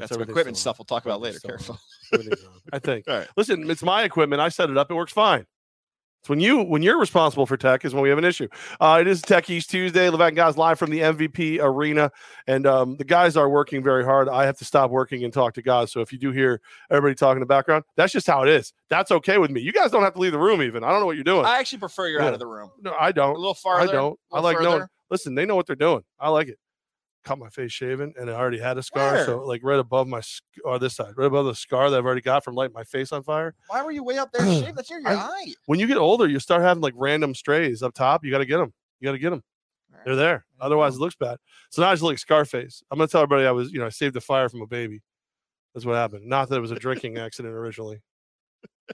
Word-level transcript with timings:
That's 0.00 0.12
some 0.12 0.22
equipment 0.22 0.48
on. 0.48 0.54
stuff 0.54 0.78
we'll 0.78 0.86
talk 0.86 1.04
about 1.04 1.20
later. 1.20 1.38
Everything's 1.44 1.66
Careful. 1.66 1.74
on. 2.12 2.20
Everything's 2.20 2.44
on, 2.44 2.60
I 2.72 2.78
think. 2.78 3.04
All 3.08 3.18
right. 3.18 3.28
Listen, 3.36 3.70
it's 3.70 3.82
my 3.82 4.02
equipment. 4.04 4.40
I 4.40 4.48
set 4.48 4.70
it 4.70 4.76
up. 4.78 4.90
It 4.90 4.94
works 4.94 5.12
fine. 5.12 5.46
It's 6.22 6.30
when 6.30 6.40
you 6.40 6.62
when 6.62 6.80
you're 6.82 6.98
responsible 6.98 7.44
for 7.44 7.58
tech 7.58 7.84
is 7.84 7.92
when 7.92 8.02
we 8.02 8.08
have 8.08 8.16
an 8.16 8.24
issue. 8.24 8.48
Uh, 8.80 8.96
it 8.98 9.06
is 9.06 9.20
Tech 9.20 9.50
East 9.50 9.68
Tuesday. 9.68 10.08
Levant 10.08 10.34
guys 10.34 10.56
live 10.56 10.78
from 10.78 10.88
the 10.88 11.00
MVP 11.00 11.58
arena, 11.60 12.10
and 12.46 12.66
um, 12.66 12.96
the 12.96 13.04
guys 13.04 13.36
are 13.36 13.46
working 13.50 13.82
very 13.82 14.02
hard. 14.06 14.30
I 14.30 14.46
have 14.46 14.56
to 14.56 14.64
stop 14.64 14.90
working 14.90 15.22
and 15.24 15.30
talk 15.34 15.52
to 15.52 15.62
guys. 15.62 15.92
So 15.92 16.00
if 16.00 16.12
you 16.14 16.18
do 16.18 16.32
hear 16.32 16.62
everybody 16.90 17.14
talking 17.14 17.36
in 17.36 17.40
the 17.40 17.46
background, 17.46 17.84
that's 17.98 18.10
just 18.10 18.26
how 18.26 18.42
it 18.42 18.48
is. 18.48 18.72
That's 18.88 19.10
okay 19.10 19.36
with 19.36 19.50
me. 19.50 19.60
You 19.60 19.70
guys 19.70 19.90
don't 19.90 20.02
have 20.02 20.14
to 20.14 20.18
leave 20.18 20.32
the 20.32 20.38
room. 20.38 20.62
Even 20.62 20.82
I 20.82 20.90
don't 20.92 21.00
know 21.00 21.06
what 21.06 21.16
you're 21.16 21.24
doing. 21.24 21.44
I 21.44 21.58
actually 21.58 21.80
prefer 21.80 22.08
you're 22.08 22.22
Yeah. 22.22 22.28
out 22.28 22.32
of 22.32 22.38
the 22.40 22.46
room. 22.46 22.70
no, 22.80 22.94
I 22.98 23.12
don't. 23.12 23.34
A 23.36 23.38
little 23.38 23.52
farther. 23.52 23.86
I 23.86 23.92
don't. 23.92 24.18
I 24.32 24.40
little 24.40 24.44
like 24.62 24.62
knowing. 24.62 24.86
Listen, 25.10 25.34
they 25.34 25.44
know 25.44 25.56
what 25.56 25.66
they're 25.66 25.76
doing. 25.76 26.04
I 26.18 26.30
like 26.30 26.48
it. 26.48 26.58
Cut 27.24 27.38
my 27.38 27.48
face 27.48 27.72
shaven, 27.72 28.12
and 28.18 28.30
I 28.30 28.34
already 28.34 28.58
had 28.58 28.76
a 28.76 28.82
scar. 28.82 29.12
Where? 29.14 29.24
So 29.24 29.44
like 29.44 29.62
right 29.64 29.78
above 29.78 30.06
my 30.06 30.20
or 30.64 30.78
this 30.78 30.94
side, 30.96 31.14
right 31.16 31.26
above 31.26 31.46
the 31.46 31.54
scar 31.54 31.88
that 31.90 31.96
I've 31.98 32.04
already 32.04 32.20
got 32.20 32.44
from 32.44 32.54
lighting 32.54 32.74
my 32.74 32.84
face 32.84 33.12
on 33.12 33.22
fire. 33.22 33.54
Why 33.68 33.82
were 33.82 33.92
you 33.92 34.04
way 34.04 34.18
up 34.18 34.30
there 34.34 34.42
shaved? 34.42 34.76
That's 34.76 34.90
near 34.90 35.00
your 35.00 35.08
I- 35.08 35.14
eye. 35.14 35.54
When 35.66 35.80
you 35.80 35.86
get 35.86 35.96
older, 35.96 36.28
you 36.28 36.38
start 36.38 36.60
having 36.62 36.82
like 36.82 36.92
random 36.96 37.34
strays 37.34 37.82
up 37.82 37.94
top. 37.94 38.24
You 38.24 38.30
got 38.30 38.38
to 38.38 38.46
get 38.46 38.58
them. 38.58 38.72
You 39.00 39.08
got 39.08 39.12
to 39.12 39.18
get 39.18 39.30
them. 39.30 39.42
They're 40.04 40.16
there. 40.16 40.44
Otherwise, 40.60 40.96
it 40.96 41.00
looks 41.00 41.14
bad. 41.14 41.38
So 41.70 41.80
now 41.80 41.88
I 41.88 41.92
just 41.94 42.02
look 42.02 42.10
like 42.12 42.18
Scarface. 42.18 42.82
I'm 42.90 42.98
gonna 42.98 43.08
tell 43.08 43.22
everybody 43.22 43.46
I 43.46 43.52
was, 43.52 43.72
you 43.72 43.78
know, 43.78 43.86
I 43.86 43.90
saved 43.90 44.14
the 44.14 44.20
fire 44.20 44.48
from 44.50 44.60
a 44.60 44.66
baby. 44.66 45.00
That's 45.72 45.86
what 45.86 45.94
happened. 45.94 46.26
Not 46.26 46.50
that 46.50 46.56
it 46.56 46.60
was 46.60 46.72
a 46.72 46.76
drinking 46.78 47.16
accident 47.16 47.54
originally. 47.54 48.02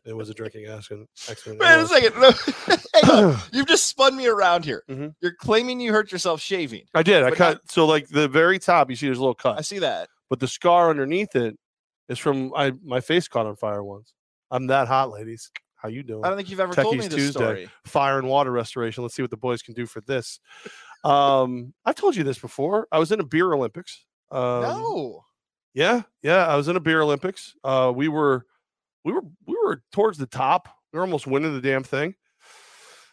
It 0.04 0.14
was 0.16 0.30
a 0.30 0.34
drinking 0.34 0.66
accident. 0.66 1.08
accident. 1.28 1.60
Wait 1.60 1.78
a 1.78 1.86
second. 1.86 2.20
No. 3.06 3.36
You've 3.52 3.66
just 3.66 3.88
spun 3.88 4.16
me 4.16 4.26
around 4.28 4.64
here. 4.64 4.84
Mhm. 4.88 5.14
You're 5.20 5.34
claiming 5.34 5.80
you 5.80 5.92
hurt 5.92 6.12
yourself 6.12 6.40
shaving. 6.40 6.84
I 6.94 7.02
did. 7.02 7.22
I 7.22 7.30
cut. 7.32 7.60
so 7.70 7.86
like 7.86 8.08
the 8.08 8.28
very 8.28 8.58
top, 8.58 8.88
you 8.90 8.96
see, 8.96 9.06
there's 9.06 9.18
a 9.18 9.22
little 9.22 9.34
cut. 9.34 9.58
I 9.58 9.62
see 9.62 9.78
that. 9.80 10.08
but 10.28 10.38
the 10.40 10.48
scar 10.48 10.90
underneath 10.90 11.34
it 11.34 11.56
is 12.08 12.18
from 12.18 12.52
I 12.54 12.72
my 12.84 13.00
face 13.00 13.26
caught 13.28 13.46
on 13.46 13.56
fire 13.56 13.82
once. 13.82 14.12
I'm 14.50 14.66
that 14.68 14.86
hot, 14.88 15.10
ladies. 15.10 15.50
How 15.76 15.88
you 15.88 16.02
doing? 16.02 16.24
I 16.24 16.28
don't 16.28 16.36
think 16.36 16.50
you've 16.50 16.60
ever 16.60 16.74
told 16.74 16.96
me 16.96 17.06
this 17.06 17.14
Tuesday. 17.14 17.30
story. 17.30 17.68
Fire 17.86 18.18
and 18.18 18.28
water 18.28 18.50
restoration. 18.50 19.02
Let's 19.02 19.14
see 19.14 19.22
what 19.22 19.30
the 19.30 19.36
boys 19.38 19.62
can 19.62 19.72
do 19.74 19.86
for 19.86 20.00
this. 20.02 20.38
Um, 21.04 21.72
I've 21.86 21.94
told 21.94 22.16
you 22.16 22.22
this 22.24 22.38
before. 22.38 22.86
I 22.92 22.98
was 22.98 23.10
in 23.12 23.20
a 23.20 23.24
beer 23.24 23.52
Olympics. 23.52 24.04
Um, 24.30 24.62
no. 24.62 25.24
Yeah, 25.72 26.02
yeah. 26.22 26.46
I 26.46 26.56
was 26.56 26.68
in 26.68 26.76
a 26.76 26.80
beer 26.80 27.00
Olympics. 27.00 27.54
Uh, 27.64 27.92
we 27.94 28.08
were, 28.08 28.44
we 29.04 29.12
were, 29.12 29.22
we 29.46 29.56
were 29.64 29.82
towards 29.92 30.18
the 30.18 30.26
top. 30.26 30.68
We 30.92 30.98
were 30.98 31.04
almost 31.04 31.26
winning 31.26 31.54
the 31.54 31.60
damn 31.60 31.84
thing. 31.84 32.14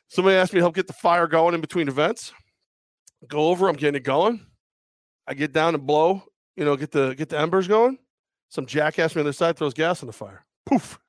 Somebody 0.10 0.38
asked 0.38 0.54
me 0.54 0.60
to 0.60 0.64
help 0.64 0.76
get 0.76 0.88
the 0.88 0.94
fire 0.94 1.28
going 1.28 1.54
in 1.54 1.62
between 1.62 1.88
events. 1.88 2.34
Go 3.28 3.50
over. 3.50 3.68
I'm 3.68 3.76
getting 3.76 3.96
it 3.96 4.04
going. 4.04 4.46
I 5.28 5.34
get 5.34 5.52
down 5.52 5.76
and 5.76 5.86
blow. 5.86 6.24
You 6.56 6.66
know, 6.66 6.76
get 6.76 6.92
the 6.92 7.14
get 7.14 7.30
the 7.30 7.38
embers 7.38 7.68
going. 7.68 7.98
Some 8.50 8.66
jackass 8.66 9.12
from 9.12 9.20
the 9.20 9.30
other 9.30 9.34
side 9.34 9.58
throws 9.58 9.74
gas 9.74 10.02
on 10.02 10.08
the 10.08 10.14
fire. 10.14 10.46
Poof, 10.66 11.00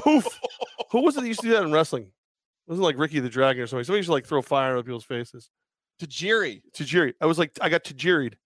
poof. 0.00 0.26
Who 0.90 1.02
was 1.02 1.16
it 1.16 1.20
that 1.20 1.26
used 1.28 1.40
to 1.40 1.48
do 1.48 1.52
that 1.52 1.64
in 1.64 1.72
wrestling? 1.72 2.04
It 2.04 2.70
wasn't 2.70 2.84
like 2.84 2.98
Ricky 2.98 3.20
the 3.20 3.28
Dragon 3.28 3.62
or 3.62 3.66
something. 3.66 3.84
Somebody 3.84 3.98
used 3.98 4.08
to 4.08 4.12
like 4.12 4.26
throw 4.26 4.40
fire 4.40 4.76
in 4.76 4.82
people's 4.82 5.04
faces. 5.04 5.50
Tajiri. 6.00 6.62
Tajiri. 6.74 7.12
I 7.20 7.26
was 7.26 7.38
like, 7.38 7.52
I 7.60 7.68
got 7.68 7.84
Tajiri'd. 7.84 8.36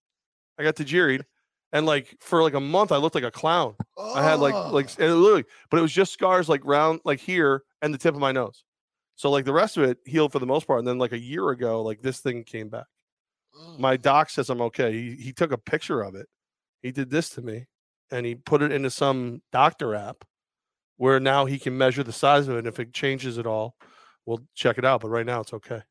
I 0.59 0.65
got 0.65 0.75
Tajiri'd. 0.75 1.25
And 1.73 1.85
like 1.85 2.17
for 2.21 2.43
like 2.43 2.55
a 2.55 2.61
month, 2.61 2.93
I 2.93 2.97
looked 2.97 3.15
like 3.15 3.25
a 3.25 3.31
clown. 3.31 3.75
I 3.99 4.23
had 4.23 4.41
like 4.41 4.55
Oh. 4.55 4.71
like 4.73 4.89
and 4.99 5.11
it 5.11 5.15
literally, 5.15 5.45
but 5.71 5.79
it 5.79 5.83
was 5.83 5.93
just 5.93 6.13
scars 6.13 6.49
like 6.49 6.63
round 6.65 7.01
like 7.05 7.21
here 7.21 7.63
and 7.83 7.93
the 7.93 7.99
tip 7.99 8.15
of 8.15 8.21
my 8.21 8.33
nose. 8.33 8.65
So 9.17 9.31
like 9.31 9.45
the 9.45 9.53
rest 9.53 9.77
of 9.77 9.83
it 9.85 9.99
healed 10.07 10.33
for 10.33 10.39
the 10.39 10.47
most 10.47 10.67
part. 10.67 10.79
And 10.79 10.89
then 10.89 10.99
like 10.99 11.13
a 11.13 11.19
year 11.19 11.49
ago, 11.51 11.83
like 11.83 12.01
this 12.01 12.21
thing 12.21 12.45
came 12.45 12.69
back. 12.69 12.87
Ugh. 13.61 13.79
My 13.79 13.97
doc 13.97 14.31
says 14.31 14.49
I'm 14.49 14.63
okay. 14.63 14.93
He 14.93 15.17
he 15.17 15.33
took 15.33 15.53
a 15.53 15.59
picture 15.59 16.01
of 16.01 16.15
it. 16.15 16.27
He 16.83 16.91
did 16.93 17.11
this 17.11 17.29
to 17.31 17.43
me 17.43 17.67
and 18.11 18.25
he 18.25 18.35
put 18.35 18.63
it 18.63 18.73
into 18.73 18.91
some 18.91 19.43
doctor 19.53 19.95
app 19.95 20.25
where 20.97 21.21
now 21.21 21.45
he 21.45 21.59
can 21.59 21.77
measure 21.77 22.03
the 22.03 22.13
size 22.13 22.49
of 22.49 22.55
it. 22.55 22.59
And 22.61 22.67
if 22.69 22.81
it 22.81 22.95
changes 22.95 23.37
at 23.39 23.47
all, 23.47 23.77
we'll 24.25 24.41
check 24.55 24.79
it 24.79 24.85
out. 24.85 25.01
But 25.03 25.09
right 25.11 25.27
now 25.27 25.41
it's 25.41 25.53
okay. 25.53 25.83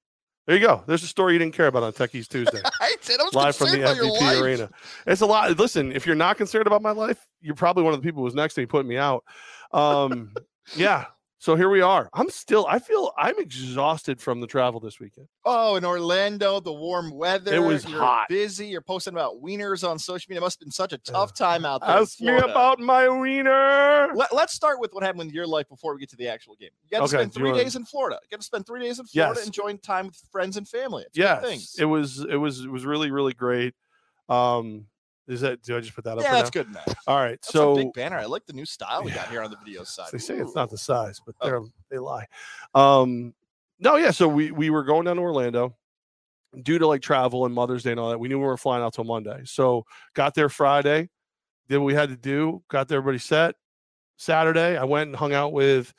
There 0.48 0.56
you 0.56 0.66
go. 0.66 0.82
There's 0.88 1.04
a 1.04 1.08
story 1.08 1.34
you 1.34 1.40
didn't 1.40 1.56
care 1.56 1.68
about 1.68 1.84
on 1.84 1.92
Techies 1.92 2.28
Tuesday 2.28 2.62
I 2.82 2.96
did. 3.06 3.20
I 3.20 3.24
was 3.24 3.34
live 3.34 3.56
from 3.58 3.70
the 3.72 3.80
concerned 3.80 4.00
about 4.00 4.06
your 4.06 4.16
MVP 4.16 4.22
life. 4.22 4.42
arena. 4.42 4.70
It's 5.06 5.22
a 5.22 5.26
lot. 5.26 5.58
Listen, 5.60 5.92
if 5.92 6.06
you're 6.06 6.16
not 6.16 6.38
concerned 6.38 6.68
about 6.68 6.82
my 6.82 6.92
life, 6.92 7.20
you're 7.42 7.54
probably 7.54 7.84
one 7.84 7.94
of 7.94 8.02
the 8.02 8.06
people 8.08 8.24
who's 8.24 8.34
next 8.34 8.54
to 8.54 8.62
me 8.62 8.66
putting 8.66 8.88
me 8.88 8.98
out. 8.98 9.26
Um, 9.74 10.34
yeah. 10.76 11.06
So 11.40 11.56
here 11.56 11.70
we 11.70 11.82
are. 11.82 12.10
I'm 12.14 12.30
still. 12.32 12.66
I 12.68 12.80
feel 12.80 13.12
I'm 13.18 13.38
exhausted 13.38 14.20
from 14.20 14.42
the 14.42 14.48
travel 14.48 14.80
this 14.80 15.00
weekend. 15.00 15.28
Oh, 15.46 15.76
in 15.76 15.86
Orlando, 15.86 16.60
the 16.60 16.74
warm 16.74 17.12
weather. 17.12 17.54
It 17.54 17.60
was 17.60 17.86
you're 17.88 18.00
hot. 18.00 18.28
Busy. 18.28 18.66
You're 18.68 18.82
posting 18.82 19.14
about 19.14 19.36
wieners 19.42 19.88
on 19.88 20.00
social 20.00 20.30
media. 20.30 20.42
It 20.42 20.46
must 20.46 20.60
have 20.60 20.66
been 20.66 20.72
such 20.72 20.94
a 20.94 20.98
tough 20.98 21.36
time 21.36 21.64
out 21.64 21.82
there. 21.82 21.96
in 21.96 22.02
Ask 22.02 22.20
me 22.20 22.36
about 22.38 22.80
my 22.80 23.08
wiener. 23.08 24.10
Let, 24.16 24.34
us 24.34 24.54
start 24.54 24.80
with 24.80 24.94
what 24.94 25.04
happened 25.04 25.26
with 25.28 25.34
your 25.34 25.46
life 25.46 25.70
before 25.70 25.94
we 25.94 26.00
get 26.00 26.10
to 26.10 26.16
the 26.16 26.28
actual 26.28 26.56
game. 26.56 26.72
You 26.84 26.90
got 26.90 26.98
to 27.00 27.04
Okay, 27.16 27.24
spend 27.24 27.34
three 27.36 27.54
days 27.54 27.76
in 27.76 27.86
Florida. 27.86 28.18
You 28.24 28.30
got 28.32 28.42
to 28.42 28.46
spend 28.46 28.66
three 28.66 28.82
days 28.82 28.98
in 29.00 29.06
Florida 29.06 29.40
Yes. 29.40 29.46
enjoying 29.46 29.78
time 29.78 30.08
with 30.08 30.20
friends 30.32 30.58
and 30.58 30.68
family. 30.68 31.04
It's 31.04 31.18
Yes, 31.18 31.76
it 31.78 31.86
was. 31.86 32.26
It 32.28 32.38
was. 32.38 32.62
It 32.62 32.72
was 32.72 32.84
really, 32.84 33.12
really 33.12 33.34
great. 33.34 33.76
Um, 34.28 34.88
is 35.28 35.42
that? 35.42 35.62
Do 35.62 35.76
I 35.78 35.80
just 35.82 35.94
put 35.94 36.04
that 36.06 36.18
up? 36.18 36.24
yeah, 36.24 36.32
that's 36.34 36.54
now? 36.56 36.64
good, 36.64 36.72
man. 36.74 36.84
All 37.06 37.18
right. 37.18 37.32
That's 37.42 37.50
so 37.50 37.76
big 37.76 37.94
banner. 37.94 38.18
I 38.18 38.26
like 38.26 38.46
the 38.46 38.54
new 38.54 38.66
style 38.66 39.04
we 39.04 39.12
got 39.12 39.30
here 39.30 39.42
on 39.42 39.52
the 39.52 39.58
video 39.58 39.84
side. 39.84 40.10
They 40.12 40.18
say 40.20 40.36
it's 40.38 40.56
not 40.56 40.70
the 40.70 40.78
size, 40.78 41.22
but 41.26 41.36
Oh. 41.42 41.48
they're 41.48 41.62
they 41.92 41.98
lie. 41.98 42.26
Um, 42.74 43.34
no, 43.80 43.96
yeah. 43.98 44.12
So 44.12 44.28
we 44.28 44.52
we 44.52 44.70
were 44.70 44.84
going 44.84 45.06
down 45.06 45.18
to 45.18 45.22
Orlando 45.22 45.76
due 46.64 46.80
to 46.80 46.88
like 46.88 47.02
travel 47.02 47.46
and 47.46 47.54
Mother's 47.54 47.84
Day 47.84 47.92
and 47.92 48.00
all 48.00 48.10
that. 48.10 48.20
We 48.20 48.28
knew 48.30 48.40
we 48.40 48.46
weren't 48.46 48.60
flying 48.60 48.84
out 48.84 48.94
till 48.94 49.04
Monday, 49.04 49.42
so 49.46 49.86
got 50.14 50.34
there 50.34 50.50
Friday, 50.50 51.10
did 51.68 51.78
what 51.78 51.86
we 51.86 51.94
had 51.94 52.10
to 52.10 52.16
do, 52.18 52.64
got 52.70 52.88
there 52.88 52.98
everybody 53.00 53.20
set. 53.20 53.56
Saturday, 54.16 54.78
I 54.78 54.84
went 54.86 55.08
and 55.10 55.16
hung 55.16 55.34
out 55.34 55.52
with 55.54 55.94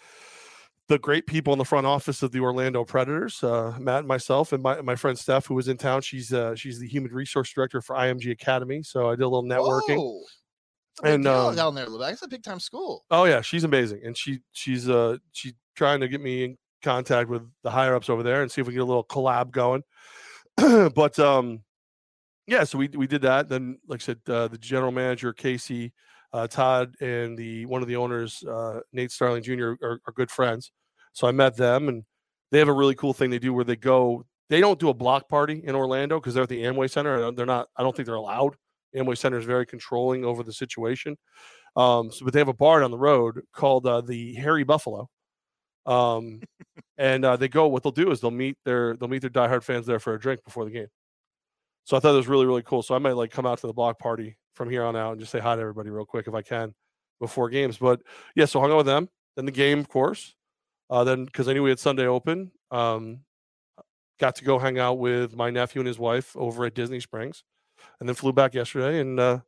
the 0.88 0.98
great 0.98 1.26
people 1.26 1.52
in 1.52 1.58
the 1.58 1.64
front 1.64 1.86
office 1.86 2.22
of 2.22 2.32
the 2.32 2.40
Orlando 2.40 2.82
Predators, 2.84 3.44
uh, 3.44 3.76
Matt 3.78 4.00
and 4.00 4.08
myself, 4.08 4.52
and 4.52 4.62
my, 4.62 4.80
my 4.80 4.96
friend 4.96 5.18
Steph, 5.18 5.46
who 5.46 5.54
was 5.54 5.68
in 5.68 5.76
town. 5.76 6.00
She's 6.00 6.32
uh, 6.32 6.54
she's 6.54 6.80
the 6.80 6.88
human 6.88 7.12
resource 7.12 7.52
director 7.52 7.80
for 7.80 7.94
IMG 7.94 8.30
Academy. 8.30 8.82
So 8.82 9.08
I 9.08 9.12
did 9.12 9.22
a 9.22 9.28
little 9.28 9.44
networking. 9.44 9.98
Whoa. 9.98 10.20
It's 10.20 11.00
a 11.00 11.02
big 11.02 11.14
And, 11.14 11.26
um, 11.28 11.54
down 11.54 11.74
there, 11.74 11.86
Levac. 11.86 12.12
It's 12.12 12.22
a 12.22 12.28
big 12.28 12.42
time 12.42 12.58
school. 12.58 13.04
Oh 13.10 13.24
yeah, 13.24 13.42
she's 13.42 13.64
amazing, 13.64 14.00
and 14.04 14.16
she 14.16 14.40
she's 14.52 14.88
uh 14.88 15.18
she's 15.32 15.52
trying 15.76 16.00
to 16.00 16.08
get 16.08 16.20
me 16.20 16.44
in 16.44 16.56
contact 16.82 17.28
with 17.28 17.42
the 17.62 17.70
higher 17.70 17.94
ups 17.94 18.08
over 18.08 18.22
there 18.22 18.42
and 18.42 18.50
see 18.50 18.60
if 18.60 18.66
we 18.66 18.72
can 18.72 18.78
get 18.78 18.84
a 18.84 18.86
little 18.86 19.04
collab 19.04 19.50
going. 19.50 19.82
but 20.56 21.18
um, 21.18 21.60
yeah, 22.46 22.64
so 22.64 22.78
we 22.78 22.88
we 22.88 23.06
did 23.06 23.22
that. 23.22 23.48
Then, 23.48 23.78
like 23.86 24.00
I 24.00 24.04
said, 24.04 24.20
uh, 24.26 24.48
the 24.48 24.58
general 24.58 24.90
manager 24.90 25.34
Casey, 25.34 25.92
uh, 26.32 26.46
Todd, 26.46 26.94
and 27.00 27.36
the 27.36 27.66
one 27.66 27.82
of 27.82 27.88
the 27.88 27.96
owners, 27.96 28.42
uh, 28.44 28.80
Nate 28.92 29.10
Starling 29.10 29.42
Jr. 29.42 29.74
Are, 29.82 30.00
are 30.06 30.12
good 30.14 30.30
friends. 30.30 30.72
So 31.12 31.26
I 31.26 31.32
met 31.32 31.56
them, 31.56 31.88
and 31.88 32.04
they 32.50 32.58
have 32.58 32.68
a 32.68 32.72
really 32.72 32.94
cool 32.94 33.12
thing 33.12 33.30
they 33.30 33.38
do 33.38 33.52
where 33.52 33.64
they 33.64 33.76
go. 33.76 34.24
They 34.50 34.60
don't 34.60 34.78
do 34.78 34.88
a 34.88 34.94
block 34.94 35.28
party 35.28 35.60
in 35.64 35.74
Orlando 35.74 36.18
because 36.18 36.34
they're 36.34 36.44
at 36.44 36.48
the 36.48 36.62
Amway 36.62 36.90
Center. 36.90 37.22
and 37.22 37.36
They're 37.36 37.46
not. 37.46 37.68
I 37.76 37.82
don't 37.82 37.94
think 37.94 38.06
they're 38.06 38.14
allowed. 38.14 38.56
Amway 38.96 39.16
Center 39.18 39.38
is 39.38 39.44
very 39.44 39.66
controlling 39.66 40.24
over 40.24 40.42
the 40.42 40.52
situation. 40.52 41.16
Um, 41.76 42.10
so, 42.10 42.24
but 42.24 42.32
they 42.32 42.40
have 42.40 42.48
a 42.48 42.54
bar 42.54 42.80
down 42.80 42.90
the 42.90 42.98
road 42.98 43.40
called 43.52 43.86
uh, 43.86 44.00
the 44.00 44.34
Harry 44.34 44.64
Buffalo. 44.64 45.08
Um, 45.86 46.40
and 46.98 47.24
uh, 47.24 47.36
they 47.36 47.48
go. 47.48 47.68
What 47.68 47.82
they'll 47.82 47.92
do 47.92 48.10
is 48.10 48.20
they'll 48.20 48.30
meet 48.30 48.56
their 48.64 48.96
they'll 48.96 49.08
meet 49.08 49.22
their 49.22 49.30
diehard 49.30 49.62
fans 49.62 49.86
there 49.86 50.00
for 50.00 50.14
a 50.14 50.20
drink 50.20 50.42
before 50.44 50.64
the 50.64 50.70
game. 50.70 50.88
So 51.88 51.96
I 51.96 52.00
thought 52.00 52.12
it 52.12 52.18
was 52.18 52.28
really 52.28 52.44
really 52.44 52.60
cool. 52.60 52.82
So 52.82 52.94
I 52.94 52.98
might 52.98 53.12
like 53.16 53.30
come 53.30 53.46
out 53.46 53.58
to 53.60 53.66
the 53.66 53.72
block 53.72 53.98
party 53.98 54.36
from 54.54 54.68
here 54.68 54.84
on 54.84 54.94
out 54.94 55.12
and 55.12 55.20
just 55.20 55.32
say 55.32 55.38
hi 55.38 55.54
to 55.56 55.60
everybody 55.62 55.88
real 55.88 56.04
quick 56.04 56.28
if 56.28 56.34
I 56.34 56.42
can 56.42 56.74
before 57.18 57.48
games. 57.48 57.78
But 57.78 58.02
yeah, 58.36 58.44
so 58.44 58.60
hung 58.60 58.70
out 58.70 58.76
with 58.76 58.84
them. 58.86 59.08
Then 59.36 59.46
the 59.46 59.52
game, 59.52 59.78
of 59.78 59.88
course. 59.88 60.34
Uh, 60.90 61.04
then 61.04 61.24
because 61.24 61.48
I 61.48 61.54
knew 61.54 61.62
we 61.62 61.70
had 61.70 61.78
Sunday 61.78 62.04
open, 62.06 62.50
um, 62.70 63.20
got 64.20 64.34
to 64.36 64.44
go 64.44 64.58
hang 64.58 64.78
out 64.78 64.98
with 64.98 65.34
my 65.34 65.48
nephew 65.48 65.80
and 65.80 65.88
his 65.88 65.98
wife 65.98 66.36
over 66.36 66.66
at 66.66 66.74
Disney 66.74 67.00
Springs, 67.00 67.42
and 68.00 68.06
then 68.06 68.14
flew 68.14 68.34
back 68.34 68.52
yesterday. 68.52 69.00
And 69.00 69.18
uh, 69.18 69.38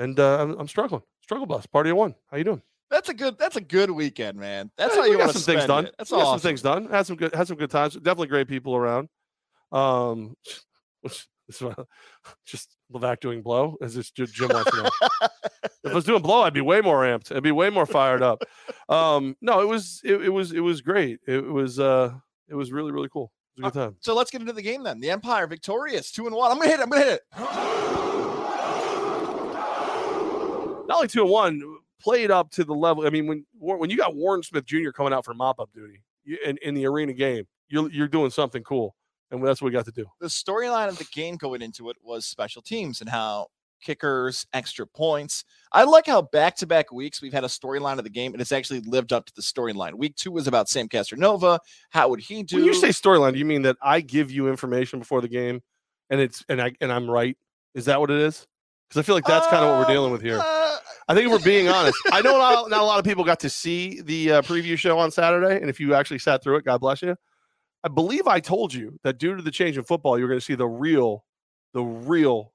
and 0.00 0.18
uh, 0.18 0.42
I'm, 0.42 0.58
I'm 0.58 0.68
struggling, 0.68 1.02
struggle 1.20 1.46
bus 1.46 1.64
party 1.66 1.90
of 1.90 1.96
one. 1.96 2.16
How 2.28 2.38
you 2.38 2.44
doing? 2.44 2.62
That's 2.90 3.08
a 3.08 3.14
good. 3.14 3.38
That's 3.38 3.54
a 3.54 3.60
good 3.60 3.92
weekend, 3.92 4.36
man. 4.36 4.72
That's 4.76 4.96
Yeah, 4.96 5.02
how 5.02 5.06
you 5.06 5.12
got 5.16 5.26
want 5.26 5.32
to 5.34 5.38
some 5.38 5.54
things 5.54 5.66
done. 5.68 5.86
it. 5.86 5.94
That's 5.96 6.10
got 6.10 6.22
awesome. 6.22 6.40
some 6.40 6.48
things 6.48 6.62
done. 6.62 6.86
Had 6.86 7.06
some 7.06 7.14
good 7.16 7.32
had 7.32 7.46
some 7.46 7.56
good 7.56 7.70
times. 7.70 7.94
Definitely 7.94 8.26
great 8.26 8.48
people 8.48 8.74
around. 8.74 9.08
Um, 9.70 10.34
which 11.02 11.26
this 11.46 11.60
is 11.60 11.72
just 12.46 12.76
Levac 12.92 13.20
doing 13.20 13.42
blow 13.42 13.76
as 13.82 13.94
this 13.94 14.10
Jim 14.10 14.28
wants 14.48 14.70
to 14.70 14.82
know. 14.82 14.90
if 15.84 15.90
I 15.90 15.94
was 15.94 16.04
doing 16.04 16.22
blow, 16.22 16.42
I'd 16.42 16.54
be 16.54 16.60
way 16.60 16.80
more 16.80 17.04
amped. 17.04 17.34
I'd 17.34 17.42
be 17.42 17.52
way 17.52 17.70
more 17.70 17.86
fired 17.86 18.22
up. 18.22 18.42
Um, 18.88 19.36
no, 19.40 19.60
it 19.60 19.68
was 19.68 20.00
it, 20.04 20.22
it 20.22 20.30
was 20.30 20.52
it 20.52 20.60
was 20.60 20.80
great. 20.80 21.20
It, 21.26 21.44
was 21.44 21.78
uh 21.78 22.12
it 22.48 22.54
was 22.54 22.72
really 22.72 22.92
really 22.92 23.08
cool. 23.08 23.32
It 23.56 23.64
was 23.64 23.70
a 23.70 23.72
good 23.72 23.80
time. 23.80 23.96
So 24.00 24.14
let's 24.14 24.30
get 24.30 24.40
into 24.40 24.52
the 24.52 24.62
game 24.62 24.82
then. 24.82 25.00
The 25.00 25.10
Empire 25.10 25.46
victorious, 25.46 26.10
two 26.10 26.26
and 26.26 26.34
one. 26.34 26.50
I'm 26.50 26.58
gonna 26.58 26.70
hit 26.70 26.80
it. 26.80 26.82
I'm 26.82 26.90
gonna 26.90 27.04
hit 27.04 27.14
it. 27.14 27.22
Not 30.88 30.96
only 30.96 31.08
two 31.08 31.22
and 31.22 31.30
one, 31.30 31.62
played 32.00 32.30
up 32.30 32.50
to 32.52 32.64
the 32.64 32.74
level. 32.74 33.06
I 33.06 33.10
mean, 33.10 33.26
when 33.26 33.46
when 33.58 33.90
you 33.90 33.96
got 33.96 34.14
Warren 34.14 34.42
Smith 34.42 34.66
Jr. 34.66 34.90
coming 34.90 35.12
out 35.12 35.24
for 35.24 35.34
mop 35.34 35.60
up 35.60 35.70
duty 35.72 36.02
you, 36.24 36.38
in 36.44 36.58
in 36.62 36.74
the 36.74 36.86
arena 36.86 37.12
game, 37.12 37.46
you're 37.68 37.90
you're 37.90 38.08
doing 38.08 38.30
something 38.30 38.62
cool, 38.62 38.94
and 39.32 39.44
that's 39.44 39.60
what 39.60 39.66
we 39.66 39.72
got 39.72 39.86
to 39.86 39.92
do. 39.92 40.06
The 40.20 40.28
storyline 40.28 40.88
of 40.88 40.98
the 40.98 41.06
game 41.12 41.36
going 41.36 41.62
into 41.62 41.90
it 41.90 41.96
was 42.02 42.26
special 42.26 42.62
teams 42.62 43.00
and 43.00 43.10
how 43.10 43.48
kickers, 43.82 44.46
extra 44.52 44.86
points. 44.86 45.44
I 45.72 45.82
like 45.84 46.06
how 46.06 46.22
back 46.22 46.54
to 46.56 46.66
back 46.66 46.92
weeks 46.92 47.20
we've 47.20 47.32
had 47.32 47.42
a 47.42 47.48
storyline 47.48 47.98
of 47.98 48.04
the 48.04 48.10
game 48.10 48.32
and 48.32 48.40
it's 48.40 48.52
actually 48.52 48.80
lived 48.80 49.12
up 49.12 49.26
to 49.26 49.32
the 49.34 49.42
storyline. 49.42 49.94
Week 49.94 50.14
two 50.14 50.30
was 50.30 50.46
about 50.46 50.68
Sam 50.68 50.88
Castronova. 50.88 51.58
How 51.90 52.08
would 52.08 52.20
he 52.20 52.42
do? 52.42 52.56
When 52.56 52.64
you 52.64 52.74
say 52.74 52.90
storyline, 52.90 53.32
do 53.32 53.38
you 53.38 53.44
mean 53.44 53.62
that 53.62 53.76
I 53.82 54.00
give 54.00 54.30
you 54.30 54.48
information 54.48 54.98
before 54.98 55.20
the 55.20 55.28
game 55.28 55.62
and 56.10 56.20
it's 56.20 56.44
and 56.48 56.62
I 56.62 56.72
and 56.80 56.92
I'm 56.92 57.10
right? 57.10 57.36
Is 57.74 57.86
that 57.86 58.00
what 58.00 58.10
it 58.10 58.18
is? 58.18 58.46
Because 58.88 59.00
I 59.00 59.02
feel 59.02 59.14
like 59.14 59.24
that's 59.24 59.46
kind 59.48 59.64
of 59.64 59.70
what 59.70 59.88
we're 59.88 59.94
dealing 59.94 60.12
with 60.12 60.20
here. 60.20 60.38
Uh, 60.38 60.76
I 61.08 61.14
think 61.14 61.26
if 61.26 61.32
we're 61.32 61.44
being 61.44 61.68
honest, 61.70 61.96
I 62.12 62.20
know 62.20 62.36
not, 62.36 62.68
not 62.68 62.80
a 62.80 62.84
lot 62.84 62.98
of 62.98 63.04
people 63.06 63.24
got 63.24 63.40
to 63.40 63.48
see 63.48 64.02
the 64.02 64.32
uh, 64.32 64.42
preview 64.42 64.76
show 64.76 64.98
on 64.98 65.10
Saturday, 65.10 65.60
and 65.60 65.70
if 65.70 65.80
you 65.80 65.94
actually 65.94 66.18
sat 66.18 66.42
through 66.42 66.56
it, 66.56 66.64
God 66.66 66.78
bless 66.78 67.00
you. 67.00 67.16
I 67.84 67.88
believe 67.88 68.26
I 68.26 68.40
told 68.40 68.72
you 68.72 68.98
that 69.02 69.18
due 69.18 69.34
to 69.36 69.42
the 69.42 69.50
change 69.50 69.76
in 69.76 69.84
football, 69.84 70.18
you're 70.18 70.28
going 70.28 70.40
to 70.40 70.44
see 70.44 70.54
the 70.54 70.66
real, 70.68 71.24
the 71.72 71.82
real 71.82 72.52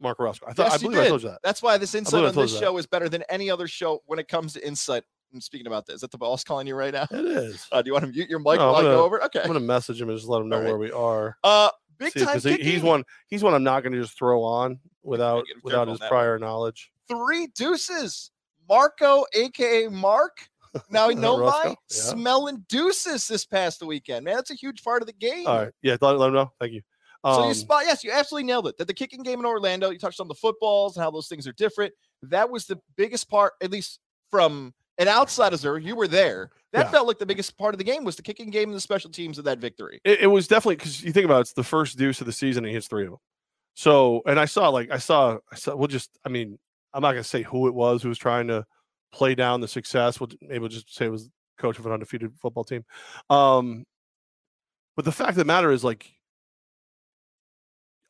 Mark 0.00 0.18
Roscoe. 0.18 0.46
I 0.48 0.52
thought 0.52 0.64
Yes, 0.72 0.74
I 0.74 0.78
believe 0.78 0.98
I 0.98 1.02
did. 1.04 1.08
told 1.08 1.22
you 1.22 1.28
that. 1.30 1.38
That's 1.42 1.62
why 1.62 1.78
this 1.78 1.94
insight 1.94 2.24
on 2.24 2.34
this 2.34 2.58
show 2.58 2.76
is 2.76 2.86
better 2.86 3.08
than 3.08 3.22
any 3.28 3.50
other 3.50 3.66
show 3.68 4.02
when 4.06 4.18
it 4.18 4.28
comes 4.28 4.52
to 4.54 4.66
insight. 4.66 5.04
I'm 5.32 5.40
speaking 5.40 5.66
about 5.66 5.86
this, 5.86 5.96
is 5.96 6.00
that 6.02 6.10
the 6.10 6.18
boss 6.18 6.44
calling 6.44 6.66
you 6.66 6.74
right 6.74 6.92
now? 6.92 7.06
It 7.10 7.24
is. 7.24 7.66
Uh, 7.72 7.80
do 7.80 7.88
you 7.88 7.92
want 7.94 8.04
to 8.04 8.10
mute 8.10 8.28
your 8.28 8.38
mic 8.40 8.58
No, 8.58 8.66
while 8.72 8.74
I'm 8.76 8.80
I 8.80 8.82
go 8.82 8.88
gonna- 8.90 9.02
over? 9.02 9.22
Okay. 9.24 9.40
I'm 9.40 9.46
going 9.46 9.58
to 9.58 9.64
message 9.66 10.00
him 10.00 10.10
and 10.10 10.18
just 10.18 10.28
let 10.28 10.42
him 10.42 10.48
know 10.50 10.58
right. 10.58 10.66
where 10.66 10.76
we 10.78 10.92
are. 10.92 11.38
Uh, 11.42 11.70
big 11.98 12.12
See, 12.12 12.24
time 12.24 12.38
he- 12.40 12.56
he's 12.62 12.82
one. 12.82 13.04
He's 13.28 13.42
one 13.42 13.54
I'm 13.54 13.62
not 13.64 13.82
going 13.82 13.94
to 13.94 14.00
just 14.02 14.18
throw 14.18 14.42
on 14.42 14.78
without 15.02 15.44
without 15.62 15.88
his 15.88 16.00
that 16.00 16.10
prior 16.10 16.38
knowledge. 16.38 16.90
Three 17.08 17.46
deuces. 17.54 18.30
Marco, 18.68 19.24
aka 19.34 19.88
Mark. 19.88 20.36
Now 20.90 21.08
you 21.10 21.16
know 21.16 21.38
Roscoe, 21.38 21.58
why 21.58 21.68
yeah. 21.68 21.74
smelling 21.88 22.64
deuces 22.68 23.26
this 23.28 23.44
past 23.44 23.82
weekend. 23.82 24.24
Man, 24.24 24.36
that's 24.36 24.50
a 24.50 24.54
huge 24.54 24.82
part 24.82 25.02
of 25.02 25.06
the 25.06 25.12
game. 25.12 25.46
All 25.46 25.58
right. 25.58 25.72
Yeah. 25.82 25.96
Let, 26.00 26.18
let 26.18 26.28
him 26.28 26.34
know. 26.34 26.52
Thank 26.60 26.72
you. 26.72 26.82
So 27.24 27.30
Um, 27.30 27.48
you 27.48 27.54
spot, 27.54 27.84
yes, 27.84 28.02
you 28.02 28.10
absolutely 28.10 28.46
nailed 28.46 28.66
it. 28.66 28.76
That 28.78 28.86
the 28.86 28.94
kicking 28.94 29.22
game 29.22 29.38
in 29.38 29.46
Orlando, 29.46 29.90
you 29.90 29.98
touched 29.98 30.18
on 30.20 30.28
the 30.28 30.34
footballs 30.34 30.96
and 30.96 31.04
how 31.04 31.10
those 31.10 31.28
things 31.28 31.46
are 31.46 31.52
different. 31.52 31.92
That 32.22 32.50
was 32.50 32.66
the 32.66 32.80
biggest 32.96 33.28
part, 33.30 33.52
at 33.62 33.70
least 33.70 34.00
from 34.30 34.74
an 34.98 35.08
outside 35.08 35.52
observer. 35.52 35.78
You 35.78 35.94
were 35.94 36.08
there. 36.08 36.50
That 36.72 36.86
Yeah. 36.86 36.90
felt 36.90 37.06
like 37.06 37.18
the 37.18 37.26
biggest 37.26 37.56
part 37.58 37.74
of 37.74 37.78
the 37.78 37.84
game 37.84 38.02
was 38.04 38.16
the 38.16 38.22
kicking 38.22 38.50
game 38.50 38.70
and 38.70 38.76
the 38.76 38.80
special 38.80 39.10
teams 39.10 39.38
of 39.38 39.44
that 39.44 39.58
victory. 39.58 40.00
it, 40.04 40.20
it 40.22 40.26
was 40.26 40.48
definitely 40.48 40.76
because 40.76 41.02
you 41.04 41.12
think 41.12 41.24
about 41.24 41.38
it, 41.38 41.40
it's 41.42 41.52
the 41.52 41.62
first 41.62 41.96
deuce 41.98 42.20
of 42.20 42.26
the 42.26 42.32
season 42.32 42.64
and 42.64 42.70
he 42.70 42.74
hits 42.74 42.88
three 42.88 43.04
of 43.04 43.10
them. 43.10 43.18
So, 43.74 44.22
and 44.26 44.38
I 44.40 44.44
saw 44.46 44.68
like 44.70 44.90
I 44.90 44.98
saw 44.98 45.38
I 45.50 45.54
saw 45.56 45.76
we'll 45.76 45.88
just 45.88 46.10
I 46.26 46.28
mean 46.28 46.58
I'm 46.92 47.02
not 47.02 47.12
gonna 47.12 47.24
say 47.24 47.42
who 47.42 47.68
it 47.68 47.74
was 47.74 48.02
who 48.02 48.08
was 48.08 48.18
trying 48.18 48.48
to 48.48 48.64
play 49.12 49.34
down 49.34 49.60
the 49.60 49.68
success. 49.68 50.18
We'll 50.18 50.30
maybe 50.40 50.58
we'll 50.60 50.68
just 50.68 50.94
say 50.94 51.06
it 51.06 51.10
was 51.10 51.30
coach 51.58 51.78
of 51.78 51.86
an 51.86 51.92
undefeated 51.92 52.32
football 52.40 52.64
team. 52.64 52.84
Um, 53.30 53.84
but 54.96 55.04
the 55.04 55.12
fact 55.12 55.30
of 55.30 55.36
the 55.36 55.44
matter 55.44 55.70
is 55.70 55.84
like 55.84 56.10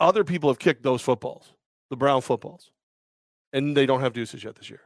other 0.01 0.25
people 0.25 0.51
have 0.51 0.59
kicked 0.59 0.83
those 0.83 1.03
footballs, 1.03 1.53
the 1.91 1.97
Brown 1.97 2.21
footballs, 2.23 2.71
and 3.53 3.77
they 3.77 3.87
don't 3.87 4.01
have 4.01 4.13
deuces 4.13 4.43
yet 4.43 4.57
this 4.57 4.71
year. 4.71 4.81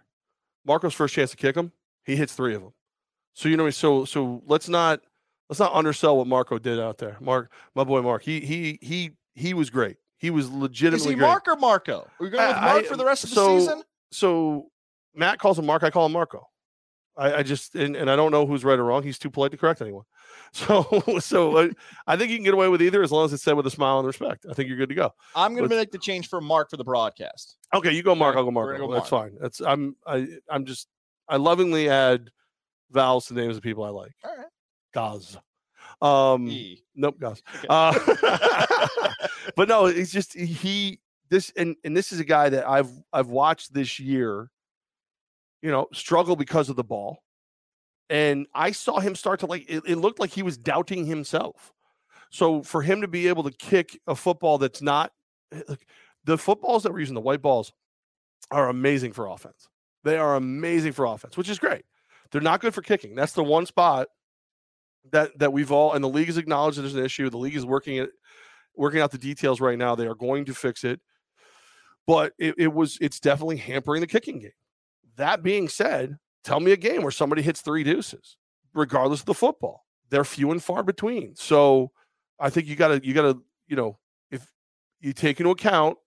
Marco's 0.67 0.95
first 0.95 1.15
chance 1.15 1.31
to 1.31 1.37
kick 1.37 1.55
them, 1.55 1.73
he 2.05 2.17
hits 2.17 2.35
three 2.35 2.55
of 2.55 2.63
them. 2.63 2.73
So 3.35 3.49
you 3.49 3.57
know, 3.57 3.69
so 3.71 4.05
so 4.05 4.43
let's 4.47 4.69
not 4.69 5.01
let's 5.49 5.61
not 5.61 5.75
undersell 5.75 6.17
what 6.17 6.27
Marco 6.27 6.59
did 6.59 6.81
out 6.81 6.99
there. 6.99 7.17
Mark, 7.21 7.53
my 7.75 7.85
boy 7.85 8.03
Mark, 8.03 8.23
he 8.23 8.41
he 8.41 8.79
he 8.83 9.13
he 9.35 9.55
was 9.55 9.71
great. 9.71 9.97
He 10.19 10.31
was 10.31 10.51
legitimately. 10.51 11.05
Is 11.09 11.11
he 11.11 11.15
great. 11.17 11.27
Mark 11.29 11.47
or 11.47 11.57
Marco? 11.57 11.99
Are 12.01 12.11
we 12.19 12.31
going 12.31 12.47
with 12.47 12.57
Mark 12.57 12.85
I- 12.85 12.89
for 12.89 12.97
the 12.97 13.05
rest 13.05 13.25
of 13.25 13.31
the 13.31 13.37
so- 13.37 13.59
season? 13.59 13.83
So 14.13 14.71
Matt 15.17 15.39
calls 15.39 15.59
him 15.59 15.67
Mark, 15.67 15.83
I 15.83 15.91
call 15.91 16.07
him 16.07 16.13
Marco. 16.13 16.47
I, 17.19 17.37
I 17.37 17.43
just 17.43 17.75
and, 17.75 17.97
and 17.97 18.11
I 18.11 18.17
don't 18.17 18.31
know 18.31 18.47
who's 18.47 18.63
right 18.65 18.79
or 18.79 18.85
wrong. 18.85 19.03
He's 19.03 19.19
too 19.19 19.31
polite 19.31 19.51
to 19.53 19.57
correct 19.57 19.81
anyone. 19.81 20.05
So 20.53 21.03
so 21.19 21.59
I, 21.59 21.71
I 22.07 22.17
think 22.17 22.31
you 22.31 22.37
can 22.37 22.45
get 22.45 22.55
away 22.55 22.69
with 22.69 22.81
either 22.81 23.03
as 23.03 23.11
long 23.11 23.25
as 23.25 23.33
it's 23.33 23.43
said 23.43 23.55
with 23.55 23.67
a 23.67 23.71
smile 23.71 23.99
and 23.99 24.07
respect. 24.07 24.47
I 24.49 24.55
think 24.55 24.69
you're 24.69 24.79
good 24.79 24.89
to 24.91 24.95
go. 24.95 25.13
I'm 25.35 25.55
going 25.55 25.69
to 25.69 25.75
make 25.75 25.91
the 25.91 25.99
change 25.99 26.29
for 26.29 26.41
Mark 26.41 26.71
for 26.71 26.77
the 26.77 26.85
broadcast. 26.85 27.57
Okay, 27.75 27.91
you 27.93 28.03
go 28.03 28.15
Mark, 28.15 28.35
right, 28.35 28.41
I'll 28.41 28.45
go 28.45 28.51
Marco. 28.53 28.87
go 28.87 28.95
That's 28.95 29.09
fine. 29.09 29.33
That's 29.41 29.61
I'm 29.61 29.97
I 30.07 30.29
I'm 30.49 30.65
just 30.65 30.89
I 31.29 31.37
lovingly 31.37 31.89
add 31.89 32.31
vowels 32.91 33.27
to 33.27 33.35
names 33.35 33.57
of 33.57 33.63
people 33.63 33.85
I 33.85 33.89
like. 33.91 34.13
All 34.25 34.37
right. 34.37 34.47
Gaz. 34.95 35.37
Um 36.01 36.49
E. 36.49 36.83
Nope, 36.95 37.19
Gus. 37.19 37.43
Okay. 37.57 37.67
Uh, 37.69 37.93
but 39.57 39.69
no, 39.69 39.87
it's 39.87 40.13
just 40.13 40.33
he 40.35 41.01
this 41.29 41.53
and 41.57 41.77
and 41.85 41.97
this 41.97 42.13
is 42.13 42.21
a 42.21 42.25
guy 42.25 42.49
that 42.51 42.69
I've 42.69 42.91
I've 43.13 43.29
watched 43.29 43.75
this 43.75 43.99
year, 43.99 44.51
you 45.63 45.71
know, 45.71 45.87
struggle 45.93 46.37
because 46.37 46.69
of 46.69 46.77
the 46.77 46.85
ball. 46.85 47.23
And 48.09 48.47
I 48.55 48.71
saw 48.71 49.01
him 49.01 49.15
start 49.15 49.41
to 49.41 49.47
like 49.47 49.69
it, 49.69 49.83
it 49.87 49.97
looked 49.97 50.21
like 50.21 50.31
he 50.31 50.43
was 50.43 50.57
doubting 50.57 51.07
himself. 51.07 51.73
So 52.31 52.63
for 52.63 52.83
him 52.83 53.01
to 53.01 53.09
be 53.09 53.29
able 53.29 53.45
to 53.45 53.51
kick 53.51 53.99
a 54.07 54.15
football 54.15 54.59
that's 54.59 54.83
not 54.83 55.13
eh, 55.53 55.63
like 55.69 55.87
the 56.25 56.39
footballs 56.39 56.83
that 56.83 56.93
we're 56.93 57.01
using, 57.01 57.15
the 57.15 57.21
white 57.21 57.43
balls, 57.43 57.73
are 58.51 58.69
amazing 58.69 59.13
for 59.13 59.27
offense. 59.27 59.69
They 60.05 60.19
are 60.19 60.37
amazing 60.37 60.93
for 60.93 61.05
offense, 61.05 61.37
which 61.37 61.49
is 61.49 61.59
great. 61.59 61.85
They're 62.31 62.41
not 62.41 62.61
good 62.61 62.75
for 62.75 62.83
kicking. 62.83 63.15
That's 63.15 63.33
the 63.33 63.45
one 63.45 63.67
spot 63.67 64.09
that 65.13 65.37
that 65.39 65.53
we've 65.53 65.73
all 65.73 65.93
and 65.93 66.03
the 66.03 66.09
league 66.09 66.27
has 66.27 66.39
acknowledged 66.39 66.79
that 66.79 66.83
there's 66.83 66.95
an 66.95 67.05
issue. 67.05 67.31
The 67.31 67.39
league 67.39 67.57
is 67.57 67.67
working 67.67 67.97
it, 67.97 68.11
working 68.75 69.01
out 69.01 69.11
the 69.11 69.19
details 69.19 69.61
right 69.61 69.79
now. 69.79 69.95
They 69.95 70.07
are 70.07 70.15
going 70.15 70.45
to 70.47 70.55
fix 70.55 70.85
it, 70.85 71.01
but 72.07 72.33
it, 72.39 72.55
it 72.59 72.73
was 72.73 72.99
it's 73.01 73.21
definitely 73.21 73.57
hampering 73.57 74.01
the 74.01 74.07
kicking 74.07 74.39
game. 74.39 74.51
That 75.17 75.43
being 75.43 75.69
said, 75.69 76.19
tell 76.45 76.61
me 76.61 76.73
a 76.73 76.77
game 76.77 77.03
where 77.03 77.11
somebody 77.11 77.43
hits 77.43 77.61
three 77.61 77.85
deuces, 77.85 78.37
regardless 78.75 79.21
of 79.21 79.27
the 79.27 79.35
football. 79.35 79.85
They're 80.11 80.25
few 80.25 80.51
and 80.51 80.63
far 80.63 80.83
between. 80.83 81.35
So 81.35 81.91
I 82.39 82.51
think 82.51 82.67
you 82.67 82.77
gotta 82.77 83.01
you 83.03 83.13
gotta 83.15 83.39
you 83.67 83.77
know 83.77 83.99
if 84.31 84.47
you 85.01 85.13
take 85.13 85.41
into 85.41 85.51
account 85.51 85.99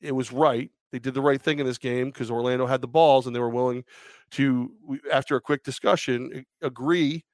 it 0.00 0.12
was 0.12 0.32
right. 0.32 0.70
They 0.92 0.98
did 0.98 1.14
the 1.14 1.22
right 1.22 1.40
thing 1.40 1.58
in 1.58 1.66
this 1.66 1.78
game 1.78 2.10
because 2.10 2.30
Orlando 2.30 2.66
had 2.66 2.80
the 2.80 2.86
balls 2.86 3.26
and 3.26 3.34
they 3.34 3.40
were 3.40 3.48
willing 3.48 3.84
to, 4.32 4.70
after 5.12 5.34
a 5.34 5.40
quick 5.40 5.64
discussion, 5.64 6.44
agree 6.62 7.24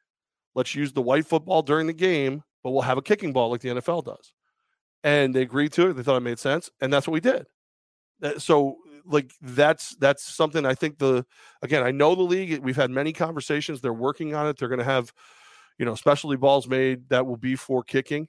let's 0.55 0.75
use 0.75 0.93
the 0.93 1.03
white 1.03 1.27
football 1.27 1.63
during 1.63 1.87
the 1.87 1.93
game, 1.93 2.43
but 2.63 2.71
we'll 2.71 2.83
have 2.83 2.99
a 2.99 3.03
kicking 3.03 3.33
ball 3.33 3.51
like 3.51 3.61
the 3.61 3.69
NFL 3.69 4.05
does. 4.05 4.33
And 5.05 5.35
they 5.35 5.43
agreed 5.43 5.73
to 5.73 5.89
it. 5.89 5.95
They 5.95 6.03
thought 6.03 6.17
it 6.17 6.21
made 6.21 6.39
sense, 6.39 6.71
and 6.81 6.93
that's 6.93 7.07
what 7.07 7.15
we 7.15 7.21
did. 7.21 7.47
So, 8.39 8.77
like 9.07 9.33
that's 9.41 9.97
that's 9.97 10.23
something 10.23 10.67
I 10.67 10.75
think 10.75 10.99
the 10.99 11.25
again 11.63 11.83
I 11.83 11.91
know 11.91 12.15
the 12.15 12.23
league. 12.23 12.63
We've 12.63 12.77
had 12.77 12.91
many 12.91 13.13
conversations. 13.13 13.81
They're 13.81 13.93
working 13.93 14.35
on 14.35 14.47
it. 14.47 14.59
They're 14.59 14.69
going 14.69 14.79
to 14.79 14.85
have, 14.85 15.13
you 15.79 15.85
know, 15.87 15.95
specialty 15.95 16.37
balls 16.37 16.69
made 16.69 17.09
that 17.09 17.27
will 17.27 17.37
be 17.37 17.57
for 17.57 17.83
kicking. 17.83 18.29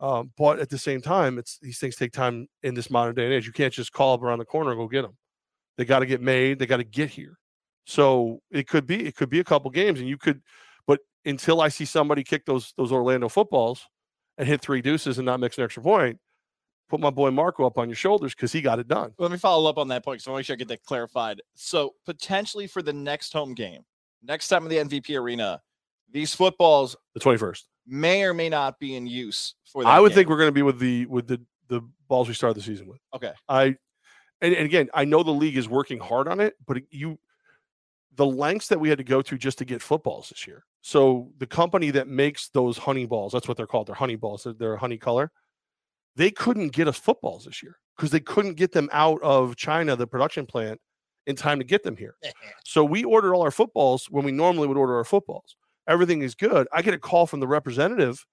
Um, 0.00 0.32
but 0.36 0.58
at 0.58 0.68
the 0.68 0.78
same 0.78 1.00
time, 1.00 1.38
it's 1.38 1.58
these 1.60 1.78
things 1.78 1.96
take 1.96 2.12
time 2.12 2.48
in 2.62 2.74
this 2.74 2.90
modern 2.90 3.14
day 3.14 3.24
and 3.24 3.32
age. 3.32 3.46
You 3.46 3.52
can't 3.52 3.72
just 3.72 3.92
call 3.92 4.14
up 4.14 4.22
around 4.22 4.38
the 4.38 4.44
corner 4.44 4.70
and 4.70 4.78
go 4.78 4.88
get 4.88 5.02
them. 5.02 5.16
They 5.78 5.84
got 5.84 6.00
to 6.00 6.06
get 6.06 6.20
made. 6.20 6.58
They 6.58 6.66
got 6.66 6.78
to 6.78 6.84
get 6.84 7.10
here. 7.10 7.38
So 7.86 8.40
it 8.50 8.68
could 8.68 8.86
be 8.86 9.06
it 9.06 9.14
could 9.14 9.30
be 9.30 9.40
a 9.40 9.44
couple 9.44 9.70
games, 9.70 10.00
and 10.00 10.08
you 10.08 10.18
could. 10.18 10.42
But 10.86 11.00
until 11.24 11.60
I 11.60 11.68
see 11.68 11.84
somebody 11.84 12.24
kick 12.24 12.44
those 12.44 12.74
those 12.76 12.92
Orlando 12.92 13.28
footballs 13.28 13.86
and 14.38 14.46
hit 14.46 14.60
three 14.60 14.82
deuces 14.82 15.18
and 15.18 15.26
not 15.26 15.40
mix 15.40 15.56
an 15.56 15.64
extra 15.64 15.82
point, 15.82 16.18
put 16.88 17.00
my 17.00 17.10
boy 17.10 17.30
Marco 17.30 17.66
up 17.66 17.78
on 17.78 17.88
your 17.88 17.96
shoulders 17.96 18.34
because 18.34 18.52
he 18.52 18.60
got 18.60 18.78
it 18.78 18.88
done. 18.88 19.12
Let 19.18 19.30
me 19.30 19.38
follow 19.38 19.68
up 19.68 19.78
on 19.78 19.88
that 19.88 20.04
point 20.04 20.16
because 20.18 20.28
I 20.28 20.30
want 20.30 20.38
to 20.38 20.40
make 20.40 20.46
sure 20.46 20.54
I 20.54 20.58
get 20.58 20.68
that 20.68 20.84
clarified. 20.84 21.40
So 21.54 21.94
potentially 22.04 22.66
for 22.66 22.82
the 22.82 22.92
next 22.92 23.32
home 23.32 23.54
game, 23.54 23.82
next 24.22 24.48
time 24.48 24.64
in 24.64 24.68
the 24.88 24.98
MVP 24.98 25.18
arena, 25.18 25.60
these 26.10 26.34
footballs 26.34 26.96
The 27.14 27.20
twenty 27.20 27.38
first. 27.38 27.68
may 27.86 28.22
or 28.22 28.32
may 28.34 28.48
not 28.48 28.78
be 28.78 28.94
in 28.96 29.06
use 29.06 29.54
for 29.64 29.82
that. 29.82 29.88
I 29.90 30.00
would 30.00 30.10
game. 30.10 30.16
think 30.16 30.28
we're 30.28 30.38
going 30.38 30.48
to 30.48 30.52
be 30.52 30.62
with 30.62 30.78
the 30.78 31.06
with 31.06 31.26
the 31.26 31.40
the 31.68 31.80
balls 32.08 32.28
we 32.28 32.34
started 32.34 32.56
the 32.56 32.62
season 32.62 32.86
with. 32.86 33.00
Okay. 33.14 33.32
I 33.48 33.76
and, 34.40 34.54
and 34.54 34.64
again, 34.66 34.88
I 34.94 35.04
know 35.04 35.22
the 35.22 35.32
league 35.32 35.56
is 35.56 35.68
working 35.68 35.98
hard 35.98 36.28
on 36.28 36.38
it, 36.40 36.54
but 36.66 36.78
you 36.90 37.18
the 38.14 38.26
lengths 38.26 38.68
that 38.68 38.78
we 38.80 38.88
had 38.88 38.98
to 38.98 39.04
go 39.04 39.20
to 39.20 39.36
just 39.36 39.58
to 39.58 39.64
get 39.64 39.82
footballs 39.82 40.30
this 40.30 40.46
year. 40.46 40.64
So 40.80 41.30
the 41.38 41.46
company 41.46 41.90
that 41.90 42.08
makes 42.08 42.48
those 42.48 42.78
honey 42.78 43.04
balls, 43.04 43.32
that's 43.32 43.48
what 43.48 43.56
they're 43.56 43.66
called. 43.66 43.88
They're 43.88 43.94
honey 43.94 44.16
balls. 44.16 44.44
They're, 44.44 44.52
they're 44.54 44.76
honey 44.76 44.96
color. 44.96 45.30
They 46.16 46.30
couldn't 46.30 46.68
get 46.68 46.88
us 46.88 46.98
footballs 46.98 47.44
this 47.44 47.62
year 47.62 47.76
because 47.96 48.10
they 48.10 48.20
couldn't 48.20 48.54
get 48.54 48.72
them 48.72 48.88
out 48.92 49.20
of 49.22 49.56
China, 49.56 49.96
the 49.96 50.06
production 50.06 50.46
plant, 50.46 50.80
in 51.26 51.36
time 51.36 51.58
to 51.58 51.64
get 51.64 51.82
them 51.82 51.96
here. 51.96 52.16
So 52.64 52.84
we 52.84 53.04
ordered 53.04 53.32
all 53.32 53.42
our 53.42 53.52
footballs 53.52 54.06
when 54.10 54.24
we 54.24 54.32
normally 54.32 54.66
would 54.66 54.76
order 54.76 54.96
our 54.96 55.04
footballs. 55.04 55.56
Everything 55.88 56.22
is 56.22 56.34
good. 56.34 56.66
I 56.72 56.82
get 56.82 56.94
a 56.94 56.98
call 56.98 57.26
from 57.26 57.38
the 57.40 57.46
representative 57.46 58.26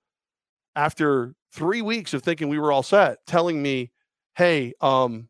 after 0.76 1.34
three 1.54 1.84
weeks 1.84 2.14
of 2.16 2.24
thinking 2.24 2.50
we 2.50 2.58
were 2.58 2.72
all 2.72 2.82
set, 2.84 3.20
telling 3.28 3.62
me, 3.62 3.92
"Hey, 4.36 4.74
um, 4.82 5.30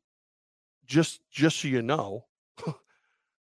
just 0.86 1.20
just 1.32 1.60
so 1.60 1.68
you 1.68 1.82
know, 1.82 2.26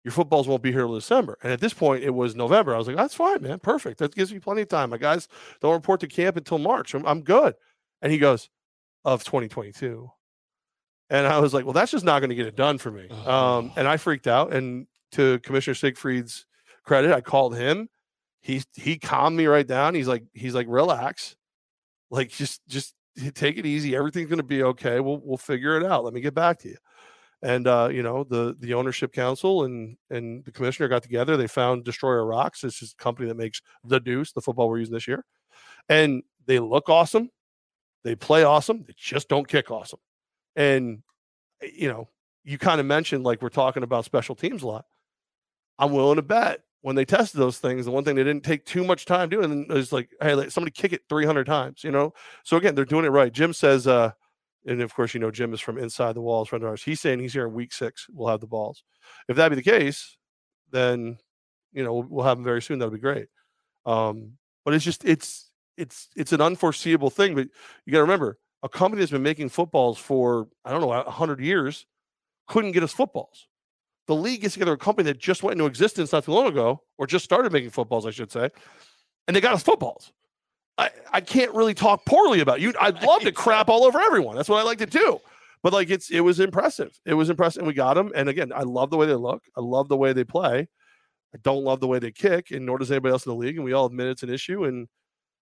your 0.03 0.12
footballs 0.12 0.48
won't 0.48 0.63
be 0.63 0.72
here 0.72 0.82
till 0.82 0.96
December." 0.96 1.38
And 1.44 1.53
at 1.53 1.62
this 1.62 1.75
point, 1.75 2.03
it 2.03 2.10
was 2.10 2.36
November. 2.36 2.74
I 2.74 2.80
was 2.80 2.88
like, 2.88 2.98
"That's 2.98 3.13
fine, 3.13 3.44
man. 3.44 3.60
Perfect. 3.60 4.00
That 4.00 4.15
gives 4.15 4.34
me 4.34 4.39
plenty 4.39 4.63
of 4.63 4.68
time. 4.70 4.89
My 4.89 4.98
guys 4.98 5.27
don't 5.62 5.74
report 5.74 6.00
to 6.00 6.08
camp 6.08 6.38
until 6.38 6.58
March. 6.58 6.96
I'm, 6.96 7.06
I'm 7.06 7.22
good." 7.22 7.53
And 8.01 8.12
he 8.12 8.18
goes, 8.18 8.50
"Of 9.05 9.24
2022." 9.24 10.10
And 11.10 11.27
I 11.27 11.39
was 11.39 11.53
like, 11.53 11.65
"Well, 11.65 11.74
that's 11.74 11.91
just 11.91 12.05
not 12.05 12.20
going 12.20 12.29
to 12.29 12.36
get 12.36 12.48
it 12.48 12.55
done 12.55 12.77
for 12.77 12.91
me." 12.91 13.10
Um, 13.10 13.72
and 13.75 13.88
I 13.88 13.98
freaked 13.98 14.27
out. 14.27 14.53
And 14.53 14.88
to 15.13 15.39
Commissioner 15.39 15.75
Siegfried's 15.75 16.46
credit, 16.84 17.12
I 17.12 17.22
called 17.22 17.55
him. 17.55 17.89
He 18.41 18.63
he 18.74 18.98
calmed 18.98 19.38
me 19.38 19.46
right 19.46 19.67
down. 19.67 19.93
He's 19.93 20.08
like 20.08 20.24
he's 20.34 20.55
like 20.55 20.67
relax, 20.70 21.36
like 22.10 22.29
just 22.29 22.62
just 22.67 22.96
take 23.36 23.58
it 23.58 23.65
easy. 23.65 23.96
Everything's 23.96 24.29
going 24.29 24.38
to 24.38 24.43
be 24.43 24.63
okay. 24.63 25.00
We'll 25.00 25.22
we'll 25.24 25.38
figure 25.38 25.77
it 25.77 25.86
out. 25.86 26.03
Let 26.03 26.13
me 26.13 26.22
get 26.22 26.34
back 26.34 26.60
to 26.60 26.70
you. 26.70 26.77
And 27.43 27.67
uh, 27.67 27.89
you 27.91 28.03
know, 28.03 28.24
the 28.24 28.55
the 28.60 28.74
ownership 28.74 29.12
council 29.13 29.63
and 29.65 29.98
and 30.10 30.46
the 30.46 30.51
commissioner 30.51 30.88
got 30.88 31.03
together. 31.03 31.38
They 31.38 31.48
found 31.48 31.84
Destroyer 31.84 32.25
Rocks. 32.25 32.62
This 32.62 32.81
is 32.81 32.93
a 32.98 33.01
company 33.01 33.27
that 33.27 33.38
makes 33.38 33.62
the 33.84 34.00
Deuce, 34.00 34.31
the 34.31 34.41
football 34.41 34.70
we're 34.70 34.79
using 34.79 34.93
this 34.93 35.08
year, 35.08 35.25
and 35.89 36.24
they 36.46 36.60
look 36.60 36.89
awesome. 36.89 37.29
They 38.03 38.15
play 38.15 38.43
awesome. 38.43 38.84
They 38.88 38.93
just 38.98 39.29
don't 39.29 39.48
kick 39.48 39.72
awesome. 39.72 40.00
And 40.55 41.03
eh, 41.62 41.70
you 41.74 41.88
know, 41.88 42.10
you 42.43 42.58
kind 42.58 42.79
of 42.79 42.86
mentioned 42.86 43.24
like 43.24 43.41
we're 43.41 43.50
talking 43.50 43.84
about 43.84 44.05
special 44.05 44.36
teams 44.36 44.63
a 44.63 44.67
lot. 44.67 44.86
I'm 45.77 45.91
willing 45.91 46.17
to 46.17 46.22
bet 46.22 46.62
when 46.81 46.96
they 46.96 47.05
tested 47.05 47.39
those 47.39 47.60
things, 47.60 47.86
the 47.86 47.91
one 47.91 48.03
thing 48.03 48.15
they 48.15 48.24
didn't 48.24 48.43
take 48.43 48.65
too 48.65 48.84
much 48.84 49.05
time 49.05 49.29
doing 49.29 49.67
is 49.70 49.91
like, 49.91 50.10
hey, 50.20 50.34
let 50.34 50.51
somebody 50.51 50.72
kick 50.72 50.93
it 50.93 51.03
300 51.10 51.46
times, 51.46 51.84
you 51.84 51.91
know? 51.91 52.13
So 52.43 52.58
again, 52.58 52.75
they're 52.75 52.86
doing 52.86 53.05
it 53.05 53.10
right. 53.10 53.31
Jim 53.31 53.53
says, 53.53 53.88
uh, 53.88 54.12
and 54.65 54.81
of 54.81 54.93
course, 54.93 55.13
you 55.13 55.20
know, 55.20 55.31
Jim 55.31 55.53
is 55.53 55.62
from 55.62 55.77
inside 55.77 56.15
the 56.15 56.22
walls, 56.22 56.50
friend 56.50 56.63
of 56.63 56.70
ours. 56.70 56.84
He's 56.84 57.00
saying 57.00 57.20
he's 57.20 57.34
here 57.34 57.48
in 57.48 57.53
week 57.53 57.72
six. 57.72 58.08
We'll 58.12 58.29
have 58.29 58.41
the 58.41 58.48
balls. 58.48 58.84
If 59.27 59.38
that 59.38 59.50
be 59.50 59.55
the 59.55 59.62
case, 59.62 60.17
then, 60.72 61.17
you 61.72 61.84
know, 61.84 61.93
we'll, 61.93 62.08
we'll 62.10 62.25
have 62.25 62.38
them 62.38 62.46
very 62.46 62.62
soon. 62.62 62.79
That'll 62.79 62.93
be 62.93 63.00
great. 63.00 63.27
Um, 63.86 64.34
but 64.65 64.74
it's 64.74 64.86
just, 64.86 65.05
it's, 65.05 65.50
it's, 65.77 66.09
it's 66.15 66.33
an 66.33 66.41
unforeseeable 66.41 67.09
thing. 67.09 67.35
But 67.35 67.47
you 67.85 67.91
got 67.91 67.99
to 67.99 68.03
remember, 68.03 68.37
a 68.63 68.69
company 68.69 68.99
that's 68.99 69.11
been 69.11 69.23
making 69.23 69.49
footballs 69.49 69.97
for, 69.97 70.47
I 70.63 70.71
don't 70.71 70.81
know, 70.81 70.87
100 70.87 71.39
years 71.39 71.85
couldn't 72.47 72.73
get 72.73 72.83
us 72.83 72.93
footballs 72.93 73.47
the 74.11 74.15
league 74.15 74.41
gets 74.41 74.55
together 74.55 74.73
a 74.73 74.77
company 74.77 75.05
that 75.05 75.19
just 75.19 75.43
went 75.43 75.53
into 75.53 75.65
existence 75.65 76.11
not 76.11 76.25
too 76.25 76.33
long 76.33 76.47
ago, 76.47 76.81
or 76.97 77.07
just 77.07 77.23
started 77.23 77.51
making 77.51 77.69
footballs, 77.69 78.05
I 78.05 78.11
should 78.11 78.31
say, 78.31 78.49
and 79.27 79.35
they 79.35 79.41
got 79.41 79.53
us 79.53 79.63
footballs. 79.63 80.11
I, 80.77 80.89
I 81.13 81.21
can't 81.21 81.53
really 81.53 81.73
talk 81.73 82.05
poorly 82.05 82.39
about 82.39 82.59
you. 82.59 82.73
I'd 82.79 83.01
love 83.03 83.21
to 83.21 83.31
crap 83.31 83.69
all 83.69 83.85
over 83.85 83.99
everyone. 83.99 84.35
That's 84.35 84.49
what 84.49 84.59
I 84.59 84.63
like 84.63 84.79
to 84.79 84.85
do. 84.85 85.19
But 85.63 85.73
like 85.73 85.89
it's 85.89 86.09
it 86.09 86.21
was 86.21 86.39
impressive. 86.39 86.99
It 87.05 87.13
was 87.13 87.29
impressive, 87.29 87.61
and 87.61 87.67
we 87.67 87.73
got 87.73 87.93
them. 87.93 88.11
And 88.15 88.27
again, 88.27 88.51
I 88.53 88.63
love 88.63 88.89
the 88.89 88.97
way 88.97 89.05
they 89.05 89.13
look. 89.13 89.43
I 89.55 89.61
love 89.61 89.89
the 89.89 89.97
way 89.97 90.11
they 90.11 90.23
play. 90.23 90.67
I 91.33 91.37
don't 91.43 91.63
love 91.63 91.79
the 91.79 91.87
way 91.87 91.99
they 91.99 92.11
kick, 92.11 92.51
and 92.51 92.65
nor 92.65 92.79
does 92.79 92.91
anybody 92.91 93.11
else 93.11 93.25
in 93.25 93.31
the 93.31 93.37
league. 93.37 93.55
And 93.57 93.63
we 93.63 93.73
all 93.73 93.85
admit 93.85 94.07
it's 94.07 94.23
an 94.23 94.29
issue, 94.29 94.65
and 94.65 94.87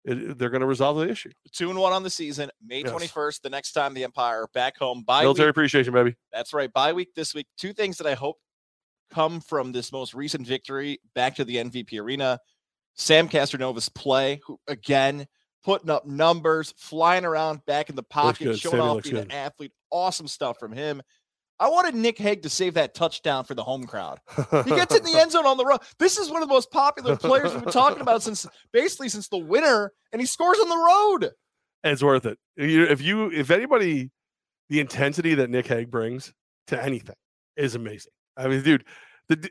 it, 0.04 0.38
they're 0.38 0.50
going 0.50 0.60
to 0.60 0.66
resolve 0.66 0.96
the 0.96 1.08
issue. 1.08 1.30
Two 1.52 1.70
and 1.70 1.78
one 1.78 1.92
on 1.92 2.02
the 2.02 2.10
season, 2.10 2.50
May 2.64 2.82
twenty 2.82 3.06
first. 3.06 3.38
Yes. 3.38 3.42
The 3.42 3.50
next 3.50 3.72
time 3.72 3.94
the 3.94 4.04
Empire 4.04 4.46
back 4.52 4.76
home 4.76 5.04
by 5.06 5.22
military 5.22 5.48
week. 5.48 5.50
appreciation, 5.52 5.92
baby. 5.92 6.16
That's 6.32 6.52
right. 6.52 6.72
Bye 6.72 6.92
week 6.92 7.14
this 7.14 7.34
week. 7.34 7.46
Two 7.56 7.72
things 7.72 7.98
that 7.98 8.06
I 8.06 8.14
hope 8.14 8.36
come 9.10 9.40
from 9.40 9.72
this 9.72 9.92
most 9.92 10.14
recent 10.14 10.46
victory 10.46 11.00
back 11.14 11.36
to 11.36 11.44
the 11.44 11.56
MVP 11.56 12.00
arena. 12.00 12.40
Sam 12.94 13.28
Castronova's 13.28 13.88
play, 13.88 14.40
who 14.46 14.58
again 14.68 15.26
putting 15.64 15.90
up 15.90 16.06
numbers, 16.06 16.74
flying 16.76 17.24
around 17.24 17.64
back 17.66 17.88
in 17.88 17.96
the 17.96 18.02
pocket, 18.02 18.58
showing 18.58 18.76
Sammy 18.76 18.82
off 18.82 19.02
being 19.02 19.14
good. 19.14 19.24
an 19.26 19.30
athlete. 19.30 19.72
Awesome 19.90 20.26
stuff 20.26 20.58
from 20.58 20.72
him. 20.72 21.02
I 21.62 21.68
wanted 21.68 21.94
Nick 21.94 22.18
Hague 22.18 22.42
to 22.42 22.48
save 22.48 22.74
that 22.74 22.92
touchdown 22.92 23.44
for 23.44 23.54
the 23.54 23.62
home 23.62 23.84
crowd. 23.84 24.18
He 24.36 24.70
gets 24.70 24.96
in 24.96 25.04
the 25.04 25.16
end 25.16 25.30
zone 25.30 25.46
on 25.46 25.56
the 25.56 25.64
run. 25.64 25.78
This 25.96 26.18
is 26.18 26.28
one 26.28 26.42
of 26.42 26.48
the 26.48 26.52
most 26.52 26.72
popular 26.72 27.14
players 27.16 27.52
we've 27.52 27.62
been 27.62 27.72
talking 27.72 28.00
about 28.00 28.20
since 28.24 28.48
basically 28.72 29.08
since 29.08 29.28
the 29.28 29.38
winner, 29.38 29.92
and 30.10 30.20
he 30.20 30.26
scores 30.26 30.58
on 30.58 30.68
the 30.68 30.76
road. 30.76 31.30
And 31.84 31.92
it's 31.92 32.02
worth 32.02 32.26
it. 32.26 32.36
If 32.56 33.00
you, 33.00 33.30
if 33.30 33.52
anybody, 33.52 34.10
the 34.70 34.80
intensity 34.80 35.34
that 35.36 35.50
Nick 35.50 35.68
Hague 35.68 35.88
brings 35.88 36.32
to 36.66 36.82
anything 36.82 37.14
is 37.56 37.76
amazing. 37.76 38.12
I 38.36 38.48
mean, 38.48 38.62
dude, 38.64 38.84
the 39.28 39.48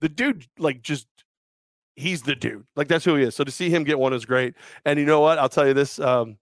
the 0.00 0.08
dude 0.08 0.46
like 0.58 0.82
just 0.82 1.06
he's 1.94 2.22
the 2.22 2.34
dude. 2.34 2.64
Like 2.74 2.88
that's 2.88 3.04
who 3.04 3.14
he 3.14 3.22
is. 3.22 3.36
So 3.36 3.44
to 3.44 3.52
see 3.52 3.70
him 3.70 3.84
get 3.84 4.00
one 4.00 4.12
is 4.12 4.24
great. 4.24 4.54
And 4.84 4.98
you 4.98 5.06
know 5.06 5.20
what? 5.20 5.38
I'll 5.38 5.48
tell 5.48 5.68
you 5.68 5.74
this. 5.74 6.00
Um, 6.00 6.38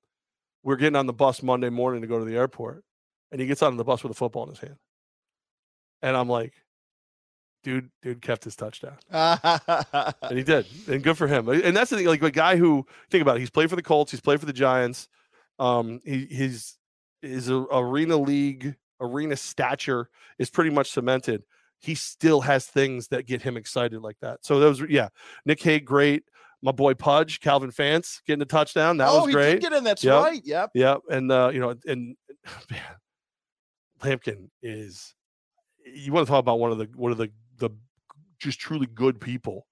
we're 0.62 0.76
getting 0.76 0.96
on 0.96 1.06
the 1.06 1.12
bus 1.12 1.42
Monday 1.42 1.68
morning 1.68 2.00
to 2.00 2.06
go 2.06 2.18
to 2.18 2.24
the 2.24 2.36
airport, 2.36 2.84
and 3.30 3.40
he 3.40 3.46
gets 3.46 3.62
on 3.62 3.76
the 3.76 3.84
bus 3.84 4.02
with 4.02 4.12
a 4.12 4.14
football 4.14 4.44
in 4.44 4.50
his 4.50 4.60
hand. 4.60 4.76
And 6.02 6.16
I'm 6.16 6.28
like, 6.28 6.54
dude, 7.64 7.90
dude 8.02 8.22
kept 8.22 8.44
his 8.44 8.56
touchdown. 8.56 8.96
and 9.10 10.14
he 10.30 10.42
did. 10.42 10.66
And 10.88 11.02
good 11.02 11.18
for 11.18 11.26
him. 11.26 11.48
And 11.48 11.76
that's 11.76 11.90
the 11.90 11.96
thing, 11.96 12.06
like 12.06 12.22
a 12.22 12.30
guy 12.30 12.56
who 12.56 12.86
think 13.10 13.22
about 13.22 13.36
it, 13.36 13.40
he's 13.40 13.50
played 13.50 13.70
for 13.70 13.76
the 13.76 13.82
Colts, 13.82 14.10
he's 14.10 14.20
played 14.20 14.40
for 14.40 14.46
the 14.46 14.52
Giants. 14.52 15.08
Um, 15.58 16.00
he 16.04 16.26
he's 16.30 16.76
his 17.20 17.50
arena 17.50 18.16
league, 18.16 18.76
arena 19.00 19.36
stature 19.36 20.08
is 20.38 20.50
pretty 20.50 20.70
much 20.70 20.90
cemented 20.90 21.42
he 21.80 21.94
still 21.94 22.40
has 22.40 22.66
things 22.66 23.08
that 23.08 23.26
get 23.26 23.42
him 23.42 23.56
excited 23.56 24.00
like 24.02 24.16
that. 24.20 24.44
So 24.44 24.58
those, 24.58 24.82
yeah, 24.88 25.08
Nick 25.44 25.62
Hague, 25.62 25.84
great. 25.84 26.24
My 26.60 26.72
boy 26.72 26.94
Pudge, 26.94 27.38
Calvin 27.38 27.70
Fance, 27.70 28.20
getting 28.26 28.42
a 28.42 28.46
touchdown. 28.46 28.96
That 28.96 29.10
oh, 29.10 29.24
was 29.24 29.34
great. 29.34 29.60
get 29.60 29.72
in. 29.72 29.84
That's 29.84 30.02
yep. 30.02 30.20
right. 30.20 30.42
Yep. 30.44 30.70
Yep. 30.74 31.00
And 31.08 31.30
uh, 31.30 31.50
you 31.52 31.60
know, 31.60 31.74
and 31.86 32.16
man, 32.70 32.80
Lampkin 34.00 34.48
is. 34.62 35.14
You 35.84 36.12
want 36.12 36.26
to 36.26 36.30
talk 36.30 36.40
about 36.40 36.58
one 36.58 36.70
of 36.70 36.78
the 36.78 36.88
one 36.94 37.12
of 37.12 37.18
the 37.18 37.30
the 37.58 37.70
just 38.38 38.60
truly 38.60 38.86
good 38.86 39.20
people, 39.20 39.66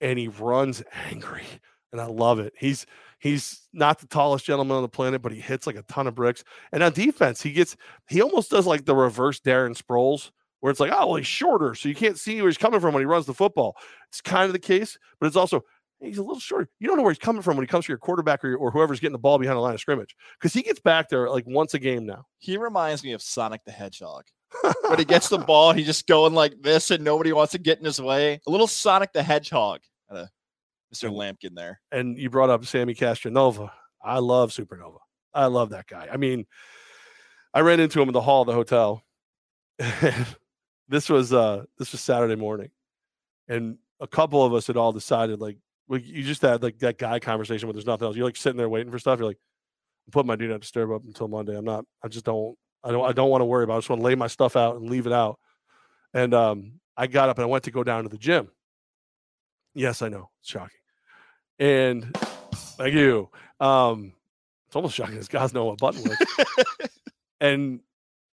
and 0.00 0.18
he 0.18 0.28
runs 0.28 0.82
angry, 1.10 1.44
and 1.92 2.00
I 2.00 2.06
love 2.06 2.38
it. 2.38 2.52
He's 2.56 2.86
he's 3.18 3.68
not 3.72 3.98
the 3.98 4.06
tallest 4.06 4.44
gentleman 4.44 4.76
on 4.76 4.82
the 4.82 4.88
planet, 4.88 5.22
but 5.22 5.32
he 5.32 5.40
hits 5.40 5.66
like 5.66 5.76
a 5.76 5.82
ton 5.82 6.06
of 6.06 6.14
bricks. 6.14 6.44
And 6.72 6.82
on 6.82 6.92
defense, 6.92 7.42
he 7.42 7.52
gets 7.52 7.76
he 8.08 8.22
almost 8.22 8.50
does 8.50 8.66
like 8.66 8.84
the 8.84 8.96
reverse 8.96 9.40
Darren 9.40 9.76
Sproles 9.76 10.30
where 10.60 10.70
it's 10.70 10.80
like, 10.80 10.92
oh, 10.94 11.06
well, 11.06 11.16
he's 11.16 11.26
shorter, 11.26 11.74
so 11.74 11.88
you 11.88 11.94
can't 11.94 12.18
see 12.18 12.40
where 12.40 12.50
he's 12.50 12.58
coming 12.58 12.80
from 12.80 12.94
when 12.94 13.00
he 13.00 13.06
runs 13.06 13.26
the 13.26 13.34
football. 13.34 13.76
It's 14.08 14.20
kind 14.20 14.44
of 14.44 14.52
the 14.52 14.58
case, 14.58 14.98
but 15.18 15.26
it's 15.26 15.36
also 15.36 15.64
he's 16.00 16.18
a 16.18 16.22
little 16.22 16.40
short. 16.40 16.68
You 16.78 16.88
don't 16.88 16.96
know 16.96 17.02
where 17.02 17.12
he's 17.12 17.18
coming 17.18 17.42
from 17.42 17.56
when 17.56 17.64
he 17.64 17.68
comes 17.68 17.86
to 17.86 17.92
your 17.92 17.98
quarterback 17.98 18.44
or, 18.44 18.56
or 18.56 18.70
whoever's 18.70 19.00
getting 19.00 19.12
the 19.12 19.18
ball 19.18 19.38
behind 19.38 19.56
the 19.56 19.60
line 19.60 19.74
of 19.74 19.80
scrimmage 19.80 20.16
because 20.38 20.52
he 20.52 20.62
gets 20.62 20.80
back 20.80 21.08
there 21.08 21.28
like 21.28 21.44
once 21.46 21.74
a 21.74 21.78
game 21.78 22.06
now. 22.06 22.26
He 22.38 22.56
reminds 22.56 23.04
me 23.04 23.12
of 23.12 23.22
Sonic 23.22 23.62
the 23.64 23.72
Hedgehog. 23.72 24.24
when 24.88 24.98
he 24.98 25.04
gets 25.04 25.28
the 25.28 25.38
ball, 25.38 25.72
he's 25.72 25.86
just 25.86 26.08
going 26.08 26.34
like 26.34 26.60
this, 26.60 26.90
and 26.90 27.04
nobody 27.04 27.32
wants 27.32 27.52
to 27.52 27.58
get 27.58 27.78
in 27.78 27.84
his 27.84 28.00
way. 28.00 28.40
A 28.46 28.50
little 28.50 28.66
Sonic 28.66 29.12
the 29.12 29.22
Hedgehog, 29.22 29.80
uh, 30.10 30.26
Mr. 30.92 31.08
Lampkin 31.10 31.54
there. 31.54 31.80
And 31.92 32.18
you 32.18 32.30
brought 32.30 32.50
up 32.50 32.64
Sammy 32.64 32.94
Castronova. 32.94 33.70
I 34.02 34.18
love 34.18 34.50
Supernova. 34.50 34.98
I 35.32 35.46
love 35.46 35.70
that 35.70 35.86
guy. 35.86 36.08
I 36.12 36.16
mean, 36.16 36.46
I 37.54 37.60
ran 37.60 37.78
into 37.78 38.00
him 38.00 38.08
in 38.08 38.12
the 38.12 38.20
hall 38.20 38.42
of 38.42 38.46
the 38.46 38.52
hotel. 38.52 39.04
this 40.88 41.08
was 41.08 41.32
uh 41.32 41.64
this 41.78 41.92
was 41.92 42.00
Saturday 42.00 42.36
morning, 42.36 42.70
and 43.48 43.78
a 44.00 44.06
couple 44.06 44.44
of 44.44 44.52
us 44.52 44.66
had 44.66 44.76
all 44.76 44.92
decided 44.92 45.40
like 45.40 45.56
well, 45.90 45.98
you 45.98 46.22
just 46.22 46.40
had 46.40 46.62
like 46.62 46.78
that 46.78 46.98
guy 46.98 47.18
conversation 47.18 47.66
where 47.66 47.72
there's 47.72 47.84
nothing 47.84 48.06
else. 48.06 48.16
You're 48.16 48.24
like 48.24 48.36
sitting 48.36 48.56
there 48.56 48.68
waiting 48.68 48.92
for 48.92 48.98
stuff. 49.00 49.18
You're 49.18 49.26
like, 49.26 49.40
I'm 50.06 50.12
putting 50.12 50.28
my 50.28 50.36
do 50.36 50.46
not 50.46 50.60
disturb 50.60 50.92
up 50.92 51.02
until 51.04 51.26
Monday. 51.26 51.58
I'm 51.58 51.64
not. 51.64 51.84
I 52.00 52.06
just 52.06 52.24
don't. 52.24 52.56
I 52.84 52.92
don't. 52.92 53.04
I 53.04 53.12
don't 53.12 53.28
want 53.28 53.40
to 53.40 53.44
worry 53.44 53.64
about. 53.64 53.74
It. 53.74 53.76
I 53.76 53.80
just 53.80 53.90
want 53.90 54.00
to 54.00 54.04
lay 54.04 54.14
my 54.14 54.28
stuff 54.28 54.54
out 54.54 54.76
and 54.76 54.88
leave 54.88 55.08
it 55.08 55.12
out. 55.12 55.40
And 56.14 56.32
um, 56.32 56.74
I 56.96 57.08
got 57.08 57.28
up 57.28 57.38
and 57.38 57.42
I 57.42 57.48
went 57.48 57.64
to 57.64 57.72
go 57.72 57.82
down 57.82 58.04
to 58.04 58.08
the 58.08 58.18
gym. 58.18 58.50
Yes, 59.74 60.00
I 60.00 60.08
know. 60.08 60.30
It's 60.40 60.50
shocking. 60.50 60.78
And 61.58 62.16
thank 62.54 62.94
you. 62.94 63.28
Um, 63.58 64.12
it's 64.68 64.76
almost 64.76 64.94
shocking. 64.94 65.16
This 65.16 65.26
guy's 65.26 65.52
know 65.52 65.64
what 65.64 65.78
button 65.78 66.04
was. 66.04 66.46
and 67.40 67.80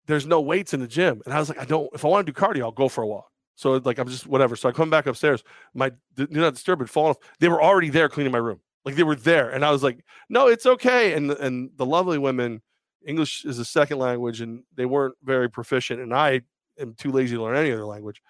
there's 0.07 0.25
no 0.25 0.41
weights 0.41 0.73
in 0.73 0.79
the 0.79 0.87
gym. 0.87 1.21
And 1.25 1.33
I 1.33 1.39
was 1.39 1.49
like, 1.49 1.59
I 1.59 1.65
don't, 1.65 1.87
if 1.93 2.03
I 2.03 2.07
want 2.07 2.25
to 2.25 2.31
do 2.33 2.35
cardio, 2.35 2.63
I'll 2.63 2.71
go 2.71 2.89
for 2.89 3.03
a 3.03 3.07
walk. 3.07 3.29
So 3.55 3.73
like, 3.83 3.97
I'm 3.97 4.07
just 4.07 4.27
whatever. 4.27 4.55
So 4.55 4.69
I 4.69 4.71
come 4.71 4.89
back 4.89 5.05
upstairs. 5.05 5.43
My 5.73 5.91
do 6.15 6.27
not 6.29 6.53
disturb 6.53 6.79
had 6.79 6.89
fallen 6.89 7.11
off. 7.11 7.17
They 7.39 7.49
were 7.49 7.61
already 7.61 7.89
there 7.89 8.09
cleaning 8.09 8.31
my 8.31 8.39
room. 8.39 8.59
Like 8.85 8.95
they 8.95 9.03
were 9.03 9.15
there. 9.15 9.49
And 9.49 9.63
I 9.63 9.71
was 9.71 9.83
like, 9.83 10.03
no, 10.29 10.47
it's 10.47 10.65
okay. 10.65 11.13
And, 11.13 11.31
and 11.31 11.69
the 11.77 11.85
lovely 11.85 12.17
women, 12.17 12.61
English 13.05 13.45
is 13.45 13.59
a 13.59 13.65
second 13.65 13.99
language 13.99 14.41
and 14.41 14.63
they 14.75 14.85
weren't 14.85 15.15
very 15.23 15.49
proficient. 15.49 16.01
And 16.01 16.13
I 16.13 16.41
am 16.79 16.93
too 16.95 17.11
lazy 17.11 17.35
to 17.35 17.43
learn 17.43 17.55
any 17.55 17.71
other 17.71 17.85
language. 17.85 18.21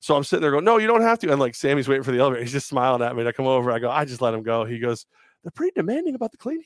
So 0.00 0.16
I'm 0.16 0.24
sitting 0.24 0.42
there 0.42 0.50
going, 0.50 0.64
no, 0.64 0.78
you 0.78 0.86
don't 0.86 1.02
have 1.02 1.18
to. 1.20 1.30
And 1.30 1.40
like 1.40 1.54
Sammy's 1.54 1.88
waiting 1.88 2.04
for 2.04 2.12
the 2.12 2.20
elevator. 2.20 2.42
He's 2.42 2.52
just 2.52 2.68
smiling 2.68 3.02
at 3.02 3.14
me. 3.14 3.20
And 3.20 3.28
I 3.28 3.32
come 3.32 3.46
over. 3.46 3.70
I 3.72 3.78
go, 3.78 3.90
I 3.90 4.04
just 4.04 4.22
let 4.22 4.32
him 4.32 4.42
go. 4.42 4.64
He 4.64 4.78
goes, 4.78 5.06
they're 5.42 5.50
pretty 5.50 5.72
demanding 5.74 6.14
about 6.14 6.30
the 6.30 6.38
cleaning 6.38 6.64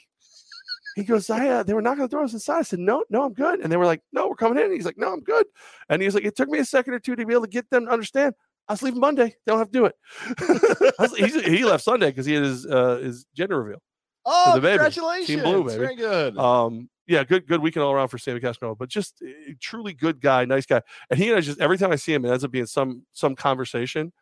he 0.94 1.04
goes, 1.04 1.28
I, 1.30 1.48
uh, 1.48 1.62
they 1.62 1.74
were 1.74 1.82
not 1.82 1.96
going 1.96 2.08
to 2.08 2.10
throw 2.10 2.24
us 2.24 2.32
inside. 2.32 2.58
I 2.58 2.62
said, 2.62 2.78
no, 2.78 3.04
no, 3.10 3.24
I'm 3.24 3.32
good. 3.32 3.60
And 3.60 3.70
they 3.70 3.76
were 3.76 3.86
like, 3.86 4.02
no, 4.12 4.28
we're 4.28 4.36
coming 4.36 4.58
in. 4.58 4.66
And 4.66 4.74
he's 4.74 4.86
like, 4.86 4.98
no, 4.98 5.12
I'm 5.12 5.22
good. 5.22 5.46
And 5.88 6.00
he's 6.00 6.14
like, 6.14 6.24
it 6.24 6.36
took 6.36 6.48
me 6.48 6.58
a 6.58 6.64
second 6.64 6.94
or 6.94 7.00
two 7.00 7.16
to 7.16 7.26
be 7.26 7.32
able 7.32 7.44
to 7.44 7.50
get 7.50 7.68
them 7.70 7.86
to 7.86 7.92
understand. 7.92 8.34
I 8.68 8.72
was 8.72 8.82
leaving 8.82 9.00
Monday. 9.00 9.34
They 9.44 9.52
don't 9.52 9.58
have 9.58 9.70
to 9.70 9.78
do 9.78 9.84
it. 9.86 10.94
was, 10.98 11.14
he 11.44 11.64
left 11.64 11.84
Sunday 11.84 12.10
because 12.10 12.26
he 12.26 12.34
had 12.34 12.44
his 12.44 12.64
uh, 12.64 12.96
his 13.02 13.26
gender 13.34 13.62
reveal. 13.62 13.82
Oh, 14.24 14.54
the 14.54 14.60
baby. 14.62 14.78
congratulations! 14.78 15.26
Team 15.26 15.40
Blue, 15.40 15.64
baby. 15.64 15.78
Very 15.78 15.96
good. 15.96 16.38
Um, 16.38 16.88
yeah, 17.06 17.24
good 17.24 17.46
good 17.46 17.60
weekend 17.60 17.84
all 17.84 17.92
around 17.92 18.08
for 18.08 18.16
Sammy 18.16 18.40
Castro, 18.40 18.74
but 18.74 18.88
just 18.88 19.22
eh, 19.22 19.52
truly 19.60 19.92
good 19.92 20.20
guy, 20.20 20.46
nice 20.46 20.64
guy. 20.64 20.80
And 21.10 21.18
he 21.18 21.28
and 21.28 21.36
I 21.36 21.40
just 21.40 21.60
every 21.60 21.76
time 21.76 21.92
I 21.92 21.96
see 21.96 22.14
him, 22.14 22.24
it 22.24 22.30
ends 22.30 22.44
up 22.44 22.50
being 22.50 22.66
some 22.66 23.04
some 23.12 23.34
conversation. 23.36 24.12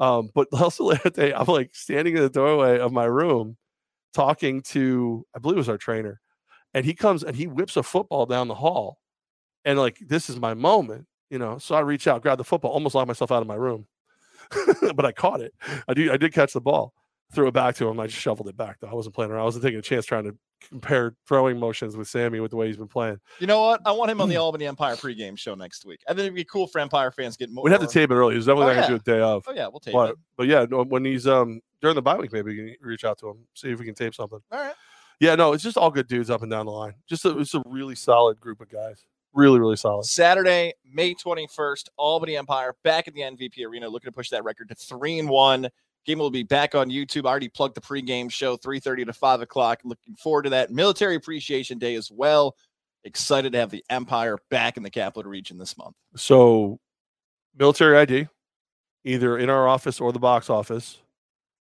Um, 0.00 0.30
but 0.34 0.48
also 0.58 0.92
day, 0.94 1.34
I'm 1.34 1.46
like 1.46 1.74
standing 1.74 2.16
in 2.16 2.22
the 2.22 2.30
doorway 2.30 2.78
of 2.78 2.92
my 2.92 3.04
room, 3.04 3.58
talking 4.14 4.62
to 4.62 5.26
I 5.34 5.38
believe 5.38 5.56
it 5.56 5.60
was 5.60 5.68
our 5.68 5.78
trainer, 5.78 6.20
and 6.74 6.84
he 6.84 6.94
comes 6.94 7.22
and 7.24 7.36
he 7.36 7.46
whips 7.46 7.76
a 7.76 7.82
football 7.82 8.26
down 8.26 8.48
the 8.48 8.54
hall, 8.54 8.98
and 9.64 9.78
like 9.78 9.98
this 10.00 10.30
is 10.30 10.38
my 10.40 10.54
moment, 10.54 11.06
you 11.30 11.38
know. 11.38 11.58
So 11.58 11.74
I 11.74 11.80
reach 11.80 12.06
out, 12.06 12.22
grab 12.22 12.38
the 12.38 12.44
football, 12.44 12.72
almost 12.72 12.94
locked 12.94 13.08
myself 13.08 13.32
out 13.32 13.42
of 13.42 13.48
my 13.48 13.54
room, 13.56 13.86
but 14.94 15.04
I 15.06 15.12
caught 15.12 15.40
it. 15.40 15.54
I 15.88 15.94
do 15.94 16.12
I 16.12 16.16
did 16.16 16.32
catch 16.32 16.52
the 16.52 16.60
ball, 16.60 16.94
threw 17.32 17.48
it 17.48 17.54
back 17.54 17.74
to 17.76 17.88
him. 17.88 17.98
I 18.00 18.06
just 18.06 18.18
shoveled 18.20 18.48
it 18.48 18.56
back 18.56 18.78
though. 18.80 18.88
I 18.88 18.94
wasn't 18.94 19.14
playing 19.14 19.30
around. 19.30 19.40
I 19.42 19.44
wasn't 19.44 19.64
taking 19.64 19.78
a 19.78 19.82
chance 19.82 20.04
trying 20.06 20.24
to 20.24 20.36
compare 20.68 21.14
throwing 21.26 21.58
motions 21.58 21.96
with 21.96 22.06
Sammy 22.08 22.38
with 22.40 22.50
the 22.50 22.56
way 22.56 22.66
he's 22.68 22.76
been 22.76 22.86
playing. 22.88 23.18
You 23.40 23.46
know 23.46 23.60
what? 23.60 23.80
I 23.84 23.92
want 23.92 24.10
him 24.10 24.20
on 24.20 24.28
the 24.28 24.36
Albany 24.38 24.66
Empire 24.66 24.94
pregame 24.96 25.36
show 25.38 25.54
next 25.54 25.84
week. 25.84 26.00
I 26.06 26.12
think 26.12 26.20
it'd 26.20 26.34
be 26.34 26.44
cool 26.44 26.66
for 26.66 26.78
Empire 26.80 27.10
fans 27.10 27.36
getting 27.36 27.54
more. 27.54 27.64
We'd 27.64 27.72
have 27.72 27.80
to 27.80 27.86
tape 27.86 28.10
it 28.10 28.14
early. 28.14 28.34
He's 28.36 28.46
definitely 28.46 28.64
Oh, 28.72 28.74
not 28.74 28.74
gonna 28.74 28.82
yeah. 28.82 28.88
do 28.88 28.94
it 28.96 29.04
day 29.04 29.20
of. 29.22 29.44
Oh 29.48 29.52
yeah, 29.52 29.66
we'll 29.68 29.80
tape 29.80 29.94
But 29.94 30.10
it. 30.10 30.16
but 30.36 30.46
yeah, 30.46 30.64
when 30.66 31.04
he's 31.04 31.26
um 31.26 31.60
during 31.80 31.94
the 31.96 32.02
bye 32.02 32.16
week, 32.16 32.32
maybe 32.32 32.50
we 32.50 32.76
can 32.76 32.86
reach 32.86 33.04
out 33.04 33.18
to 33.18 33.28
him, 33.30 33.38
see 33.54 33.70
if 33.70 33.78
we 33.78 33.84
can 33.84 33.94
tape 33.94 34.14
something. 34.14 34.38
All 34.52 34.58
right. 34.60 34.74
Yeah, 35.20 35.34
no, 35.36 35.52
it's 35.52 35.62
just 35.62 35.76
all 35.76 35.90
good 35.90 36.08
dudes 36.08 36.30
up 36.30 36.42
and 36.42 36.50
down 36.50 36.66
the 36.66 36.72
line. 36.72 36.94
Just 37.08 37.24
a, 37.24 37.38
it's 37.38 37.54
a 37.54 37.62
really 37.66 37.94
solid 37.94 38.40
group 38.40 38.60
of 38.60 38.68
guys. 38.68 39.04
Really, 39.34 39.58
really 39.60 39.76
solid. 39.76 40.04
Saturday, 40.04 40.74
May 40.84 41.14
21st, 41.14 41.88
Albany 41.96 42.36
Empire 42.36 42.74
back 42.84 43.08
at 43.08 43.14
the 43.14 43.20
MVP 43.20 43.64
Arena, 43.66 43.88
looking 43.88 44.08
to 44.10 44.12
push 44.14 44.28
that 44.30 44.44
record 44.44 44.68
to 44.68 44.74
three 44.74 45.18
and 45.18 45.28
one. 45.28 45.68
Game 46.04 46.18
will 46.18 46.30
be 46.30 46.42
back 46.42 46.74
on 46.74 46.90
YouTube. 46.90 47.26
I 47.26 47.30
already 47.30 47.48
plugged 47.48 47.76
the 47.76 47.80
pregame 47.80 48.30
show, 48.30 48.56
3:30 48.56 49.06
to 49.06 49.12
5 49.12 49.40
o'clock. 49.40 49.80
Looking 49.84 50.16
forward 50.16 50.42
to 50.42 50.50
that. 50.50 50.70
Military 50.70 51.14
Appreciation 51.14 51.78
Day 51.78 51.94
as 51.94 52.10
well. 52.10 52.56
Excited 53.04 53.52
to 53.52 53.58
have 53.58 53.70
the 53.70 53.84
Empire 53.90 54.38
back 54.50 54.76
in 54.76 54.82
the 54.82 54.90
capital 54.90 55.30
region 55.30 55.58
this 55.58 55.76
month. 55.76 55.96
So, 56.16 56.78
military 57.56 57.96
ID, 57.98 58.28
either 59.04 59.38
in 59.38 59.50
our 59.50 59.68
office 59.68 60.00
or 60.00 60.12
the 60.12 60.18
box 60.18 60.50
office, 60.50 60.98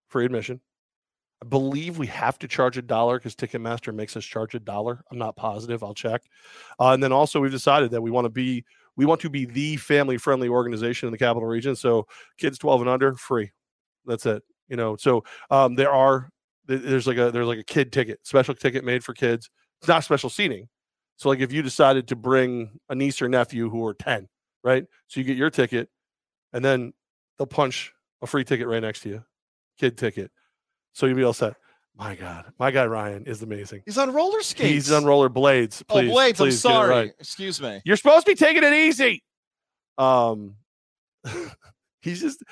free 0.09 0.25
admission. 0.25 0.61
I 1.43 1.47
believe 1.47 1.97
we 1.97 2.07
have 2.09 2.39
to 2.41 2.49
charge 2.49 2.77
a 2.77 2.83
dollar 2.83 3.19
because 3.19 3.35
Ticketmaster 3.35 3.95
makes 3.95 4.15
us 4.17 4.25
charge 4.25 4.55
a 4.55 4.61
dollar. 4.61 5.03
I'm 5.11 5.17
not 5.17 5.37
positive. 5.37 5.83
I'll 5.83 5.95
check. 5.95 6.23
Uh, 6.79 6.93
and 6.93 7.03
then 7.03 7.13
also 7.13 7.41
we've 7.41 7.51
decided 7.51 7.91
that 7.93 8.03
we 8.03 8.11
want 8.11 8.27
to 8.27 8.31
be 8.31 8.65
we 8.97 9.07
want 9.07 9.23
to 9.23 9.31
be 9.31 9.47
the 9.47 9.77
family 9.77 10.19
friendly 10.19 10.49
organization 10.49 11.07
in 11.07 11.13
the 11.13 11.19
capital 11.19 11.49
region. 11.49 11.75
So 11.77 12.07
kids 12.37 12.59
12 12.59 12.83
and 12.83 12.91
under, 12.91 13.15
free. 13.15 13.53
That's 14.07 14.27
it. 14.27 14.43
You 14.69 14.77
know. 14.77 14.97
So 14.97 15.25
um, 15.51 15.75
there 15.75 15.93
are 15.93 16.31
there's 16.67 17.07
like 17.07 17.19
a 17.19 17.31
there's 17.31 17.47
like 17.47 17.59
a 17.59 17.65
kid 17.65 17.93
ticket, 17.93 18.21
special 18.23 18.55
ticket 18.55 18.85
made 18.85 19.03
for 19.05 19.15
kids. 19.15 19.51
It's 19.81 19.89
not 19.89 20.05
special 20.05 20.31
seating. 20.31 20.69
So 21.17 21.29
like 21.29 21.41
if 21.41 21.53
you 21.53 21.63
decided 21.63 22.09
to 22.09 22.17
bring 22.17 22.71
a 22.89 22.95
niece 22.95 23.21
or 23.21 23.29
nephew 23.29 23.69
who 23.69 23.85
are 23.87 23.95
10, 23.95 24.29
right? 24.65 24.85
So 25.09 25.21
you 25.21 25.25
get 25.25 25.37
your 25.37 25.51
ticket, 25.51 25.89
and 26.53 26.65
then 26.65 26.93
they'll 27.39 27.47
punch 27.47 27.93
a 28.23 28.27
free 28.27 28.45
ticket 28.45 28.67
right 28.67 28.81
next 28.83 29.01
to 29.01 29.09
you, 29.11 29.25
kid 29.79 29.99
ticket. 29.99 30.31
So 30.93 31.07
you'll 31.07 31.17
be 31.17 31.25
all 31.25 31.33
set. 31.33 31.55
My 31.97 32.15
God, 32.15 32.47
my 32.59 32.71
guy 32.71 32.87
Ryan 32.87 33.25
is 33.27 33.43
amazing. 33.43 33.83
He's 33.85 33.99
on 33.99 34.13
roller 34.15 34.41
skates. 34.41 34.71
He's 34.71 34.93
on 34.93 35.05
roller 35.05 35.29
blades. 35.29 35.83
Oh, 35.91 35.95
Please, 35.95 36.11
Blades, 36.11 36.41
I'm 36.41 36.47
please 36.47 36.55
it 36.55 36.59
sorry. 36.59 36.89
right. 36.91 37.13
Excuse 37.19 37.61
me. 37.61 37.83
You're 37.85 37.97
supposed 37.97 38.25
to 38.25 38.33
be 38.33 38.37
taking 38.37 38.63
it 38.65 38.73
easy. 38.73 39.23
Um, 39.99 40.55
he's 42.01 42.21
just 42.23 42.43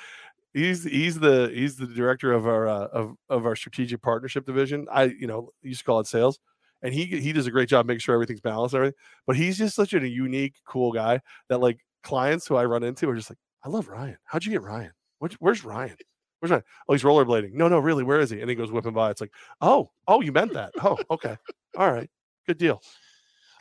he's 0.53 0.83
he's 0.83 1.19
the 1.19 1.51
he's 1.53 1.75
the 1.75 1.87
director 1.87 2.31
of 2.33 2.47
our 2.47 2.67
uh, 2.67 2.87
of 2.87 3.15
of 3.29 3.45
our 3.45 3.55
strategic 3.55 4.01
partnership 4.01 4.45
division. 4.45 4.87
I 4.91 5.05
you 5.05 5.27
know 5.27 5.51
used 5.61 5.79
to 5.79 5.85
call 5.85 5.99
it 5.99 6.07
sales, 6.07 6.39
and 6.81 6.93
he 6.93 7.05
he 7.05 7.33
does 7.33 7.47
a 7.47 7.51
great 7.51 7.69
job 7.69 7.85
making 7.85 7.99
sure 7.99 8.15
everything's 8.15 8.41
balanced. 8.41 8.73
and 8.73 8.79
Everything, 8.81 8.97
but 9.27 9.35
he's 9.35 9.57
just 9.57 9.75
such 9.75 9.93
a 9.93 10.07
unique, 10.07 10.55
cool 10.65 10.91
guy 10.91 11.21
that 11.49 11.59
like 11.59 11.79
clients 12.03 12.47
who 12.47 12.55
I 12.55 12.65
run 12.65 12.83
into 12.83 13.09
are 13.09 13.15
just 13.15 13.29
like, 13.29 13.39
I 13.63 13.69
love 13.69 13.87
Ryan. 13.87 14.17
How'd 14.25 14.45
you 14.45 14.51
get 14.51 14.61
Ryan? 14.61 14.91
Where's, 15.19 15.33
where's 15.35 15.65
Ryan? 15.65 15.97
Where's 16.39 16.51
Ryan? 16.51 16.63
Oh, 16.87 16.93
he's 16.93 17.03
rollerblading. 17.03 17.53
No, 17.53 17.67
no, 17.67 17.79
really, 17.79 18.03
where 18.03 18.19
is 18.19 18.29
he? 18.29 18.39
And 18.39 18.49
he 18.49 18.55
goes 18.55 18.71
whipping 18.71 18.93
by. 18.93 19.11
It's 19.11 19.21
like, 19.21 19.33
oh, 19.61 19.91
oh, 20.07 20.21
you 20.21 20.31
meant 20.31 20.53
that. 20.53 20.71
Oh, 20.81 20.97
okay, 21.11 21.37
all 21.77 21.91
right, 21.91 22.09
good 22.47 22.57
deal. 22.57 22.81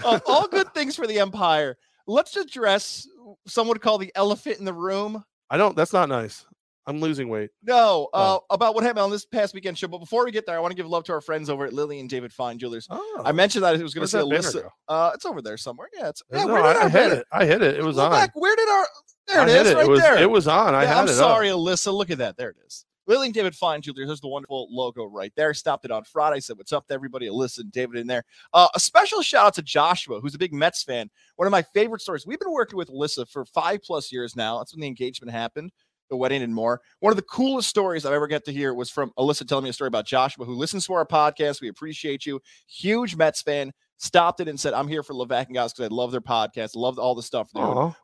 Uh, 0.04 0.21
all 0.26 0.47
good 0.50 0.73
things 0.75 0.95
for 0.95 1.07
the 1.07 1.18
Empire. 1.18 1.76
Let's 2.07 2.37
address 2.37 3.07
some 3.47 3.68
would 3.68 3.83
call 3.83 3.99
the 3.99 4.12
elephant 4.14 4.59
in 4.59 4.64
the 4.64 4.73
room. 4.73 5.23
I 5.50 5.57
don't. 5.57 5.76
That's 5.76 5.92
not 5.92 6.09
nice. 6.09 6.47
I'm 6.88 7.00
losing 7.00 7.28
weight. 7.28 7.50
No, 7.62 8.09
uh, 8.14 8.38
Oh. 8.38 8.45
about 8.50 8.75
what 8.75 8.83
happened 8.83 9.00
on 9.04 9.11
this 9.11 9.25
past 9.26 9.54
weekend 9.54 9.76
show. 9.78 9.88
But 9.88 9.99
before 9.99 10.25
we 10.25 10.30
get 10.33 10.47
there, 10.47 10.57
I 10.57 10.61
want 10.61 10.73
to 10.73 10.76
give 10.76 10.87
love 10.88 11.04
to 11.04 11.12
our 11.12 11.21
friends 11.21 11.50
over 11.50 11.66
at 11.66 11.73
Lily 11.73 12.00
and 12.00 12.09
David 12.09 12.33
Fine 12.33 12.59
Jewelers. 12.59 12.87
Oh, 12.90 13.23
I 13.25 13.33
mentioned 13.33 13.62
that 13.64 13.75
it 13.76 13.83
was 13.83 13.92
going 13.95 14.04
to 14.04 14.09
say 14.09 14.18
Alyssa. 14.21 14.68
Uh, 14.88 15.11
it's 15.14 15.26
over 15.26 15.42
there 15.42 15.57
somewhere. 15.59 15.88
Yeah, 15.97 16.09
it's 16.09 16.23
yeah. 16.33 16.45
No, 16.45 16.57
I, 16.57 16.85
I 16.85 16.88
hit 16.88 17.12
it. 17.12 17.26
I 17.30 17.45
hit 17.45 17.62
it. 17.62 17.76
It 17.76 17.85
was 17.85 17.99
on. 17.99 18.11
back. 18.11 18.30
Where 18.35 18.57
did 18.57 18.68
our? 18.68 18.87
There 19.28 19.40
I 19.40 19.45
it 19.45 19.49
hit 19.50 19.66
is, 19.66 19.73
it. 19.73 19.75
right 19.76 19.85
it 19.85 19.90
was, 19.90 20.00
there. 20.00 20.18
It 20.18 20.30
was 20.30 20.49
on. 20.49 20.75
I 20.75 20.83
Yeah, 20.83 20.88
had 20.88 20.99
I'm 21.02 21.09
it. 21.09 21.12
sorry, 21.14 21.50
Up. 21.50 21.59
Alyssa. 21.59 21.92
Look 21.92 22.11
at 22.11 22.18
that. 22.18 22.37
There 22.38 22.49
it 22.50 22.57
is. 22.66 22.87
Lily 23.07 23.28
and 23.28 23.35
David 23.35 23.54
Fine 23.54 23.80
Jewelers. 23.80 24.07
There's 24.07 24.20
the 24.20 24.29
wonderful 24.29 24.68
logo 24.70 25.05
right 25.07 25.33
there. 25.35 25.55
Stopped 25.55 25.87
it 25.87 25.90
on 25.90 26.05
Friday. 26.05 26.40
Said 26.40 26.59
what's 26.59 26.74
up 26.74 26.87
to 26.88 26.94
everybody. 26.94 27.27
Alyssa 27.27 27.61
and 27.61 27.72
David 27.72 27.96
in 27.96 28.07
there. 28.07 28.22
Uh, 28.53 28.68
a 28.74 28.81
special 28.81 29.22
shout 29.22 29.46
out 29.46 29.55
to 29.55 29.62
Joshua, 29.62 30.20
who's 30.20 30.35
a 30.35 30.38
big 30.38 30.53
Mets 30.53 30.83
fan. 30.83 31.09
One 31.37 31.46
of 31.46 31.51
my 31.53 31.62
favorite 31.62 32.03
stories. 32.03 32.27
We've 32.27 32.38
been 32.38 32.53
working 32.53 32.77
with 32.77 32.90
Alyssa 32.90 33.27
for 33.29 33.46
five 33.46 33.83
plus 33.83 34.12
years 34.12 34.37
now. 34.37 34.59
That's 34.59 34.74
when 34.74 34.83
the 34.83 34.87
engagement 34.88 35.31
happened, 35.33 35.72
the 36.09 36.16
wedding, 36.16 36.42
and 36.42 36.55
more. 36.55 36.81
One 37.01 37.12
of 37.12 37.16
the 37.16 37.23
coolest 37.23 37.68
stories 37.68 38.05
I've 38.05 38.12
ever 38.12 38.29
got 38.29 38.44
to 38.44 38.53
hear 38.53 38.75
was 38.75 38.90
from 38.90 39.12
Alyssa 39.18 39.47
telling 39.47 39.64
me 39.64 39.71
a 39.71 39.73
story 39.73 39.88
about 39.88 40.07
Joshua, 40.07 40.44
who 40.44 40.55
listens 40.55 40.87
to 40.87 40.92
our 40.94 41.07
podcast. 41.07 41.61
We 41.61 41.68
appreciate 41.68 42.27
you. 42.27 42.40
Huge 42.66 43.16
Mets 43.16 43.42
fan. 43.42 43.73
Stopped 44.01 44.38
it 44.38 44.47
and 44.47 44.59
said, 44.61 44.75
I'm 44.75 44.87
here 44.87 45.03
for 45.03 45.12
Levac 45.12 45.47
and 45.47 45.57
guys 45.57 45.73
because 45.73 45.90
I 45.90 45.94
love 45.94 46.12
their 46.12 46.21
podcast. 46.21 46.77
Love 46.77 47.01
all 47.01 47.16
the 47.16 47.23
stuff 47.23 47.51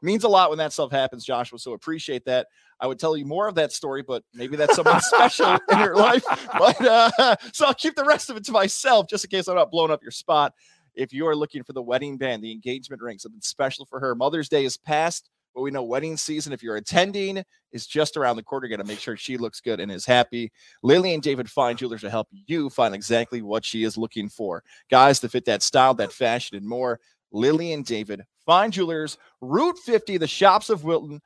means 0.02 0.24
a 0.24 0.28
lot 0.28 0.50
when 0.50 0.58
that 0.58 0.72
stuff 0.72 0.90
happens, 0.90 1.24
Joshua. 1.24 1.56
So 1.56 1.72
appreciate 1.72 2.24
that. 2.24 2.48
I 2.80 2.88
would 2.88 2.98
tell 2.98 3.16
you 3.16 3.24
more 3.24 3.46
of 3.46 3.54
that 3.54 3.70
story, 3.70 4.02
but 4.02 4.24
maybe 4.34 4.56
that's 4.56 4.74
someone 4.74 5.00
special 5.00 5.56
in 5.70 5.78
your 5.78 5.94
life. 5.94 6.24
But 6.58 6.84
uh, 6.84 7.36
so 7.52 7.66
I'll 7.66 7.74
keep 7.74 7.94
the 7.94 8.04
rest 8.04 8.28
of 8.28 8.36
it 8.36 8.44
to 8.46 8.52
myself 8.52 9.06
just 9.08 9.24
in 9.24 9.30
case 9.30 9.46
I'm 9.46 9.54
not 9.54 9.70
blowing 9.70 9.92
up 9.92 10.02
your 10.02 10.10
spot. 10.10 10.52
If 10.96 11.12
you 11.12 11.28
are 11.28 11.36
looking 11.36 11.62
for 11.62 11.72
the 11.72 11.82
wedding 11.82 12.18
band, 12.18 12.42
the 12.42 12.50
engagement 12.50 13.00
ring, 13.00 13.18
something 13.18 13.40
special 13.40 13.84
for 13.84 14.00
her, 14.00 14.16
Mother's 14.16 14.48
Day 14.48 14.64
is 14.64 14.76
past, 14.76 15.30
but 15.54 15.62
we 15.62 15.70
know 15.70 15.82
wedding 15.82 16.16
season, 16.16 16.52
if 16.52 16.62
you're 16.62 16.76
attending, 16.76 17.44
is 17.72 17.86
just 17.86 18.16
around 18.16 18.36
the 18.36 18.42
corner. 18.42 18.68
Got 18.68 18.78
to 18.78 18.84
make 18.84 18.98
sure 18.98 19.16
she 19.16 19.36
looks 19.36 19.60
good 19.60 19.80
and 19.80 19.90
is 19.90 20.04
happy. 20.04 20.50
Lily 20.82 21.14
and 21.14 21.22
David 21.22 21.50
Fine 21.50 21.76
Jewelers 21.76 22.00
to 22.00 22.10
help 22.10 22.28
you 22.32 22.70
find 22.70 22.94
exactly 22.94 23.42
what 23.42 23.64
she 23.64 23.84
is 23.84 23.96
looking 23.96 24.28
for. 24.28 24.62
Guys 24.90 25.20
to 25.20 25.28
fit 25.28 25.44
that 25.44 25.62
style, 25.62 25.94
that 25.94 26.12
fashion, 26.12 26.56
and 26.56 26.66
more. 26.66 27.00
Lily 27.32 27.72
and 27.72 27.84
David 27.84 28.22
Fine 28.46 28.72
Jewelers, 28.72 29.16
Route 29.40 29.78
50, 29.78 30.18
the 30.18 30.26
shops 30.26 30.70
of 30.70 30.84
Wilton. 30.84 31.20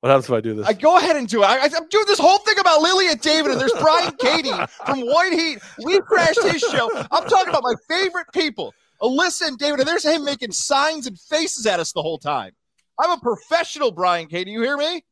What 0.00 0.10
happens 0.10 0.26
if 0.26 0.32
I 0.32 0.40
do 0.40 0.54
this? 0.54 0.66
I 0.66 0.74
go 0.74 0.98
ahead 0.98 1.16
and 1.16 1.26
do 1.26 1.42
it. 1.42 1.46
I, 1.46 1.64
am 1.64 1.88
doing 1.88 2.04
this 2.06 2.18
whole 2.18 2.38
thing 2.38 2.58
about 2.58 2.82
Lily 2.82 3.08
and 3.08 3.18
David, 3.20 3.52
and 3.52 3.60
there's 3.60 3.72
Brian 3.80 4.12
Katie 4.20 4.52
from 4.84 5.00
White 5.00 5.32
Heat. 5.32 5.60
We 5.82 5.98
crashed 6.00 6.42
his 6.42 6.60
show. 6.60 6.90
I'm 7.10 7.26
talking 7.26 7.48
about 7.48 7.62
my 7.62 7.74
favorite 7.88 8.26
people, 8.34 8.74
Alyssa 9.00 9.48
and 9.48 9.58
David, 9.58 9.80
and 9.80 9.88
there's 9.88 10.04
him 10.04 10.24
making 10.24 10.52
signs 10.52 11.06
and 11.06 11.18
faces 11.18 11.66
at 11.66 11.80
us 11.80 11.92
the 11.92 12.02
whole 12.02 12.18
time. 12.18 12.52
I'm 12.98 13.10
a 13.10 13.18
professional, 13.20 13.90
Brian 13.90 14.26
K. 14.28 14.44
Do 14.44 14.50
You 14.50 14.62
hear 14.62 14.76
me? 14.76 15.02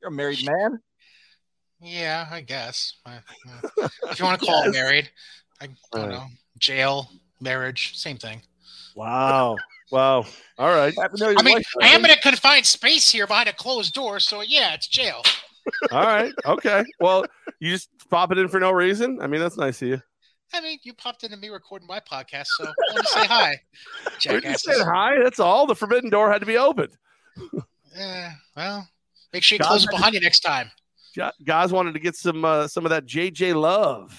You're 0.00 0.10
a 0.10 0.12
married 0.12 0.44
man. 0.46 0.80
Yeah, 1.80 2.26
I 2.30 2.40
guess. 2.40 2.94
If 3.06 4.18
you 4.18 4.24
want 4.24 4.40
to 4.40 4.46
call 4.46 4.62
it 4.64 4.72
married, 4.72 5.10
I, 5.60 5.64
I 5.64 5.68
don't 5.92 6.02
Right. 6.08 6.10
know. 6.12 6.26
Jail, 6.58 7.10
marriage, 7.40 7.96
same 7.98 8.16
thing. 8.16 8.42
wow. 8.94 9.56
Wow. 9.92 10.24
All 10.58 10.68
right. 10.74 10.92
Happy 10.98 11.16
to 11.18 11.22
know 11.32 11.34
I 11.38 11.42
mean, 11.44 11.54
wife, 11.54 11.66
I 11.80 11.88
am 11.88 12.04
in 12.04 12.10
a 12.10 12.16
confined 12.16 12.66
space 12.66 13.08
here 13.08 13.24
behind 13.26 13.48
a 13.48 13.52
closed 13.52 13.94
door, 13.94 14.18
so 14.18 14.40
yeah, 14.40 14.74
it's 14.74 14.88
jail. 14.88 15.22
All 15.92 16.02
right. 16.02 16.32
Okay. 16.44 16.82
Well, 16.98 17.24
you 17.60 17.70
just 17.70 17.88
pop 18.10 18.32
it 18.32 18.38
in 18.38 18.48
for 18.48 18.58
no 18.58 18.72
reason. 18.72 19.20
I 19.20 19.28
mean, 19.28 19.40
that's 19.40 19.56
nice 19.56 19.80
of 19.82 19.88
you. 19.88 20.02
I 20.52 20.60
mean, 20.60 20.78
you 20.82 20.92
popped 20.92 21.22
into 21.22 21.36
me 21.36 21.50
recording 21.50 21.86
my 21.86 22.00
podcast, 22.00 22.46
so 22.58 22.64
I 22.64 22.72
want 22.94 23.06
to 23.06 23.12
say 23.12 23.26
hi. 23.26 23.60
We're 24.04 24.10
just 24.10 24.20
Jackasses. 24.20 24.62
saying 24.62 24.86
hi. 24.86 25.22
That's 25.22 25.38
all. 25.38 25.66
The 25.68 25.76
forbidden 25.76 26.10
door 26.10 26.32
had 26.32 26.40
to 26.40 26.46
be 26.46 26.56
opened. 26.58 26.96
Eh, 27.98 28.30
well, 28.54 28.86
make 29.32 29.42
sure 29.42 29.56
you 29.56 29.60
God, 29.60 29.68
close 29.68 29.84
it 29.84 29.88
I 29.88 29.96
behind 29.96 30.14
you 30.14 30.20
next 30.20 30.40
time. 30.40 30.70
Guys 31.46 31.72
wanted 31.72 31.94
to 31.94 31.98
get 31.98 32.14
some 32.14 32.44
uh, 32.44 32.68
some 32.68 32.84
of 32.84 32.90
that 32.90 33.06
JJ 33.06 33.58
love. 33.58 34.14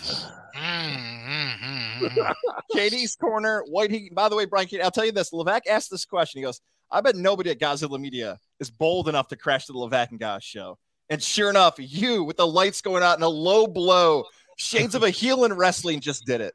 Mm, 0.56 1.28
mm, 1.28 1.58
mm, 1.60 2.10
mm. 2.10 2.34
Katie's 2.74 3.16
corner, 3.16 3.64
White 3.68 3.92
Heat. 3.92 4.16
By 4.16 4.30
the 4.30 4.36
way, 4.36 4.46
Brian 4.46 4.68
Katie, 4.68 4.82
I'll 4.82 4.90
tell 4.90 5.06
you 5.06 5.12
this. 5.12 5.30
Levac 5.30 5.62
asked 5.70 5.92
this 5.92 6.06
question. 6.06 6.40
He 6.40 6.44
goes, 6.44 6.60
I 6.90 7.02
bet 7.02 7.16
nobody 7.16 7.52
at 7.52 7.60
Godzilla 7.60 8.00
Media 8.00 8.40
is 8.60 8.72
bold 8.72 9.10
enough 9.10 9.28
to 9.28 9.36
crash 9.36 9.66
the 9.66 9.74
Levac 9.74 10.10
and 10.10 10.20
Goz 10.20 10.44
show. 10.44 10.78
And 11.10 11.22
sure 11.22 11.50
enough, 11.50 11.76
you 11.78 12.24
with 12.24 12.38
the 12.38 12.48
lights 12.48 12.82
going 12.82 13.04
out 13.04 13.16
and 13.16 13.24
a 13.24 13.30
low 13.30 13.68
blow, 13.68 14.26
shades 14.58 14.96
of 14.96 15.04
a 15.04 15.10
heel 15.10 15.46
in 15.46 15.54
wrestling 15.54 16.00
just 16.00 16.26
did 16.26 16.42
it. 16.42 16.54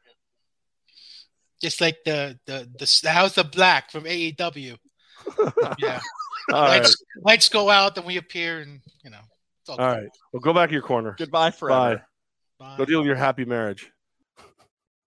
Just 1.60 1.80
like 1.80 1.98
the 2.04 2.38
the 2.46 2.68
the, 2.78 3.00
the 3.04 3.10
House 3.10 3.38
of 3.38 3.50
Black 3.50 3.90
from 3.90 4.04
AEW. 4.04 4.76
Yeah, 5.78 6.00
All 6.50 6.62
right. 6.62 6.78
lights 6.78 6.96
lights 7.24 7.48
go 7.48 7.68
out, 7.70 7.94
then 7.94 8.04
we 8.04 8.16
appear, 8.16 8.60
and 8.60 8.80
you 9.04 9.10
know. 9.10 9.18
It's 9.60 9.68
all, 9.68 9.76
All 9.80 9.94
good. 9.94 10.00
right. 10.02 10.08
Well, 10.32 10.40
go 10.40 10.52
back 10.52 10.70
to 10.70 10.72
your 10.72 10.82
corner. 10.82 11.14
Goodbye 11.16 11.52
forever. 11.52 12.02
Bye. 12.58 12.66
Bye. 12.66 12.76
Go 12.78 12.84
deal 12.84 12.98
with 12.98 13.06
your 13.06 13.14
happy 13.16 13.44
marriage. 13.44 13.90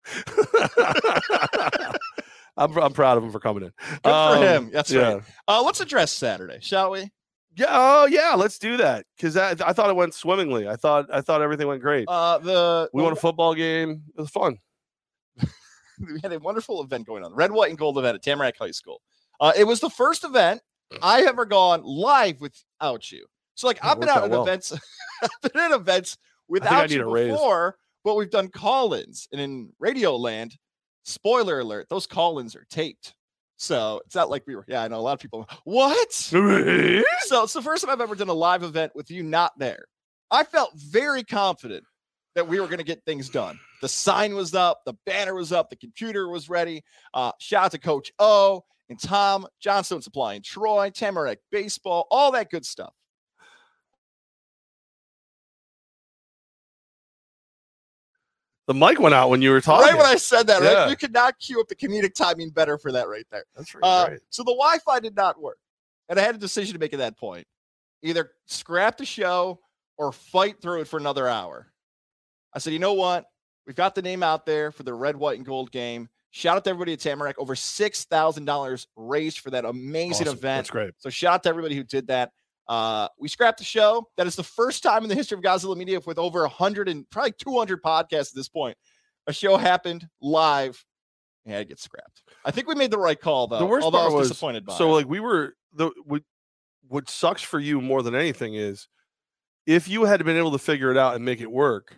I'm, 2.56 2.76
I'm 2.78 2.92
proud 2.92 3.18
of 3.18 3.24
him 3.24 3.32
for 3.32 3.40
coming 3.40 3.64
in. 3.64 3.72
Good 3.90 4.00
for 4.02 4.08
Um, 4.10 4.42
him. 4.42 4.70
That's 4.72 4.90
yeah. 4.90 5.14
right. 5.14 5.22
Uh, 5.48 5.62
let's 5.62 5.80
address 5.80 6.12
Saturday, 6.12 6.58
shall 6.60 6.90
we? 6.92 7.10
Yeah. 7.56 7.66
Oh, 7.68 8.06
yeah. 8.06 8.34
Let's 8.36 8.58
do 8.58 8.76
that 8.76 9.06
because 9.16 9.36
I, 9.36 9.50
I 9.50 9.72
thought 9.72 9.90
it 9.90 9.96
went 9.96 10.14
swimmingly. 10.14 10.68
I 10.68 10.76
thought 10.76 11.06
I 11.12 11.20
thought 11.20 11.42
everything 11.42 11.66
went 11.68 11.82
great. 11.82 12.06
Uh, 12.08 12.38
the 12.38 12.90
we 12.92 13.02
won 13.02 13.12
a 13.12 13.16
football 13.16 13.54
game. 13.54 14.02
It 14.16 14.20
was 14.20 14.30
fun. 14.30 14.58
we 15.38 16.20
had 16.22 16.32
a 16.32 16.38
wonderful 16.38 16.82
event 16.82 17.06
going 17.06 17.24
on. 17.24 17.34
Red, 17.34 17.50
White, 17.52 17.70
and 17.70 17.78
Gold 17.78 17.98
event 17.98 18.16
at 18.16 18.22
Tamarac 18.24 18.54
High 18.58 18.70
School. 18.72 19.00
Uh, 19.40 19.52
it 19.56 19.64
was 19.64 19.80
the 19.80 19.90
first 19.90 20.24
event 20.24 20.60
I 21.02 21.20
have 21.20 21.28
ever 21.28 21.44
gone 21.44 21.83
live 21.85 22.40
without 22.40 23.11
you. 23.11 23.26
So, 23.54 23.66
like, 23.66 23.78
I've 23.83 24.00
been 24.00 24.09
out 24.09 24.18
out 24.18 24.24
at 24.24 24.30
well. 24.30 24.42
events, 24.42 24.72
I've 25.22 25.52
been 25.52 25.61
at 25.61 25.72
events 25.72 26.16
without 26.48 26.90
you 26.90 27.04
before, 27.04 27.76
but 28.02 28.16
we've 28.16 28.30
done 28.30 28.48
call-ins 28.48 29.28
and 29.33 29.40
in 29.40 29.72
Radio 29.78 30.16
Land. 30.16 30.57
Spoiler 31.04 31.61
alert: 31.61 31.88
those 31.88 32.07
call-ins 32.07 32.57
are 32.57 32.66
taped, 32.70 33.14
so 33.57 34.00
it's 34.07 34.14
not 34.14 34.30
like 34.30 34.44
we 34.46 34.57
were. 34.57 34.64
Yeah, 34.66 34.83
I 34.83 34.88
know 34.88 34.98
a 34.98 35.02
lot 35.02 35.12
of 35.12 35.20
people. 35.20 35.48
What? 35.64 36.12
so 36.12 37.42
it's 37.44 37.52
the 37.52 37.62
first 37.62 37.85
time 37.85 37.92
I've 37.92 38.00
ever 38.00 38.14
done 38.14 38.28
a 38.28 38.35
live 38.35 38.62
event 38.62 38.92
with 38.94 39.11
you 39.11 39.22
not 39.22 39.52
there. 39.59 39.85
I 40.30 40.44
felt 40.44 40.72
very 40.74 41.22
confident 41.22 41.85
that 42.35 42.48
we 42.48 42.59
were 42.59 42.66
going 42.66 42.78
to 42.78 42.85
get 42.85 43.04
things 43.04 43.28
done. 43.28 43.59
The 43.80 43.88
sign 43.88 44.35
was 44.35 44.54
up, 44.54 44.80
the 44.85 44.94
banner 45.07 45.35
was 45.35 45.52
up, 45.52 45.70
the 45.70 45.76
computer 45.76 46.28
was 46.28 46.48
ready. 46.48 46.83
Uh, 47.12 47.33
shout 47.38 47.66
out 47.66 47.70
to 47.72 47.78
Coach 47.78 48.11
O 48.18 48.64
and 48.88 49.00
Tom 49.00 49.46
Johnstone 49.60 50.02
Supply 50.02 50.34
and 50.34 50.44
Troy, 50.44 50.90
Tamarac 50.90 51.38
Baseball, 51.50 52.06
all 52.10 52.32
that 52.32 52.50
good 52.50 52.64
stuff. 52.66 52.92
The 58.66 58.74
mic 58.74 58.98
went 58.98 59.14
out 59.14 59.28
when 59.28 59.42
you 59.42 59.50
were 59.50 59.60
talking. 59.60 59.86
Right 59.86 59.96
when 59.96 60.06
I 60.06 60.16
said 60.16 60.46
that, 60.46 60.62
Yeah. 60.62 60.72
right? 60.84 60.90
You 60.90 60.96
could 60.96 61.12
not 61.12 61.38
cue 61.38 61.60
up 61.60 61.68
the 61.68 61.76
comedic 61.76 62.14
timing 62.14 62.50
better 62.50 62.78
for 62.78 62.92
that 62.92 63.08
right 63.08 63.26
there. 63.30 63.44
That's 63.54 63.74
Uh, 63.74 64.06
right. 64.10 64.20
So 64.30 64.42
the 64.42 64.52
Wi-Fi 64.52 65.00
did 65.00 65.14
not 65.14 65.38
work, 65.38 65.58
and 66.08 66.18
I 66.18 66.22
had 66.22 66.34
a 66.34 66.38
decision 66.38 66.72
to 66.72 66.78
make 66.78 66.94
at 66.94 66.98
that 66.98 67.18
point: 67.18 67.46
either 68.02 68.32
scrap 68.46 68.96
the 68.96 69.04
show 69.04 69.60
or 69.98 70.12
fight 70.12 70.62
through 70.62 70.80
it 70.80 70.88
for 70.88 70.96
another 70.98 71.28
hour. 71.28 71.72
I 72.54 72.58
said, 72.58 72.72
you 72.72 72.78
know 72.78 72.94
what? 72.94 73.26
We've 73.66 73.76
got 73.76 73.94
the 73.94 74.02
name 74.02 74.22
out 74.22 74.46
there 74.46 74.72
for 74.72 74.82
the 74.82 74.94
red, 74.94 75.16
white, 75.16 75.36
and 75.36 75.46
gold 75.46 75.70
game. 75.70 76.08
Shout 76.36 76.56
out 76.56 76.64
to 76.64 76.70
everybody 76.70 76.94
at 76.94 76.98
Tamarac. 76.98 77.34
Over 77.38 77.54
six 77.54 78.06
thousand 78.06 78.44
dollars 78.44 78.88
raised 78.96 79.38
for 79.38 79.50
that 79.50 79.64
amazing 79.64 80.26
Awesome. 80.26 80.38
event. 80.38 80.58
That's 80.58 80.70
great. 80.70 80.94
So 80.98 81.08
shout 81.08 81.34
out 81.34 81.42
to 81.44 81.48
everybody 81.48 81.76
who 81.76 81.84
did 81.84 82.08
that. 82.08 82.32
Uh, 82.66 83.06
we 83.20 83.28
scrapped 83.28 83.58
the 83.58 83.64
show. 83.64 84.08
That 84.16 84.26
is 84.26 84.34
the 84.34 84.42
first 84.42 84.82
time 84.82 85.04
in 85.04 85.08
the 85.08 85.14
history 85.14 85.38
of 85.38 85.44
Godzilla 85.44 85.76
Media 85.76 86.00
with 86.04 86.18
over 86.18 86.40
100 86.40 86.88
and 86.88 87.08
probably 87.08 87.34
200 87.38 87.80
podcasts 87.84 88.30
at 88.30 88.34
this 88.34 88.48
point. 88.48 88.76
A 89.28 89.32
show 89.32 89.56
happened 89.56 90.08
live 90.20 90.84
and 91.46 91.54
it 91.54 91.68
gets 91.68 91.84
scrapped. 91.84 92.24
I 92.44 92.50
think 92.50 92.66
we 92.66 92.74
made 92.74 92.90
the 92.90 92.98
right 92.98 93.20
call 93.20 93.46
though. 93.46 93.60
the 93.60 93.66
worst 93.66 93.84
although 93.84 93.98
part 93.98 94.10
I 94.10 94.14
was, 94.14 94.20
was 94.22 94.28
disappointed 94.30 94.66
by 94.66 94.74
so 94.76 94.90
like 94.90 95.06
we 95.06 95.20
were 95.20 95.54
the 95.72 95.92
what 96.04 96.22
what 96.88 97.08
sucks 97.08 97.42
for 97.42 97.60
you 97.60 97.80
more 97.80 98.02
than 98.02 98.16
anything 98.16 98.54
is 98.54 98.88
if 99.66 99.86
you 99.86 100.04
had 100.04 100.24
been 100.24 100.36
able 100.36 100.50
to 100.50 100.58
figure 100.58 100.90
it 100.90 100.96
out 100.96 101.14
and 101.14 101.24
make 101.24 101.40
it 101.40 101.50
work 101.50 101.96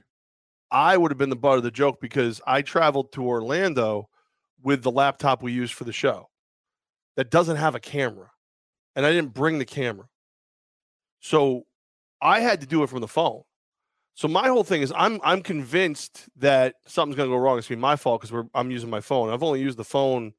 i 0.71 0.97
would 0.97 1.11
have 1.11 1.19
been 1.19 1.31
the 1.31 1.37
butt 1.37 1.57
of 1.59 1.63
the 1.65 1.71
joke 1.71 2.01
because 2.01 2.41
i 2.47 2.61
traveled 2.63 3.11
to 3.13 3.25
orlando 3.27 4.09
with 4.67 4.83
the 4.83 4.91
laptop 4.91 5.43
we 5.43 5.53
used 5.53 5.73
for 5.73 5.85
the 5.85 5.93
show 5.93 6.29
that 7.17 7.31
doesn't 7.31 7.57
have 7.57 7.75
a 7.75 7.81
camera 7.81 8.31
and 8.95 9.07
i 9.07 9.13
didn't 9.13 9.33
bring 9.33 9.59
the 9.59 9.65
camera 9.65 10.07
so 11.21 11.63
i 12.21 12.41
had 12.41 12.61
to 12.61 12.67
do 12.67 12.83
it 12.83 12.91
from 12.91 13.01
the 13.01 13.09
phone 13.09 13.43
so 14.15 14.29
my 14.29 14.49
whole 14.49 14.65
thing 14.65 14.83
is 14.83 14.93
i'm 14.97 15.21
i'm 15.25 15.41
convinced 15.41 16.29
that 16.37 16.75
something's 16.87 17.17
to 17.17 17.27
go 17.27 17.37
wrong 17.37 17.57
it's 17.57 17.69
to 17.69 17.75
be 17.75 17.81
my 17.81 17.97
fault 17.97 18.21
because 18.21 18.47
i'm 18.55 18.71
using 18.71 18.91
my 18.91 19.01
phone 19.01 19.31
i've 19.31 19.43
only 19.43 19.61
used 19.61 19.79
the 19.79 19.85
phone 19.85 20.33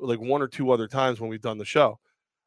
like 0.00 0.20
one 0.20 0.42
or 0.42 0.48
two 0.48 0.70
other 0.70 0.88
times 0.88 1.20
when 1.20 1.30
we've 1.30 1.40
done 1.40 1.58
the 1.58 1.64
show. 1.64 1.98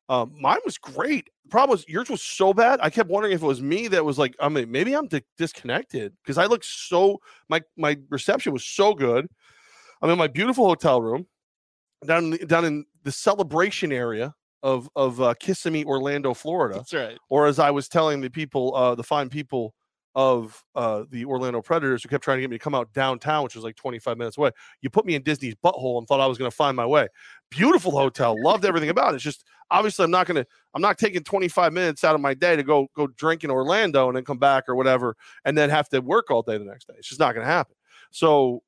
Um, 0.09 0.33
mine 0.39 0.59
was 0.65 0.77
great. 0.77 1.29
The 1.45 1.49
problem 1.49 1.71
was 1.71 1.87
yours 1.87 2.09
was 2.09 2.21
so 2.21 2.53
bad. 2.53 2.79
I 2.81 2.89
kept 2.89 3.09
wondering 3.09 3.33
if 3.33 3.41
it 3.41 3.45
was 3.45 3.61
me 3.61 3.87
that 3.89 4.03
was 4.03 4.19
like, 4.19 4.35
I 4.39 4.49
mean, 4.49 4.69
maybe 4.69 4.93
I'm 4.93 5.07
di- 5.07 5.23
disconnected 5.37 6.13
because 6.23 6.37
I 6.37 6.45
looked 6.45 6.65
so 6.65 7.19
my 7.47 7.61
my 7.77 7.97
reception 8.09 8.51
was 8.51 8.65
so 8.65 8.93
good. 8.93 9.27
I'm 10.03 10.09
in 10.09 10.17
my 10.17 10.27
beautiful 10.27 10.67
hotel 10.67 11.01
room 11.01 11.25
down 12.05 12.25
in 12.25 12.29
the, 12.31 12.37
down 12.39 12.65
in 12.65 12.85
the 13.03 13.11
celebration 13.11 13.91
area 13.91 14.35
of 14.61 14.89
of 14.95 15.21
uh, 15.21 15.33
Kissimmee, 15.39 15.85
Orlando, 15.85 16.33
Florida 16.33 16.75
That's 16.75 16.93
right. 16.93 17.17
or 17.29 17.47
as 17.47 17.57
I 17.57 17.71
was 17.71 17.87
telling 17.87 18.21
the 18.21 18.29
people, 18.29 18.75
uh, 18.75 18.95
the 18.95 19.03
fine 19.03 19.29
people 19.29 19.73
of 20.15 20.63
uh, 20.75 21.05
the 21.09 21.25
Orlando 21.25 21.61
Predators 21.61 22.03
who 22.03 22.09
kept 22.09 22.23
trying 22.23 22.37
to 22.37 22.41
get 22.41 22.49
me 22.49 22.57
to 22.57 22.63
come 22.63 22.75
out 22.75 22.93
downtown, 22.93 23.43
which 23.43 23.55
was 23.55 23.63
like 23.63 23.75
25 23.75 24.17
minutes 24.17 24.37
away. 24.37 24.51
You 24.81 24.89
put 24.89 25.05
me 25.05 25.15
in 25.15 25.23
Disney's 25.23 25.55
butthole 25.55 25.97
and 25.97 26.07
thought 26.07 26.19
I 26.19 26.27
was 26.27 26.37
going 26.37 26.51
to 26.51 26.55
find 26.55 26.77
my 26.77 26.85
way. 26.85 27.07
Beautiful 27.49 27.91
hotel, 27.91 28.35
loved 28.43 28.63
everything 28.63 28.89
about 28.89 29.13
it. 29.13 29.15
It's 29.15 29.23
just 29.23 29.45
obviously 29.71 30.03
I'm 30.03 30.11
not 30.11 30.27
going 30.27 30.43
to, 30.43 30.47
I'm 30.75 30.81
not 30.81 30.99
taking 30.99 31.23
25 31.23 31.73
minutes 31.73 32.03
out 32.03 32.13
of 32.13 32.21
my 32.21 32.33
day 32.33 32.55
to 32.55 32.63
go 32.63 32.87
go 32.95 33.07
drink 33.07 33.43
in 33.43 33.49
Orlando 33.49 34.07
and 34.07 34.15
then 34.15 34.25
come 34.25 34.37
back 34.37 34.65
or 34.67 34.75
whatever, 34.75 35.15
and 35.45 35.57
then 35.57 35.69
have 35.69 35.89
to 35.89 35.99
work 35.99 36.29
all 36.29 36.43
day 36.43 36.57
the 36.57 36.65
next 36.65 36.87
day. 36.87 36.95
It's 36.97 37.07
just 37.07 37.19
not 37.19 37.33
going 37.33 37.45
to 37.45 37.51
happen. 37.51 37.75
So 38.11 38.61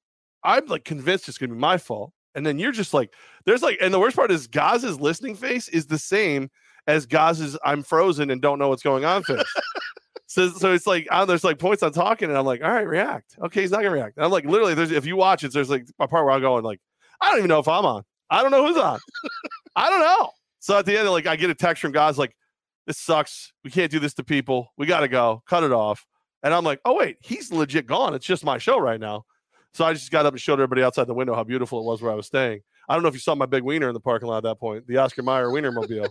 I'm 0.46 0.66
like 0.68 0.86
convinced 0.86 1.28
it's 1.28 1.38
going 1.38 1.50
to 1.50 1.56
be 1.56 1.60
my 1.60 1.78
fault. 1.78 2.14
And 2.36 2.46
then 2.46 2.60
you're 2.60 2.74
just 2.74 2.94
like, 2.94 3.14
there's 3.46 3.64
like, 3.64 3.78
and 3.82 3.94
the 3.94 4.00
worst 4.00 4.16
part 4.16 4.32
is 4.32 4.48
Goz's 4.48 5.00
listening 5.00 5.36
face 5.36 5.70
is 5.70 5.88
the 5.88 5.98
same 5.98 6.50
as 6.88 7.06
Goz's 7.06 7.58
I'm 7.64 7.82
frozen 7.84 8.30
and 8.30 8.42
don't 8.42 8.60
know 8.60 8.70
what's 8.70 8.84
going 8.84 9.06
on 9.06 9.24
face. 9.24 9.44
so, 10.28 10.50
so 10.50 10.74
it's 10.74 10.86
like 10.86 11.08
I 11.10 11.18
don't 11.18 11.22
know, 11.22 11.26
there's 11.28 11.44
like 11.44 11.60
points 11.60 11.82
I'm 11.82 11.92
talking 11.92 12.30
and 12.30 12.38
I'm 12.38 12.46
like, 12.46 12.62
all 12.62 12.72
right, 12.72 12.88
react. 12.88 13.38
Okay, 13.42 13.62
he's 13.62 13.72
not 13.72 13.78
gonna 13.78 13.92
react. 13.92 14.18
And 14.18 14.26
I'm 14.26 14.32
like, 14.32 14.46
literally, 14.46 14.74
there's 14.74 14.92
if 14.92 15.06
you 15.06 15.16
watch 15.16 15.44
it, 15.44 15.54
there's 15.54 15.70
like 15.70 15.88
a 16.00 16.08
part 16.08 16.26
where 16.26 16.34
I'm 16.34 16.42
going 16.42 16.64
like, 16.64 16.80
I 17.22 17.30
don't 17.30 17.40
even 17.40 17.50
know 17.50 17.60
if 17.60 17.68
I'm 17.68 17.86
on. 17.86 18.04
I 18.30 18.42
don't 18.42 18.52
know 18.52 18.68
who's 18.68 18.78
on. 18.78 19.00
I 19.76 19.90
don't 19.90 20.02
know. 20.02 20.32
So 20.60 20.78
at 20.78 20.86
the 20.86 20.98
end, 20.98 21.10
like 21.10 21.28
I 21.28 21.36
get 21.36 21.50
a 21.50 21.56
text 21.56 21.82
from 21.82 21.92
Gaz 21.92 22.18
like, 22.18 22.36
this 22.86 22.98
sucks. 22.98 23.54
We 23.64 23.72
can't 23.72 23.92
do 23.92 24.00
this 24.00 24.14
to 24.16 24.24
people. 24.24 24.72
We 24.78 24.86
gotta 24.86 25.08
go. 25.08 25.42
Cut 25.48 25.64
it 25.64 25.72
off. 25.72 26.06
And 26.44 26.54
I'm 26.54 26.64
like, 26.64 26.80
oh 26.86 26.96
wait, 26.96 27.18
he's 27.22 27.52
legit 27.52 27.88
gone. 27.88 28.14
It's 28.14 28.26
just 28.26 28.44
my 28.44 28.58
show 28.58 28.78
right 28.78 29.00
now. 29.00 29.26
So 29.76 29.84
I 29.84 29.92
just 29.92 30.10
got 30.10 30.26
up 30.26 30.34
and 30.34 30.40
showed 30.40 30.54
everybody 30.54 30.84
outside 30.84 31.06
the 31.06 31.14
window 31.14 31.36
how 31.36 31.44
beautiful 31.44 31.80
it 31.80 31.84
was 31.84 32.02
where 32.02 32.10
I 32.10 32.16
was 32.16 32.28
staying. 32.28 32.62
I 32.88 32.94
don't 32.94 33.04
know 33.04 33.10
if 33.10 33.14
you 33.14 33.20
saw 33.20 33.36
my 33.36 33.46
big 33.46 33.62
wiener 33.62 33.90
in 33.90 33.94
the 33.94 34.00
parking 34.00 34.30
lot 34.30 34.38
at 34.38 34.44
that 34.44 34.58
point, 34.58 34.88
the 34.88 34.96
Oscar 34.98 35.22
Mayer 35.22 35.52
wiener 35.52 35.70
mobile. 35.70 36.08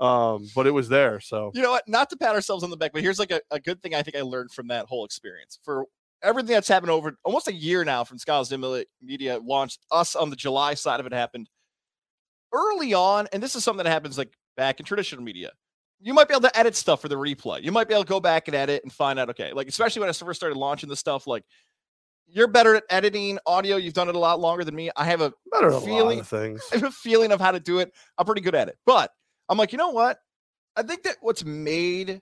um, 0.00 0.46
but 0.54 0.66
it 0.66 0.70
was 0.70 0.90
there. 0.90 1.18
So 1.18 1.50
You 1.54 1.62
know 1.62 1.70
what? 1.70 1.88
Not 1.88 2.10
to 2.10 2.18
pat 2.18 2.34
ourselves 2.34 2.62
on 2.62 2.68
the 2.68 2.76
back, 2.76 2.92
but 2.92 3.00
here's 3.00 3.18
like 3.18 3.30
a, 3.30 3.40
a 3.50 3.58
good 3.58 3.82
thing 3.82 3.94
I 3.94 4.02
think 4.02 4.18
I 4.18 4.20
learned 4.20 4.50
from 4.50 4.68
that 4.68 4.84
whole 4.84 5.06
experience. 5.06 5.58
For 5.64 5.86
everything 6.22 6.52
that's 6.52 6.68
happened 6.68 6.90
over 6.90 7.16
almost 7.24 7.48
a 7.48 7.54
year 7.54 7.86
now 7.86 8.04
from 8.04 8.18
Scholars 8.18 8.52
Media 9.00 9.38
launched, 9.42 9.80
us 9.90 10.14
on 10.14 10.28
the 10.28 10.36
July 10.36 10.74
side 10.74 11.00
of 11.00 11.06
it 11.06 11.14
happened 11.14 11.48
early 12.52 12.92
on. 12.92 13.28
And 13.32 13.42
this 13.42 13.56
is 13.56 13.64
something 13.64 13.84
that 13.84 13.90
happens 13.90 14.18
like 14.18 14.34
back 14.58 14.78
in 14.78 14.84
traditional 14.84 15.22
media. 15.22 15.52
You 16.02 16.12
might 16.12 16.28
be 16.28 16.34
able 16.34 16.48
to 16.48 16.58
edit 16.58 16.76
stuff 16.76 17.00
for 17.00 17.08
the 17.08 17.16
replay. 17.16 17.62
You 17.62 17.72
might 17.72 17.88
be 17.88 17.94
able 17.94 18.04
to 18.04 18.08
go 18.08 18.20
back 18.20 18.48
and 18.48 18.54
edit 18.54 18.82
and 18.84 18.92
find 18.92 19.18
out, 19.18 19.30
okay, 19.30 19.54
like 19.54 19.68
especially 19.68 20.00
when 20.00 20.10
I 20.10 20.12
first 20.12 20.38
started 20.38 20.58
launching 20.58 20.90
this 20.90 20.98
stuff, 20.98 21.26
like 21.26 21.44
you're 22.32 22.48
better 22.48 22.74
at 22.74 22.84
editing 22.90 23.38
audio. 23.46 23.76
You've 23.76 23.94
done 23.94 24.08
it 24.08 24.14
a 24.14 24.18
lot 24.18 24.40
longer 24.40 24.64
than 24.64 24.74
me. 24.74 24.90
I 24.96 25.04
have 25.04 25.20
a 25.20 25.32
better 25.50 25.68
a 25.68 25.80
feeling- 25.80 26.20
of 26.20 26.28
things. 26.28 26.62
I 26.72 26.76
have 26.76 26.84
a 26.84 26.90
feeling 26.90 27.32
of 27.32 27.40
how 27.40 27.50
to 27.52 27.60
do 27.60 27.78
it. 27.78 27.92
I'm 28.18 28.26
pretty 28.26 28.40
good 28.40 28.54
at 28.54 28.68
it. 28.68 28.78
But 28.86 29.10
I'm 29.48 29.58
like, 29.58 29.72
you 29.72 29.78
know 29.78 29.90
what? 29.90 30.18
I 30.76 30.82
think 30.82 31.02
that 31.02 31.16
what's 31.20 31.44
made 31.44 32.20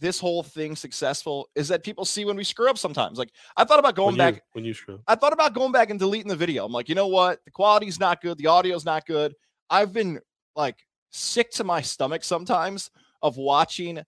this 0.00 0.18
whole 0.18 0.42
thing 0.42 0.74
successful 0.74 1.48
is 1.54 1.68
that 1.68 1.84
people 1.84 2.04
see 2.04 2.24
when 2.24 2.36
we 2.36 2.44
screw 2.44 2.68
up 2.68 2.78
sometimes. 2.78 3.18
Like 3.18 3.30
I 3.56 3.64
thought 3.64 3.78
about 3.78 3.94
going 3.94 4.16
when 4.16 4.18
back. 4.18 4.34
you, 4.34 4.40
when 4.52 4.64
you 4.64 4.74
screw. 4.74 5.00
I 5.06 5.14
thought 5.14 5.32
about 5.32 5.54
going 5.54 5.72
back 5.72 5.90
and 5.90 5.98
deleting 5.98 6.28
the 6.28 6.36
video. 6.36 6.64
I'm 6.64 6.72
like, 6.72 6.88
you 6.88 6.94
know 6.94 7.06
what? 7.06 7.40
The 7.44 7.50
quality's 7.50 8.00
not 8.00 8.20
good. 8.20 8.38
The 8.38 8.48
audio's 8.48 8.84
not 8.84 9.06
good. 9.06 9.34
I've 9.70 9.92
been 9.92 10.20
like 10.56 10.76
sick 11.10 11.50
to 11.52 11.64
my 11.64 11.80
stomach 11.80 12.24
sometimes 12.24 12.90
of 13.22 13.36
watching 13.36 14.02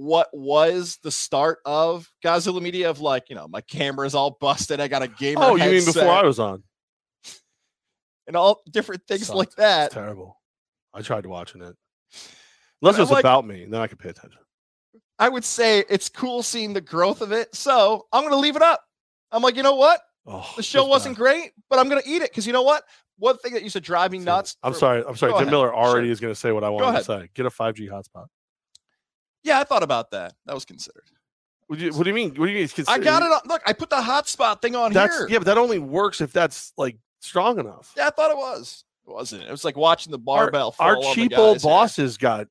what 0.00 0.28
was 0.32 0.98
the 1.02 1.10
start 1.10 1.58
of 1.66 2.10
Godzilla 2.24 2.62
Media 2.62 2.88
of 2.88 3.00
like, 3.00 3.28
you 3.28 3.36
know, 3.36 3.46
my 3.48 3.60
camera's 3.60 4.14
all 4.14 4.38
busted. 4.40 4.80
I 4.80 4.88
got 4.88 5.02
a 5.02 5.08
gamer. 5.08 5.42
Oh, 5.42 5.56
you 5.56 5.70
mean 5.70 5.84
before 5.84 6.08
I 6.08 6.22
was 6.22 6.38
on? 6.38 6.62
and 8.26 8.34
all 8.36 8.60
different 8.70 9.02
things 9.06 9.28
like 9.28 9.50
that. 9.56 9.86
It's 9.86 9.94
terrible. 9.94 10.40
I 10.94 11.02
tried 11.02 11.26
watching 11.26 11.62
it. 11.62 11.74
Unless 12.80 12.96
it 12.96 13.00
was 13.02 13.10
like- 13.10 13.22
about 13.24 13.46
me, 13.46 13.66
then 13.68 13.80
I 13.80 13.86
could 13.88 13.98
pay 13.98 14.08
attention. 14.08 14.40
I 15.18 15.28
would 15.28 15.44
say 15.44 15.84
it's 15.90 16.08
cool 16.08 16.42
seeing 16.42 16.72
the 16.72 16.80
growth 16.80 17.20
of 17.20 17.30
it. 17.32 17.54
So 17.54 18.06
I'm 18.10 18.22
going 18.22 18.32
to 18.32 18.38
leave 18.38 18.56
it 18.56 18.62
up. 18.62 18.82
I'm 19.30 19.42
like, 19.42 19.54
you 19.56 19.62
know 19.62 19.74
what? 19.74 20.00
Oh, 20.26 20.50
The 20.56 20.62
show 20.62 20.86
wasn't 20.86 21.16
bad. 21.16 21.22
great, 21.22 21.50
but 21.68 21.78
I'm 21.78 21.88
going 21.90 22.00
to 22.02 22.08
eat 22.08 22.22
it 22.22 22.30
because 22.30 22.46
you 22.46 22.54
know 22.54 22.62
what? 22.62 22.84
One 23.18 23.36
thing 23.36 23.52
that 23.52 23.62
used 23.62 23.74
to 23.74 23.80
drive 23.80 24.12
me 24.12 24.18
nuts. 24.18 24.56
I'm 24.62 24.72
for- 24.72 24.78
sorry. 24.78 25.04
I'm 25.06 25.14
sorry. 25.16 25.32
Tim 25.32 25.42
ahead. 25.42 25.50
Miller 25.50 25.74
already 25.74 26.06
Sure. 26.06 26.12
is 26.12 26.20
going 26.20 26.32
to 26.32 26.40
say 26.40 26.52
what 26.52 26.64
I 26.64 26.70
wanted 26.70 26.98
to 26.98 27.04
say. 27.04 27.28
Get 27.34 27.44
a 27.44 27.50
5G 27.50 27.90
hotspot. 27.90 28.26
Yeah, 29.42 29.60
I 29.60 29.64
thought 29.64 29.82
about 29.82 30.10
that. 30.10 30.34
That 30.46 30.54
was 30.54 30.64
considered. 30.64 31.04
What 31.66 31.78
do 31.78 31.84
you, 31.84 31.92
what 31.92 32.02
do 32.02 32.10
you 32.10 32.14
mean? 32.14 32.30
What 32.30 32.46
do 32.46 32.52
you 32.52 32.58
mean? 32.58 32.64
It's 32.64 32.88
I 32.88 32.98
got 32.98 33.22
it. 33.22 33.26
On, 33.26 33.40
look, 33.46 33.62
I 33.64 33.72
put 33.72 33.90
the 33.90 33.96
hotspot 33.96 34.60
thing 34.60 34.74
on 34.74 34.92
That's 34.92 35.16
here. 35.16 35.28
yeah, 35.28 35.38
but 35.38 35.44
that 35.44 35.56
only 35.56 35.78
works 35.78 36.20
if 36.20 36.32
that's 36.32 36.72
like 36.76 36.98
strong 37.20 37.58
enough. 37.60 37.94
Yeah, 37.96 38.08
I 38.08 38.10
thought 38.10 38.30
it 38.32 38.36
was. 38.36 38.84
It 39.06 39.12
wasn't. 39.12 39.44
It 39.44 39.50
was 39.50 39.64
like 39.64 39.76
watching 39.76 40.10
the 40.10 40.18
barbell. 40.18 40.74
Our, 40.78 40.96
the 40.96 41.12
cheap 41.14 41.32
old 41.38 41.56
guys 41.56 41.62
here. 41.62 41.70
bosses 41.70 42.16
got 42.16 42.48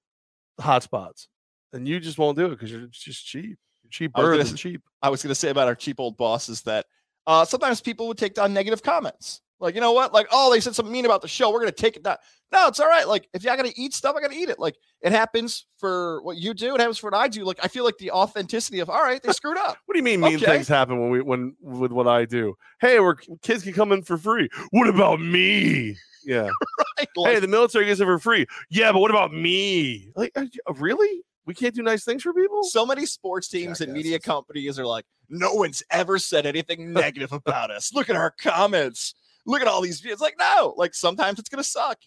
hotspots, 0.60 1.28
and 1.74 1.88
you 1.88 2.00
just 2.00 2.18
won't 2.18 2.38
do 2.38 2.46
it 2.46 2.50
because 2.50 2.72
you're 2.72 2.88
just 2.88 3.26
cheap. 3.26 3.58
You're 3.84 3.90
cheap 3.90 4.12
I 4.16 4.22
was 4.24 4.52
bird 4.52 4.58
cheap. 4.58 4.82
I 5.02 5.10
was 5.10 5.22
going 5.22 5.32
to 5.32 5.36
say 5.36 5.50
about 5.50 5.68
our 5.68 5.76
cheap 5.76 6.00
old 6.00 6.16
bosses 6.16 6.62
that 6.62 6.86
uh, 7.28 7.46
sometimes 7.46 7.82
people 7.82 8.08
would 8.08 8.18
take 8.18 8.36
down 8.36 8.54
negative 8.54 8.82
comments. 8.82 9.42
Like, 9.60 9.76
you 9.76 9.82
know 9.82 9.92
what? 9.92 10.14
Like, 10.14 10.28
oh, 10.32 10.52
they 10.52 10.60
said 10.60 10.74
something 10.76 10.92
mean 10.92 11.06
about 11.06 11.22
the 11.22 11.28
show. 11.28 11.52
We're 11.52 11.60
going 11.60 11.72
to 11.72 11.82
take 11.82 11.98
it 11.98 12.04
down. 12.04 12.16
No, 12.52 12.68
it's 12.68 12.80
all 12.80 12.88
right. 12.88 13.08
Like, 13.08 13.28
if 13.34 13.46
I 13.46 13.56
got 13.58 13.66
to 13.66 13.80
eat 13.80 13.94
stuff, 13.94 14.16
I 14.16 14.22
got 14.22 14.32
to 14.32 14.38
eat 14.38 14.50
it. 14.50 14.58
Like, 14.58 14.76
it 15.02 15.12
happens 15.12 15.66
for 15.78 16.22
what 16.24 16.38
you 16.38 16.54
do. 16.54 16.74
It 16.76 16.80
happens 16.80 16.98
for 16.98 17.12
what 17.12 17.18
I 17.20 17.28
do. 17.28 17.44
Like, 17.44 17.60
I 17.62 17.68
feel 17.68 17.84
like 17.84 17.98
the 17.98 18.12
authenticity 18.12 18.80
of, 18.80 18.90
all 18.90 19.02
right, 19.04 19.22
they 19.22 19.32
screwed 19.34 19.58
up. 19.58 19.78
What 19.86 19.94
do 19.94 20.00
you 20.00 20.04
mean 20.04 20.22
mean 20.22 20.36
Okay. 20.38 20.46
things 20.46 20.68
happen 20.68 21.00
when 21.00 21.10
we 21.10 21.22
when 21.22 21.56
with 21.62 21.92
what 21.92 22.08
I 22.08 22.26
do? 22.26 22.56
Hey, 22.80 23.00
we're 23.00 23.16
kids 23.42 23.64
can 23.64 23.74
come 23.74 23.92
in 23.92 24.04
for 24.04 24.18
free. 24.18 24.48
What 24.72 24.88
about 24.88 25.20
me? 25.20 25.98
Yeah. 26.26 26.50
Right? 27.00 27.08
hey, 27.34 27.40
the 27.40 27.48
military 27.48 27.86
gets 27.86 28.02
it 28.02 28.06
for 28.06 28.20
free. 28.20 28.46
Yeah, 28.70 28.92
but 28.92 29.00
what 29.00 29.10
about 29.10 29.32
me? 29.34 30.12
Like, 30.18 30.34
you- 30.36 30.50
really? 30.76 31.22
We 31.46 31.54
can't 31.56 31.74
do 31.74 31.82
nice 31.82 32.04
things 32.04 32.22
for 32.24 32.34
people? 32.34 32.62
so 32.64 32.86
many 32.86 33.06
sports 33.08 33.48
teams 33.48 33.80
and 33.82 33.92
media 33.94 34.20
companies 34.20 34.78
are 34.78 34.86
like, 34.86 35.06
no 35.30 35.54
one's 35.54 35.82
ever 35.90 36.20
said 36.20 36.46
anything 36.46 36.92
negative 36.94 37.32
about 37.32 37.72
us. 37.72 37.92
Look 37.94 38.10
at 38.10 38.16
our 38.18 38.32
comments. 38.32 39.16
Look 39.50 39.62
at 39.62 39.68
all 39.68 39.82
these 39.82 40.00
views. 40.00 40.14
It's 40.14 40.22
like, 40.22 40.36
no, 40.40 40.74
like 40.78 40.94
sometimes 40.94 41.40
it's 41.40 41.50
gonna 41.50 41.64
suck. 41.64 41.98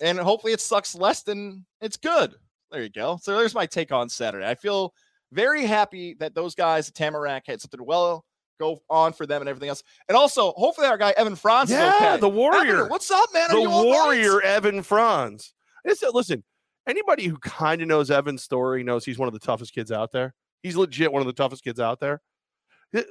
And 0.00 0.18
hopefully 0.18 0.52
it 0.52 0.60
sucks 0.60 0.94
less 0.94 1.22
than 1.22 1.64
it's 1.80 1.96
good. 1.96 2.34
There 2.70 2.82
you 2.82 2.90
go. 2.90 3.18
So 3.22 3.36
there's 3.36 3.54
my 3.54 3.66
take 3.66 3.92
on 3.92 4.08
Saturday. 4.08 4.46
I 4.46 4.54
feel 4.54 4.92
very 5.32 5.64
happy 5.66 6.14
that 6.20 6.34
those 6.34 6.54
guys 6.54 6.88
at 6.88 6.94
Tamarac 6.94 7.42
had 7.46 7.60
something 7.60 7.84
well 7.84 8.24
go 8.60 8.80
on 8.88 9.12
for 9.12 9.26
them 9.26 9.42
and 9.42 9.48
everything 9.48 9.68
else. 9.68 9.82
And 10.08 10.16
also, 10.16 10.52
hopefully 10.52 10.86
our 10.86 10.96
guy 10.98 11.12
Evan 11.16 11.36
Franz 11.36 11.70
is 11.70 11.76
Yeah, 11.76 11.94
okay. 11.96 12.16
the 12.20 12.28
warrior. 12.28 12.76
Evan, 12.78 12.88
what's 12.88 13.10
up, 13.10 13.28
man? 13.34 13.50
Are 13.50 13.56
the 13.56 13.60
you 13.62 13.68
all 13.70 13.82
right? 13.84 13.90
warrior 13.90 14.40
Evan 14.42 14.82
Franz. 14.82 15.52
It's, 15.84 16.02
uh, 16.02 16.10
listen, 16.12 16.42
anybody 16.86 17.26
who 17.26 17.36
kind 17.38 17.82
of 17.82 17.88
knows 17.88 18.10
Evan's 18.10 18.42
story 18.42 18.82
knows 18.82 19.04
he's 19.04 19.18
one 19.18 19.28
of 19.28 19.34
the 19.34 19.40
toughest 19.40 19.74
kids 19.74 19.92
out 19.92 20.12
there. 20.12 20.34
He's 20.62 20.76
legit 20.76 21.12
one 21.12 21.20
of 21.20 21.26
the 21.26 21.32
toughest 21.32 21.64
kids 21.64 21.80
out 21.80 22.00
there. 22.00 22.20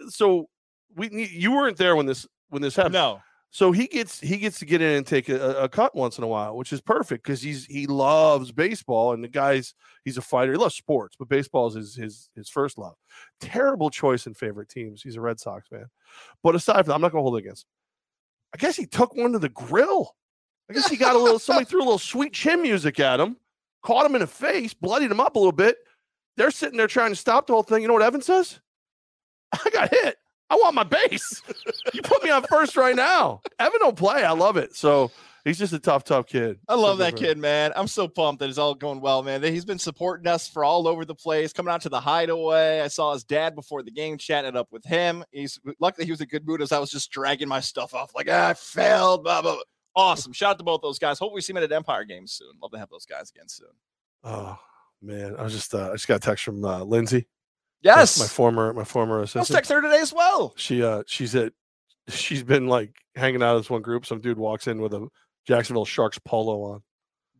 So 0.09 0.47
we 0.95 1.09
you 1.31 1.51
weren't 1.51 1.77
there 1.77 1.95
when 1.95 2.05
this 2.05 2.25
when 2.49 2.61
this 2.61 2.75
happened. 2.75 2.93
No. 2.93 3.21
So 3.55 3.71
he 3.71 3.87
gets 3.87 4.19
he 4.19 4.35
gets 4.35 4.59
to 4.59 4.65
get 4.65 4.81
in 4.81 4.97
and 4.97 5.07
take 5.07 5.29
a, 5.29 5.53
a 5.53 5.69
cut 5.69 5.95
once 5.95 6.17
in 6.17 6.25
a 6.25 6.27
while, 6.27 6.57
which 6.57 6.73
is 6.73 6.81
perfect 6.81 7.23
because 7.23 7.41
he's 7.41 7.65
he 7.65 7.87
loves 7.87 8.51
baseball 8.51 9.13
and 9.13 9.23
the 9.23 9.29
guy's 9.29 9.75
he's 10.03 10.17
a 10.17 10.21
fighter. 10.21 10.51
He 10.51 10.57
loves 10.57 10.75
sports, 10.75 11.15
but 11.17 11.29
baseball 11.29 11.67
is 11.67 11.75
his 11.75 11.95
his 11.95 12.29
his 12.35 12.49
first 12.49 12.77
love. 12.77 12.95
Terrible 13.39 13.89
choice 13.89 14.27
in 14.27 14.33
favorite 14.33 14.67
teams. 14.67 15.01
He's 15.01 15.15
a 15.15 15.21
Red 15.21 15.39
Sox 15.39 15.71
man, 15.71 15.85
But 16.43 16.55
aside 16.55 16.79
from 16.79 16.87
that, 16.87 16.95
I'm 16.95 17.01
not 17.01 17.13
gonna 17.13 17.21
hold 17.21 17.37
it 17.37 17.45
against 17.45 17.63
him. 17.63 17.69
I 18.55 18.57
guess 18.57 18.75
he 18.75 18.85
took 18.85 19.15
one 19.15 19.31
to 19.31 19.39
the 19.39 19.47
grill. 19.47 20.17
I 20.69 20.73
guess 20.73 20.89
he 20.89 20.97
got 20.97 21.15
a 21.15 21.19
little 21.19 21.39
somebody 21.39 21.63
threw 21.63 21.79
a 21.79 21.87
little 21.87 21.97
sweet 21.97 22.33
chin 22.33 22.61
music 22.61 22.99
at 22.99 23.21
him, 23.21 23.37
caught 23.83 24.05
him 24.05 24.15
in 24.15 24.21
the 24.21 24.27
face, 24.27 24.73
bloodied 24.73 25.11
him 25.11 25.21
up 25.21 25.37
a 25.37 25.39
little 25.39 25.53
bit. 25.53 25.77
They're 26.35 26.51
sitting 26.51 26.77
there 26.77 26.87
trying 26.87 27.11
to 27.11 27.15
stop 27.15 27.47
the 27.47 27.53
whole 27.53 27.63
thing. 27.63 27.83
You 27.83 27.87
know 27.87 27.93
what 27.93 28.03
Evan 28.03 28.21
says? 28.21 28.59
I 29.53 29.69
got 29.69 29.91
hit. 29.91 30.17
I 30.49 30.55
want 30.55 30.75
my 30.75 30.83
base. 30.83 31.41
you 31.93 32.01
put 32.01 32.23
me 32.23 32.29
on 32.29 32.43
first 32.43 32.77
right 32.77 32.95
now. 32.95 33.41
Evan 33.59 33.79
don't 33.79 33.97
play. 33.97 34.23
I 34.23 34.31
love 34.31 34.57
it. 34.57 34.75
So 34.75 35.11
he's 35.43 35.57
just 35.57 35.73
a 35.73 35.79
tough, 35.79 36.03
tough 36.03 36.27
kid. 36.27 36.59
I 36.67 36.75
love 36.75 36.99
that 36.99 37.15
kid, 37.15 37.37
man. 37.37 37.71
I'm 37.75 37.87
so 37.87 38.07
pumped 38.07 38.39
that 38.41 38.49
it's 38.49 38.57
all 38.57 38.75
going 38.75 39.01
well, 39.01 39.23
man. 39.23 39.41
That 39.41 39.51
He's 39.51 39.65
been 39.65 39.79
supporting 39.79 40.27
us 40.27 40.47
for 40.47 40.63
all 40.63 40.87
over 40.87 41.03
the 41.03 41.15
place, 41.15 41.51
coming 41.51 41.73
out 41.73 41.81
to 41.81 41.89
the 41.89 41.99
hideaway. 41.99 42.81
I 42.81 42.89
saw 42.89 43.13
his 43.13 43.23
dad 43.23 43.55
before 43.55 43.81
the 43.81 43.91
game, 43.91 44.17
chatting 44.17 44.55
up 44.55 44.67
with 44.71 44.85
him. 44.85 45.23
He's 45.31 45.59
luckily 45.79 46.05
he 46.05 46.11
was 46.11 46.21
in 46.21 46.27
good 46.27 46.45
mood 46.45 46.61
as 46.61 46.71
I 46.71 46.79
was 46.79 46.91
just 46.91 47.11
dragging 47.11 47.47
my 47.47 47.59
stuff 47.59 47.93
off, 47.93 48.13
like 48.13 48.27
ah, 48.29 48.49
I 48.49 48.53
failed. 48.53 49.23
Blah, 49.23 49.41
blah, 49.41 49.53
blah. 49.53 49.63
Awesome. 49.95 50.33
Shout 50.33 50.51
out 50.51 50.57
to 50.59 50.63
both 50.63 50.81
those 50.81 50.99
guys. 50.99 51.17
Hope 51.17 51.33
we 51.33 51.41
see 51.41 51.53
them 51.53 51.63
at 51.63 51.71
Empire 51.71 52.03
games 52.03 52.33
soon. 52.33 52.51
Love 52.61 52.71
to 52.71 52.77
have 52.77 52.89
those 52.89 53.05
guys 53.05 53.31
again 53.33 53.47
soon. 53.47 53.69
Oh 54.23 54.59
man, 55.01 55.35
I 55.37 55.43
was 55.43 55.53
just 55.53 55.73
uh, 55.73 55.89
I 55.89 55.93
just 55.93 56.07
got 56.07 56.17
a 56.17 56.19
text 56.19 56.43
from 56.43 56.63
uh, 56.65 56.83
Lindsay. 56.83 57.27
Yes. 57.85 58.19
my 58.19 58.25
former 58.25 58.73
my 58.73 58.83
former 58.83 59.17
I 59.17 59.21
was 59.21 59.35
assistant. 59.35 59.63
texting 59.65 59.75
her 59.75 59.81
today 59.83 60.01
as 60.01 60.11
well. 60.13 60.53
She 60.57 60.81
uh 60.83 61.03
she's 61.07 61.35
at 61.35 61.53
she's 62.09 62.43
been 62.43 62.67
like 62.67 62.91
hanging 63.15 63.41
out 63.43 63.55
in 63.55 63.59
this 63.61 63.69
one 63.69 63.81
group. 63.81 64.05
Some 64.05 64.19
dude 64.21 64.37
walks 64.37 64.67
in 64.67 64.81
with 64.81 64.93
a 64.93 65.07
Jacksonville 65.47 65.85
Sharks 65.85 66.17
polo 66.19 66.63
on. 66.73 66.81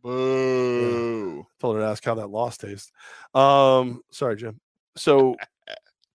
Boo. 0.04 1.48
Told 1.60 1.76
her 1.78 1.82
to 1.82 1.88
ask 1.88 2.06
how 2.06 2.16
that 2.16 2.28
loss 2.30 2.58
tastes. 2.58 2.92
Um, 3.34 4.02
sorry, 4.12 4.36
Jim. 4.36 4.60
So, 4.96 5.36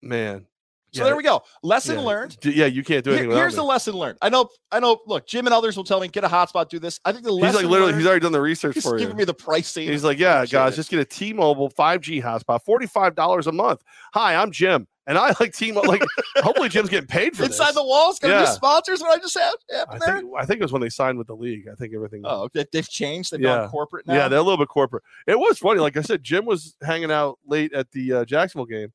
man. 0.03 0.47
So 0.93 1.05
there 1.05 1.17
we 1.17 1.23
go. 1.23 1.43
Lesson 1.63 1.97
yeah. 1.99 2.05
learned. 2.05 2.37
Yeah, 2.45 2.67
you 2.67 2.83
can't 2.83 3.05
do 3.05 3.13
anything. 3.13 3.31
here's 3.33 3.55
the 3.55 3.63
lesson 3.63 3.95
learned. 3.95 4.19
I 4.23 4.29
know, 4.31 4.49
I 4.73 4.81
know. 4.81 4.99
Look, 5.07 5.27
Jim 5.27 5.47
and 5.47 5.55
others 5.55 5.77
will 5.77 5.85
tell 5.85 6.01
me 6.01 6.09
get 6.09 6.25
a 6.25 6.29
hotspot, 6.29 6.69
do 6.71 6.79
this. 6.79 6.99
I 7.05 7.13
think 7.13 7.25
the 7.25 7.31
He's 7.33 7.41
lesson 7.43 7.57
like 7.63 7.65
literally. 7.71 7.93
learned- 7.93 7.99
He's 8.01 8.07
already 8.07 8.21
done 8.23 8.33
the 8.33 8.41
research 8.41 8.75
he's 8.75 8.83
for 8.85 8.95
you. 8.95 9.01
giving 9.01 9.17
me 9.17 9.25
the 9.25 9.35
pricing. 9.35 9.87
He's 9.89 10.03
like, 10.05 10.19
yeah, 10.19 10.37
Appreciate 10.39 10.59
guys, 10.59 10.73
it. 10.73 10.77
just 10.77 10.91
get 10.91 11.01
a 11.01 11.05
T-Mobile 11.05 11.71
5G 11.71 12.23
hotspot, 12.23 12.65
forty-five 12.65 13.15
dollars 13.15 13.47
a 13.47 13.53
month. 13.53 13.83
Hi, 14.15 14.35
I'm 14.35 14.51
Jim, 14.51 14.87
and 15.07 15.19
I 15.19 15.35
like 15.39 15.53
T-Mobile. 15.55 15.89
Like, 15.89 16.03
hopefully, 16.37 16.69
Jim's 16.71 16.89
getting 16.89 17.07
paid 17.07 17.37
for 17.37 17.45
inside 17.45 17.69
this. 17.69 17.75
the 17.77 17.85
walls. 17.85 18.19
Gonna 18.19 18.35
Yeah. 18.35 18.45
sponsors. 18.47 19.01
What 19.01 19.17
I 19.17 19.21
just 19.21 19.39
had 19.39 19.53
I 19.91 19.99
there. 19.99 20.17
think 20.21 20.31
I 20.39 20.47
think 20.47 20.61
it 20.61 20.65
was 20.65 20.73
when 20.73 20.81
they 20.83 20.89
signed 20.89 21.19
with 21.19 21.27
the 21.27 21.37
league. 21.37 21.67
I 21.71 21.75
think 21.75 21.93
everything. 21.95 22.23
Oh, 22.25 22.49
they, 22.55 22.65
they've 22.73 22.89
changed. 22.89 23.33
They've 23.33 23.41
Yeah. 23.41 23.59
gone 23.59 23.69
corporate 23.69 24.07
now. 24.07 24.15
yeah, 24.15 24.29
they're 24.29 24.39
a 24.39 24.43
little 24.43 24.59
bit 24.59 24.69
corporate. 24.69 25.03
It 25.27 25.39
was 25.39 25.59
funny. 25.59 25.81
Like 25.81 25.97
I 25.99 26.03
said, 26.03 26.23
Jim 26.25 26.47
was 26.47 26.75
hanging 26.83 27.11
out 27.13 27.39
late 27.47 27.73
at 27.75 27.91
the 27.93 28.13
uh, 28.13 28.25
Jacksonville 28.25 28.67
game, 28.67 28.93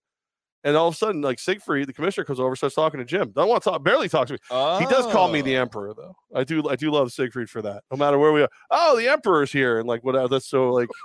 and 0.64 0.76
all 0.78 0.88
of 0.88 0.94
a 0.94 0.98
sudden, 0.98 1.22
like 1.22 1.40
Siegfried, 1.40 1.88
the 1.88 1.94
commissioner, 1.94 2.24
comes 2.26 2.40
over, 2.40 2.56
starts 2.56 2.76
talking 2.76 3.00
to 3.00 3.06
Jim. 3.06 3.32
Don't 3.32 3.50
want 3.50 3.64
to 3.64 3.70
talk. 3.72 3.84
Barely 3.84 4.08
talks 4.10 4.30
to 4.30 4.34
me. 4.34 4.40
He 4.80 4.86
does 4.86 5.12
call 5.12 5.30
me 5.30 5.42
the 5.42 5.58
Oh. 5.58 5.62
emperor, 5.62 5.94
though. 5.94 6.16
I 6.36 6.44
do. 6.44 6.68
I 6.70 6.76
do 6.76 6.92
love 6.92 7.12
Siegfried 7.12 7.50
for 7.50 7.62
that. 7.64 7.84
No 7.92 7.98
matter 7.98 8.18
where 8.18 8.32
we 8.32 8.42
are. 8.44 8.50
Oh, 8.72 8.96
the 8.98 9.08
emperor's 9.10 9.52
here, 9.52 9.80
and 9.80 9.88
like 9.88 10.04
whatever. 10.04 10.26
Uh, 10.26 10.28
that's 10.28 10.48
so 10.48 10.72
like. 10.72 10.90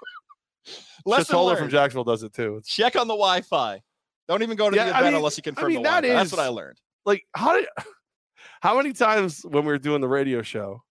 Lesson 1.06 1.36
learned. 1.38 1.58
from 1.58 1.68
Jacksonville 1.70 2.04
does 2.04 2.22
it 2.22 2.34
too. 2.34 2.56
It's 2.56 2.68
Check 2.68 2.96
on 2.96 3.08
the 3.08 3.14
Wi-Fi. 3.14 3.80
Don't 4.26 4.42
even 4.42 4.56
go 4.56 4.68
to 4.68 4.76
Yeah, 4.76 4.86
the 4.86 4.90
I 4.94 4.98
event 4.98 5.06
mean- 5.12 5.14
unless 5.16 5.36
you 5.38 5.42
confirm 5.42 5.68
mean, 5.68 5.76
the 5.78 5.82
that 5.84 6.00
Wi-Fi. 6.02 6.14
That's 6.18 6.32
what 6.32 6.40
I 6.42 6.48
learned. 6.48 6.78
like 7.06 7.24
how 7.34 7.54
did 7.54 7.66
how 8.60 8.76
many 8.76 8.92
times 8.92 9.40
when 9.48 9.64
we 9.64 9.72
were 9.72 9.78
doing 9.78 10.00
the 10.02 10.08
radio 10.08 10.42
show 10.42 10.82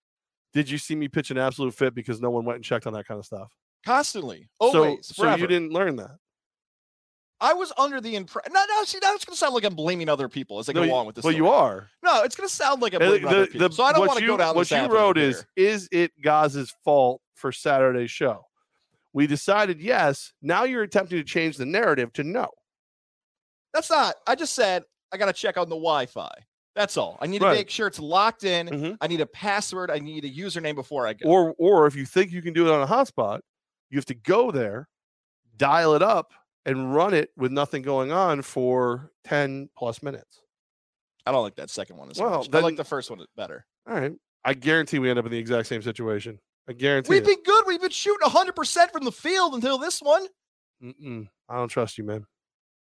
did 0.54 0.68
you 0.68 0.78
see 0.78 0.96
me 0.96 1.06
pitch 1.06 1.30
an 1.30 1.38
absolute 1.38 1.74
fit 1.74 1.94
because 1.94 2.20
no 2.20 2.30
one 2.30 2.44
went 2.44 2.56
and 2.56 2.64
checked 2.64 2.86
on 2.88 2.94
that 2.94 3.06
kind 3.06 3.18
of 3.20 3.26
stuff? 3.26 3.52
Constantly, 3.86 4.48
so 4.60 4.66
always, 4.84 5.06
so 5.06 5.22
forever. 5.22 5.38
you 5.38 5.46
didn't 5.46 5.72
learn 5.72 5.94
that. 5.96 6.16
I 7.40 7.52
was 7.54 7.72
under 7.78 8.00
the 8.00 8.16
impression. 8.16 8.52
No, 8.52 8.64
no. 8.68 8.84
See, 8.84 8.98
now 9.00 9.14
it's 9.14 9.24
gonna 9.24 9.36
sound 9.36 9.54
like 9.54 9.64
I'm 9.64 9.74
blaming 9.76 10.08
other 10.08 10.28
people 10.28 10.58
as 10.58 10.68
I 10.68 10.72
go 10.72 10.82
you- 10.82 10.90
along 10.90 11.06
with 11.06 11.14
this. 11.16 11.24
well, 11.24 11.32
you 11.34 11.48
are. 11.48 11.88
No, 12.02 12.22
it's 12.22 12.34
gonna 12.34 12.48
sound 12.48 12.82
like 12.82 12.94
I'm 12.94 13.02
And 13.02 13.10
blaming 13.10 13.28
other 13.28 13.46
people. 13.46 13.70
so 13.70 13.84
I 13.84 13.92
don't 13.92 14.06
want 14.06 14.18
to 14.18 14.26
go 14.26 14.36
down. 14.36 14.56
What 14.56 14.70
you 14.70 14.86
wrote 14.86 15.16
here. 15.16 15.28
is: 15.28 15.46
Is 15.56 15.88
it 15.92 16.12
Goz's 16.20 16.74
fault 16.84 17.20
for 17.34 17.52
Saturday's 17.52 18.10
show? 18.10 18.46
We 19.12 19.26
decided 19.26 19.80
yes. 19.80 20.32
Now 20.42 20.64
you're 20.64 20.82
attempting 20.82 21.18
to 21.18 21.24
change 21.24 21.56
the 21.56 21.66
narrative 21.66 22.12
to 22.14 22.24
no. 22.24 22.48
That's 23.72 23.90
not. 23.90 24.16
I 24.26 24.34
just 24.34 24.54
said 24.54 24.82
I 25.12 25.16
got 25.16 25.26
to 25.26 25.32
check 25.32 25.56
on 25.56 25.68
the 25.68 25.76
Wi-Fi. 25.76 26.30
That's 26.74 26.96
all. 26.96 27.18
I 27.20 27.26
need 27.26 27.42
Right. 27.42 27.52
to 27.52 27.56
make 27.58 27.70
sure 27.70 27.86
it's 27.88 27.98
locked 27.98 28.44
in. 28.44 28.68
Mhm. 28.68 28.98
I 29.00 29.06
need 29.08 29.20
a 29.20 29.26
password. 29.26 29.90
I 29.90 29.98
need 29.98 30.24
a 30.24 30.30
username 30.30 30.74
before 30.74 31.06
I 31.06 31.12
go. 31.14 31.28
Or 31.28 31.54
or 31.58 31.86
if 31.86 31.96
you 31.96 32.04
think 32.04 32.30
you 32.32 32.42
can 32.42 32.52
do 32.52 32.66
it 32.68 32.72
on 32.72 32.82
a 32.82 32.86
hotspot, 32.86 33.40
you 33.90 33.98
have 33.98 34.04
to 34.06 34.14
go 34.14 34.50
there, 34.50 34.88
dial 35.56 35.94
it 35.94 36.02
up, 36.02 36.32
and 36.68 36.94
run 36.94 37.14
it 37.14 37.30
with 37.36 37.50
nothing 37.52 37.82
going 37.82 38.12
on 38.12 38.42
for 38.42 39.10
ten 39.24 39.68
plus 39.76 40.02
minutes. 40.02 40.40
I 41.26 41.32
don't 41.32 41.42
like 41.42 41.56
that 41.56 41.70
second 41.70 41.96
one 41.96 42.10
as 42.10 42.18
Well, 42.18 42.38
much. 42.38 42.48
I 42.54 42.60
like 42.60 42.76
the 42.76 42.84
first 42.84 43.10
one 43.10 43.24
better. 43.36 43.66
All 43.86 43.94
right. 43.94 44.12
I 44.44 44.54
guarantee 44.54 44.98
we 44.98 45.10
end 45.10 45.18
up 45.18 45.26
in 45.26 45.30
the 45.32 45.38
exact 45.38 45.66
same 45.68 45.82
situation. 45.82 46.38
I 46.68 46.72
guarantee. 46.72 47.10
We've 47.10 47.22
it. 47.22 47.26
been 47.26 47.42
good. 47.44 47.64
We've 47.66 47.80
been 47.80 47.90
shooting 47.90 48.26
100% 48.26 48.90
from 48.92 49.04
the 49.04 49.12
field 49.12 49.54
until 49.54 49.78
this 49.78 50.00
one. 50.00 50.26
Mm-mm. 50.82 51.28
I 51.48 51.56
don't 51.56 51.68
trust 51.68 51.98
you, 51.98 52.04
man. 52.04 52.24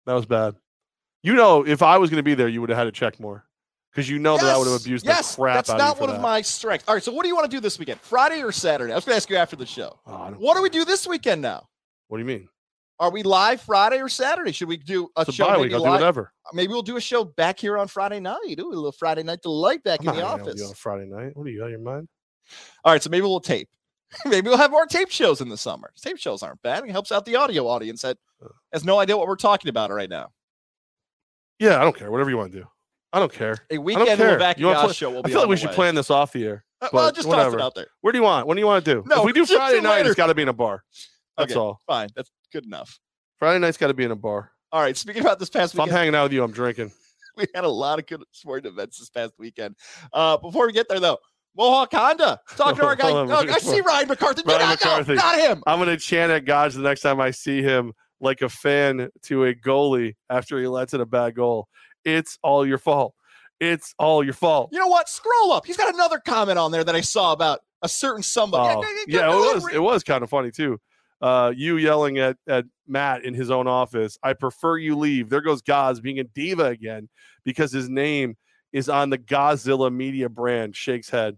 That 0.06 0.14
was 0.14 0.26
bad. 0.26 0.56
You 1.24 1.34
know, 1.34 1.66
if 1.66 1.82
I 1.82 1.98
was 1.98 2.10
going 2.10 2.20
to 2.20 2.24
be 2.24 2.36
there, 2.36 2.48
you 2.48 2.62
would 2.62 2.70
have 2.70 2.78
had 2.78 2.84
to 2.86 2.92
check 2.92 3.20
more 3.20 3.46
because 3.92 4.10
you 4.10 4.20
know 4.20 4.38
that 4.38 4.46
I 4.46 4.58
would 4.58 4.66
have 4.68 4.74
Yes, 4.76 4.86
abused 4.86 5.06
yes, 5.06 5.36
the 5.36 5.42
crap 5.42 5.56
That's 5.56 5.70
out 5.72 5.74
of 5.76 5.80
you 5.80 5.86
not 5.86 6.00
one 6.00 6.10
that. 6.12 6.16
of 6.18 6.22
my 6.22 6.42
strengths. 6.42 6.88
All 6.88 6.94
right. 6.94 7.04
So, 7.04 7.12
what 7.12 7.24
do 7.24 7.30
you 7.30 7.36
want 7.36 7.50
to 7.50 7.58
do 7.58 7.60
this 7.60 7.80
weekend? 7.80 8.00
Friday 8.00 8.44
or 8.44 8.52
Saturday? 8.52 8.94
I 8.94 8.96
was 8.96 9.04
going 9.04 9.14
to 9.14 9.18
ask 9.18 9.30
you 9.30 9.36
after 9.38 9.56
the 9.56 9.66
show. 9.66 10.00
Oh, 10.06 10.32
What 10.38 10.56
do 10.56 10.62
we 10.62 10.70
do 10.70 10.86
this 10.86 11.08
weekend 11.08 11.42
now? 11.42 11.68
What 12.08 12.18
do 12.18 12.22
you 12.22 12.28
mean? 12.28 12.48
Are 13.00 13.12
we 13.12 13.22
live 13.24 13.62
Friday 13.62 14.02
or 14.02 14.10
Saturday? 14.10 14.52
Should 14.52 14.68
we 14.70 14.78
do 14.78 15.10
a 15.16 15.22
It's 15.22 15.34
show? 15.34 15.46
bye 15.48 15.58
maybe. 15.58 15.74
I'll 15.76 15.84
do 15.84 15.90
whatever. 15.90 16.34
Maybe 16.54 16.74
we'll 16.74 16.82
do 16.82 16.98
a 16.98 17.02
show 17.02 17.24
back 17.24 17.60
here 17.60 17.78
on 17.78 17.88
Friday 17.88 18.20
night. 18.20 18.40
Do 18.58 18.68
a 18.68 18.74
little 18.74 18.92
Friday 18.92 19.22
night 19.24 19.42
delight 19.44 19.84
back 19.84 20.00
I'm 20.02 20.10
in 20.10 20.16
the 20.16 20.22
hanging 20.22 20.28
out 20.32 20.40
with 20.40 20.48
office. 20.50 20.62
you 20.62 20.68
on 20.68 20.74
Friday 20.74 21.06
night. 21.06 21.38
What 21.38 21.46
are 21.46 21.50
you 21.52 21.62
out 21.62 21.66
of 21.66 21.72
your 21.72 21.80
mind? 21.82 22.08
All 22.84 22.92
right, 22.94 23.04
so 23.04 23.10
maybe 23.12 23.22
we'll 23.24 23.40
tape. 23.40 23.70
maybe 24.26 24.48
we'll 24.50 24.58
have 24.58 24.72
more 24.72 24.86
tape 24.86 25.10
shows 25.12 25.42
in 25.42 25.50
the 25.50 25.58
summer. 25.58 25.92
Tape 26.02 26.18
shows 26.18 26.42
aren't 26.42 26.62
bad. 26.64 26.84
It 26.86 26.92
helps 26.92 27.12
out 27.12 27.26
the 27.26 27.36
audio 27.36 27.68
audience 27.68 28.02
that 28.02 28.18
Uh. 28.44 28.48
has 28.74 28.84
no 28.86 29.00
idea 29.00 29.16
what 29.18 29.28
we're 29.28 29.36
talking 29.36 29.70
about 29.70 29.92
right 29.92 30.10
now. 30.10 30.30
Yeah, 31.60 31.80
I 31.80 31.84
don't 31.84 31.96
care. 31.96 32.10
Whatever 32.12 32.30
you 32.30 32.38
want 32.38 32.52
to 32.52 32.60
do. 32.60 32.68
I 33.14 33.20
don't 33.20 33.32
care. 33.34 33.54
A 33.70 33.74
I 33.74 33.76
don't 33.76 33.84
weekend 33.86 34.18
care. 34.18 34.40
Levac 34.40 34.58
You 34.58 34.66
Goz 34.66 34.84
play- 34.86 34.94
show 34.94 35.10
will 35.12 35.22
I 35.24 35.30
feel 35.30 35.40
like 35.42 35.50
we 35.50 35.58
should 35.58 35.70
way. 35.70 35.76
plan 35.76 35.96
this 35.96 36.10
off 36.10 36.32
the 36.34 36.46
air. 36.46 36.64
Uh, 36.82 36.90
well, 36.94 37.12
just 37.12 37.30
toss 37.30 37.54
it 37.54 37.62
out 37.62 37.74
there. 37.76 37.88
Where 38.02 38.12
do 38.12 38.18
you 38.20 38.24
want? 38.24 38.46
What 38.48 38.54
do 38.54 38.60
you 38.60 38.68
want 38.68 38.84
to 38.86 38.94
do? 38.96 39.04
No, 39.08 39.20
if 39.20 39.26
we 39.26 39.34
do 39.34 39.46
do 39.46 39.56
Friday 39.56 39.82
night, 39.82 39.98
later. 39.98 40.10
it's 40.10 40.16
got 40.18 40.28
to 40.28 40.36
be 40.36 40.42
in 40.44 40.48
a 40.50 40.54
bar. 40.54 40.84
That's 41.38 41.52
Okay. 41.52 41.60
all. 41.60 41.82
Fine, 41.88 42.10
that's 42.16 42.32
good 42.52 42.66
enough. 42.66 43.00
Friday 43.38 43.60
night's 43.60 43.78
got 43.78 43.88
to 43.88 43.94
be 43.94 44.04
in 44.04 44.12
a 44.12 44.16
bar. 44.16 44.52
All 44.72 44.82
right, 44.82 44.98
speaking 44.98 45.22
about 45.22 45.40
this 45.40 45.50
past 45.50 45.74
If 45.74 45.80
I'm 45.80 45.90
hanging 45.90 46.16
out 46.16 46.24
with 46.24 46.34
you, 46.34 46.44
I'm 46.44 46.52
drinking. 46.52 46.92
we 47.38 47.46
had 47.54 47.64
a 47.64 47.70
lot 47.70 48.00
of 48.00 48.08
good 48.08 48.24
sporting 48.32 48.72
events 48.72 49.00
this 49.00 49.10
past 49.10 49.34
weekend. 49.38 49.76
Uh, 50.12 50.38
before 50.38 50.66
we 50.68 50.74
get 50.74 50.90
there, 50.90 51.00
though, 51.00 51.18
Mohawk 51.56 51.94
Honda. 51.94 52.40
Talk 52.56 52.76
to 52.76 52.86
our 52.86 52.96
guy. 52.96 53.10
Oh, 53.12 53.46
I 53.48 53.60
see 53.60 53.82
Ryan 53.82 54.08
McCarthy. 54.08 54.44
Ryan 54.46 54.78
no, 54.84 55.00
no, 55.02 55.14
not 55.14 55.40
him. 55.40 55.64
I'm 55.66 55.80
going 55.80 55.90
to 55.90 55.98
chant 55.98 56.32
at 56.32 56.46
Godge 56.46 56.74
the 56.74 56.82
next 56.82 57.02
time 57.02 57.20
I 57.20 57.32
see 57.32 57.62
him 57.62 57.94
like 58.20 58.42
a 58.42 58.50
fan 58.50 59.10
to 59.24 59.46
a 59.46 59.54
goalie 59.54 60.16
after 60.30 60.60
he 60.60 60.68
lets 60.68 60.94
in 60.94 61.02
a 61.02 61.06
bad 61.06 61.36
goal. 61.36 61.68
It's 62.04 62.38
all 62.44 62.66
your 62.66 62.78
fault. 62.78 63.14
It's 63.60 63.94
all 63.98 64.24
your 64.24 64.34
fault. 64.34 64.70
You 64.72 64.80
know 64.80 64.88
what? 64.88 65.10
Scroll 65.10 65.52
up. 65.52 65.66
He's 65.66 65.78
got 65.78 65.94
another 65.94 66.20
comment 66.20 66.60
on 66.60 66.72
there 66.72 66.84
that 66.84 66.96
I 66.96 67.02
saw 67.02 67.32
about 67.34 67.60
a 67.82 67.90
certain 67.90 68.24
somebody. 68.24 68.76
Oh, 68.76 69.04
yeah, 69.08 69.32
it 69.32 69.56
was 69.56 69.74
it 69.74 69.82
was 69.82 70.04
kind 70.04 70.24
of 70.24 70.30
funny 70.30 70.52
too. 70.52 70.80
Uh, 71.22 71.52
you 71.56 71.78
yelling 71.78 72.20
at 72.20 72.38
at 72.48 72.66
Matt 72.88 73.24
in 73.24 73.34
his 73.34 73.50
own 73.50 73.68
office. 73.68 74.18
I 74.22 74.34
prefer 74.34 74.78
you 74.78 74.96
leave. 74.96 75.30
There 75.30 75.42
goes 75.42 75.62
Goz 75.62 76.00
being 76.00 76.20
a 76.20 76.24
diva 76.24 76.66
again 76.66 77.10
because 77.44 77.72
his 77.72 77.90
name 77.90 78.38
is 78.72 78.88
on 78.90 79.10
the 79.10 79.18
Godzilla 79.18 79.92
media 79.92 80.30
brand. 80.30 80.76
Shakes 80.76 81.10
head. 81.10 81.38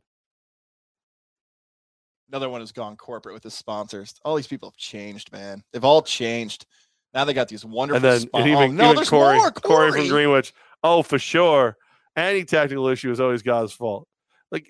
Another 2.29 2.49
one 2.49 2.61
has 2.61 2.71
gone 2.71 2.95
corporate 2.95 3.33
with 3.33 3.43
his 3.43 3.55
sponsors. 3.55 4.13
All 4.23 4.35
these 4.35 4.47
people 4.47 4.69
have 4.69 4.77
changed, 4.77 5.31
man. 5.31 5.63
They've 5.71 5.83
all 5.83 6.01
changed. 6.01 6.65
Now 7.13 7.25
they 7.25 7.33
got 7.33 7.47
these 7.47 7.65
wonderful. 7.65 7.95
And 7.95 8.05
then 8.05 8.27
spon- 8.27 8.41
and 8.41 8.49
oh, 8.49 8.63
even, 8.63 8.75
no, 8.75 8.83
even 8.85 8.95
there's 8.97 9.09
Corey, 9.09 9.37
more. 9.37 9.51
Corey 9.51 9.91
Corey 9.91 10.01
from 10.01 10.09
Greenwich. 10.09 10.53
Oh, 10.83 11.01
for 11.01 11.17
sure. 11.17 11.75
Any 12.15 12.43
technical 12.43 12.87
issue 12.87 13.11
is 13.11 13.19
always 13.19 13.41
Goz's 13.41 13.73
fault. 13.73 14.07
Like 14.51 14.67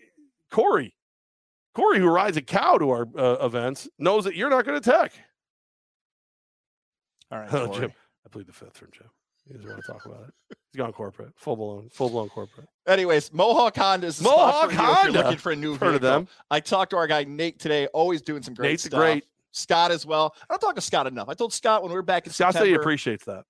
Corey, 0.52 0.94
Corey, 1.76 2.00
who 2.00 2.08
rides 2.08 2.36
a 2.38 2.42
cow 2.42 2.78
to 2.78 2.90
our 2.90 3.08
uh, 3.18 3.46
events, 3.46 3.88
knows 3.98 4.24
that 4.26 4.36
you're 4.36 4.50
not 4.50 4.66
going 4.66 4.80
to 4.82 4.92
tech. 4.92 5.12
All 7.32 7.40
right, 7.40 7.50
Oh, 7.54 7.68
Corey. 7.68 7.80
Jim. 7.82 7.94
I 8.26 8.30
plead 8.30 8.48
the 8.48 8.54
fifth 8.54 8.78
from 8.78 8.90
Jim. 8.92 9.08
He 9.48 9.54
doesn't 9.56 9.70
want 9.70 9.82
to 9.84 9.92
talk 9.92 10.06
about 10.06 10.28
it. 10.28 10.58
He's 10.72 10.78
gone 10.78 10.92
corporate, 10.94 11.32
full 11.36 11.56
blown, 11.56 11.90
full 11.90 12.10
blown 12.10 12.30
corporate. 12.30 12.68
Anyways, 12.88 13.34
Mohawk 13.34 13.76
Honda 13.76 14.06
is 14.08 14.18
the 14.20 14.26
spot 14.26 14.38
Mohawk 14.38 14.66
for 14.70 14.72
you 14.74 14.80
if 14.80 14.86
you're 14.86 14.96
Honda. 14.96 15.20
looking 15.24 15.38
for 15.40 15.52
a 15.52 15.56
new 15.56 15.76
Heard 15.76 15.96
of 15.96 16.02
them? 16.02 16.28
I 16.52 16.60
talked 16.60 16.92
to 16.92 16.98
our 16.98 17.08
guy 17.08 17.24
Nate 17.24 17.60
today, 17.60 17.88
always 17.88 18.22
doing 18.22 18.44
some 18.44 18.54
great 18.54 18.70
Nate's 18.70 18.84
stuff. 18.84 19.00
great. 19.00 19.26
Scott 19.52 19.90
as 19.90 20.06
well. 20.06 20.36
I 20.48 20.54
don't 20.54 20.60
talk 20.60 20.76
to 20.76 20.82
Scott 20.82 21.08
enough. 21.08 21.28
I 21.30 21.34
told 21.34 21.52
Scott 21.54 21.82
when 21.82 21.90
we 21.92 21.96
were 21.96 22.04
back 22.04 22.28
in 22.28 22.34
Scott 22.34 22.54
say 22.54 22.68
he 22.68 22.74
appreciates 22.76 23.26
that. 23.26 23.46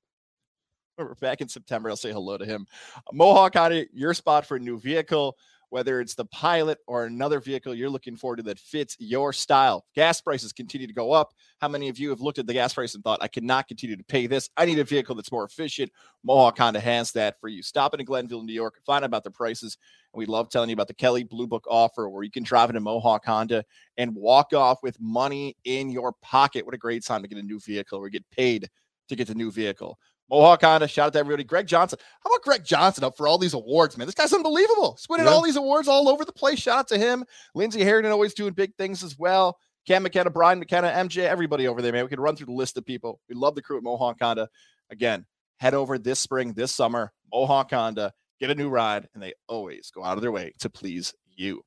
when 0.95 1.07
we're 1.07 1.15
back 1.15 1.41
in 1.41 1.49
September, 1.49 1.89
I'll 1.89 1.97
say 1.97 2.13
hello 2.13 2.37
to 2.37 2.45
him. 2.45 2.65
Mohawk 3.11 3.55
Honda, 3.55 3.85
your 3.91 4.13
spot 4.13 4.45
for 4.45 4.55
a 4.55 4.59
new 4.59 4.79
vehicle, 4.79 5.35
whether 5.69 6.01
it's 6.01 6.15
the 6.15 6.25
Pilot 6.25 6.79
or 6.87 7.05
another 7.05 7.39
vehicle 7.39 7.73
you're 7.73 7.89
looking 7.89 8.15
forward 8.15 8.37
to 8.37 8.43
that 8.43 8.59
fits 8.59 8.95
your 8.99 9.33
style. 9.33 9.85
Gas 9.95 10.21
prices 10.21 10.53
continue 10.53 10.87
to 10.87 10.93
go 10.93 11.11
up. 11.11 11.33
How 11.59 11.67
many 11.67 11.89
of 11.89 11.99
you 11.99 12.09
have 12.09 12.21
looked 12.21 12.39
at 12.39 12.47
the 12.47 12.53
gas 12.53 12.73
price 12.73 12.95
and 12.95 13.03
thought, 13.03 13.19
I 13.21 13.27
cannot 13.27 13.67
continue 13.67 13.95
to 13.95 14.03
pay 14.03 14.27
this? 14.27 14.49
I 14.57 14.65
need 14.65 14.79
a 14.79 14.83
vehicle 14.83 15.15
that's 15.15 15.31
more 15.31 15.43
efficient. 15.43 15.91
Mohawk 16.23 16.57
Honda 16.57 16.79
has 16.79 17.11
that 17.13 17.39
for 17.39 17.47
you. 17.47 17.61
Stop 17.61 17.93
in 17.93 18.03
Glenville, 18.03 18.43
New 18.43 18.53
York, 18.53 18.79
find 18.85 19.03
out 19.03 19.07
about 19.07 19.23
the 19.23 19.31
prices. 19.31 19.77
And 20.13 20.19
we 20.19 20.25
love 20.25 20.49
telling 20.49 20.69
you 20.69 20.73
about 20.73 20.87
the 20.87 20.93
Kelley 20.93 21.23
Blue 21.23 21.47
Book 21.47 21.65
offer 21.69 22.09
where 22.09 22.23
you 22.23 22.31
can 22.31 22.43
drive 22.43 22.69
into 22.69 22.81
Mohawk 22.81 23.25
Honda 23.25 23.63
and 23.97 24.15
walk 24.15 24.53
off 24.53 24.81
with 24.81 24.99
money 24.99 25.55
in 25.65 25.89
your 25.89 26.13
pocket. 26.21 26.65
What 26.65 26.75
a 26.75 26.79
great 26.79 27.05
time 27.05 27.21
to 27.21 27.27
get 27.27 27.37
a 27.37 27.43
new 27.43 27.59
vehicle 27.59 27.99
or 27.99 28.09
get 28.09 28.29
paid 28.31 28.69
to 29.09 29.15
get 29.15 29.27
the 29.27 29.35
new 29.35 29.51
vehicle. 29.51 29.99
Mohawk 30.29 30.61
Honda, 30.61 30.87
shout 30.87 31.07
out 31.07 31.13
to 31.13 31.19
everybody. 31.19 31.43
Greg 31.43 31.65
Johnson. 31.67 31.97
How 32.23 32.29
about 32.29 32.43
Greg 32.43 32.63
Johnson 32.63 33.03
up 33.03 33.17
for 33.17 33.27
all 33.27 33.37
these 33.37 33.53
awards, 33.55 33.97
man? 33.97 34.05
This 34.07 34.15
guy's 34.15 34.31
unbelievable. 34.33 34.95
He's 34.97 35.09
winning 35.09 35.25
Yeah. 35.25 35.31
all 35.33 35.41
these 35.41 35.55
awards 35.55 35.87
all 35.87 36.07
over 36.07 36.23
the 36.23 36.31
place. 36.33 36.59
Shout 36.59 36.77
out 36.79 36.87
to 36.89 36.97
him. 36.97 37.25
Lindsey 37.55 37.83
Harrington 37.83 38.11
always 38.11 38.33
doing 38.33 38.53
big 38.53 38.75
things 38.75 39.03
as 39.03 39.17
well. 39.17 39.57
Cam 39.87 40.03
McKenna, 40.03 40.29
Brian 40.29 40.59
McKenna, 40.59 40.89
MJ, 40.89 41.23
everybody 41.25 41.67
over 41.67 41.81
there, 41.81 41.91
man. 41.91 42.03
We 42.03 42.09
could 42.09 42.19
run 42.19 42.35
through 42.35 42.45
the 42.47 42.51
list 42.51 42.77
of 42.77 42.85
people. 42.85 43.19
We 43.27 43.33
love 43.33 43.55
the 43.55 43.61
crew 43.61 43.77
at 43.77 43.83
Mohawk 43.83 44.17
Honda. 44.21 44.47
Again, 44.91 45.25
head 45.57 45.73
over 45.73 45.97
this 45.97 46.19
spring, 46.19 46.53
this 46.53 46.71
summer, 46.71 47.11
Mohawk 47.33 47.71
Honda, 47.71 48.13
get 48.39 48.51
a 48.51 48.55
new 48.55 48.69
ride, 48.69 49.07
and 49.13 49.23
they 49.23 49.33
always 49.47 49.89
go 49.89 50.03
out 50.03 50.17
of 50.17 50.21
their 50.21 50.31
way 50.31 50.53
to 50.59 50.69
please 50.69 51.13
you. 51.27 51.63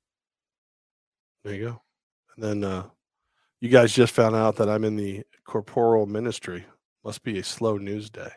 There 1.42 1.54
you 1.54 1.64
go. 1.66 1.82
And 2.36 2.44
then 2.44 2.64
uh, 2.64 2.84
you 3.60 3.68
guys 3.70 3.92
just 3.92 4.14
found 4.14 4.36
out 4.36 4.56
that 4.56 4.68
I'm 4.68 4.84
in 4.84 4.94
the 4.96 5.24
corporal 5.44 6.06
ministry. 6.06 6.64
Must 7.04 7.22
be 7.24 7.38
a 7.40 7.44
slow 7.44 7.76
news 7.78 8.08
day. 8.08 8.30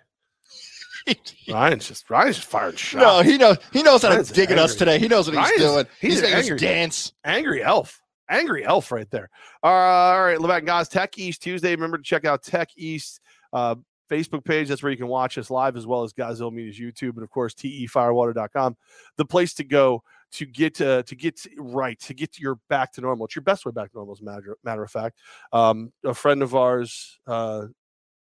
Ryan's 1.50 1.88
just 1.88 2.10
Ryan's 2.10 2.38
just 2.38 2.48
firing 2.48 2.76
shots. 2.76 3.04
no, 3.04 3.22
he 3.22 3.38
knows 3.38 3.58
he 3.72 3.84
knows 3.84 4.02
how 4.02 4.10
to 4.10 4.16
Ryan's 4.16 4.32
dig 4.32 4.52
at 4.52 4.58
us 4.60 4.76
today. 4.76 4.98
He 5.00 5.08
knows 5.08 5.30
what 5.30 5.38
he's 5.50 5.60
doing. 5.60 5.86
he's 6.02 6.14
He's, 6.14 6.22
making 6.22 6.38
us 6.38 6.44
angry. 6.46 6.58
dance. 6.60 7.14
angry 7.24 7.64
elf. 7.64 8.02
Angry 8.30 8.66
elf 8.66 8.92
right 8.92 9.10
there. 9.12 9.30
Uh, 9.64 9.68
all 9.68 10.24
right, 10.24 10.40
Levac 10.40 10.60
and 10.60 10.68
guys, 10.68 10.90
Tech 10.90 11.18
East 11.18 11.44
Tuesday. 11.44 11.72
Remember 11.72 11.98
to 11.98 12.04
check 12.04 12.26
out 12.26 12.42
Tech 12.42 12.70
East 12.76 13.20
uh, 13.54 13.76
Facebook 14.10 14.44
page. 14.44 14.68
That's 14.68 14.82
where 14.82 14.92
you 14.92 14.98
can 14.98 15.08
watch 15.08 15.38
us 15.38 15.52
live 15.52 15.78
as 15.78 15.86
well 15.86 16.02
as 16.04 16.12
Godzilla 16.12 16.52
Media's 16.52 16.80
YouTube 16.80 17.14
and 17.16 17.24
of 17.24 17.30
course 17.30 17.54
tefirewater.com. 17.54 18.78
The 19.18 19.26
place 19.26 19.54
to 19.56 19.64
go 19.64 20.02
to 20.32 20.46
get 20.48 20.82
uh, 20.82 21.04
to 21.04 21.16
get 21.16 21.40
right 21.58 22.00
to 22.00 22.14
get 22.16 22.40
your 22.40 22.58
back 22.68 22.94
to 22.94 23.02
normal. 23.02 23.26
It's 23.26 23.36
your 23.36 23.44
best 23.44 23.64
way 23.66 23.72
back 23.72 23.92
to 23.92 23.98
normal, 23.98 24.16
as 24.16 24.22
a 24.22 24.26
matter, 24.26 24.58
matter 24.64 24.84
of 24.84 24.90
fact. 24.92 25.20
Um, 25.54 25.94
a 26.04 26.14
friend 26.16 26.42
of 26.42 26.56
ours 26.56 27.20
uh, 27.28 27.68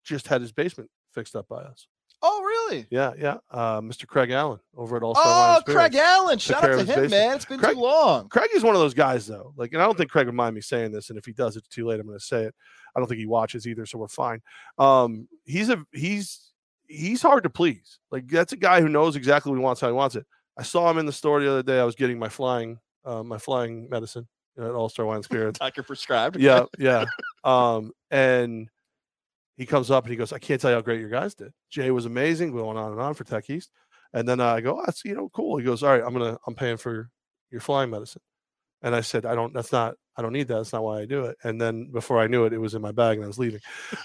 just 0.05 0.29
had 0.29 0.43
his 0.43 0.53
basement 0.53 0.91
fixed 1.15 1.35
up 1.35 1.49
by 1.49 1.63
us. 1.63 1.87
Oh, 2.23 2.43
really? 2.43 2.87
Yeah, 2.91 3.13
yeah. 3.19 3.37
Uh, 3.51 3.81
Mr. 3.81 4.07
Craig 4.07 4.31
Allen 4.31 4.59
over 4.77 4.97
at 4.97 5.03
All 5.03 5.15
Star 5.15 5.59
Oh, 5.67 5.73
Craig 5.73 5.95
Allen. 5.95 6.39
Shout 6.39 6.65
out 6.65 6.69
to 6.69 6.79
him, 6.79 6.87
basement. 6.87 7.11
man. 7.11 7.37
It's 7.37 7.45
been 7.45 7.61
Craig- 7.61 7.75
too 7.75 7.81
long. 7.81 8.29
Craig 8.29 8.51
is 8.55 8.63
one 8.65 8.75
of 8.75 8.81
those 8.81 8.95
guys, 8.95 9.27
though. 9.27 9.53
Like, 9.57 9.73
and 9.73 9.81
I 9.81 9.85
don't 9.87 9.97
think 9.97 10.11
Craig 10.11 10.27
would 10.27 10.35
mind 10.35 10.55
me 10.55 10.61
saying 10.61 10.91
this. 10.93 11.11
And 11.11 11.19
if 11.19 11.25
he 11.25 11.33
does, 11.33 11.57
it's 11.57 11.69
too 11.69 11.87
late. 11.87 12.01
I'm 12.01 12.07
going 12.07 12.19
to 12.19 12.25
say 12.25 12.45
it. 12.45 12.55
I 12.97 13.01
don't 13.01 13.07
think 13.09 13.21
he 13.21 13.27
watches 13.27 13.67
either, 13.69 13.87
so 13.87 13.99
we're 13.99 14.09
fine. 14.09 14.41
Um, 14.79 15.29
he's 15.45 15.69
a 15.69 15.85
he's 15.93 16.51
he's 16.89 17.23
hard 17.23 17.45
to 17.45 17.51
please. 17.51 18.01
Like, 18.11 18.27
that's 18.27 18.53
a 18.53 18.57
guy 18.57 18.81
who 18.81 18.89
knows 18.89 19.15
exactly 19.15 19.51
what 19.51 19.59
he 19.59 19.63
wants, 19.65 19.81
how 19.81 19.87
he 19.87 19.93
wants 19.93 20.17
it. 20.17 20.27
I 20.59 20.63
saw 20.65 20.91
him 20.91 20.99
in 20.99 21.07
the 21.07 21.13
store 21.13 21.41
the 21.41 21.49
other 21.51 21.63
day. 21.63 21.79
I 21.79 21.85
was 21.85 21.95
getting 21.95 22.19
my 22.19 22.29
flying 22.29 22.79
uh, 23.05 23.23
my 23.23 23.39
flying 23.39 23.89
medicine 23.89 24.27
at 24.59 24.71
All 24.73 24.89
Star 24.89 25.07
Wine 25.07 25.23
Spirits. 25.23 25.59
Doctor 25.61 25.85
prescribed. 25.85 26.37
yeah, 26.37 26.65
yeah. 26.79 27.05
Um, 27.45 27.93
and 28.11 28.69
he 29.59 29.67
comes 29.67 29.91
up 29.91 30.05
and 30.05 30.11
he 30.11 30.17
goes, 30.17 30.33
I 30.33 30.39
can't 30.39 30.59
tell 30.61 30.71
you 30.71 30.77
how 30.77 30.81
great 30.81 31.01
your 31.01 31.11
guys 31.11 31.35
did. 31.35 31.53
Jay 31.69 31.91
was 31.91 32.07
amazing, 32.07 32.53
going 32.53 32.79
on 32.79 32.93
and 32.93 33.01
on 33.01 33.13
for 33.13 33.25
Tech 33.25 33.51
East. 33.51 33.71
And 34.15 34.27
then 34.27 34.41
uh, 34.41 34.55
I 34.55 34.61
go, 34.63 34.79
oh, 34.79 34.83
that's 34.87 35.05
you 35.05 35.15
know, 35.15 35.29
cool. 35.35 35.59
He 35.59 35.65
goes, 35.65 35.83
All 35.83 35.91
right, 35.91 36.03
I'm 36.03 36.15
gonna 36.15 36.39
I'm 36.47 36.55
paying 36.55 36.79
for 36.79 37.11
your 37.51 37.61
flying 37.61 37.91
medicine. 37.91 38.23
And 38.81 38.95
I 38.95 39.01
said, 39.03 39.27
I 39.27 39.35
don't 39.35 39.53
that's 39.53 39.73
not 39.73 39.97
I 40.17 40.23
don't 40.23 40.33
need 40.33 40.49
that. 40.49 40.55
That's 40.55 40.73
not 40.73 40.83
why 40.83 41.01
I 41.01 41.05
do 41.05 41.27
it. 41.27 41.37
And 41.45 41.61
then 41.61 41.91
before 41.93 42.19
I 42.21 42.27
knew 42.27 42.45
it, 42.45 42.53
it 42.53 42.59
was 42.59 42.75
in 42.75 42.83
my 42.83 42.91
bag 42.93 43.17
and 43.19 43.25
I 43.25 43.27
was 43.29 43.39
leaving. 43.39 43.61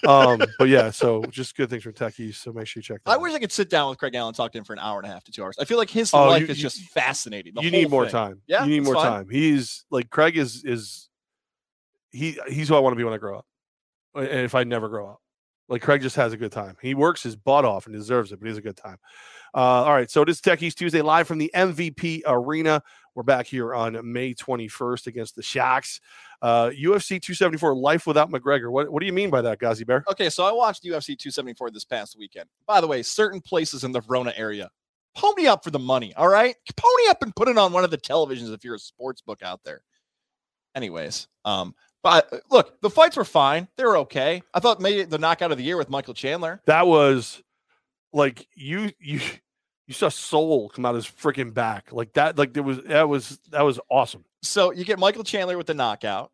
Um, 0.06 0.40
but 0.58 0.68
yeah, 0.68 0.90
so 0.90 1.24
just 1.24 1.56
good 1.56 1.70
things 1.70 1.82
from 1.82 1.92
Tech 1.94 2.18
East. 2.20 2.42
So 2.42 2.52
make 2.52 2.66
sure 2.66 2.80
you 2.80 2.84
check 2.84 3.00
that 3.04 3.10
I 3.10 3.14
out. 3.14 3.20
wish 3.22 3.32
I 3.34 3.38
could 3.38 3.50
sit 3.52 3.70
down 3.70 3.88
with 3.88 3.98
Craig 3.98 4.14
Allen 4.14 4.28
and 4.28 4.36
talk 4.36 4.52
to 4.52 4.58
him 4.58 4.64
for 4.64 4.72
an 4.74 4.78
hour 4.80 4.98
and 4.98 5.08
a 5.08 5.12
half 5.12 5.24
to 5.24 5.32
two 5.32 5.42
hours. 5.42 5.56
I 5.60 5.64
feel 5.64 5.78
like 5.78 5.90
his 5.90 6.12
Oh, 6.12 6.26
life 6.28 6.42
you- 6.42 6.48
is 6.48 6.58
you- 6.58 6.62
just 6.62 6.80
fascinating. 6.90 7.54
you 7.60 7.70
need 7.70 7.90
more 7.90 8.04
thing. 8.04 8.12
time. 8.12 8.42
Yeah, 8.46 8.64
you 8.64 8.70
need 8.70 8.84
more 8.84 8.94
fine. 8.94 9.06
time. 9.06 9.28
He's 9.30 9.84
like 9.90 10.10
Craig 10.10 10.36
is 10.36 10.62
is 10.64 11.08
he 12.10 12.38
he's 12.48 12.68
who 12.68 12.76
I 12.76 12.80
want 12.80 12.92
to 12.92 12.96
be 12.98 13.04
when 13.04 13.14
I 13.14 13.18
grow 13.18 13.38
up, 13.38 13.46
and 14.14 14.26
if 14.28 14.54
I 14.54 14.64
never 14.64 14.88
grow 14.88 15.08
up. 15.08 15.20
Like 15.68 15.82
Craig 15.82 16.02
just 16.02 16.16
has 16.16 16.32
a 16.32 16.36
good 16.36 16.52
time. 16.52 16.76
He 16.82 16.94
works 16.94 17.22
his 17.22 17.36
butt 17.36 17.64
off 17.64 17.86
and 17.86 17.94
deserves 17.94 18.32
it, 18.32 18.40
but 18.40 18.48
he's 18.48 18.58
a 18.58 18.62
good 18.62 18.76
time. 18.76 18.98
Uh, 19.54 19.84
all 19.84 19.92
right, 19.94 20.10
so 20.10 20.20
it 20.20 20.28
is 20.28 20.40
Tech 20.40 20.62
East 20.62 20.78
Tuesday 20.78 21.00
live 21.00 21.26
from 21.26 21.38
the 21.38 21.50
MVP 21.54 22.22
Arena. 22.26 22.82
We're 23.14 23.22
back 23.22 23.46
here 23.46 23.72
on 23.72 23.98
May 24.12 24.34
21st 24.34 25.06
against 25.06 25.36
the 25.36 25.42
Sharks. 25.42 26.00
Uh, 26.42 26.70
UFC 26.70 27.22
274 27.22 27.76
Life 27.76 28.06
Without 28.06 28.30
McGregor. 28.30 28.70
What 28.70 28.90
what 28.90 29.00
do 29.00 29.06
you 29.06 29.12
mean 29.12 29.30
by 29.30 29.40
that, 29.42 29.60
Gazi 29.60 29.86
Bear? 29.86 30.04
Okay, 30.10 30.28
so 30.28 30.44
I 30.44 30.52
watched 30.52 30.82
UFC 30.82 31.16
274 31.16 31.70
this 31.70 31.84
past 31.84 32.18
weekend. 32.18 32.48
By 32.66 32.80
the 32.80 32.88
way, 32.88 33.02
certain 33.02 33.40
places 33.40 33.84
in 33.84 33.92
the 33.92 34.00
Verona 34.00 34.32
area, 34.36 34.68
pony 35.14 35.46
up 35.46 35.64
for 35.64 35.70
the 35.70 35.78
money. 35.78 36.12
All 36.16 36.28
right, 36.28 36.56
pony 36.76 37.08
up 37.08 37.22
and 37.22 37.34
put 37.34 37.48
it 37.48 37.56
on 37.56 37.72
one 37.72 37.84
of 37.84 37.90
the 37.90 37.98
televisions 37.98 38.52
if 38.52 38.64
you're 38.64 38.74
a 38.74 38.80
sports 38.80 39.22
book 39.22 39.42
out 39.42 39.60
there. 39.64 39.82
Anyways, 40.74 41.28
um, 41.44 41.74
but 42.04 42.32
look, 42.50 42.80
the 42.82 42.90
fights 42.90 43.16
were 43.16 43.24
fine. 43.24 43.66
They 43.76 43.84
were 43.84 43.96
okay. 43.98 44.42
I 44.52 44.60
thought 44.60 44.80
maybe 44.80 45.02
the 45.04 45.18
knockout 45.18 45.50
of 45.50 45.58
the 45.58 45.64
year 45.64 45.76
with 45.78 45.88
Michael 45.90 46.14
Chandler. 46.14 46.60
That 46.66 46.86
was 46.86 47.42
like 48.12 48.46
you 48.54 48.92
you 49.00 49.20
you 49.88 49.94
saw 49.94 50.10
soul 50.10 50.68
come 50.68 50.84
out 50.86 50.94
of 50.94 51.02
his 51.02 51.06
freaking 51.06 51.52
back 51.52 51.92
like 51.92 52.12
that. 52.12 52.38
Like 52.38 52.52
there 52.52 52.62
was 52.62 52.82
that 52.84 53.08
was 53.08 53.40
that 53.50 53.62
was 53.62 53.80
awesome. 53.90 54.24
So 54.42 54.70
you 54.70 54.84
get 54.84 54.98
Michael 54.98 55.24
Chandler 55.24 55.56
with 55.56 55.66
the 55.66 55.74
knockout. 55.74 56.30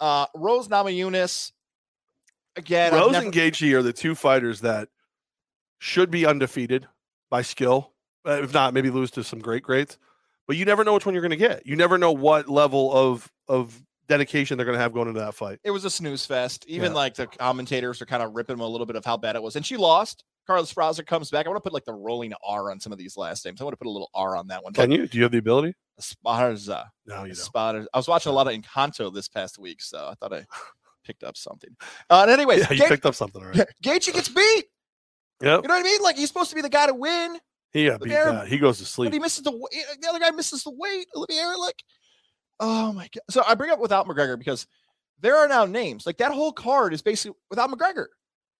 Uh, 0.00 0.26
Rose 0.34 0.66
Namajunas. 0.68 1.52
Again, 2.56 2.92
Rose 2.92 3.12
never- 3.12 3.26
and 3.26 3.34
Gaethje 3.34 3.72
are 3.72 3.82
the 3.82 3.92
two 3.92 4.14
fighters 4.16 4.60
that 4.60 4.88
should 5.78 6.10
be 6.10 6.26
undefeated 6.26 6.86
by 7.30 7.42
skill. 7.42 7.92
Uh, 8.26 8.40
if 8.42 8.52
not, 8.52 8.74
maybe 8.74 8.90
lose 8.90 9.12
to 9.12 9.24
some 9.24 9.38
great 9.38 9.62
greats. 9.62 9.96
But 10.48 10.56
you 10.56 10.64
never 10.64 10.82
know 10.84 10.94
which 10.94 11.06
one 11.06 11.14
you're 11.14 11.22
going 11.22 11.30
to 11.30 11.36
get. 11.36 11.64
You 11.66 11.76
never 11.76 11.96
know 11.96 12.10
what 12.12 12.48
level 12.48 12.92
of 12.92 13.30
of 13.48 13.80
dedication 14.08 14.56
they're 14.56 14.64
going 14.66 14.76
to 14.76 14.82
have 14.82 14.92
going 14.92 15.08
into 15.08 15.20
that 15.20 15.34
fight. 15.34 15.58
it 15.64 15.70
was 15.70 15.84
a 15.84 15.90
snooze 15.90 16.26
fest. 16.26 16.64
Even 16.68 16.92
Yeah. 16.92 16.96
like 16.96 17.14
the 17.14 17.26
commentators 17.26 18.00
are 18.02 18.06
kind 18.06 18.22
of 18.22 18.34
ripping 18.34 18.54
him 18.54 18.60
a 18.60 18.66
little 18.68 18.86
bit 18.86 18.96
of 18.96 19.04
how 19.04 19.16
bad 19.16 19.36
it 19.36 19.42
was. 19.42 19.56
And 19.56 19.64
she 19.64 19.76
lost. 19.76 20.24
Carla 20.46 20.64
Esparza 20.64 21.06
comes 21.06 21.30
back. 21.30 21.46
I 21.46 21.50
want 21.50 21.58
to 21.58 21.62
put 21.62 21.72
like 21.72 21.84
the 21.84 21.92
rolling 21.94 22.32
R 22.44 22.72
on 22.72 22.80
some 22.80 22.90
of 22.92 22.98
these 22.98 23.16
last 23.16 23.44
names. 23.44 23.60
I 23.60 23.64
want 23.64 23.74
to 23.74 23.76
put 23.76 23.86
a 23.86 23.90
little 23.90 24.10
R 24.12 24.36
on 24.36 24.48
that 24.48 24.64
one. 24.64 24.72
Can 24.72 24.90
you? 24.90 25.06
Do 25.06 25.16
you 25.16 25.22
have 25.22 25.30
the 25.30 25.38
ability? 25.38 25.74
Esparza. 26.00 26.86
No, 27.06 27.22
you 27.24 27.34
don't. 27.54 27.86
I 27.94 27.96
was 27.96 28.08
watching 28.08 28.30
a 28.30 28.34
lot 28.34 28.48
of 28.48 28.52
Encanto 28.54 29.14
this 29.14 29.28
past 29.28 29.56
week, 29.58 29.80
so 29.82 30.08
I 30.10 30.14
thought 30.14 30.34
I 30.34 30.44
picked 31.04 31.22
up 31.22 31.36
something. 31.36 31.70
Uh, 32.10 32.22
and 32.22 32.30
anyways, 32.32 32.60
Yeah, 32.62 32.72
you 32.72 32.78
Ga- 32.82 32.88
picked 32.88 33.06
up 33.06 33.14
something, 33.14 33.40
right? 33.42 33.54
Ga- 33.54 33.66
Gaethje 33.98 34.12
gets 34.14 34.28
beat. 34.28 34.64
Yep. 35.42 35.62
You 35.62 35.68
know 35.68 35.74
what 35.74 35.80
I 35.80 35.82
mean? 35.82 36.02
Like 36.02 36.16
he's 36.16 36.28
supposed 36.28 36.50
to 36.50 36.56
be 36.56 36.62
the 36.62 36.68
guy 36.68 36.86
to 36.88 36.94
win, 36.94 37.38
He 37.72 37.86
got 37.86 38.00
beat 38.00 38.10
bad. 38.10 38.48
He 38.48 38.58
goes 38.58 38.78
to 38.78 38.84
but 38.84 38.88
sleep. 38.88 39.12
he 39.12 39.18
misses 39.20 39.44
the 39.44 39.52
wa- 39.52 39.68
the 40.00 40.08
other 40.08 40.18
guy 40.18 40.30
misses 40.30 40.64
the 40.64 40.72
weight. 40.76 41.06
Oliveira, 41.14 41.56
like, 41.56 41.82
oh 42.60 42.92
my 42.92 43.04
god. 43.14 43.22
So 43.30 43.42
I 43.46 43.54
bring 43.54 43.70
up 43.70 43.78
without 43.80 44.06
McGregor 44.06 44.38
because 44.38 44.66
there 45.20 45.36
are 45.36 45.48
now 45.48 45.64
names 45.64 46.06
like 46.06 46.18
that 46.18 46.32
whole 46.32 46.52
card 46.52 46.92
is 46.92 47.02
basically 47.02 47.36
without 47.50 47.70
McGregor. 47.70 48.06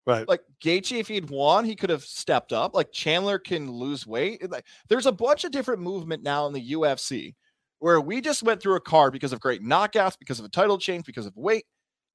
Right. 0.05 0.26
like 0.28 0.40
Gaethje, 0.64 0.99
if 0.99 1.07
he'd 1.07 1.30
won, 1.30 1.64
he 1.64 1.76
could 1.76 1.90
have 1.90 2.03
stepped 2.03 2.53
up. 2.53 2.74
Like 2.74 2.90
Chandler 2.90 3.38
can 3.38 3.70
lose 3.70 4.05
weight. 4.05 4.51
Like 4.51 4.66
there's 4.88 5.07
a 5.07 5.12
bunch 5.12 5.45
of 5.45 5.53
different 5.53 5.80
movement 5.80 6.24
now 6.24 6.47
in 6.49 6.53
the 6.53 6.72
UFC 6.72 7.34
where 7.78 8.01
we 8.01 8.20
just 8.20 8.43
went 8.43 8.61
through 8.61 8.74
a 8.74 8.80
card 8.80 9.12
because 9.12 9.32
of 9.32 9.38
great 9.40 9.62
knockouts, 9.62 10.18
because 10.18 10.40
of 10.40 10.45
a 10.45 10.49
title 10.49 10.76
change, 10.78 11.05
because 11.05 11.26
of 11.26 11.36
weight, 11.36 11.64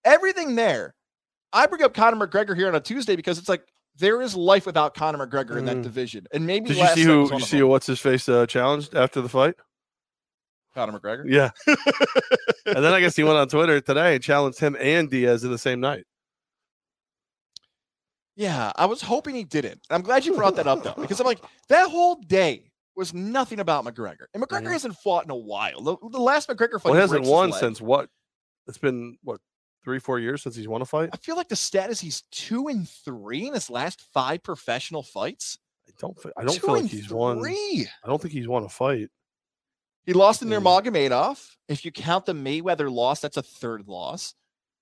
everything 0.03 0.55
there. 0.55 0.95
I 1.53 1.65
bring 1.65 1.81
up 1.83 1.93
Conor 1.93 2.27
McGregor 2.27 2.55
here 2.57 2.67
on 2.67 2.75
a 2.75 2.79
Tuesday 2.81 3.15
because 3.15 3.37
it's 3.37 3.47
like 3.49 3.63
there 3.95 4.21
is 4.21 4.35
life 4.35 4.65
without 4.65 4.93
Conor 4.93 5.25
McGregor 5.25 5.57
in 5.57 5.63
that 5.65 5.77
Mm. 5.77 5.83
division, 5.83 6.27
and 6.33 6.45
maybe 6.45 6.69
Did 6.69 6.77
you 6.79 6.87
see 6.89 7.03
who? 7.03 7.19
was 7.21 7.29
Did 7.29 7.33
one 7.35 7.39
you 7.41 7.47
see 7.47 7.63
what's 7.63 7.87
his 7.87 7.99
face 8.01 8.27
uh, 8.27 8.45
challenged 8.45 8.95
after 8.95 9.21
the 9.21 9.29
fight? 9.29 9.55
Conor 10.77 10.99
McGregor? 10.99 11.23
Yeah. 11.25 11.49
and 12.67 12.85
then 12.85 12.93
I 12.93 12.99
guess 12.99 13.15
he 13.15 13.23
went 13.23 13.37
on 13.37 13.47
Twitter 13.47 13.81
today 13.81 14.13
and 14.13 14.23
challenged 14.23 14.59
him 14.59 14.77
and 14.79 15.09
Diaz 15.09 15.43
in 15.43 15.49
the 15.49 15.57
same 15.57 15.79
night. 15.79 16.05
Yeah, 18.35 18.71
I 18.75 18.85
was 18.85 19.01
hoping 19.01 19.33
he 19.33 19.43
didn't. 19.43 19.81
I'm 19.89 20.03
glad 20.03 20.23
you 20.23 20.35
brought 20.35 20.55
that 20.57 20.67
up 20.67 20.83
though, 20.83 20.93
because 21.01 21.19
I'm 21.19 21.25
like 21.25 21.41
that 21.69 21.89
whole 21.89 22.15
day 22.27 22.71
was 22.95 23.11
nothing 23.11 23.59
about 23.59 23.85
McGregor, 23.85 24.25
and 24.35 24.43
McGregor 24.43 24.71
hasn't 24.71 24.95
fought 24.97 25.25
in 25.25 25.31
a 25.31 25.35
while. 25.35 25.81
The, 25.81 25.97
the 26.11 26.19
last 26.19 26.47
McGregor 26.47 26.73
fight, 26.79 26.85
Well, 26.85 26.93
he 26.93 26.97
he 26.99 27.01
hasn't 27.01 27.25
won 27.25 27.51
since 27.51 27.81
what? 27.81 28.09
It's 28.67 28.77
been 28.77 29.17
what 29.23 29.39
three, 29.83 29.97
four 29.97 30.19
years 30.19 30.43
since 30.43 30.55
he's 30.55 30.67
won 30.67 30.83
a 30.83 30.85
fight. 30.85 31.09
I 31.13 31.17
feel 31.17 31.35
like 31.35 31.49
the 31.49 31.55
status 31.55 31.99
he's 31.99 32.21
two 32.31 32.67
and 32.67 32.87
three 32.87 33.47
in 33.47 33.55
his 33.55 33.71
last 33.71 34.01
five 34.13 34.43
professional 34.43 35.01
fights. 35.01 35.57
I 35.87 35.93
don't. 35.99 36.19
fe- 36.21 36.31
I 36.37 36.43
don't 36.43 36.53
Two 36.53 36.59
feel 36.59 36.73
like 36.73 36.81
and 36.81 36.89
he's 36.91 37.09
won. 37.09 37.43
I 37.43 37.85
don't 38.05 38.21
think 38.21 38.33
he's 38.35 38.47
won 38.47 38.63
a 38.63 38.69
fight. 38.69 39.09
He 40.07 40.13
lost 40.13 40.41
in 40.41 40.47
Mm. 40.47 40.63
Nurmagomedov. 40.63 41.55
If 41.67 41.85
you 41.85 41.91
count 41.91 42.25
the 42.25 42.33
Mayweather 42.33 42.91
loss, 42.91 43.19
that's 43.19 43.37
a 43.37 43.43
third 43.43 43.87
loss. 43.87 44.33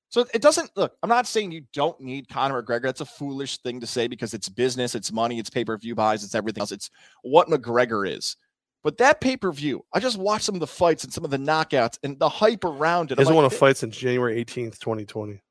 So 0.09 0.25
it- 0.33 0.41
doesn't 0.41 0.69
look. 0.77 0.95
I'm 1.03 1.09
not 1.09 1.27
saying 1.27 1.51
you 1.51 1.65
don't 1.73 1.99
need 1.99 2.29
Conor 2.29 2.61
McGregor. 2.63 2.83
That's 2.83 3.01
a 3.01 3.05
foolish 3.05 3.57
thing 3.57 3.81
to 3.81 3.87
say 3.87 4.07
because 4.07 4.33
it's 4.35 4.47
business, 4.47 4.93
it's 4.95 5.11
money, 5.11 5.39
it's 5.39 5.49
pay 5.49 5.65
per 5.65 5.75
view 5.77 5.95
buys, 5.95 6.23
it's 6.23 6.35
everything 6.35 6.61
else. 6.61 6.71
It's 6.71 6.89
what 7.23 7.47
McGregor 7.49 8.07
is. 8.09 8.37
But 8.83 8.97
that 8.97 9.19
pay 9.19 9.35
per 9.35 9.51
view, 9.51 9.83
I 9.93 9.99
just 9.99 10.17
watched 10.17 10.45
some 10.45 10.55
of 10.55 10.61
the 10.61 10.67
fights 10.67 11.03
and 11.03 11.11
some 11.11 11.25
of 11.25 11.31
the 11.31 11.37
knockouts 11.39 11.97
and 12.03 12.19
the 12.19 12.29
hype 12.29 12.63
around 12.63 13.11
it. 13.11 13.17
He 13.17 13.21
hasn't 13.21 13.35
like, 13.35 13.43
won 13.43 13.45
a 13.45 13.49
fight 13.49 13.77
since 13.77 13.97
January 13.97 14.37
eighteenth, 14.37 14.79
twenty 14.79 15.05
twenty. 15.05 15.41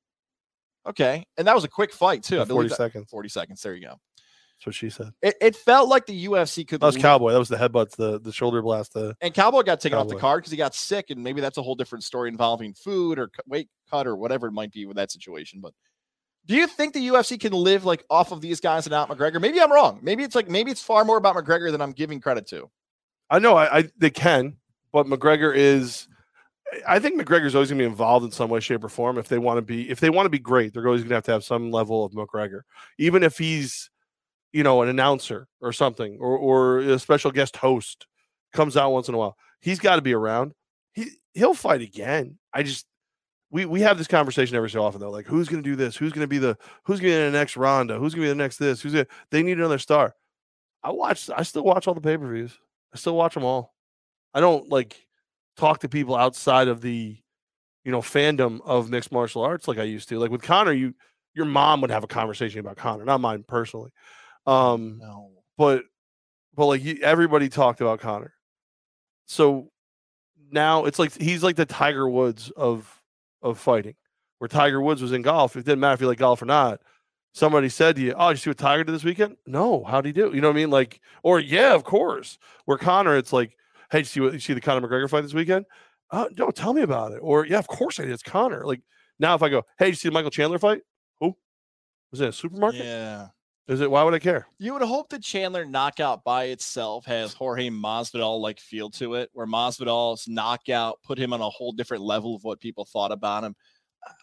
Okay, 0.86 1.26
and 1.36 1.46
that 1.48 1.54
was 1.54 1.64
a 1.64 1.68
quick 1.68 1.92
fight 1.92 2.22
too. 2.22 2.36
I 2.36 2.44
Forty 2.44 2.48
believe 2.48 2.70
that- 2.70 2.76
seconds. 2.76 3.10
Forty 3.10 3.28
seconds. 3.28 3.60
There 3.60 3.74
you 3.74 3.88
go. 3.88 3.96
That's 4.64 4.66
what 4.66 4.74
she 4.76 4.88
said. 4.88 5.12
It, 5.20 5.34
it 5.42 5.56
felt 5.56 5.90
like 5.90 6.06
the 6.06 6.26
UFC 6.26 6.66
could. 6.66 6.80
That 6.80 6.86
was 6.86 6.94
lean- 6.94 7.02
Cowboy. 7.02 7.32
That 7.32 7.38
was 7.38 7.50
the 7.50 7.56
headbutts, 7.56 7.96
the 7.96 8.18
the 8.18 8.32
shoulder 8.32 8.62
blast. 8.62 8.94
The 8.94 9.14
And 9.20 9.34
Cowboy 9.34 9.62
got 9.62 9.78
taken 9.78 9.98
off 9.98 10.08
the 10.08 10.16
card 10.16 10.40
because 10.40 10.52
he 10.52 10.56
got 10.56 10.74
sick, 10.74 11.10
and 11.10 11.22
maybe 11.22 11.42
that's 11.42 11.58
a 11.58 11.62
whole 11.62 11.74
different 11.74 12.02
story 12.02 12.30
involving 12.30 12.72
food 12.72 13.18
or 13.18 13.30
weight 13.46 13.68
cut 13.90 14.06
or 14.06 14.16
whatever 14.16 14.46
it 14.46 14.52
might 14.52 14.72
be 14.72 14.86
with 14.86 14.96
that 14.96 15.10
situation. 15.10 15.60
But 15.60 15.74
do 16.46 16.54
you 16.54 16.66
think 16.66 16.94
the 16.94 17.08
UFC 17.08 17.38
can 17.38 17.52
live 17.52 17.84
like 17.84 18.04
off 18.08 18.32
of 18.32 18.40
these 18.40 18.58
guys 18.58 18.86
and 18.86 18.92
not 18.92 19.10
McGregor? 19.10 19.38
Maybe 19.38 19.60
I'm 19.60 19.70
wrong. 19.70 19.98
Maybe 20.00 20.24
it's 20.24 20.34
like 20.34 20.48
maybe 20.48 20.70
it's 20.70 20.82
far 20.82 21.04
more 21.04 21.18
about 21.18 21.36
McGregor 21.36 21.70
than 21.70 21.82
I'm 21.82 21.92
giving 21.92 22.18
credit 22.18 22.46
to. 22.48 22.70
I 23.28 23.40
know 23.40 23.56
I, 23.56 23.78
I 23.78 23.90
they 23.98 24.10
can, 24.10 24.56
but 24.92 25.06
McGregor 25.06 25.54
is. 25.54 26.08
I 26.88 26.98
think 26.98 27.20
McGregor's 27.20 27.54
always 27.54 27.68
gonna 27.68 27.82
be 27.82 27.84
involved 27.84 28.24
in 28.24 28.32
some 28.32 28.48
way, 28.48 28.60
shape, 28.60 28.82
or 28.82 28.88
form. 28.88 29.18
If 29.18 29.28
they 29.28 29.38
want 29.38 29.58
to 29.58 29.62
be, 29.62 29.90
if 29.90 30.00
they 30.00 30.08
want 30.08 30.24
to 30.24 30.30
be 30.30 30.38
great, 30.38 30.72
they're 30.72 30.86
always 30.86 31.02
gonna 31.02 31.16
have 31.16 31.24
to 31.24 31.32
have 31.32 31.44
some 31.44 31.70
level 31.70 32.02
of 32.02 32.12
McGregor, 32.12 32.62
even 32.98 33.22
if 33.22 33.36
he's, 33.36 33.90
you 34.54 34.62
know, 34.62 34.82
an 34.82 34.88
announcer 34.88 35.48
or 35.60 35.72
something, 35.72 36.16
or 36.20 36.38
or 36.38 36.78
a 36.78 36.98
special 36.98 37.32
guest 37.32 37.56
host 37.56 38.06
comes 38.52 38.76
out 38.76 38.92
once 38.92 39.08
in 39.08 39.14
a 39.14 39.18
while. 39.18 39.36
He's 39.60 39.80
got 39.80 39.96
to 39.96 40.02
be 40.02 40.14
around. 40.14 40.52
He 40.92 41.10
he'll 41.34 41.54
fight 41.54 41.82
again. 41.82 42.38
I 42.52 42.62
just 42.62 42.86
we 43.50 43.66
we 43.66 43.80
have 43.80 43.98
this 43.98 44.06
conversation 44.06 44.56
every 44.56 44.70
so 44.70 44.84
often 44.84 45.00
though. 45.00 45.10
Like 45.10 45.26
who's 45.26 45.48
gonna 45.48 45.62
do 45.62 45.74
this? 45.74 45.96
Who's 45.96 46.12
gonna 46.12 46.28
be 46.28 46.38
the 46.38 46.56
who's 46.84 47.00
gonna 47.00 47.12
be 47.12 47.24
the 47.24 47.30
next 47.32 47.56
Ronda? 47.56 47.98
Who's 47.98 48.14
gonna 48.14 48.26
be 48.26 48.28
the 48.28 48.36
next 48.36 48.58
this? 48.58 48.80
Who's 48.80 48.92
gonna 48.92 49.06
they 49.32 49.42
need 49.42 49.58
another 49.58 49.80
star. 49.80 50.14
I 50.84 50.92
watch 50.92 51.28
I 51.36 51.42
still 51.42 51.64
watch 51.64 51.88
all 51.88 51.94
the 51.94 52.00
pay-per-views. 52.00 52.56
I 52.94 52.96
still 52.96 53.16
watch 53.16 53.34
them 53.34 53.44
all. 53.44 53.74
I 54.34 54.40
don't 54.40 54.70
like 54.70 55.04
talk 55.56 55.80
to 55.80 55.88
people 55.88 56.14
outside 56.14 56.68
of 56.68 56.80
the 56.80 57.16
you 57.84 57.90
know 57.90 58.02
fandom 58.02 58.60
of 58.64 58.88
mixed 58.88 59.10
martial 59.10 59.42
arts 59.42 59.66
like 59.66 59.78
I 59.78 59.82
used 59.82 60.08
to. 60.10 60.20
Like 60.20 60.30
with 60.30 60.42
Conor, 60.42 60.72
you 60.72 60.94
your 61.34 61.46
mom 61.46 61.80
would 61.80 61.90
have 61.90 62.04
a 62.04 62.08
conversation 62.08 62.60
about 62.60 62.76
Conor, 62.76 63.04
not 63.04 63.20
mine 63.20 63.44
personally. 63.48 63.90
Um 64.46 64.98
No. 64.98 65.30
but 65.56 65.84
but 66.54 66.66
like 66.66 66.84
everybody 67.00 67.48
talked 67.48 67.80
about 67.80 68.00
Conor. 68.00 68.34
So 69.26 69.70
now 70.50 70.84
it's 70.84 70.98
like 70.98 71.14
he's 71.20 71.42
like 71.42 71.56
the 71.56 71.66
Tiger 71.66 72.08
Woods 72.08 72.50
of 72.56 73.02
of 73.42 73.58
fighting. 73.58 73.94
Where 74.38 74.48
Tiger 74.48 74.80
Woods 74.80 75.00
was 75.00 75.12
in 75.12 75.22
golf, 75.22 75.56
it 75.56 75.64
didn't 75.64 75.80
matter 75.80 75.94
if 75.94 76.00
you 76.00 76.06
like 76.08 76.18
golf 76.18 76.42
or 76.42 76.46
not. 76.46 76.80
Somebody 77.32 77.68
said 77.68 77.96
to 77.96 78.02
you, 78.02 78.14
"Oh, 78.16 78.28
did 78.28 78.34
you 78.34 78.42
see 78.42 78.50
what 78.50 78.58
Tiger 78.58 78.84
did 78.84 78.92
this 78.94 79.04
weekend?" 79.04 79.36
No, 79.46 79.82
how'd 79.84 80.04
he 80.04 80.12
do? 80.12 80.30
You 80.34 80.40
know 80.40 80.48
what 80.48 80.54
I 80.56 80.60
mean? 80.60 80.70
Like, 80.70 81.00
or 81.22 81.40
yeah, 81.40 81.74
of 81.74 81.82
course. 81.84 82.38
Where 82.64 82.78
Conor, 82.78 83.16
it's 83.16 83.32
like, 83.32 83.56
"Hey, 83.90 83.98
did 83.98 84.02
you 84.02 84.04
see 84.06 84.20
what 84.20 84.32
you 84.34 84.38
see 84.40 84.54
the 84.54 84.60
Conor 84.60 84.86
McGregor 84.86 85.08
fight 85.10 85.22
this 85.22 85.34
weekend?" 85.34 85.66
Uh, 86.10 86.28
no, 86.38 86.50
tell 86.50 86.72
me 86.74 86.82
about 86.82 87.12
it. 87.12 87.18
Or 87.22 87.44
yeah, 87.46 87.58
of 87.58 87.66
course 87.66 87.98
I 87.98 88.04
did. 88.04 88.12
It's 88.12 88.22
Conor. 88.22 88.64
Like 88.64 88.82
now, 89.18 89.34
if 89.34 89.42
I 89.42 89.48
go, 89.48 89.62
"Hey, 89.78 89.86
did 89.86 89.90
you 89.92 89.96
see 89.96 90.08
the 90.08 90.12
Michael 90.12 90.30
Chandler 90.30 90.58
fight?" 90.58 90.82
Who 91.20 91.36
was 92.12 92.20
it? 92.20 92.28
A 92.28 92.32
supermarket? 92.32 92.84
Yeah. 92.84 93.28
Is 93.66 93.80
it? 93.80 93.90
Why 93.90 94.02
would 94.02 94.12
I 94.12 94.18
care? 94.18 94.46
You 94.58 94.74
would 94.74 94.82
hope 94.82 95.08
that 95.10 95.22
Chandler 95.22 95.64
knockout 95.64 96.22
by 96.22 96.44
itself 96.44 97.06
has 97.06 97.32
Jorge 97.32 97.70
Masvidal 97.70 98.38
like 98.40 98.60
feel 98.60 98.90
to 98.90 99.14
it, 99.14 99.30
where 99.32 99.46
Masvidal's 99.46 100.28
knockout 100.28 100.98
put 101.02 101.18
him 101.18 101.32
on 101.32 101.40
a 101.40 101.48
whole 101.48 101.72
different 101.72 102.02
level 102.02 102.36
of 102.36 102.44
what 102.44 102.60
people 102.60 102.84
thought 102.84 103.10
about 103.10 103.42
him. 103.42 103.56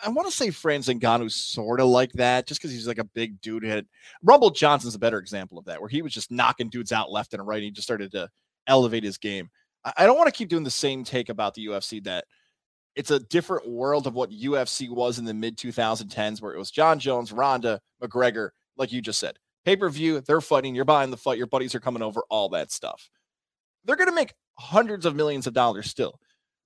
I- 0.03 0.09
want 0.09 0.29
to 0.29 0.35
say 0.35 0.51
Francis 0.51 0.93
Ngannou's 0.93 1.33
sort 1.35 1.79
of 1.79 1.87
like 1.87 2.11
that, 2.13 2.45
just 2.45 2.61
because 2.61 2.71
he's 2.71 2.87
like 2.87 2.99
a 2.99 3.03
big 3.03 3.41
dude. 3.41 3.63
Had 3.63 3.87
Rumble 4.21 4.51
Johnson's 4.51 4.93
a 4.93 4.99
better 4.99 5.17
example 5.17 5.57
of 5.57 5.65
that, 5.65 5.79
where 5.79 5.89
he 5.89 6.03
was 6.03 6.13
just 6.13 6.29
knocking 6.29 6.69
dudes 6.69 6.91
out 6.91 7.11
left 7.11 7.33
and 7.33 7.45
right. 7.45 7.57
And 7.57 7.65
he 7.65 7.71
just 7.71 7.87
started 7.87 8.11
to 8.11 8.29
elevate 8.67 9.03
his 9.03 9.17
game. 9.17 9.49
I 9.97 10.05
don't 10.05 10.17
want 10.17 10.27
to 10.27 10.37
keep 10.37 10.49
doing 10.49 10.63
the 10.63 10.69
same 10.69 11.03
take 11.03 11.29
about 11.29 11.55
the 11.55 11.65
UFC 11.65 12.03
that 12.03 12.25
it's 12.95 13.09
a 13.09 13.19
different 13.19 13.67
world 13.67 14.05
of 14.05 14.13
what 14.13 14.29
UFC 14.29 14.87
was 14.87 15.17
in 15.17 15.25
the 15.25 15.33
mid 15.33 15.57
2010s, 15.57 16.41
where 16.41 16.53
it 16.53 16.59
was 16.59 16.69
Jon 16.69 16.99
Jones, 16.99 17.31
Ronda, 17.31 17.81
McGregor, 18.03 18.49
like 18.77 18.91
you 18.91 19.01
just 19.01 19.19
said. 19.19 19.37
Pay 19.65 19.75
per 19.75 19.89
view, 19.89 20.21
they're 20.21 20.41
fighting, 20.41 20.73
you're 20.73 20.85
buying 20.85 21.11
the 21.11 21.17
fight, 21.17 21.37
your 21.37 21.47
buddies 21.47 21.75
are 21.75 21.79
coming 21.79 22.01
over, 22.01 22.21
all 22.29 22.49
that 22.49 22.71
stuff. 22.71 23.09
They're 23.85 23.95
going 23.95 24.09
to 24.09 24.15
make 24.15 24.33
hundreds 24.57 25.05
of 25.05 25.15
millions 25.15 25.47
of 25.47 25.53
dollars 25.53 25.89
still. 25.89 26.19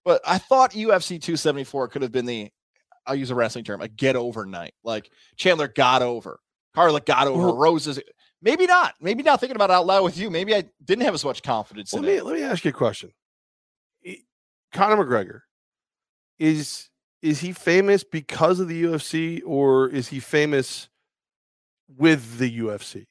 But 0.06 0.22
I 0.26 0.38
thought 0.38 0.72
UFC 0.72 1.22
274 1.22 1.88
could 1.90 2.02
have 2.04 2.12
been 2.12 2.26
the, 2.26 2.50
I'll 3.06 3.16
use 3.16 3.32
a 3.32 3.36
wrestling 3.36 3.64
term, 3.66 3.82
a 3.82 3.88
get 3.88 4.16
over 4.16 4.46
night. 4.46 4.74
Like 4.84 5.10
Chandler 5.36 5.68
got 5.68 6.02
over, 6.02 6.40
Carla 6.74 7.02
got 7.02 7.28
over, 7.28 7.48
Well- 7.48 7.58
Roses. 7.58 8.00
Maybe 8.42 8.68
not. 8.68 8.94
Maybe 9.02 9.24
not 9.24 9.40
thinking 9.40 9.56
about 9.56 9.72
it 9.72 9.74
out 9.74 9.88
loud 9.88 10.04
with 10.04 10.18
you. 10.18 10.30
Maybe 10.30 10.54
I 10.54 10.66
didn't 10.84 11.04
have 11.06 11.16
as 11.16 11.26
much 11.26 11.42
confidence 11.42 11.92
let 11.94 12.04
me 12.04 12.10
it. 12.12 12.26
let 12.26 12.36
me 12.36 12.44
ask 12.44 12.64
you 12.64 12.70
a 12.70 12.74
question. 12.74 13.12
Conor 14.74 15.04
McGregor 15.04 15.40
is 16.38 16.90
is 17.22 17.40
he 17.40 17.54
famous 17.54 18.04
because 18.04 18.60
of 18.60 18.68
the 18.68 18.84
UFC 18.84 19.42
or 19.46 19.88
is 19.90 20.10
he 20.10 20.20
famous 20.20 20.90
with 21.88 22.38
the 22.38 22.60
UFC? 22.60 23.06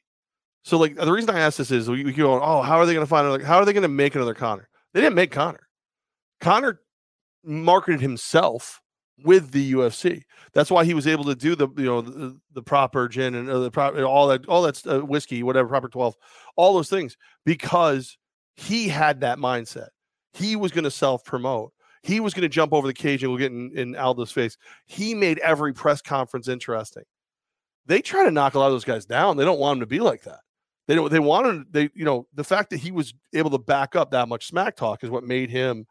So 0.62 0.78
like 0.78 0.96
the 0.96 1.12
reason 1.12 1.30
I 1.30 1.40
ask 1.40 1.58
this 1.58 1.70
is 1.70 1.88
we, 1.88 2.12
going, 2.12 2.42
oh, 2.42 2.62
how 2.62 2.78
are 2.78 2.86
they 2.86 2.94
going 2.94 3.04
to 3.04 3.10
find 3.10 3.26
another? 3.26 3.44
How 3.44 3.58
are 3.58 3.64
they 3.64 3.72
going 3.72 3.82
to 3.82 3.88
make 3.88 4.14
another 4.14 4.34
Conor? 4.34 4.68
They 4.92 5.00
didn't 5.00 5.14
make 5.14 5.30
Conor. 5.30 5.68
Conor 6.40 6.80
marketed 7.44 8.00
himself 8.00 8.80
with 9.22 9.52
the 9.52 9.72
UFC. 9.72 10.22
That's 10.52 10.70
why 10.70 10.84
he 10.84 10.94
was 10.94 11.06
able 11.06 11.24
to 11.24 11.34
do 11.34 11.54
the 11.54 11.68
you 11.76 11.84
know 11.84 12.00
the, 12.00 12.38
the 12.52 12.62
proper 12.62 13.08
gin 13.08 13.34
and 13.34 13.48
uh, 13.48 13.60
the 13.60 13.70
proper 13.70 14.04
all 14.04 14.28
that 14.28 14.46
all 14.46 14.62
that 14.62 14.84
uh, 14.86 15.00
whiskey, 15.00 15.42
whatever 15.42 15.68
proper 15.68 15.88
twelve, 15.88 16.16
all 16.56 16.74
those 16.74 16.90
things 16.90 17.16
because 17.44 18.16
he 18.56 18.88
had 18.88 19.20
that 19.20 19.38
mindset. 19.38 19.88
He 20.32 20.56
was 20.56 20.72
going 20.72 20.84
to 20.84 20.90
self 20.90 21.24
promote. 21.24 21.72
He 22.02 22.20
was 22.20 22.34
going 22.34 22.42
to 22.42 22.48
jump 22.48 22.72
over 22.72 22.86
the 22.86 22.94
cage 22.94 23.22
and 23.22 23.32
go 23.32 23.38
get 23.38 23.52
in, 23.52 23.70
in 23.74 23.96
Aldo's 23.96 24.30
face. 24.30 24.58
He 24.84 25.14
made 25.14 25.38
every 25.38 25.72
press 25.72 26.02
conference 26.02 26.48
interesting. 26.48 27.04
They 27.87 28.01
try 28.01 28.24
to 28.24 28.30
knock 28.30 28.55
a 28.55 28.59
lot 28.59 28.66
of 28.66 28.72
those 28.72 28.85
guys 28.85 29.07
down. 29.07 29.37
They 29.37 29.45
don't 29.45 29.59
want 29.59 29.76
him 29.76 29.80
to 29.80 29.87
be 29.87 30.01
like 30.01 30.22
that. 30.22 30.41
They 30.87 30.95
don't. 30.95 31.11
They 31.11 31.18
wanted. 31.18 31.72
They 31.72 31.91
you 31.95 32.05
know 32.05 32.26
the 32.35 32.45
fact 32.45 32.70
that 32.70 32.78
he 32.78 32.93
was 32.93 33.14
able 33.32 33.51
to 33.51 33.59
back 33.59 33.97
up 33.97 34.11
that 34.11 34.28
much 34.28 34.47
smack 34.47 34.76
talk 34.76 35.03
is 35.03 35.11
what 35.11 35.24
made 35.24 35.51
him 35.51 35.87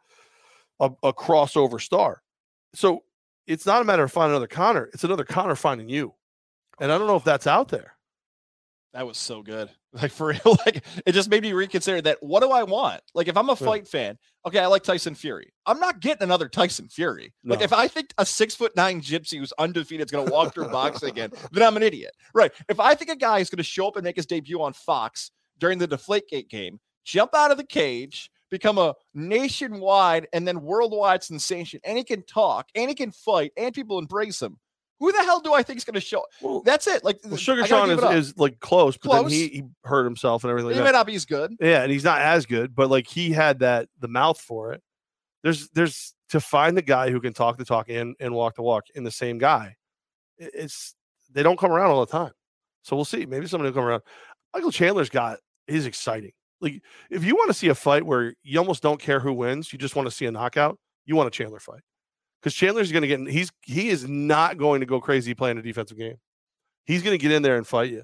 a, 0.80 0.92
a 1.02 1.14
crossover 1.14 1.82
star. 1.82 2.22
So 2.76 3.04
it's 3.48 3.66
not 3.66 3.82
a 3.82 3.86
matter 3.86 4.04
of 4.04 4.12
finding 4.12 4.32
another 4.32 4.48
Conor. 4.48 4.90
It's 4.94 5.04
another 5.04 5.24
Conor 5.24 5.56
finding 5.56 5.90
you. 5.90 6.14
And 6.80 6.92
I 6.92 6.98
don't 6.98 7.08
know 7.08 7.16
if 7.16 7.24
that's 7.24 7.48
out 7.48 7.70
there. 7.70 7.96
That 8.94 9.08
was 9.08 9.18
so 9.18 9.42
good. 9.42 9.70
Like 9.96 10.10
for 10.12 10.26
real, 10.30 10.58
like 10.66 10.84
it 11.06 11.12
just 11.12 11.30
made 11.30 11.44
me 11.44 11.54
reconsider 11.54 12.02
that. 12.02 12.18
What 12.22 12.42
do 12.42 12.50
I 12.50 12.64
want? 12.64 13.02
Like 13.14 13.28
if 13.28 13.38
I'm 13.38 13.48
a 13.50 13.52
Yeah. 13.52 13.58
fight 13.68 13.88
fan, 13.88 14.18
okay, 14.44 14.58
I 14.58 14.66
like 14.66 14.82
Tyson 14.82 15.14
Fury. 15.14 15.54
I'm 15.68 15.80
not 15.80 16.00
getting 16.00 16.24
another 16.24 16.50
Tyson 16.50 16.88
Fury. 16.90 17.32
Like 17.46 17.62
if 17.62 17.72
I 17.72 17.88
think 17.88 18.12
a 18.18 18.26
six 18.26 18.56
foot 18.56 18.76
nine 18.76 19.02
gypsy 19.02 19.38
who's 19.38 19.54
undefeated 19.60 20.08
is 20.08 20.12
going 20.12 20.26
to 20.26 20.32
walk 20.34 20.56
through 20.56 20.70
boxing 20.70 21.10
again, 21.10 21.30
then 21.52 21.62
I'm 21.64 21.78
an 21.78 21.84
idiot. 21.84 22.10
Right. 22.34 22.52
If 22.70 22.80
I 22.80 22.96
think 22.96 23.12
a 23.12 23.16
guy 23.16 23.38
is 23.38 23.52
going 23.52 23.58
to 23.58 23.64
show 23.64 23.88
up 23.88 23.96
and 23.96 24.04
make 24.04 24.16
his 24.16 24.26
debut 24.26 24.60
on 24.64 24.74
Fox 24.74 25.30
during 25.60 25.78
the 25.78 25.88
Deflategate 25.88 26.50
game, 26.50 26.80
jump 27.06 27.36
out 27.36 27.52
of 27.52 27.58
the 27.58 27.64
cage, 27.64 28.32
become 28.50 28.80
a 28.80 28.96
nationwide 29.14 30.28
and 30.34 30.48
then 30.48 30.62
worldwide 30.62 31.24
sensation, 31.24 31.80
and 31.84 32.00
he 32.00 32.04
can 32.04 32.24
talk, 32.24 32.68
and 32.74 32.90
he 32.90 32.96
can 32.96 33.12
fight, 33.12 33.52
and 33.58 33.76
people 33.76 34.00
embrace 34.00 34.42
him. 34.42 34.58
Who 35.00 35.12
the 35.12 35.24
hell 35.24 35.42
do 35.42 35.54
I 35.54 35.64
think 35.64 35.78
is 35.78 35.84
going 35.84 35.96
to 35.96 36.00
show? 36.02 36.24
Well, 36.42 36.62
That's 36.62 36.88
it. 36.88 37.04
Like 37.04 37.20
well 37.26 37.36
Sugar 37.36 37.66
Sean 37.66 37.90
is, 37.92 38.02
is 38.30 38.38
like 38.38 38.60
close, 38.60 38.96
but 38.98 39.12
then 39.12 39.30
he, 39.30 39.50
Close. 39.50 39.58
he 39.60 39.64
hurt 39.84 40.04
himself 40.06 40.44
and 40.44 40.52
everything 40.52 40.68
like 40.68 40.76
He 40.76 40.80
that. 40.80 40.86
may 40.86 40.92
not 40.92 41.06
be 41.08 41.16
as 41.16 41.26
good. 41.26 41.56
Yeah, 41.60 41.82
and 41.84 41.92
he's 41.92 42.04
not 42.04 42.22
as 42.22 42.46
good, 42.46 42.74
but 42.76 42.90
like 42.90 43.08
he 43.08 43.32
had 43.32 43.60
that 43.60 43.90
the 44.00 44.08
mouth 44.08 44.40
for 44.40 44.72
it. 44.74 44.82
There's 45.44 45.70
there's 45.72 46.14
to 46.30 46.40
find 46.40 46.78
the 46.78 46.82
guy 46.82 47.10
who 47.12 47.20
can 47.20 47.34
talk 47.34 47.58
the 47.58 47.66
talk 47.66 47.90
and 47.90 48.16
and 48.20 48.34
walk 48.34 48.56
the 48.56 48.62
walk 48.62 48.86
in 48.96 49.04
the 49.04 49.12
same 49.12 49.38
guy. 49.40 49.76
It's 50.38 50.96
they 51.32 51.44
don't 51.44 51.60
come 51.60 51.72
around 51.72 51.92
all 51.92 52.06
the 52.06 52.12
time. 52.12 52.32
So 52.84 52.96
we'll 52.96 53.06
see. 53.06 53.26
Maybe 53.26 53.48
somebody 53.48 53.70
will 53.72 53.76
come 53.76 53.86
around. 53.86 54.04
Michael 54.54 54.72
Chandler's 54.72 55.10
got 55.10 55.40
is 55.68 55.86
exciting. 55.86 56.32
Like 56.62 56.82
if 57.10 57.26
you 57.26 57.36
want 57.36 57.50
to 57.50 57.54
see 57.54 57.68
a 57.68 57.76
fight 57.76 58.06
where 58.06 58.36
you 58.44 58.58
almost 58.60 58.82
don't 58.84 59.02
care 59.02 59.20
who 59.20 59.34
wins, 59.34 59.74
you 59.74 59.80
just 59.80 59.96
want 59.98 60.08
to 60.08 60.12
see 60.16 60.26
a 60.28 60.32
knockout, 60.32 60.78
you 61.06 61.16
want 61.16 61.28
a 61.28 61.32
Chandler 61.32 61.60
fight. 61.60 61.82
Because 62.44 62.54
Chandler's 62.56 62.92
gonna 62.92 63.08
get 63.08 63.22
he's 63.30 63.52
he 63.62 63.88
is 63.88 64.06
not 64.08 64.58
going 64.58 64.82
to 64.82 64.86
go 64.86 65.00
crazy 65.00 65.34
playing 65.34 65.58
a 65.58 65.62
defensive 65.62 65.98
game. 65.98 66.18
He's 66.86 67.02
gonna 67.02 67.18
get 67.18 67.32
in 67.32 67.42
there 67.42 67.56
and 67.56 67.66
fight 67.66 67.90
you. 67.92 68.04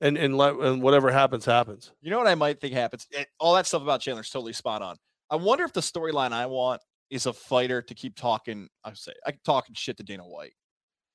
and 0.00 0.18
and 0.18 0.36
let 0.36 0.56
and 0.56 0.82
whatever 0.82 1.10
happens 1.12 1.44
happens. 1.44 1.92
You 2.02 2.10
know 2.10 2.18
what 2.18 2.26
I 2.26 2.34
might 2.34 2.60
think 2.60 2.74
happens? 2.74 3.06
It- 3.12 3.28
all 3.38 3.54
that 3.54 3.66
stuff 3.66 3.82
about 3.82 4.00
Chandler's 4.00 4.28
totally 4.30 4.52
spot 4.52 4.82
on. 4.82 4.96
I 5.30 5.36
wonder 5.36 5.64
if 5.64 5.72
the 5.72 5.80
storyline 5.80 6.32
I 6.32 6.46
want 6.46 6.82
is 7.10 7.26
a 7.26 7.32
fighter 7.32 7.80
to 7.80 7.94
keep 7.94 8.16
talking. 8.16 8.68
I 8.82 8.92
say 8.94 9.12
I 9.24 9.32
talking 9.44 9.74
shit 9.76 9.96
to 9.98 10.02
Dana 10.02 10.24
White. 10.24 10.54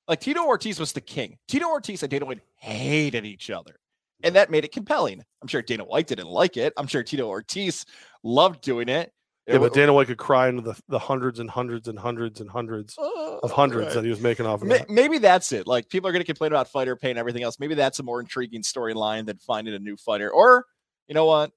Like 0.08 0.20
Tito 0.20 0.42
Ortiz 0.46 0.80
was 0.80 0.92
the 0.92 1.00
king. 1.02 1.36
Tito 1.46 1.66
Ortiz 1.68 2.02
and 2.02 2.10
Dana 2.10 2.24
White 2.24 2.40
hated 2.56 3.26
each 3.26 3.50
other, 3.50 3.76
and 4.24 4.34
that 4.34 4.50
made 4.50 4.64
it 4.64 4.72
compelling. 4.72 5.22
I'm 5.42 5.46
sure 5.48 5.60
Dana 5.62 5.84
White 5.84 6.06
didn't 6.06 6.28
like 6.28 6.56
it. 6.56 6.72
I'm 6.78 6.86
sure 6.86 7.02
Tito 7.02 7.28
Ortiz 7.28 7.84
loved 8.24 8.62
doing 8.62 8.88
it. 8.88 9.12
Yeah, 9.52 9.58
but 9.58 9.72
Dana 9.74 9.92
White 9.92 10.06
could 10.06 10.18
cry 10.18 10.48
into 10.48 10.62
the, 10.62 10.80
the 10.88 10.98
hundreds 10.98 11.38
and 11.40 11.50
hundreds 11.50 11.88
and 11.88 11.98
hundreds 11.98 12.40
and 12.40 12.48
hundreds 12.48 12.96
uh, 12.98 13.38
of 13.42 13.50
hundreds 13.50 13.86
Right. 13.86 13.94
that 13.94 14.04
he 14.04 14.10
was 14.10 14.20
making 14.20 14.46
off 14.46 14.62
of 14.62 14.68
that. 14.68 14.88
Maybe 14.90 15.18
that's 15.18 15.52
it. 15.52 15.66
Like 15.66 15.88
people 15.88 16.08
are 16.08 16.12
going 16.12 16.22
to 16.22 16.26
complain 16.26 16.52
about 16.52 16.68
fighter 16.68 16.96
pay 16.96 17.10
and 17.10 17.18
everything 17.18 17.42
else. 17.42 17.58
Maybe 17.58 17.74
that's 17.74 17.98
a 17.98 18.02
more 18.02 18.20
intriguing 18.20 18.62
storyline 18.62 19.26
than 19.26 19.38
finding 19.38 19.74
a 19.74 19.78
new 19.78 19.96
fighter. 19.96 20.30
Or 20.30 20.66
you 21.08 21.14
know 21.14 21.26
what? 21.26 21.50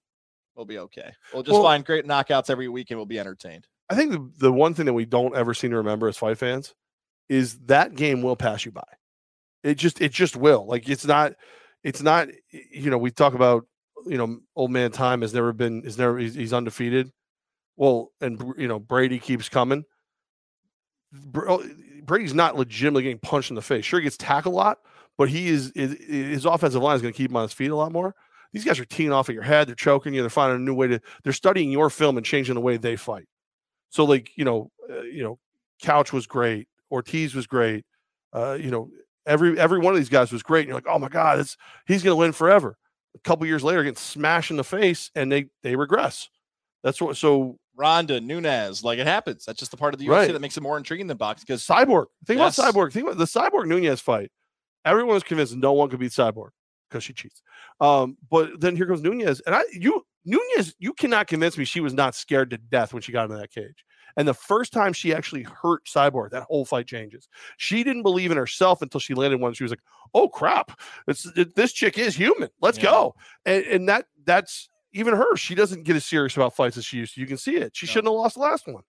We'll 0.56 0.66
be 0.66 0.80
okay. 0.80 1.12
We'll 1.34 1.44
just 1.44 1.54
Well- 1.54 1.64
find 1.64 1.84
great 1.86 2.06
knockouts 2.06 2.50
every 2.50 2.68
week 2.70 2.92
and 2.92 2.98
we'll 3.00 3.06
be 3.06 3.20
entertained. 3.20 3.68
I 3.90 3.96
think 3.96 4.12
the, 4.12 4.32
the 4.38 4.52
one 4.52 4.74
thing 4.74 4.86
that 4.86 4.94
we 4.94 5.06
don't 5.06 5.36
ever 5.36 5.54
seem 5.54 5.72
to 5.72 5.78
remember 5.78 6.08
as 6.08 6.18
fight 6.18 6.38
fans 6.38 6.74
is 7.30 7.58
that 7.66 7.96
game 7.96 8.22
will 8.22 8.36
pass 8.36 8.66
you 8.66 8.72
by. 8.72 8.84
It 9.64 9.76
just 9.76 10.02
it 10.02 10.12
just 10.12 10.36
will. 10.36 10.66
Like 10.68 10.90
it's 10.90 11.06
not 11.06 11.34
it's 11.84 12.02
not 12.02 12.28
you 12.52 12.90
know 12.90 12.98
we 12.98 13.12
talk 13.12 13.34
about 13.34 13.66
you 14.06 14.18
know 14.18 14.40
old 14.56 14.72
man 14.72 14.92
time 14.92 15.22
has 15.22 15.34
never 15.34 15.54
been 15.54 15.84
is 15.84 15.98
never 15.98 16.18
he's, 16.18 16.34
he's 16.34 16.54
undefeated. 16.54 17.12
Well, 17.76 18.12
and 18.22 18.42
you 18.58 18.68
know 18.68 18.80
Brady 18.80 19.20
keeps 19.20 19.50
coming. 19.50 19.84
Oh, 21.36 21.64
Brady's 22.04 22.34
not 22.34 22.58
legitimately 22.58 23.04
getting 23.04 23.20
punched 23.20 23.50
in 23.50 23.56
the 23.56 23.62
face. 23.62 23.86
Sure, 23.86 24.00
he 24.00 24.04
gets 24.04 24.18
tackled 24.18 24.54
a 24.54 24.58
lot, 24.58 24.80
but 25.18 25.30
he 25.30 25.48
is, 25.48 25.72
is 25.72 25.96
his 26.08 26.46
offensive 26.46 26.82
line 26.82 26.96
is 26.96 27.02
going 27.02 27.14
to 27.14 27.18
keep 27.18 27.32
him 27.32 27.38
on 27.38 27.44
his 27.44 27.54
feet 27.54 27.72
a 27.72 27.76
lot 27.76 27.92
more. 27.92 28.16
These 28.52 28.66
guys 28.66 28.80
are 28.80 28.86
teeing 28.86 29.12
off 29.12 29.30
at 29.30 29.36
your 29.36 29.44
head. 29.44 29.68
They're 29.68 29.76
choking 29.76 30.14
you. 30.14 30.22
They're 30.22 30.30
finding 30.30 30.58
a 30.58 30.64
new 30.64 30.76
way 30.76 30.88
to. 30.88 31.02
They're 31.24 31.34
studying 31.34 31.72
your 31.72 31.90
film 31.90 32.18
and 32.18 32.26
changing 32.26 32.56
the 32.56 32.62
way 32.62 32.78
they 32.78 32.96
fight. 32.96 33.26
So, 33.90 34.06
like 34.06 34.32
you 34.36 34.46
know, 34.46 34.72
uh, 34.90 35.02
you 35.02 35.24
know, 35.24 35.40
Couch 35.82 36.14
was 36.14 36.28
great. 36.28 36.68
Ortiz 36.92 37.34
was 37.34 37.48
great. 37.48 37.86
Uh, 38.32 38.58
you 38.60 38.70
know, 38.70 38.90
every 39.26 39.60
every 39.60 39.80
one 39.80 39.94
of 39.94 40.00
these 40.00 40.10
guys 40.10 40.32
was 40.32 40.44
great. 40.44 40.62
And 40.62 40.68
you're 40.70 40.78
like, 40.78 40.88
oh 40.88 41.00
my 41.00 41.10
god, 41.10 41.40
it's 41.40 41.58
he's 41.88 42.04
going 42.04 42.14
to 42.14 42.20
win 42.20 42.32
forever. 42.32 42.78
A 43.16 43.20
couple 43.20 43.46
years 43.46 43.64
later, 43.64 43.84
getting 43.84 43.96
smashed 43.96 44.52
in 44.52 44.58
the 44.58 44.64
face, 44.64 45.10
and 45.16 45.32
they 45.32 45.46
they 45.62 45.76
regress. 45.76 46.30
That's 46.84 47.02
what. 47.02 47.18
So 47.18 47.58
Ronda, 47.76 48.20
Nunes, 48.22 48.84
like 48.84 49.00
it 49.00 49.08
happens. 49.08 49.46
That's 49.46 49.60
just 49.60 49.72
the 49.72 49.78
part 49.78 49.94
of 49.94 50.00
the 50.00 50.06
UFC 50.06 50.10
Right. 50.12 50.32
that 50.34 50.42
makes 50.42 50.58
it 50.58 50.62
more 50.64 50.78
intriguing 50.78 51.08
than 51.08 51.18
boxing. 51.18 51.46
Because 51.48 51.66
Cyborg. 51.66 52.06
Think 52.26 52.40
Yes. 52.40 52.58
about 52.58 52.74
Cyborg. 52.74 52.92
Think 52.92 53.08
about 53.08 53.18
the 53.18 53.26
Cyborg 53.26 53.66
Nunes 53.68 54.00
fight. 54.02 54.32
Everyone 54.86 55.14
was 55.16 55.24
convinced 55.24 55.56
no 55.56 55.74
one 55.74 55.90
could 55.90 56.00
beat 56.00 56.12
Cyborg 56.12 56.50
because 56.90 57.04
she 57.04 57.14
cheats. 57.14 57.42
Um, 57.80 58.18
but 58.30 58.60
then 58.60 58.76
here 58.76 58.86
comes 58.86 59.02
Nunes, 59.02 59.40
and 59.42 59.56
I 59.56 59.64
you 59.72 60.06
Nunes, 60.26 60.74
you 60.78 60.94
cannot 60.94 61.28
convince 61.28 61.58
me 61.58 61.66
she 61.66 61.80
was 61.82 61.94
not 61.94 62.16
scared 62.16 62.50
to 62.52 62.58
death 62.58 62.94
when 62.94 63.02
she 63.02 63.12
got 63.12 63.24
into 63.26 63.38
that 63.38 63.52
cage. 63.52 63.84
And 64.16 64.28
the 64.28 64.34
first 64.34 64.72
time 64.72 64.94
she 64.94 65.12
actually 65.14 65.42
hurt 65.44 65.86
Cyborg, 65.86 66.30
that 66.32 66.44
whole 66.44 66.66
fight 66.66 66.86
changes. 66.86 67.28
She 67.58 67.84
didn't 67.84 68.04
believe 68.04 68.30
in 68.30 68.38
herself 68.38 68.82
until 68.84 69.00
she 69.00 69.16
landed 69.16 69.40
one. 69.42 69.54
She 69.56 69.64
was 69.64 69.72
like, 69.72 69.82
"Oh 70.14 70.30
crap, 70.30 70.80
it's 71.08 71.26
it, 71.36 71.56
this 71.56 71.74
chick 71.74 71.98
is 71.98 72.16
human. 72.16 72.50
Let's 72.62 72.78
Yeah. 72.78 72.84
go." 72.92 73.16
And, 73.46 73.66
and 73.66 73.90
that 73.90 74.06
that's 74.24 74.70
even 74.94 75.16
her. 75.16 75.36
She 75.36 75.56
doesn't 75.56 75.84
get 75.84 75.96
as 75.96 76.06
serious 76.06 76.36
about 76.36 76.56
fights 76.56 76.78
as 76.78 76.86
she 76.86 76.98
used 76.98 77.16
to. 77.16 77.22
You 77.22 77.28
can 77.28 77.38
see 77.38 77.56
it. 77.56 77.76
She 77.76 77.86
No. 77.86 77.92
shouldn't 77.92 78.12
have 78.12 78.20
lost 78.20 78.36
the 78.36 78.42
last 78.42 78.68
one. 78.68 78.84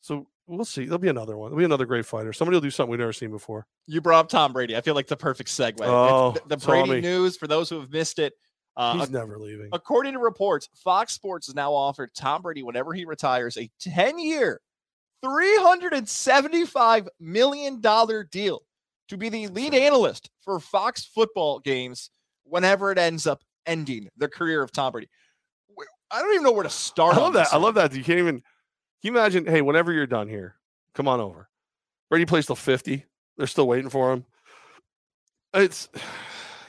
So 0.00 0.26
we'll 0.46 0.64
see. 0.64 0.84
There'll 0.84 0.98
be 0.98 1.08
another 1.08 1.36
one. 1.36 1.50
There'll 1.50 1.58
be 1.60 1.64
another 1.64 1.86
great 1.86 2.04
fighter. 2.06 2.32
Somebody 2.32 2.56
will 2.56 2.60
do 2.62 2.70
something 2.70 2.90
we've 2.90 2.98
never 3.00 3.12
seen 3.12 3.30
before. 3.30 3.66
you 3.86 4.00
brought 4.00 4.20
up 4.20 4.28
Tom 4.28 4.52
Brady. 4.52 4.76
I 4.76 4.80
feel 4.80 4.94
like 4.94 5.06
the 5.06 5.16
perfect 5.16 5.48
segue. 5.50 5.76
Oh, 5.82 6.32
the, 6.32 6.56
the 6.56 6.66
Brady 6.66 7.00
news 7.00 7.36
for 7.36 7.46
those 7.46 7.68
who 7.68 7.78
have 7.80 7.90
missed 7.92 8.18
it. 8.18 8.32
Uh, 8.76 8.98
He's 8.98 9.10
never 9.10 9.38
leaving. 9.38 9.68
According 9.72 10.14
to 10.14 10.18
reports, 10.18 10.68
Fox 10.74 11.12
Sports 11.12 11.46
has 11.46 11.54
now 11.54 11.72
offered 11.74 12.10
Tom 12.14 12.40
Brady, 12.42 12.62
whenever 12.62 12.94
he 12.94 13.04
retires, 13.04 13.56
a 13.58 13.70
10 13.80 14.18
year, 14.18 14.60
$375 15.24 17.08
million 17.20 17.80
deal 18.30 18.62
to 19.08 19.16
be 19.16 19.28
the 19.28 19.48
lead 19.48 19.74
analyst 19.74 20.30
for 20.40 20.58
Fox 20.58 21.04
football 21.04 21.58
games 21.60 22.10
whenever 22.44 22.90
it 22.90 22.98
ends 22.98 23.26
up 23.26 23.42
ending 23.66 24.08
the 24.16 24.28
career 24.28 24.62
of 24.62 24.72
Tom 24.72 24.92
Brady. 24.92 25.08
I 26.10 26.20
don't 26.20 26.32
even 26.34 26.42
know 26.42 26.52
where 26.52 26.62
to 26.62 26.70
start. 26.70 27.16
I 27.16 27.20
love 27.20 27.32
that. 27.34 27.48
I 27.52 27.56
love 27.56 27.74
that. 27.76 27.94
You 27.94 28.04
can't 28.04 28.18
even. 28.18 28.36
Can 28.36 28.42
you 29.02 29.10
imagine? 29.12 29.46
Hey, 29.46 29.62
whenever 29.62 29.92
you're 29.92 30.06
done 30.06 30.28
here, 30.28 30.56
come 30.94 31.08
on 31.08 31.20
over. 31.20 31.48
Brady 32.10 32.26
plays 32.26 32.46
till 32.46 32.56
fifty. 32.56 33.06
They're 33.38 33.46
still 33.46 33.66
waiting 33.66 33.88
for 33.88 34.12
him. 34.12 34.26
It's. 35.54 35.88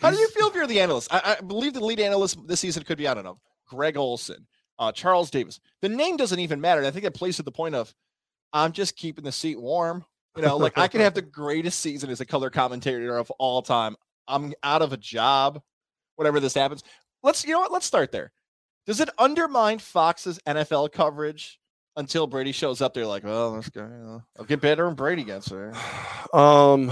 How 0.02 0.12
do 0.12 0.18
you 0.18 0.28
feel 0.30 0.48
if 0.48 0.56
you're 0.56 0.68
the 0.68 0.82
analyst? 0.82 1.14
I, 1.14 1.38
I 1.39 1.41
believe 1.41 1.74
the 1.74 1.80
lead 1.80 2.02
analyst 2.02 2.38
this 2.46 2.60
season 2.60 2.84
could 2.84 2.98
be, 2.98 3.08
I 3.08 3.14
don't 3.14 3.24
know, 3.24 3.39
Greg 3.70 3.96
Olsen, 3.96 4.46
uh, 4.78 4.91
Charles 4.91 5.32
Davis. 5.32 5.62
The 5.82 5.88
name 5.88 6.18
doesn't 6.18 6.39
even 6.39 6.60
matter. 6.60 6.82
And 6.82 6.88
I 6.88 6.91
think 6.91 7.06
that 7.06 7.14
plays 7.14 7.38
to 7.38 7.44
the 7.44 7.54
point 7.54 7.74
of 7.74 7.94
I'm 8.52 8.74
just 8.74 8.98
keeping 8.98 9.24
the 9.24 9.32
seat 9.32 9.58
warm. 9.60 10.04
You 10.36 10.41
know, 10.41 10.58
like 10.58 10.78
I 10.78 10.89
could 10.89 11.00
have 11.00 11.14
the 11.14 11.22
greatest 11.39 11.80
season 11.80 12.10
as 12.10 12.20
a 12.20 12.26
color 12.26 12.50
commentator 12.50 13.18
of 13.18 13.32
all 13.39 13.62
time. 13.62 13.96
I'm 14.28 14.54
out 14.62 14.82
of 14.82 14.91
a 14.91 14.98
job, 14.98 15.62
whatever 16.16 16.39
this 16.39 16.53
happens. 16.53 16.84
Let's, 17.22 17.45
you 17.45 17.51
know 17.51 17.59
what? 17.59 17.72
Let's 17.72 17.86
start 17.86 18.11
there. 18.11 18.32
Does 18.86 18.99
it 18.99 19.09
undermine 19.18 19.80
Fox's 19.80 20.39
NFL 20.45 20.91
coverage 20.91 21.59
until 21.95 22.28
Brady 22.28 22.51
shows 22.51 22.82
up? 22.82 22.93
They're 22.93 23.05
like, 23.05 23.24
well, 23.24 23.55
this 23.55 23.70
guy, 23.70 23.84
you 23.84 23.88
know, 23.88 24.24
I'll 24.38 24.45
get 24.45 24.61
better 24.61 24.86
when 24.86 24.95
Brady 24.95 25.24
gets 25.24 25.47
there. 25.49 25.74
Um. 26.34 26.91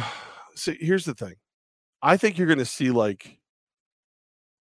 So 0.54 0.72
here's 0.80 1.04
the 1.04 1.16
thing. 1.16 1.34
I 2.00 2.16
think 2.16 2.38
you're 2.38 2.46
going 2.46 2.60
to 2.60 2.66
see 2.66 2.92
like, 2.92 3.40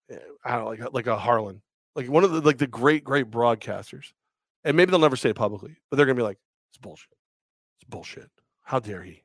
eh, 0.09 0.17
I 0.43 0.55
don't 0.55 0.63
know, 0.63 0.69
like 0.69 0.93
like 0.93 1.05
a 1.05 1.15
Harlan, 1.15 1.61
like 1.95 2.09
one 2.09 2.23
of 2.23 2.31
the 2.31 2.41
like 2.41 2.57
the 2.57 2.65
great 2.65 3.03
great 3.03 3.29
broadcasters, 3.29 4.13
and 4.63 4.75
maybe 4.75 4.89
they'll 4.89 4.99
never 4.99 5.15
say 5.15 5.29
it 5.29 5.35
publicly, 5.35 5.77
but 5.89 5.97
they're 5.97 6.07
going 6.07 6.15
to 6.15 6.19
be 6.19 6.25
like, 6.25 6.39
it's 6.71 6.79
bullshit. 6.79 7.13
It's 7.79 7.87
bullshit. 7.87 8.31
How 8.63 8.79
dare 8.79 9.03
he? 9.03 9.23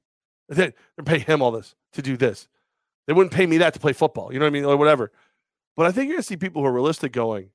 They 0.50 0.74
they 0.96 1.02
pay 1.04 1.18
him 1.20 1.40
all 1.40 1.52
this 1.52 1.74
to 1.94 2.02
do 2.02 2.18
this. 2.18 2.48
They 3.06 3.14
wouldn't 3.14 3.32
pay 3.32 3.46
me 3.46 3.58
that 3.58 3.72
to 3.74 3.80
play 3.80 3.94
football. 3.94 4.32
You 4.32 4.38
know 4.38 4.44
what 4.44 4.50
I 4.50 4.52
mean? 4.52 4.64
Or 4.66 4.76
whatever. 4.76 5.10
But 5.76 5.86
I 5.86 5.92
think 5.92 6.08
you're 6.08 6.14
going 6.14 6.22
to 6.22 6.26
see 6.26 6.36
people 6.36 6.62
who 6.62 6.68
are 6.68 6.72
realistic 6.72 7.12
going, 7.12 7.50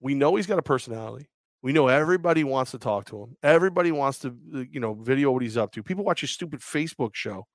we 0.00 0.14
know 0.14 0.34
he's 0.36 0.46
got 0.46 0.58
a 0.58 0.62
personality. 0.62 1.28
We 1.62 1.72
know 1.72 1.88
everybody 1.88 2.42
wants 2.42 2.70
to 2.70 2.78
talk 2.78 3.04
to 3.06 3.22
him. 3.22 3.36
Everybody 3.42 3.92
wants 3.92 4.18
to, 4.20 4.34
uh, 4.54 4.64
you 4.70 4.80
know, 4.80 4.94
video 4.94 5.30
what 5.30 5.42
he's 5.42 5.56
up 5.56 5.72
to. 5.72 5.82
People 5.82 6.04
watch 6.04 6.22
his 6.22 6.30
stupid 6.30 6.60
Facebook 6.60 7.14
show. 7.14 7.46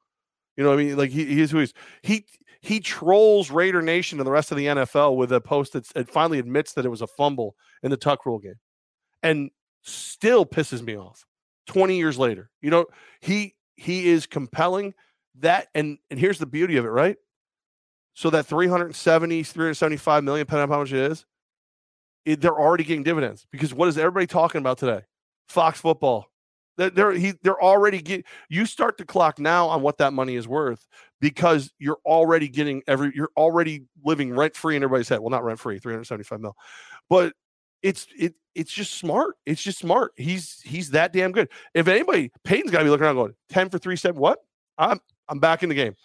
You 0.56 0.64
know 0.64 0.70
what 0.70 0.80
I 0.80 0.84
mean? 0.84 0.98
Like 0.98 1.10
he, 1.10 1.26
he 1.26 1.42
is 1.42 1.52
who 1.52 1.60
he's. 1.60 1.74
He 2.02 2.26
he 2.62 2.80
trolls 2.80 3.52
Raider 3.52 3.82
Nation 3.82 4.20
and 4.20 4.28
the 4.28 4.32
rest 4.32 4.52
of 4.52 4.58
the 4.58 4.68
NFL 4.68 5.18
with 5.18 5.32
a 5.32 5.42
post 5.42 5.74
that 5.74 6.10
finally 6.10 6.40
admits 6.40 6.74
that 6.74 6.86
it 6.86 6.90
was 6.90 7.02
a 7.02 7.08
fumble 7.08 7.56
in 7.84 7.92
the 7.92 7.98
tuck 7.98 8.26
rule 8.26 8.40
game, 8.40 8.56
and 9.22 9.52
still 9.82 10.46
pisses 10.46 10.82
me 10.82 10.98
off. 10.98 11.26
Twenty 11.68 11.98
years 11.98 12.18
later, 12.18 12.50
you 12.62 12.70
know 12.70 12.86
he 13.20 13.56
he 13.76 14.08
is 14.08 14.28
compelling 14.28 14.94
that, 15.40 15.68
and 15.76 15.98
and 16.10 16.20
here's 16.20 16.40
the 16.40 16.46
beauty 16.46 16.78
of 16.78 16.86
it, 16.86 16.90
right? 16.90 17.18
So 18.16 18.30
that 18.30 18.46
370, 18.46 19.44
375 19.44 20.24
million, 20.24 20.46
depending 20.46 20.64
on 20.64 20.70
how 20.70 20.80
much 20.80 20.94
it 20.94 21.12
is, 21.12 21.26
it, 22.26 22.42
they're 22.42 22.58
already 22.60 22.84
getting 22.84 23.04
dividends 23.04 23.46
because 23.52 23.74
what 23.74 23.88
is 23.88 23.98
everybody 23.98 24.26
talking 24.26 24.60
about 24.60 24.78
today? 24.78 25.02
Fox 25.50 25.80
football. 25.80 26.32
They're, 26.78 26.90
they're 26.90 27.12
he 27.12 27.34
they're 27.42 27.62
already 27.62 28.02
get 28.02 28.26
you 28.50 28.66
start 28.66 28.98
the 28.98 29.06
clock 29.06 29.40
now 29.40 29.68
on 29.68 29.82
what 29.82 29.98
that 30.00 30.12
money 30.12 30.36
is 30.36 30.48
worth 30.48 30.88
because 31.22 31.72
you're 31.80 32.00
already 32.06 32.50
getting 32.50 32.84
every 32.88 33.12
you're 33.16 33.32
already 33.38 33.86
living 34.04 34.34
rent 34.34 34.56
free 34.56 34.76
in 34.76 34.84
everybody's 34.84 35.08
head. 35.08 35.20
Well, 35.20 35.30
not 35.30 35.44
rent 35.44 35.60
free, 35.60 35.80
375 35.80 36.40
mil, 36.42 36.56
but 37.10 37.34
it's 37.82 38.08
it 38.18 38.34
it's 38.56 38.72
just 38.72 38.94
smart. 38.94 39.36
It's 39.46 39.62
just 39.62 39.80
smart. 39.80 40.14
He's 40.18 40.62
he's 40.62 40.92
that 40.92 41.14
damn 41.14 41.32
good. 41.32 41.50
If 41.74 41.88
anybody, 41.88 42.32
Peyton's 42.44 42.72
got 42.72 42.80
to 42.80 42.86
be 42.86 42.90
looking 42.90 43.06
around 43.06 43.16
going 43.16 43.36
10 43.50 43.70
for 43.70 43.78
three 43.78 43.96
seven. 43.96 44.20
What? 44.20 44.40
I'm 44.78 45.00
I'm 45.30 45.40
back 45.40 45.64
in 45.64 45.70
the 45.70 45.76
game. 45.76 45.96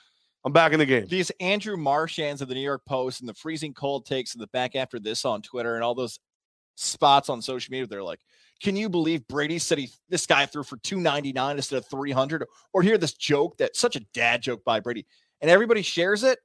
I'm 0.44 0.52
back 0.52 0.72
in 0.72 0.78
the 0.78 0.86
game. 0.86 1.06
these 1.06 1.30
Andrew 1.40 1.76
Marchands 1.76 2.40
of 2.40 2.48
the 2.48 2.54
New 2.54 2.62
York 2.62 2.82
Post 2.86 3.20
and 3.20 3.28
the 3.28 3.34
freezing 3.34 3.74
cold 3.74 4.06
takes 4.06 4.34
in 4.34 4.40
the 4.40 4.46
back 4.48 4.74
after 4.74 4.98
this 4.98 5.24
on 5.24 5.42
Twitter 5.42 5.74
and 5.74 5.84
all 5.84 5.94
those 5.94 6.18
spots 6.76 7.28
on 7.28 7.42
social 7.42 7.70
media, 7.70 7.86
they're 7.86 8.02
like, 8.02 8.20
can 8.62 8.76
you 8.76 8.88
believe 8.88 9.26
Brady 9.28 9.58
said 9.58 9.78
he 9.78 9.90
this 10.08 10.26
guy 10.26 10.46
threw 10.46 10.62
for 10.62 10.76
299 10.78 11.56
instead 11.56 11.76
of 11.76 11.86
300? 11.86 12.44
Or 12.72 12.82
hear 12.82 12.98
this 12.98 13.14
joke 13.14 13.56
that 13.58 13.76
such 13.76 13.96
a 13.96 14.00
dad 14.12 14.42
joke 14.42 14.62
by 14.64 14.80
Brady, 14.80 15.06
and 15.40 15.50
everybody 15.50 15.82
shares 15.82 16.24
it. 16.24 16.38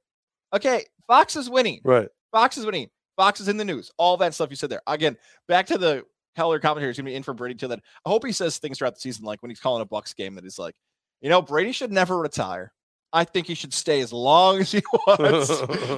Okay, 0.52 0.84
Fox 1.06 1.36
is 1.36 1.50
winning. 1.50 1.80
Right. 1.84 2.08
Fox 2.32 2.56
is 2.56 2.64
winning. 2.64 2.88
Fox 3.16 3.40
is 3.40 3.48
in 3.48 3.56
the 3.56 3.64
news. 3.64 3.90
All 3.98 4.16
that 4.18 4.34
stuff 4.34 4.50
you 4.50 4.56
said 4.56 4.70
there. 4.70 4.82
Again, 4.86 5.16
back 5.48 5.66
to 5.66 5.78
the 5.78 6.04
color 6.36 6.58
commentary 6.58 6.90
is 6.90 6.96
going 6.96 7.06
to 7.06 7.10
be 7.10 7.16
in 7.16 7.22
for 7.22 7.34
Brady 7.34 7.54
till 7.54 7.68
then. 7.68 7.80
I 8.04 8.10
hope 8.10 8.24
he 8.26 8.32
says 8.32 8.58
things 8.58 8.78
throughout 8.78 8.94
the 8.94 9.00
season, 9.00 9.24
like 9.24 9.42
when 9.42 9.50
he's 9.50 9.60
calling 9.60 9.82
a 9.82 9.86
Bucs 9.86 10.14
game, 10.14 10.34
that 10.34 10.44
he's 10.44 10.58
like, 10.58 10.74
you 11.22 11.30
know, 11.30 11.40
Brady 11.40 11.72
should 11.72 11.92
never 11.92 12.18
retire. 12.18 12.72
I 13.12 13.24
think 13.24 13.46
he 13.46 13.54
should 13.54 13.72
stay 13.72 14.00
as 14.00 14.12
long 14.12 14.58
as 14.60 14.72
he 14.72 14.82
wants 14.92 15.48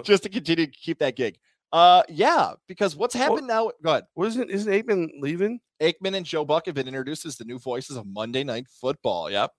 just 0.07 0.23
to 0.25 0.29
continue 0.29 0.67
to 0.67 0.73
keep 0.73 0.99
that 1.01 1.17
gig. 1.17 1.39
Uh, 1.73 2.03
yeah, 2.09 2.53
because 2.67 2.97
what's 2.97 3.15
happened 3.15 3.47
now? 3.47 3.71
Go 3.83 3.91
ahead. 3.91 4.05
Wasn't 4.15 4.51
isn't 4.51 4.73
Aikman 4.73 5.09
leaving? 5.21 5.61
Aikman 5.83 6.17
and 6.17 6.25
Joe 6.25 6.45
Buck 6.45 6.67
have 6.67 6.75
been 6.75 6.89
introduced 6.89 7.27
as 7.27 7.37
the 7.37 7.45
new 7.45 7.59
voices 7.59 7.97
of 7.97 8.07
Monday 8.07 8.43
Night 8.43 8.67
Football. 8.81 9.31
Yep. 9.31 9.51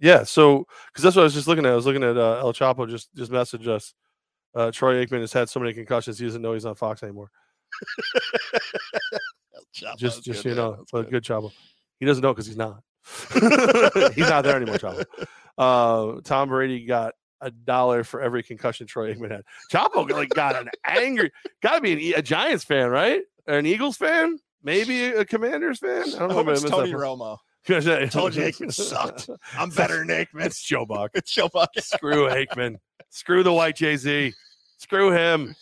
Yeah, 0.00 0.24
so 0.24 0.66
because 0.88 1.04
that's 1.04 1.14
what 1.16 1.22
I 1.22 1.24
was 1.24 1.34
just 1.34 1.46
looking 1.46 1.64
at. 1.64 1.72
I 1.72 1.76
was 1.76 1.86
looking 1.86 2.02
at 2.02 2.16
uh, 2.16 2.38
El 2.38 2.52
Chapo 2.52 2.88
just 2.88 3.14
just 3.14 3.30
messaged 3.30 3.68
us, 3.68 3.94
Uh, 4.54 4.70
Troy 4.72 5.04
Aikman 5.04 5.20
has 5.20 5.32
had 5.32 5.48
so 5.48 5.60
many 5.60 5.72
concussions 5.72 6.18
he 6.18 6.26
doesn't 6.26 6.42
know 6.42 6.52
he's 6.54 6.64
on 6.64 6.74
Fox 6.74 7.02
anymore. 7.02 7.30
Just 9.72 10.22
just 10.24 10.42
good, 10.44 10.50
you 10.50 10.54
know, 10.54 10.84
good. 10.92 11.10
good 11.10 11.24
Chavo. 11.24 11.50
He 11.98 12.06
doesn't 12.06 12.22
know 12.22 12.32
because 12.32 12.46
he's 12.46 12.56
not. 12.56 12.80
he's 14.14 14.28
not 14.28 14.42
there 14.44 14.56
anymore, 14.56 14.76
Chavo. 14.76 15.04
Uh, 15.56 16.20
Tom 16.24 16.48
Brady 16.48 16.84
got 16.84 17.14
a 17.40 17.50
dollar 17.50 18.04
for 18.04 18.20
every 18.20 18.42
concussion 18.42 18.86
Troy 18.86 19.14
Aikman 19.14 19.30
had. 19.30 19.42
Chavo 19.70 20.10
like 20.10 20.30
got 20.30 20.56
an 20.56 20.70
angry, 20.86 21.30
got 21.62 21.76
to 21.76 21.80
be 21.80 22.12
an, 22.12 22.18
a 22.18 22.22
Giants 22.22 22.64
fan, 22.64 22.88
right? 22.88 23.22
Or 23.46 23.58
an 23.58 23.66
Eagles 23.66 23.96
fan, 23.96 24.38
maybe 24.62 25.04
a, 25.04 25.24
Commanders 25.24 25.78
fan. 25.78 26.04
I 26.14 26.18
don't 26.18 26.32
I 26.32 26.42
know. 26.42 26.50
I 26.50 26.52
it's 26.52 26.64
Tony. 26.64 26.92
Romo. 26.92 27.38
Tony 27.66 28.08
Told 28.08 28.34
you 28.34 28.42
Aikman 28.42 28.72
sucked. 28.72 29.28
I'm 29.56 29.70
better 29.70 29.98
than 29.98 30.08
Aikman. 30.08 30.46
It's 30.46 30.62
Joe 30.62 30.86
Buck. 30.86 31.12
It's 31.14 31.30
Joe 31.34 31.48
Buck. 31.52 31.70
Screw 31.78 32.28
Aikman. 32.28 32.76
Screw 33.10 33.42
the 33.42 33.52
white 33.52 33.76
Jay 33.76 33.96
Z. 33.96 34.32
Screw 34.78 35.10
him. 35.10 35.54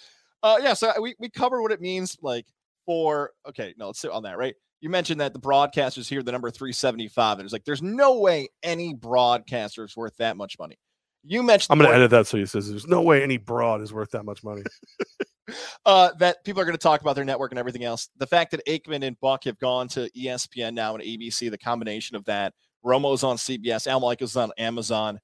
Uh, 0.43 0.59
yeah, 0.61 0.74
so 0.74 0.93
we, 1.01 1.14
we 1.20 1.28
covered 1.28 1.62
what 1.62 1.70
it 1.70 1.80
means 1.80 2.16
like 2.22 2.47
for 2.86 3.30
okay, 3.49 3.74
no, 3.76 3.86
let's 3.86 4.01
sit 4.01 4.11
on 4.11 4.24
that, 4.24 4.38
right? 4.38 4.55
You 4.83 4.91
mentioned 4.91 5.20
that 5.20 5.33
the 5.33 5.41
broadcasters 5.41 6.09
here, 6.09 6.22
the 6.22 6.33
number 6.33 6.51
375, 6.51 7.39
and 7.39 7.47
it's 7.47 7.53
like 7.53 7.64
there's 7.64 7.83
no 7.83 8.18
way 8.18 8.49
any 8.62 8.93
broadcaster 8.93 9.85
is 9.85 9.97
worth 9.97 10.16
that 10.16 10.37
much 10.37 10.59
money. 10.59 10.76
You 11.24 11.45
mentioned 11.45 11.68
I'm 11.70 11.78
gonna 11.78 11.95
edit 11.95 12.11
that 12.11 12.26
so 12.26 12.37
he 12.37 12.47
says 12.47 12.68
there's 12.68 12.89
no 12.89 13.01
way 13.01 13.22
any 13.22 13.37
broad 13.37 13.80
is 13.80 13.93
worth 13.93 14.11
that 14.11 14.24
much 14.24 14.43
money. 14.43 14.64
uh, 15.87 16.11
that 16.18 16.45
people 16.45 16.61
are 16.61 16.64
going 16.64 16.76
to 16.76 16.83
talk 16.83 17.01
about 17.01 17.14
their 17.14 17.24
network 17.24 17.53
and 17.53 17.59
everything 17.59 17.85
else. 17.85 18.09
The 18.16 18.26
fact 18.26 18.51
that 18.53 18.66
Aikman 18.66 19.05
and 19.05 19.18
Buck 19.20 19.45
have 19.45 19.59
gone 19.59 19.89
to 19.89 20.11
ESPN 20.11 20.74
now 20.74 20.95
and 20.95 21.03
ABC, 21.03 21.51
the 21.51 21.59
combination 21.59 22.16
of 22.16 22.24
that, 22.24 22.55
Romo's 22.85 23.22
on 23.22 23.37
CBS, 23.37 23.87
Al 23.87 24.01
Michaels 24.01 24.37
on 24.37 24.51
Amazon. 24.59 25.20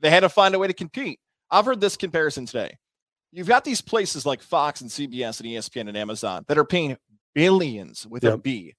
They 0.00 0.10
had 0.10 0.20
to 0.20 0.28
find 0.28 0.54
a 0.54 0.58
way 0.58 0.66
to 0.66 0.74
compete. 0.74 1.20
I've 1.50 1.64
heard 1.64 1.80
this 1.80 1.96
comparison 1.96 2.46
today. 2.46 2.76
You've 3.32 3.48
got 3.48 3.64
these 3.64 3.80
places 3.80 4.24
like 4.24 4.42
Fox 4.42 4.80
and 4.80 4.90
CBS 4.90 5.40
and 5.40 5.48
ESPN 5.48 5.88
and 5.88 5.96
Amazon 5.96 6.44
that 6.46 6.58
are 6.58 6.64
paying 6.64 6.96
billions 7.34 8.06
with 8.06 8.24
a 8.24 8.30
Yep. 8.30 8.42
B, 8.42 8.74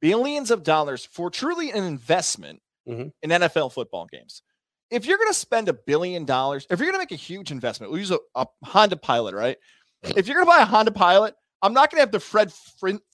billions 0.00 0.50
of 0.50 0.62
dollars 0.62 1.04
for 1.04 1.30
truly 1.30 1.70
an 1.70 1.84
investment 1.84 2.60
Mhm. 2.88 3.12
in 3.22 3.30
NFL 3.32 3.70
football 3.70 4.06
games. 4.06 4.42
If 4.90 5.06
you're 5.06 5.18
going 5.18 5.30
to 5.30 5.34
spend 5.34 5.68
a 5.68 5.72
billion 5.72 6.24
dollars, 6.24 6.66
if 6.70 6.78
you're 6.80 6.86
going 6.90 6.94
to 6.94 6.98
make 6.98 7.12
a 7.12 7.22
huge 7.22 7.50
investment, 7.52 7.92
we'll 7.92 8.00
use 8.00 8.10
a, 8.10 8.18
a 8.34 8.46
Honda 8.64 8.96
Pilot, 8.96 9.34
right? 9.34 9.56
If 10.02 10.26
you're 10.26 10.34
going 10.36 10.46
to 10.46 10.50
buy 10.50 10.62
a 10.62 10.66
Honda 10.66 10.90
Pilot, 10.90 11.34
I'm 11.62 11.74
not 11.74 11.90
going 11.90 11.98
to 11.98 12.02
have 12.02 12.10
the 12.10 12.18
Fred 12.20 12.50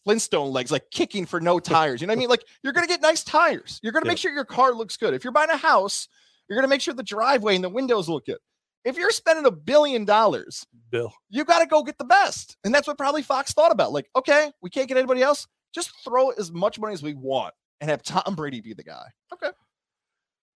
Flintstone 0.04 0.52
legs 0.52 0.70
like 0.70 0.88
kicking 0.90 1.26
for 1.26 1.40
no 1.40 1.58
tires. 1.60 2.00
You 2.00 2.06
know 2.06 2.12
what 2.12 2.18
I 2.18 2.20
mean? 2.20 2.28
Like 2.30 2.44
you're 2.62 2.72
going 2.72 2.86
to 2.86 2.88
get 2.88 3.02
nice 3.02 3.24
tires. 3.24 3.80
You're 3.82 3.92
going 3.92 4.04
to 4.04 4.08
Yeah. 4.08 4.12
make 4.12 4.18
sure 4.18 4.32
your 4.32 4.44
car 4.44 4.72
looks 4.72 4.96
good. 4.96 5.12
If 5.12 5.24
you're 5.24 5.32
buying 5.32 5.50
a 5.50 5.56
house, 5.56 6.08
you're 6.48 6.56
going 6.56 6.64
to 6.64 6.68
make 6.68 6.80
sure 6.80 6.94
the 6.94 7.02
driveway 7.02 7.56
and 7.56 7.64
the 7.64 7.68
windows 7.68 8.08
look 8.08 8.26
good. 8.26 8.38
If 8.86 8.96
you're 8.96 9.10
spending 9.10 9.44
a 9.46 9.50
billion 9.50 10.04
dollars, 10.04 10.64
Bill. 10.90 11.12
you 11.28 11.44
got 11.44 11.58
to 11.58 11.66
go 11.66 11.82
get 11.82 11.98
the 11.98 12.04
best. 12.04 12.56
And 12.62 12.72
that's 12.72 12.86
what 12.86 12.96
probably 12.96 13.20
Fox 13.20 13.52
thought 13.52 13.72
about. 13.72 13.92
Like, 13.92 14.08
okay, 14.14 14.52
we 14.62 14.70
can't 14.70 14.86
get 14.86 14.96
anybody 14.96 15.22
else. 15.22 15.48
Just 15.74 15.90
throw 16.04 16.30
as 16.30 16.52
much 16.52 16.78
money 16.78 16.94
as 16.94 17.02
we 17.02 17.14
want 17.14 17.52
and 17.80 17.90
have 17.90 18.04
Tom 18.04 18.36
Brady 18.36 18.60
be 18.60 18.74
the 18.74 18.84
guy. 18.84 19.06
Okay. 19.32 19.50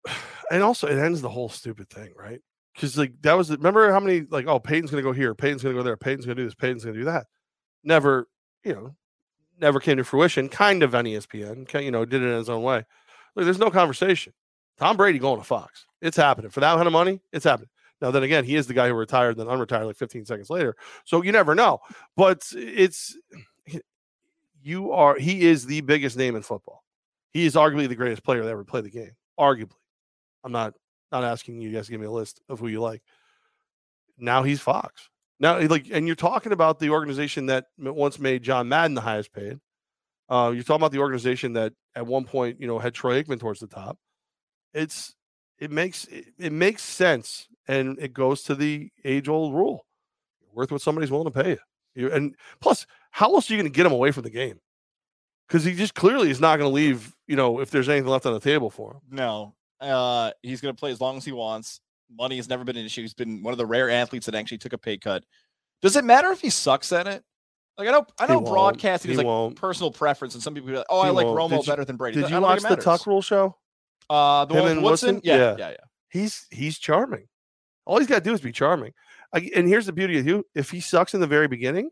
and 0.52 0.62
also 0.62 0.88
it 0.88 1.00
ends 1.00 1.22
the 1.22 1.30
whole 1.30 1.48
stupid 1.48 1.90
thing, 1.90 2.12
right? 2.18 2.42
Because 2.76 2.98
like 2.98 3.14
that 3.22 3.38
was 3.38 3.50
remember 3.50 3.92
how 3.94 4.00
many 4.02 4.28
like 4.30 4.46
oh 4.46 4.60
Peyton's 4.60 4.92
gonna 4.92 5.02
go 5.02 5.14
here, 5.14 5.34
Peyton's 5.34 5.64
gonna 5.64 5.74
go 5.74 5.82
there, 5.82 5.98
Peyton's 5.98 6.26
gonna 6.26 6.36
do 6.36 6.44
this, 6.44 6.54
Peyton's 6.54 6.84
gonna 6.84 6.98
do 6.98 7.06
that. 7.06 7.28
Never, 7.84 8.28
you 8.64 8.74
know, 8.74 8.96
never 9.60 9.80
came 9.80 9.98
to 9.98 10.04
fruition. 10.04 10.50
Kind 10.50 10.84
of 10.84 10.94
on 10.94 11.06
ESPN, 11.06 11.84
you 11.84 11.92
know, 11.92 12.04
did 12.04 12.22
it 12.22 12.28
in 12.28 12.38
his 12.38 12.50
own 12.50 12.62
way. 12.62 12.86
Look, 13.36 13.46
there's 13.46 13.58
no 13.58 13.72
conversation. 13.72 14.34
Tom 14.78 14.98
Brady 14.98 15.18
going 15.18 15.40
to 15.40 15.46
Fox. 15.46 15.86
It's 16.02 16.18
happening 16.18 16.52
for 16.52 16.60
that 16.60 16.76
kind 16.76 16.86
of 16.86 16.94
money. 16.94 17.22
It's 17.32 17.46
happening. 17.46 17.70
Now 18.02 18.12
then 18.12 18.24
again, 18.24 18.44
he 18.44 18.56
is 18.56 18.68
the 18.68 18.74
guy 18.74 18.88
who 18.88 18.94
retired, 18.94 19.38
and 19.38 19.50
then 19.50 19.58
unretired 19.58 19.86
like 19.86 19.98
15 19.98 20.26
seconds 20.26 20.50
later. 20.50 20.76
So 21.06 21.24
you 21.24 21.32
never 21.32 21.56
know. 21.56 21.80
But 22.16 22.44
it's 22.54 23.18
you 24.62 24.92
are 24.92 25.16
he 25.16 25.46
is 25.48 25.66
the 25.66 25.82
biggest 25.82 26.18
name 26.18 26.36
in 26.36 26.42
football. 26.42 26.84
He 27.32 27.46
is 27.46 27.56
arguably 27.56 27.88
the 27.88 27.96
greatest 27.96 28.24
player 28.24 28.44
that 28.44 28.50
ever 28.50 28.64
played 28.64 28.86
the 28.86 28.90
game. 28.90 29.12
Arguably. 29.40 29.72
I'm 30.44 30.52
not 30.52 30.74
not 31.12 31.24
asking 31.24 31.62
you 31.62 31.72
guys 31.72 31.86
to 31.86 31.92
give 31.92 32.02
me 32.02 32.08
a 32.08 32.12
list 32.12 32.42
of 32.50 32.60
who 32.60 32.68
you 32.68 32.82
like. 32.82 33.02
Now 34.18 34.44
he's 34.44 34.60
Fox. 34.60 35.10
Now, 35.40 35.60
like, 35.60 35.88
and 35.92 36.08
you're 36.08 36.16
talking 36.16 36.52
about 36.52 36.80
the 36.80 36.90
organization 36.90 37.46
that 37.48 37.66
once 37.78 38.18
made 38.20 38.44
John 38.44 38.68
Madden 38.68 38.96
the 38.96 39.02
highest 39.02 39.32
paid. 39.32 39.60
Uh, 40.30 40.52
you're 40.54 40.64
talking 40.64 40.82
about 40.82 40.92
the 40.92 41.00
organization 41.00 41.54
that 41.54 41.74
at 41.96 42.06
one 42.06 42.26
point, 42.26 42.60
you 42.60 42.68
know, 42.68 42.80
had 42.80 42.94
Troy 42.94 43.22
Aikman 43.22 43.40
towards 43.40 43.60
the 43.60 43.68
top. 43.68 43.98
It's 44.74 45.16
it 45.60 45.72
makes 45.72 46.06
it, 46.06 46.26
it 46.38 46.52
makes 46.52 46.84
sense, 46.84 47.48
and 47.68 47.98
it 48.00 48.14
goes 48.14 48.44
to 48.44 48.56
the 48.56 48.90
age 49.04 49.28
old 49.28 49.54
rule: 49.54 49.86
You're 50.42 50.52
worth 50.54 50.72
what 50.72 50.82
somebody's 50.82 51.12
willing 51.12 51.32
to 51.32 51.44
pay 51.44 51.50
you. 51.52 51.58
you 51.96 52.12
and 52.12 52.36
plus, 52.60 52.86
how 53.12 53.34
else 53.34 53.50
are 53.50 53.54
you 53.54 53.60
going 53.60 53.72
to 53.72 53.76
get 53.76 53.86
him 53.86 53.92
away 53.92 54.12
from 54.12 54.24
the 54.24 54.30
game? 54.30 54.60
Because 55.48 55.64
he 55.64 55.74
just 55.74 55.94
clearly 55.96 56.30
is 56.30 56.40
not 56.42 56.58
going 56.58 56.70
to 56.70 56.74
leave. 56.74 57.16
You 57.28 57.36
know, 57.36 57.60
if 57.60 57.72
there's 57.72 57.90
anything 57.90 58.10
left 58.10 58.26
on 58.26 58.34
the 58.34 58.40
table 58.40 58.70
for 58.70 58.94
him. 58.94 59.02
No. 59.10 59.54
Uh, 59.80 60.32
he's 60.42 60.60
going 60.62 60.74
to 60.76 60.80
play 60.80 60.92
as 60.92 61.00
long 61.00 61.18
as 61.18 61.26
he 61.26 61.32
wants. 61.32 61.82
Money 62.12 62.38
has 62.38 62.50
never 62.50 62.64
been 62.64 62.78
an 62.78 62.86
issue. 62.86 63.02
He's 63.02 63.14
been 63.14 63.44
one 63.44 63.52
of 63.54 63.58
the 63.58 63.66
rare 63.66 63.90
athletes 63.90 64.26
that 64.26 64.36
actually 64.36 64.58
took 64.58 64.74
a 64.74 64.78
pay 64.78 64.98
cut. 64.98 65.24
Does 65.82 65.96
it 65.96 66.04
matter 66.04 66.32
if 66.32 66.42
he 66.42 66.50
sucks 66.50 66.92
at 66.92 67.06
it? 67.08 67.24
Like 67.78 67.88
I 67.88 67.92
know, 67.92 68.06
I 68.20 68.26
He 68.26 68.34
know 68.34 68.42
broadcasting 68.42 69.12
is 69.12 69.16
He 69.16 69.18
like 69.18 69.28
won't. 69.28 69.56
personal 69.56 69.92
preference, 69.92 70.34
and 70.34 70.42
some 70.42 70.56
people 70.56 70.72
are 70.72 70.78
like, 70.78 70.86
"Oh, 70.90 71.00
I 71.02 71.10
like 71.12 71.28
won't. 71.28 71.52
Romo 71.52 71.60
you- 71.62 71.70
better 71.72 71.86
than 71.86 71.96
Brady." 71.96 72.20
Did 72.22 72.32
you 72.32 72.42
watch 72.42 72.64
the 72.64 72.76
Tuck. 72.76 73.06
Rule 73.06 73.22
show? 73.22 73.56
Uh, 74.10 74.46
the 74.46 74.54
him 74.56 74.62
one 74.64 74.76
with 74.78 74.84
Woodson? 74.84 75.16
Woodson? 75.16 75.22
Yeah, 75.24 75.36
Yeah. 75.38 75.56
yeah, 75.58 75.70
yeah. 75.70 75.76
he's 76.10 76.46
he's 76.52 76.78
charming. 76.80 77.28
All 77.86 77.98
he's 78.00 78.08
got 78.08 78.16
to 78.20 78.24
do 78.24 78.34
is 78.34 78.42
be 78.42 78.52
charming. 78.52 78.94
I- 79.34 79.50
And 79.56 79.68
here's 79.68 79.86
the 79.86 79.94
beauty 79.94 80.18
of 80.20 80.26
you: 80.28 80.46
if 80.56 80.70
he 80.72 80.80
sucks 80.80 81.14
in 81.14 81.20
the 81.22 81.28
very 81.28 81.48
beginning, 81.48 81.90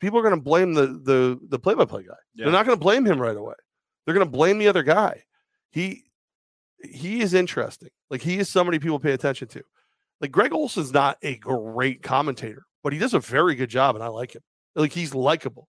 people 0.00 0.18
are 0.18 0.22
going 0.22 0.34
to 0.34 0.40
blame 0.40 0.74
the 0.74 0.86
the 0.86 1.38
the 1.48 1.58
play 1.58 1.74
by 1.74 1.84
play 1.84 2.02
guy. 2.02 2.14
Yeah. 2.34 2.44
They're 2.44 2.52
not 2.52 2.66
going 2.66 2.76
to 2.78 2.82
blame 2.82 3.04
him 3.04 3.20
right 3.20 3.36
away. 3.36 3.54
They're 4.04 4.14
going 4.14 4.26
to 4.26 4.30
blame 4.30 4.58
the 4.58 4.68
other 4.68 4.82
guy. 4.82 5.24
He 5.70 6.04
he 6.82 7.20
is 7.20 7.34
interesting. 7.34 7.88
Like 8.10 8.22
he 8.22 8.38
is 8.38 8.48
somebody 8.48 8.78
people 8.78 9.00
pay 9.00 9.12
attention 9.12 9.48
to. 9.48 9.62
Like 10.20 10.30
Greg 10.30 10.52
Olsen's 10.52 10.92
not 10.92 11.18
a 11.22 11.36
great 11.38 12.02
commentator, 12.02 12.62
but 12.84 12.92
he 12.92 12.98
does 12.98 13.14
a 13.14 13.20
very 13.20 13.54
good 13.54 13.70
job, 13.70 13.94
and 13.96 14.04
I 14.04 14.08
like 14.08 14.34
him. 14.34 14.42
Like 14.74 14.92
he's 14.92 15.14
likable. 15.14 15.68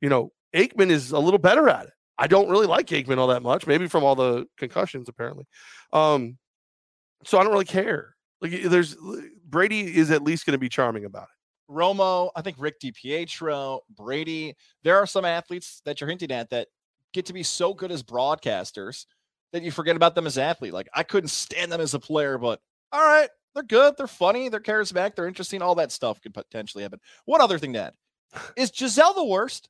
You 0.00 0.08
know, 0.08 0.32
Aikman 0.54 0.90
is 0.90 1.12
a 1.12 1.18
little 1.18 1.38
better 1.38 1.68
at 1.68 1.86
it. 1.86 1.92
I 2.18 2.26
don't 2.26 2.48
really 2.48 2.66
like 2.66 2.86
Aikman 2.88 3.18
all 3.18 3.28
that 3.28 3.42
much, 3.42 3.66
maybe 3.66 3.88
from 3.88 4.04
all 4.04 4.14
the 4.14 4.46
concussions, 4.56 5.08
apparently. 5.08 5.44
Um, 5.92 6.38
so 7.24 7.38
I 7.38 7.42
don't 7.42 7.52
really 7.52 7.64
care. 7.64 8.16
Like 8.40 8.62
there's 8.62 8.96
Brady 9.46 9.96
is 9.96 10.10
at 10.10 10.22
least 10.22 10.46
going 10.46 10.52
to 10.52 10.58
be 10.58 10.68
charming 10.68 11.04
about 11.04 11.24
it. 11.24 11.72
Romo, 11.72 12.30
I 12.36 12.42
think 12.42 12.56
Rick 12.58 12.80
DiPietro, 12.80 13.80
Brady. 13.90 14.54
There 14.82 14.96
are 14.96 15.06
some 15.06 15.24
athletes 15.24 15.82
that 15.84 16.00
you're 16.00 16.08
hinting 16.08 16.30
at 16.30 16.50
that 16.50 16.68
get 17.12 17.26
to 17.26 17.32
be 17.32 17.42
so 17.42 17.74
good 17.74 17.90
as 17.90 18.02
broadcasters 18.02 19.06
that 19.52 19.62
you 19.62 19.70
forget 19.70 19.96
about 19.96 20.14
them 20.14 20.26
as 20.26 20.38
athlete. 20.38 20.72
Like 20.72 20.88
I 20.94 21.02
couldn't 21.02 21.28
stand 21.28 21.72
them 21.72 21.80
as 21.80 21.94
a 21.94 21.98
player, 21.98 22.38
but 22.38 22.60
all 22.92 23.00
right, 23.00 23.28
they're 23.54 23.64
good, 23.64 23.94
they're 23.96 24.06
funny, 24.06 24.48
they're 24.48 24.60
charismatic, 24.60 25.16
they're 25.16 25.26
interesting. 25.26 25.62
All 25.62 25.74
that 25.76 25.92
stuff 25.92 26.20
could 26.20 26.34
potentially 26.34 26.82
happen. 26.82 27.00
One 27.24 27.40
other 27.40 27.58
thing 27.58 27.72
to 27.72 27.80
add 27.80 27.94
is 28.56 28.70
Gisele 28.70 29.14
the 29.14 29.24
worst? 29.24 29.68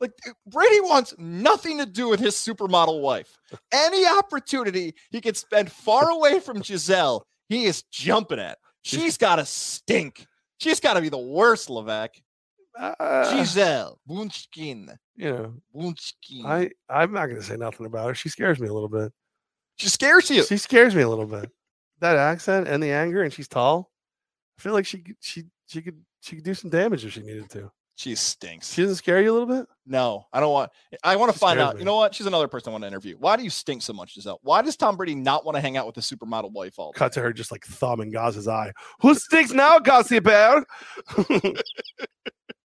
Like 0.00 0.12
Brady 0.46 0.80
wants 0.80 1.14
nothing 1.18 1.78
to 1.78 1.86
do 1.86 2.08
with 2.08 2.20
his 2.20 2.34
supermodel 2.34 3.00
wife. 3.00 3.36
Any 3.72 4.06
opportunity 4.06 4.94
he 5.10 5.20
could 5.20 5.36
spend 5.36 5.70
far 5.70 6.10
away 6.10 6.40
from 6.40 6.60
Gisele, 6.60 7.26
he 7.48 7.64
is 7.64 7.82
jumping 7.90 8.38
at. 8.38 8.58
She's 8.82 9.16
got 9.16 9.36
to 9.36 9.44
stink. 9.44 10.26
She's 10.58 10.80
got 10.80 10.94
to 10.94 11.00
be 11.00 11.08
the 11.08 11.18
worst, 11.18 11.70
Levesque. 11.70 12.20
Uh, 12.78 13.30
Gisele 13.32 13.98
Bunchkin. 14.08 14.96
you 15.16 15.30
know, 15.32 15.54
Bunchkin. 15.74 16.44
I 16.44 16.70
I'm 16.88 17.12
not 17.12 17.26
going 17.26 17.40
to 17.40 17.46
say 17.46 17.56
nothing 17.56 17.86
about 17.86 18.08
her. 18.08 18.14
She 18.14 18.28
scares 18.28 18.58
me 18.58 18.68
a 18.68 18.72
little 18.72 18.88
bit. 18.88 19.12
she 19.76 19.88
scares 19.88 20.30
you. 20.30 20.44
She 20.44 20.56
scares 20.56 20.94
me 20.94 21.02
a 21.02 21.08
little 21.08 21.26
bit. 21.26 21.50
That 22.00 22.16
accent 22.16 22.66
and 22.68 22.82
the 22.82 22.90
anger, 22.90 23.22
and 23.22 23.32
she's 23.32 23.48
tall. 23.48 23.90
I 24.58 24.62
feel 24.62 24.72
like 24.72 24.86
she 24.86 25.04
she 25.20 25.44
she 25.66 25.82
could 25.82 26.00
she 26.20 26.36
could 26.36 26.44
do 26.44 26.54
some 26.54 26.70
damage 26.70 27.04
if 27.04 27.12
she 27.12 27.20
needed 27.20 27.48
to. 27.50 27.70
She 27.96 28.16
stinks. 28.16 28.72
She 28.74 28.82
doesn't 28.82 28.96
scare 28.96 29.22
you 29.22 29.30
a 29.30 29.34
little 29.38 29.46
bit. 29.46 29.66
no, 29.86 30.26
I 30.32 30.40
don't 30.40 30.52
want. 30.52 30.70
I 31.04 31.14
want 31.14 31.32
to 31.32 31.38
find 31.38 31.60
out. 31.60 31.74
me. 31.74 31.80
You 31.80 31.84
know 31.84 31.94
what? 31.94 32.12
She's 32.12 32.26
another 32.26 32.48
person 32.48 32.70
I 32.70 32.72
want 32.72 32.82
to 32.82 32.88
interview. 32.88 33.16
Why 33.20 33.36
do 33.36 33.44
you 33.44 33.50
stink 33.50 33.82
so 33.82 33.92
much, 33.92 34.14
Gisele? 34.16 34.40
Why 34.42 34.62
does 34.62 34.76
Tom 34.76 34.96
Brady 34.96 35.14
not 35.14 35.44
want 35.44 35.54
to 35.56 35.60
hang 35.60 35.76
out 35.76 35.86
with 35.86 35.94
the 35.94 36.00
supermodel 36.00 36.50
wife 36.50 36.74
all 36.76 36.90
the 36.92 36.98
Cut 36.98 37.12
to 37.12 37.20
her 37.22 37.32
just 37.32 37.52
like 37.52 37.64
thumb 37.64 38.00
in 38.00 38.10
Goz's 38.10 38.48
eye. 38.48 38.72
Who 39.00 39.14
stinks 39.14 39.52
now, 39.52 39.78
Gossip 39.78 40.24
Bear? 40.24 40.64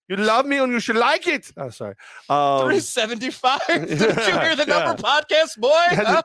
you 0.09 0.17
love 0.17 0.45
me 0.45 0.59
and 0.59 0.71
you 0.73 0.81
should 0.81 0.97
like 0.97 1.27
it. 1.27 1.51
Oh, 1.57 1.71
sorry. 1.71 1.95
Um, 2.29 2.61
375. 2.63 3.61
Did 3.69 3.89
you 3.91 3.97
hear 4.41 4.57
the 4.57 4.65
Yeah. 4.69 4.85
number 4.85 5.03
podcast, 5.03 5.57
boy? 5.57 5.71
Huh? 5.91 6.23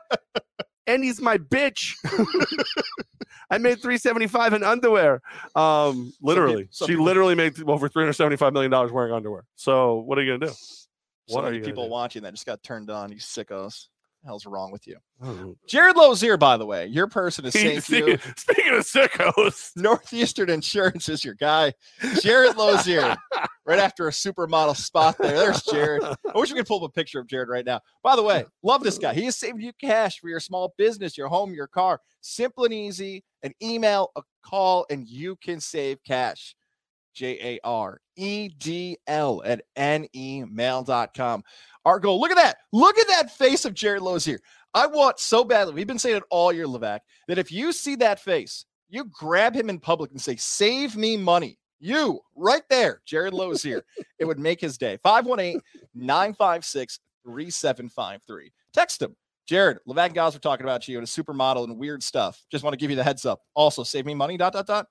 And 0.86 1.02
he's 1.04 1.20
my 1.20 1.38
bitch. 1.38 1.94
I 3.52 3.58
made 3.58 3.82
375 3.82 4.54
in 4.54 4.62
underwear. 4.62 5.20
Um, 5.56 6.12
literally, 6.22 6.68
some 6.70 6.86
she 6.86 6.92
people- 6.92 7.04
literally 7.04 7.34
made 7.34 7.60
over 7.68 7.88
375 7.88 8.52
million 8.52 8.70
dollars 8.70 8.92
wearing 8.92 9.12
underwear. 9.12 9.44
So 9.56 9.96
what 9.96 10.18
are 10.18 10.22
you 10.22 10.32
gonna 10.38 10.46
do? 10.52 10.52
So 10.52 11.34
What 11.36 11.44
are 11.44 11.46
many 11.48 11.58
you 11.58 11.64
people 11.64 11.88
watching 11.88 12.22
that 12.22 12.32
just 12.32 12.46
got 12.46 12.62
turned 12.62 12.90
on. 12.90 13.10
You 13.10 13.18
sickos. 13.18 13.86
Hell's 14.24 14.46
wrong 14.46 14.70
with 14.70 14.86
you? 14.86 14.96
Oh. 15.22 15.56
Jared 15.66 15.96
Lozier, 15.96 16.36
by 16.36 16.56
the 16.56 16.66
way, 16.66 16.86
your 16.86 17.06
person 17.06 17.44
is 17.44 17.54
you, 17.62 17.80
Speaking, 17.80 18.18
speaking 18.36 18.74
of 18.74 18.84
sickos, 18.84 19.70
Northeastern 19.76 20.50
Insurance 20.50 21.08
is 21.08 21.24
your 21.24 21.34
guy. 21.34 21.72
Jared 22.20 22.56
Lozier, 22.56 23.16
right 23.66 23.78
after 23.78 24.08
a 24.08 24.10
supermodel 24.10 24.76
spot 24.76 25.16
there. 25.18 25.36
There's 25.36 25.62
Jared. 25.62 26.02
I 26.02 26.16
wish 26.34 26.50
we 26.50 26.56
could 26.56 26.66
pull 26.66 26.84
up 26.84 26.90
a 26.90 26.92
picture 26.92 27.20
of 27.20 27.26
Jared 27.26 27.48
right 27.48 27.64
now. 27.64 27.80
By 28.02 28.16
the 28.16 28.22
way, 28.22 28.44
love 28.62 28.82
this 28.82 28.98
guy. 28.98 29.14
He 29.14 29.26
is 29.26 29.36
saving 29.36 29.60
you 29.60 29.72
cash 29.80 30.18
for 30.20 30.28
your 30.28 30.40
small 30.40 30.74
business, 30.76 31.16
your 31.16 31.28
home, 31.28 31.54
your 31.54 31.66
car. 31.68 32.00
Simple 32.20 32.64
and 32.64 32.74
easy. 32.74 33.24
An 33.42 33.54
email, 33.62 34.10
a 34.16 34.22
call, 34.44 34.86
and 34.90 35.06
you 35.08 35.36
can 35.36 35.60
save 35.60 36.02
cash. 36.04 36.54
J 37.14 37.38
A 37.40 37.60
R 37.64 38.00
E 38.16 38.48
D 38.48 38.96
L 39.06 39.42
at 39.44 39.62
nemail.com. 39.76 41.44
Our 41.84 42.00
goal. 42.00 42.20
Look 42.20 42.30
at 42.30 42.36
that. 42.36 42.58
Look 42.72 42.98
at 42.98 43.08
that 43.08 43.30
face 43.30 43.64
of 43.64 43.74
Jared 43.74 44.02
Lozier. 44.02 44.40
I 44.74 44.86
want 44.86 45.18
so 45.18 45.44
badly. 45.44 45.74
We've 45.74 45.86
been 45.86 45.98
saying 45.98 46.18
it 46.18 46.22
all 46.30 46.52
year, 46.52 46.66
Levac, 46.66 47.00
that 47.26 47.38
if 47.38 47.50
you 47.50 47.72
see 47.72 47.96
that 47.96 48.20
face, 48.20 48.64
you 48.88 49.04
grab 49.04 49.54
him 49.54 49.68
in 49.68 49.80
public 49.80 50.10
and 50.12 50.20
say, 50.20 50.36
Save 50.36 50.96
me 50.96 51.16
money. 51.16 51.58
You 51.80 52.20
right 52.36 52.62
there, 52.68 53.00
Jared 53.06 53.32
Lozier. 53.32 53.82
it 54.18 54.24
would 54.26 54.38
make 54.38 54.60
his 54.60 54.76
day. 54.76 54.98
518 55.02 55.60
956 55.94 57.00
3753. 57.24 58.52
Text 58.72 59.02
him. 59.02 59.16
Jared, 59.46 59.78
Levac 59.88 60.06
and 60.06 60.14
Goz 60.14 60.36
are 60.36 60.40
talking 60.40 60.64
about 60.64 60.86
you 60.86 60.98
and 60.98 61.04
a 61.04 61.10
supermodel 61.10 61.64
and 61.64 61.76
weird 61.76 62.02
stuff. 62.02 62.40
Just 62.52 62.62
want 62.62 62.72
to 62.74 62.78
give 62.78 62.90
you 62.90 62.96
the 62.96 63.02
heads 63.02 63.26
up. 63.26 63.40
Also, 63.54 63.82
save 63.82 64.06
me 64.06 64.14
money. 64.14 64.36
Dot 64.36 64.52
dot 64.52 64.66
dot. 64.66 64.86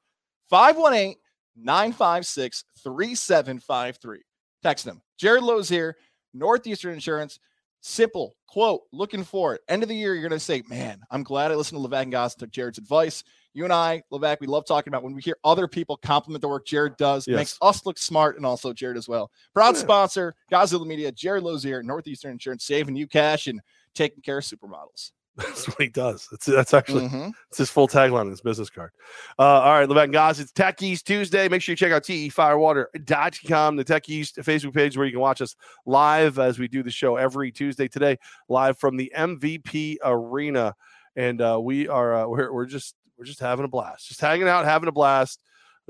518 0.49 1.15
956 1.55 2.63
3753. 2.83 4.21
Text 4.63 4.85
them. 4.85 5.01
Jared 5.17 5.43
Lozier, 5.43 5.95
Northeastern 6.33 6.93
Insurance. 6.93 7.39
Simple 7.81 8.35
quote, 8.49 8.81
looking 8.91 9.23
for 9.23 9.55
it. 9.55 9.61
End 9.69 9.83
of 9.83 9.89
the 9.89 9.95
year, 9.95 10.13
you're 10.13 10.27
going 10.27 10.37
to 10.37 10.39
say, 10.39 10.61
Man, 10.67 10.99
I'm 11.11 11.23
glad 11.23 11.49
I 11.51 11.55
listened 11.55 11.81
to 11.81 11.87
Levac 11.87 12.01
and 12.03 12.11
Goz, 12.11 12.35
took 12.35 12.51
Jared's 12.51 12.77
advice. 12.77 13.23
You 13.53 13.63
and 13.63 13.71
I, 13.71 14.03
Levac, 14.11 14.41
we 14.41 14.47
love 14.47 14.65
talking 14.65 14.91
about 14.91 15.01
when 15.01 15.13
we 15.15 15.21
hear 15.21 15.37
other 15.45 15.65
people 15.67 15.95
compliment 15.97 16.41
the 16.41 16.49
work 16.49 16.65
Jared 16.67 16.97
does. 16.97 17.25
Yes. 17.25 17.35
makes 17.37 17.57
us 17.61 17.85
look 17.85 17.97
smart 17.97 18.35
and 18.35 18.45
also 18.45 18.73
Jared 18.73 18.97
as 18.97 19.07
well. 19.07 19.31
Proud 19.53 19.75
Yeah. 19.75 19.81
sponsor, 19.81 20.35
Godzilla 20.51 20.85
Media, 20.85 21.09
Jared 21.11 21.43
Lozier, 21.43 21.81
Northeastern 21.81 22.31
Insurance, 22.31 22.65
saving 22.65 22.95
you 22.97 23.07
cash 23.07 23.47
and 23.47 23.61
taking 23.95 24.21
care 24.21 24.39
of 24.39 24.43
supermodels. 24.43 25.11
That's 25.39 25.67
what 25.67 25.81
he 25.81 25.87
does. 25.89 26.27
That's 26.31 26.45
that's 26.45 26.73
actually 26.73 27.07
Mhm. 27.07 27.31
It's 27.49 27.57
his 27.57 27.69
full 27.69 27.87
tagline 27.87 28.21
on 28.21 28.29
his 28.29 28.41
business 28.41 28.69
card. 28.69 28.91
Uh, 29.37 29.43
all 29.43 29.73
right, 29.79 29.87
Levant 29.89 30.11
guys, 30.13 30.39
it's 30.39 30.51
Tech 30.51 30.81
East 30.81 31.07
Tuesday. 31.07 31.47
Make 31.49 31.61
sure 31.61 31.73
you 31.73 31.77
check 31.77 31.91
out 31.91 32.03
tefirewater.com, 32.03 33.75
the 33.75 33.83
Tech 33.83 34.09
East 34.09 34.37
Facebook 34.37 34.73
page 34.73 34.97
where 34.97 35.05
you 35.05 35.11
can 35.11 35.21
watch 35.21 35.41
us 35.41 35.55
live 35.85 36.39
as 36.39 36.59
we 36.59 36.67
do 36.67 36.83
the 36.83 36.91
show 36.91 37.15
every 37.15 37.51
Tuesday 37.51 37.87
today, 37.87 38.17
live 38.47 38.77
from 38.77 38.97
the 38.97 39.11
MVP 39.15 39.97
Arena. 40.03 40.75
And 41.15 41.41
uh, 41.41 41.59
we 41.61 41.87
are 41.87 42.15
uh, 42.15 42.27
we're, 42.27 42.53
we're 42.53 42.65
just 42.65 42.95
we're 43.17 43.25
just 43.25 43.39
having 43.39 43.65
a 43.65 43.69
blast, 43.69 44.07
just 44.07 44.21
hanging 44.21 44.47
out, 44.47 44.65
having 44.65 44.89
a 44.89 44.93
blast. 44.93 45.41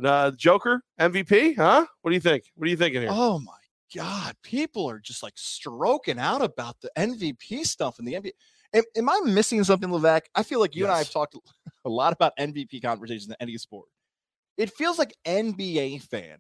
Uh, 0.04 0.32
Joker 0.32 0.82
MVP, 1.00 1.58
huh? 1.58 1.86
What 2.02 2.12
do 2.12 2.16
you 2.16 2.22
think? 2.22 2.46
What 2.56 2.68
are 2.68 2.70
you 2.70 2.78
thinking 2.78 3.02
here? 3.02 3.10
Oh 3.12 3.38
my 3.40 3.52
God. 3.94 4.34
People 4.44 4.90
are 4.90 5.00
just 5.00 5.22
like 5.24 5.34
stroking 5.36 6.18
out 6.18 6.42
about 6.42 6.78
the 6.82 6.90
MVP 6.96 7.66
stuff 7.66 8.00
and 8.00 8.08
the 8.08 8.14
MVP. 8.14 8.32
Am, 8.74 8.84
am 8.96 9.10
I 9.10 9.22
missing 9.26 9.64
something, 9.64 9.90
Levac? 9.90 10.22
I 10.36 10.44
feel 10.44 10.60
like 10.60 10.76
you 10.76 10.84
and 10.86 10.92
I 10.94 11.00
have 11.00 11.12
talked 11.12 11.36
a 11.86 11.90
lot 11.90 12.14
about 12.14 12.38
MVP 12.38 12.82
conversations 12.82 13.28
in 13.28 13.36
any 13.40 13.58
sport. 13.58 13.88
It 14.58 14.72
feels 14.72 14.98
like 15.00 15.16
NBA 15.26 16.02
fan 16.04 16.38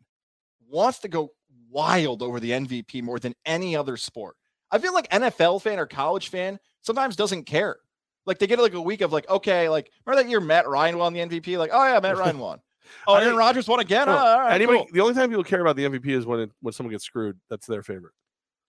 wants 0.67 0.99
to 0.99 1.07
go 1.07 1.29
wild 1.69 2.21
over 2.21 2.39
the 2.39 2.51
MVP 2.51 3.01
more 3.01 3.19
than 3.19 3.33
any 3.45 3.75
other 3.75 3.97
sport. 3.97 4.35
I 4.71 4.77
feel 4.77 4.93
like 4.93 5.09
NFL 5.09 5.61
fan 5.61 5.79
or 5.79 5.85
college 5.87 6.29
fan 6.29 6.59
sometimes 6.81 7.15
doesn't 7.15 7.45
care. 7.45 7.77
Like 8.25 8.37
they 8.37 8.45
get 8.47 8.59
like 8.59 8.73
a 8.73 8.81
week 8.81 9.01
of 9.01 9.11
like, 9.11 9.27
okay, 9.29 9.69
like 9.69 9.89
remember 10.05 10.23
that 10.23 10.29
year 10.29 10.41
Matt 10.41 10.67
Ryan 10.67 10.97
won 10.97 11.13
the 11.13 11.21
MVP? 11.21 11.57
Like, 11.57 11.71
oh 11.73 11.83
yeah, 11.85 11.99
Matt 11.99 12.17
Ryan 12.17 12.37
won. 12.39 12.59
Oh, 13.07 13.15
Aaron 13.15 13.35
Rodgers 13.35 13.67
won 13.67 13.79
again. 13.79 14.09
Oh, 14.09 14.13
Oh, 14.13 14.17
all 14.17 14.39
right, 14.39 14.53
Anybody, 14.53 14.79
cool. 14.79 14.87
the 14.91 15.01
only 15.01 15.13
time 15.13 15.29
people 15.29 15.43
care 15.43 15.61
about 15.61 15.75
the 15.75 15.85
MVP 15.85 16.07
is 16.07 16.25
when 16.25 16.39
it, 16.41 16.51
when 16.61 16.73
someone 16.73 16.91
gets 16.91 17.03
screwed. 17.05 17.39
That's 17.49 17.65
their 17.67 17.83
favorite. 17.83 18.13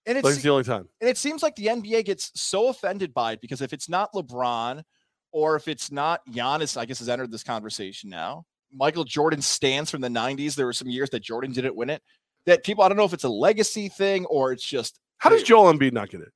And 0.07 0.17
it's 0.19 0.29
it's 0.29 0.43
the 0.43 0.49
only 0.51 0.65
time. 0.65 0.89
And 1.01 1.11
it 1.11 1.19
seems 1.19 1.43
like 1.43 1.57
the 1.57 1.67
NBA 1.67 2.05
gets 2.07 2.31
so 2.35 2.69
offended 2.69 3.13
by 3.13 3.33
it 3.33 3.41
because 3.41 3.61
if 3.61 3.73
it's 3.73 3.89
not 3.89 4.13
LeBron 4.15 4.83
or 5.33 5.57
if 5.57 5.69
it's 5.69 5.93
not 5.93 6.21
Giannis, 6.31 6.77
I 6.77 6.87
guess 6.87 6.99
has 7.01 7.09
entered 7.09 7.31
this 7.31 7.43
conversation 7.45 8.11
now. 8.11 8.45
Michael 8.73 9.05
Jordan 9.05 9.43
stands 9.43 9.91
from 9.91 10.01
the 10.01 10.09
90s. 10.09 10.55
There 10.55 10.67
were 10.67 10.73
some 10.73 10.89
years 10.89 11.11
that 11.11 11.21
Jordan 11.23 11.53
didn't 11.53 11.77
win 11.77 11.91
it. 11.91 12.03
That 12.47 12.65
people, 12.65 12.83
I 12.85 12.89
don't 12.89 12.97
know 12.97 13.05
if 13.05 13.13
it's 13.13 13.25
a 13.25 13.29
legacy 13.29 13.89
thing 13.89 14.25
or 14.27 14.53
it's 14.53 14.65
just 14.65 14.99
How 15.19 15.29
does. 15.31 15.43
Joel 15.43 15.73
Embiid 15.73 15.93
not 15.93 16.09
get 16.09 16.21
it? 16.23 16.33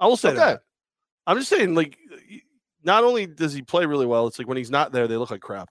I 0.00 0.06
will 0.06 0.16
say 0.16 0.30
Okay. 0.30 0.38
that. 0.38 0.62
I'm 1.26 1.36
just 1.38 1.48
saying, 1.50 1.74
like, 1.76 1.96
not 2.82 3.04
only 3.04 3.26
does 3.26 3.52
he 3.52 3.62
play 3.62 3.86
really 3.86 4.06
well, 4.06 4.26
it's 4.26 4.38
like 4.38 4.48
when 4.48 4.56
he's 4.56 4.70
not 4.70 4.90
there, 4.92 5.06
they 5.06 5.16
look 5.16 5.30
like 5.30 5.40
crap. 5.40 5.68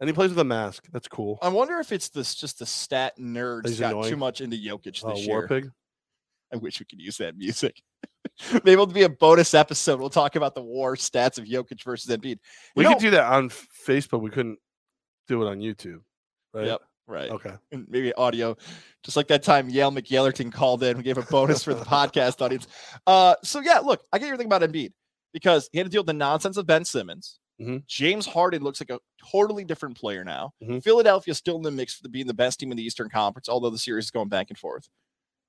And 0.00 0.08
he 0.08 0.14
plays 0.14 0.30
with 0.30 0.38
a 0.38 0.44
mask. 0.44 0.84
That's 0.92 1.06
cool. 1.08 1.38
I 1.42 1.48
wonder 1.48 1.78
if 1.78 1.92
it's 1.92 2.08
this 2.08 2.34
just 2.34 2.58
the 2.58 2.66
stat 2.66 3.12
nerds 3.20 3.68
He's 3.68 3.78
got 3.78 4.04
too 4.04 4.16
much 4.16 4.40
into 4.40 4.56
Jokic 4.56 4.94
this 4.94 5.04
Uh, 5.04 5.14
year. 5.14 5.28
War 5.40 5.46
Pig. 5.48 5.70
I 6.52 6.56
wish 6.56 6.80
we 6.80 6.86
could 6.86 7.00
use 7.00 7.16
that 7.18 7.36
music. 7.36 7.82
Maybe 8.52 8.72
it'll 8.72 8.86
be 8.86 9.02
a 9.02 9.08
bonus 9.08 9.54
episode. 9.54 10.00
We'll 10.00 10.10
talk 10.10 10.36
about 10.36 10.54
the 10.54 10.62
war 10.62 10.96
stats 10.96 11.38
of 11.38 11.44
Jokic 11.44 11.82
versus 11.84 12.14
Embiid. 12.14 12.24
You 12.24 12.36
We 12.76 12.84
know- 12.84 12.90
could 12.94 13.00
do 13.00 13.10
that 13.12 13.24
on 13.32 13.48
Facebook. 13.48 14.20
We 14.22 14.30
couldn't 14.30 14.58
do 15.28 15.42
it 15.42 15.48
on 15.48 15.58
YouTube. 15.58 16.00
Right. 16.54 16.66
Yep. 16.66 16.80
Right. 17.08 17.30
Okay. 17.30 17.52
and 17.72 17.86
maybe 17.88 18.12
audio, 18.14 18.56
just 19.02 19.16
like 19.16 19.26
that 19.28 19.42
time 19.42 19.68
Yale 19.68 19.90
McYellerton 19.90 20.52
called 20.52 20.82
in. 20.84 20.96
We 20.96 21.02
gave 21.02 21.18
a 21.18 21.22
bonus 21.22 21.64
for 21.64 21.74
the 21.74 21.84
podcast 21.84 22.40
audience. 22.40 22.66
Uh, 23.06 23.34
so 23.42 23.60
yeah, 23.60 23.80
look, 23.80 24.02
I 24.12 24.18
get 24.18 24.28
your 24.28 24.36
thing 24.36 24.46
about 24.46 24.62
Embiid 24.62 24.92
because 25.32 25.68
he 25.72 25.78
had 25.78 25.86
to 25.86 25.90
deal 25.90 26.00
with 26.02 26.06
the 26.06 26.12
nonsense 26.14 26.56
of 26.56 26.66
Ben 26.66 26.84
Simmons. 26.84 27.38
Mhm. 27.60 27.86
James 27.86 28.24
Harden 28.24 28.62
looks 28.62 28.80
like 28.80 28.90
a 28.90 29.00
totally 29.30 29.64
different 29.64 29.96
player 29.98 30.24
now. 30.24 30.52
Mhm. 30.62 30.82
Philadelphia's 30.82 31.36
still 31.38 31.56
in 31.56 31.62
the 31.62 31.70
mix 31.70 31.94
for 31.94 32.04
the, 32.04 32.08
being 32.08 32.26
the 32.26 32.34
best 32.34 32.60
team 32.60 32.70
in 32.70 32.76
the 32.76 32.82
Eastern 32.84 33.10
Conference, 33.10 33.48
although 33.48 33.70
the 33.70 33.78
series 33.78 34.06
is 34.06 34.10
going 34.10 34.28
back 34.28 34.46
and 34.50 34.58
forth. 34.58 34.88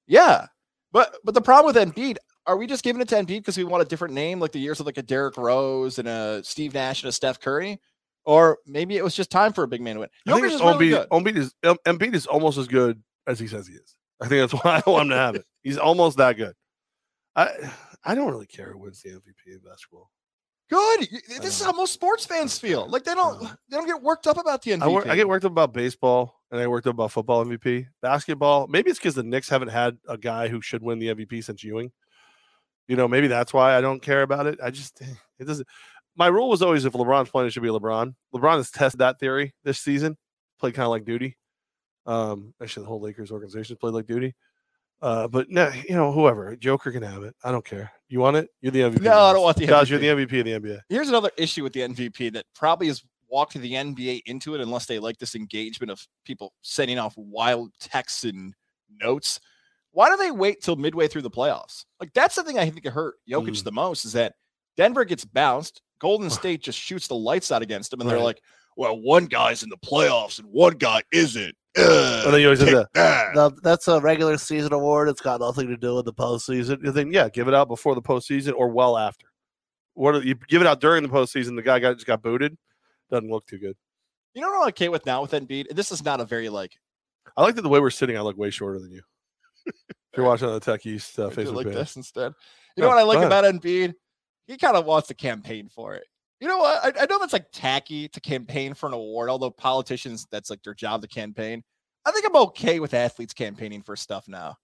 Yeah, 0.07 0.47
but 0.93 1.17
but 1.25 1.33
the 1.33 1.41
problem 1.41 1.73
with 1.73 1.83
Embiid, 1.83 2.17
are 2.45 2.55
we 2.55 2.67
just 2.67 2.83
giving 2.83 3.01
it 3.01 3.09
to 3.09 3.15
Embiid 3.15 3.39
because 3.39 3.57
we 3.57 3.63
want 3.65 3.81
a 3.81 3.85
different 3.85 4.13
name, 4.13 4.39
like 4.39 4.51
the 4.51 4.59
years 4.59 4.79
of 4.79 4.85
like 4.85 4.97
a 4.97 5.01
Derrick 5.01 5.35
Rose 5.35 5.99
and 5.99 6.07
a 6.07 6.41
Steve 6.43 6.73
Nash 6.73 7.03
and 7.03 7.09
a 7.09 7.11
Steph 7.11 7.41
Curry? 7.41 7.81
Or 8.25 8.59
maybe 8.65 8.95
it 8.95 9.03
was 9.03 9.15
just 9.15 9.29
time 9.29 9.51
for 9.51 9.65
a 9.65 9.67
big 9.67 9.81
man 9.81 9.95
to 9.95 10.01
win. 10.01 10.09
I 10.27 10.33
think 10.39 10.45
is 10.45 10.61
really 10.61 10.89
good. 10.89 11.09
Embiid, 11.09 11.33
Embiid 11.33 11.37
is 11.37 11.53
Embiid 11.63 12.13
is 12.13 12.27
almost 12.27 12.57
as 12.57 12.67
good 12.67 13.03
as 13.27 13.39
he 13.39 13.47
says 13.47 13.67
he 13.67 13.73
is. 13.73 13.95
I 14.21 14.27
think 14.27 14.49
that's 14.49 14.63
why 14.63 14.81
I 14.85 14.89
want 14.89 15.07
him 15.07 15.09
to 15.09 15.17
have 15.17 15.35
it. 15.35 15.45
He's 15.63 15.77
almost 15.77 16.17
that 16.17 16.37
good. 16.37 16.53
I 17.35 17.49
I 18.03 18.15
don't 18.15 18.31
really 18.31 18.45
care 18.45 18.71
who 18.71 18.79
wins 18.79 19.01
the 19.01 19.09
MVP 19.09 19.47
in 19.47 19.59
basketball. 19.59 20.11
Good. 20.69 21.07
This 21.27 21.59
is 21.59 21.61
how 21.61 21.71
most 21.71 21.93
sports 21.93 22.25
fans 22.25 22.57
feel. 22.57 22.87
Like 22.87 23.03
they 23.03 23.13
don't 23.13 23.41
they 23.41 23.77
don't 23.77 23.85
get 23.85 24.01
worked 24.01 24.27
up 24.27 24.37
about 24.37 24.61
the 24.61 24.71
MVP. 24.71 24.81
I, 24.81 24.87
wor- 24.87 25.07
I 25.07 25.15
get 25.15 25.27
worked 25.27 25.45
up 25.45 25.51
about 25.51 25.73
baseball 25.73 26.39
and 26.51 26.59
I 26.59 26.67
worked 26.67 26.87
up 26.87 26.93
about 26.93 27.11
football 27.11 27.45
MVP. 27.45 27.87
Basketball, 28.01 28.67
maybe 28.67 28.89
it's 28.89 28.99
because 28.99 29.15
the 29.15 29.23
Knicks 29.23 29.49
haven't 29.49 29.69
had 29.69 29.97
a 30.07 30.17
guy 30.17 30.47
who 30.47 30.61
should 30.61 30.81
win 30.81 30.99
the 30.99 31.07
MVP 31.07 31.43
since 31.43 31.63
Ewing. 31.63 31.91
You 32.87 32.95
know, 32.95 33.07
maybe 33.07 33.27
that's 33.27 33.53
why 33.53 33.77
I 33.77 33.81
don't 33.81 34.01
care 34.01 34.21
about 34.23 34.47
it. 34.47 34.59
I 34.63 34.71
just 34.71 35.01
it 35.39 35.45
doesn't. 35.45 35.67
My 36.15 36.27
rule 36.27 36.49
was 36.49 36.61
always 36.61 36.85
if 36.85 36.93
LeBron's 36.93 37.29
playing, 37.29 37.47
it 37.47 37.51
should 37.53 37.63
be 37.63 37.69
LeBron. 37.69 38.13
LeBron 38.33 38.57
has 38.57 38.71
tested 38.71 38.99
that 38.99 39.19
theory 39.19 39.53
this 39.63 39.79
season. 39.79 40.17
Played 40.59 40.75
kind 40.75 40.85
of 40.85 40.91
like 40.91 41.05
duty. 41.05 41.37
Um, 42.05 42.53
actually, 42.61 42.83
the 42.83 42.89
whole 42.89 43.01
Lakers 43.01 43.31
organization 43.31 43.77
played 43.77 43.93
like 43.93 44.07
duty. 44.07 44.35
Uh, 45.03 45.27
but 45.27 45.49
no, 45.49 45.69
you 45.87 45.95
know, 45.95 46.13
whoever 46.13 46.55
Joker 46.55 46.89
can 46.89 47.03
have 47.03 47.23
it. 47.23 47.35
I 47.43 47.51
don't 47.51 47.65
care. 47.65 47.91
You 48.07 48.19
want 48.21 48.37
it? 48.37 48.49
You're 48.61 48.71
the 48.71 48.79
MVP. 48.79 49.01
No, 49.01 49.19
I 49.19 49.33
don't 49.33 49.41
want 49.43 49.57
the 49.57 49.67
Guys, 49.67 49.89
you're 49.89 49.99
the 49.99 50.07
MVP 50.07 50.39
of 50.39 50.45
the 50.45 50.53
NBA. 50.69 50.79
Here's 50.87 51.09
another 51.09 51.29
issue 51.37 51.61
with 51.61 51.73
the 51.73 51.81
MVP 51.81 52.31
that 52.33 52.45
probably 52.55 52.87
has 52.87 53.03
walked 53.29 53.53
the 53.55 53.73
NBA 53.73 54.21
into 54.27 54.55
it 54.55 54.61
unless 54.61 54.85
they 54.85 54.99
like 54.99 55.17
this 55.17 55.35
engagement 55.35 55.91
of 55.91 56.07
people 56.23 56.53
sending 56.61 56.99
off 56.99 57.13
wild 57.17 57.71
texts 57.81 58.23
and 58.23 58.53
notes. 59.01 59.41
Why 59.91 60.09
do 60.09 60.15
they 60.15 60.31
wait 60.31 60.61
till 60.61 60.77
midway 60.77 61.09
through 61.09 61.23
the 61.23 61.29
playoffs? 61.31 61.83
Like 61.99 62.13
that's 62.13 62.35
the 62.35 62.43
thing 62.43 62.57
I 62.57 62.69
think 62.69 62.87
hurt 62.87 63.15
Jokic 63.29 63.49
Mm. 63.49 63.63
the 63.65 63.71
most 63.73 64.05
is 64.05 64.13
that 64.13 64.35
Denver 64.77 65.03
gets 65.03 65.25
bounced. 65.25 65.81
Golden 65.99 66.29
State 66.29 66.63
just 66.63 66.79
shoots 66.79 67.07
the 67.07 67.15
lights 67.15 67.51
out 67.51 67.61
against 67.61 67.91
them, 67.91 67.99
and 68.01 68.09
they're 68.09 68.19
like, 68.19 68.41
"Well, 68.77 68.99
one 68.99 69.25
guy's 69.25 69.63
in 69.63 69.69
the 69.69 69.77
playoffs 69.77 70.39
and 70.39 70.47
one 70.49 70.73
guy 70.77 71.01
isn't." 71.11 71.55
Ugh, 71.77 72.25
And 72.25 72.33
then 72.33 72.41
you 72.41 72.47
always 72.47 72.59
that. 72.59 72.87
that." 72.93 73.35
Now, 73.35 73.49
that's 73.63 73.87
a 73.87 73.99
regular 73.99 74.37
season 74.37 74.73
award. 74.73 75.09
It's 75.09 75.21
got 75.21 75.39
nothing 75.39 75.67
to 75.69 75.77
do 75.77 75.95
with 75.95 76.05
the 76.05 76.13
postseason. 76.13 76.83
You 76.83 76.91
think, 76.91 77.13
yeah, 77.13 77.29
give 77.29 77.47
it 77.47 77.53
out 77.53 77.67
before 77.67 77.95
the 77.95 78.01
postseason 78.01 78.53
or 78.55 78.69
well 78.69 78.97
after. 78.97 79.27
What 79.95 80.15
are- 80.15 80.23
you 80.23 80.35
give 80.47 80.61
it 80.61 80.67
out 80.67 80.79
during 80.81 81.03
the 81.03 81.09
postseason? 81.09 81.55
The 81.55 81.61
guy 81.63 81.79
got 81.79 81.93
just 81.95 82.05
got 82.07 82.21
booted. 82.21 82.57
Doesn't 83.11 83.29
look 83.29 83.45
too 83.47 83.57
good. 83.59 83.75
You 84.33 84.41
know 84.41 84.49
what 84.49 84.61
I'm 84.63 84.67
okay 84.69 84.89
with 84.89 85.05
now 85.05 85.21
with 85.21 85.31
Embiid? 85.31 85.75
This 85.75 85.91
is 85.91 86.03
not 86.03 86.19
a 86.19 86.25
very 86.25 86.49
like 86.49 86.71
I 87.37 87.41
like 87.43 87.55
that 87.55 87.61
the 87.61 87.69
way 87.69 87.79
we're 87.79 87.89
sitting. 87.91 88.17
I 88.17 88.21
look 88.21 88.37
way 88.37 88.49
shorter 88.49 88.79
than 88.79 88.91
you. 88.91 89.01
if 89.65 89.73
you're 90.17 90.25
watching 90.25 90.47
on 90.47 90.53
the 90.55 90.59
Tech 90.59 90.85
East 90.85 91.17
uh, 91.19 91.29
Facebook 91.29 91.55
like 91.55 91.65
page, 91.67 91.75
this 91.75 91.95
instead. 91.95 92.33
You 92.75 92.81
No, 92.81 92.89
know 92.89 92.95
what 92.95 92.99
I 92.99 93.03
like 93.03 93.25
about 93.25 93.43
Embiid? 93.45 93.93
He 94.47 94.57
kind 94.57 94.75
of 94.75 94.85
wants 94.85 95.07
to 95.09 95.13
campaign 95.13 95.69
for 95.69 95.93
it. 95.95 96.03
You 96.39 96.47
know 96.47 96.57
what? 96.57 96.83
I, 96.97 97.03
I 97.03 97.05
know 97.05 97.19
that's 97.19 97.33
like 97.33 97.51
tacky 97.53 98.09
to 98.09 98.19
campaign 98.19 98.73
for 98.73 98.87
an 98.87 98.93
award, 98.93 99.29
although 99.29 99.51
politicians, 99.51 100.27
that's 100.31 100.49
like 100.49 100.61
their 100.63 100.73
job 100.73 101.01
to 101.01 101.07
campaign. 101.07 101.63
I 102.05 102.11
think 102.11 102.25
I'm 102.25 102.35
okay 102.35 102.79
with 102.81 102.93
athletes 102.93 103.33
campaigning 103.33 103.81
for 103.81 103.95
stuff 103.95 104.27
now. 104.27 104.57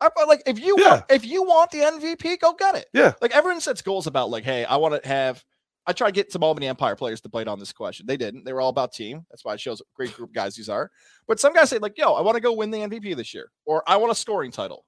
I, 0.00 0.08
like 0.26 0.42
if 0.46 0.58
you 0.58 0.76
Yeah. 0.78 0.88
want 0.90 1.04
if 1.10 1.24
you 1.26 1.42
want 1.42 1.70
the 1.70 1.78
MVP, 1.80 2.40
go 2.40 2.54
get 2.54 2.74
it. 2.74 2.86
Yeah. 2.92 3.12
Like 3.20 3.34
everyone 3.34 3.60
sets 3.60 3.82
goals 3.82 4.06
about 4.06 4.30
like, 4.30 4.44
hey, 4.44 4.64
I 4.64 4.76
want 4.76 5.00
to 5.00 5.08
have. 5.08 5.44
I 5.86 5.92
try 5.92 6.08
to 6.08 6.12
get 6.12 6.30
some 6.30 6.42
Albany 6.44 6.68
Empire 6.68 6.94
players 6.94 7.20
to 7.22 7.28
bite 7.28 7.48
on 7.48 7.58
this 7.58 7.72
question. 7.72 8.06
They 8.06 8.16
didn't. 8.16 8.44
They 8.44 8.52
were 8.52 8.60
all 8.60 8.68
about 8.68 8.92
team. 8.92 9.24
That's 9.30 9.44
why 9.44 9.54
it 9.54 9.60
shows 9.60 9.82
great 9.94 10.14
group 10.14 10.28
of 10.30 10.34
guys 10.34 10.54
these 10.54 10.68
are. 10.68 10.90
But 11.26 11.40
some 11.40 11.52
guys 11.52 11.70
say 11.70 11.78
like, 11.78 11.96
yo, 11.98 12.12
I 12.14 12.20
want 12.20 12.36
to 12.36 12.40
go 12.40 12.52
win 12.52 12.70
the 12.70 12.78
MVP 12.78 13.16
this 13.16 13.32
year, 13.34 13.50
or 13.66 13.82
I 13.86 13.96
want 13.96 14.12
a 14.12 14.14
scoring 14.14 14.50
title. 14.52 14.84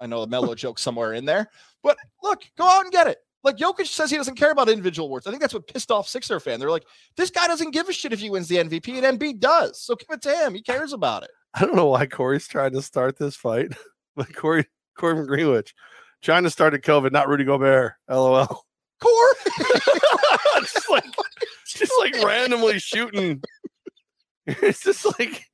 I 0.00 0.06
know 0.06 0.22
a 0.22 0.26
mellow 0.26 0.54
joke 0.54 0.78
somewhere 0.78 1.12
in 1.12 1.24
there, 1.26 1.48
but 1.82 1.96
look, 2.22 2.42
go 2.56 2.66
out 2.66 2.84
and 2.84 2.92
get 2.92 3.06
it. 3.06 3.18
Like 3.42 3.56
Jokic 3.56 3.86
says 3.86 4.10
he 4.10 4.16
doesn't 4.16 4.36
care 4.36 4.50
about 4.50 4.68
individual 4.68 5.08
awards. 5.08 5.26
I 5.26 5.30
think 5.30 5.40
that's 5.40 5.54
what 5.54 5.66
pissed 5.66 5.90
off 5.90 6.08
Sixer 6.08 6.40
fan. 6.40 6.60
They're 6.60 6.70
like, 6.70 6.86
this 7.16 7.30
guy 7.30 7.46
doesn't 7.46 7.70
give 7.70 7.88
a 7.88 7.92
shit 7.92 8.12
if 8.12 8.20
he 8.20 8.30
wins 8.30 8.48
the 8.48 8.56
MVP, 8.56 9.02
and 9.02 9.18
Embiid 9.18 9.40
does. 9.40 9.80
So 9.80 9.94
give 9.94 10.08
it 10.10 10.22
to 10.22 10.36
him. 10.36 10.54
He 10.54 10.62
cares 10.62 10.92
about 10.92 11.22
it. 11.22 11.30
I 11.54 11.64
don't 11.64 11.74
know 11.74 11.86
why 11.86 12.06
Corey's 12.06 12.46
trying 12.46 12.72
to 12.72 12.82
start 12.82 13.18
this 13.18 13.36
fight, 13.36 13.72
but 14.16 14.34
Corey 14.34 14.66
Corey 14.98 15.16
from 15.16 15.26
Greenwich 15.26 15.74
trying 16.22 16.44
to 16.44 16.50
start 16.50 16.74
a 16.74 16.78
COVID, 16.78 17.12
not 17.12 17.28
Rudy 17.28 17.44
Gobert. 17.44 17.94
LOL. 18.08 18.64
Core. 19.00 19.34
just 20.60 20.90
like 20.90 21.04
just 21.66 21.92
like 21.98 22.22
randomly 22.22 22.78
shooting. 22.78 23.42
It's 24.46 24.82
just 24.82 25.06
like 25.18 25.20
What 25.22 25.28
is 25.32 25.38
that? 25.38 25.49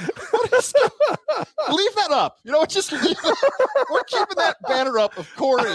Leave 0.00 1.94
that 1.94 2.10
up. 2.10 2.38
You 2.44 2.52
know 2.52 2.58
what? 2.58 2.70
Just 2.70 2.92
leave 2.92 3.02
it. 3.04 3.38
We're 3.90 4.04
keeping 4.04 4.36
that 4.36 4.56
banner 4.66 4.98
up 4.98 5.16
of 5.16 5.28
Corey 5.36 5.74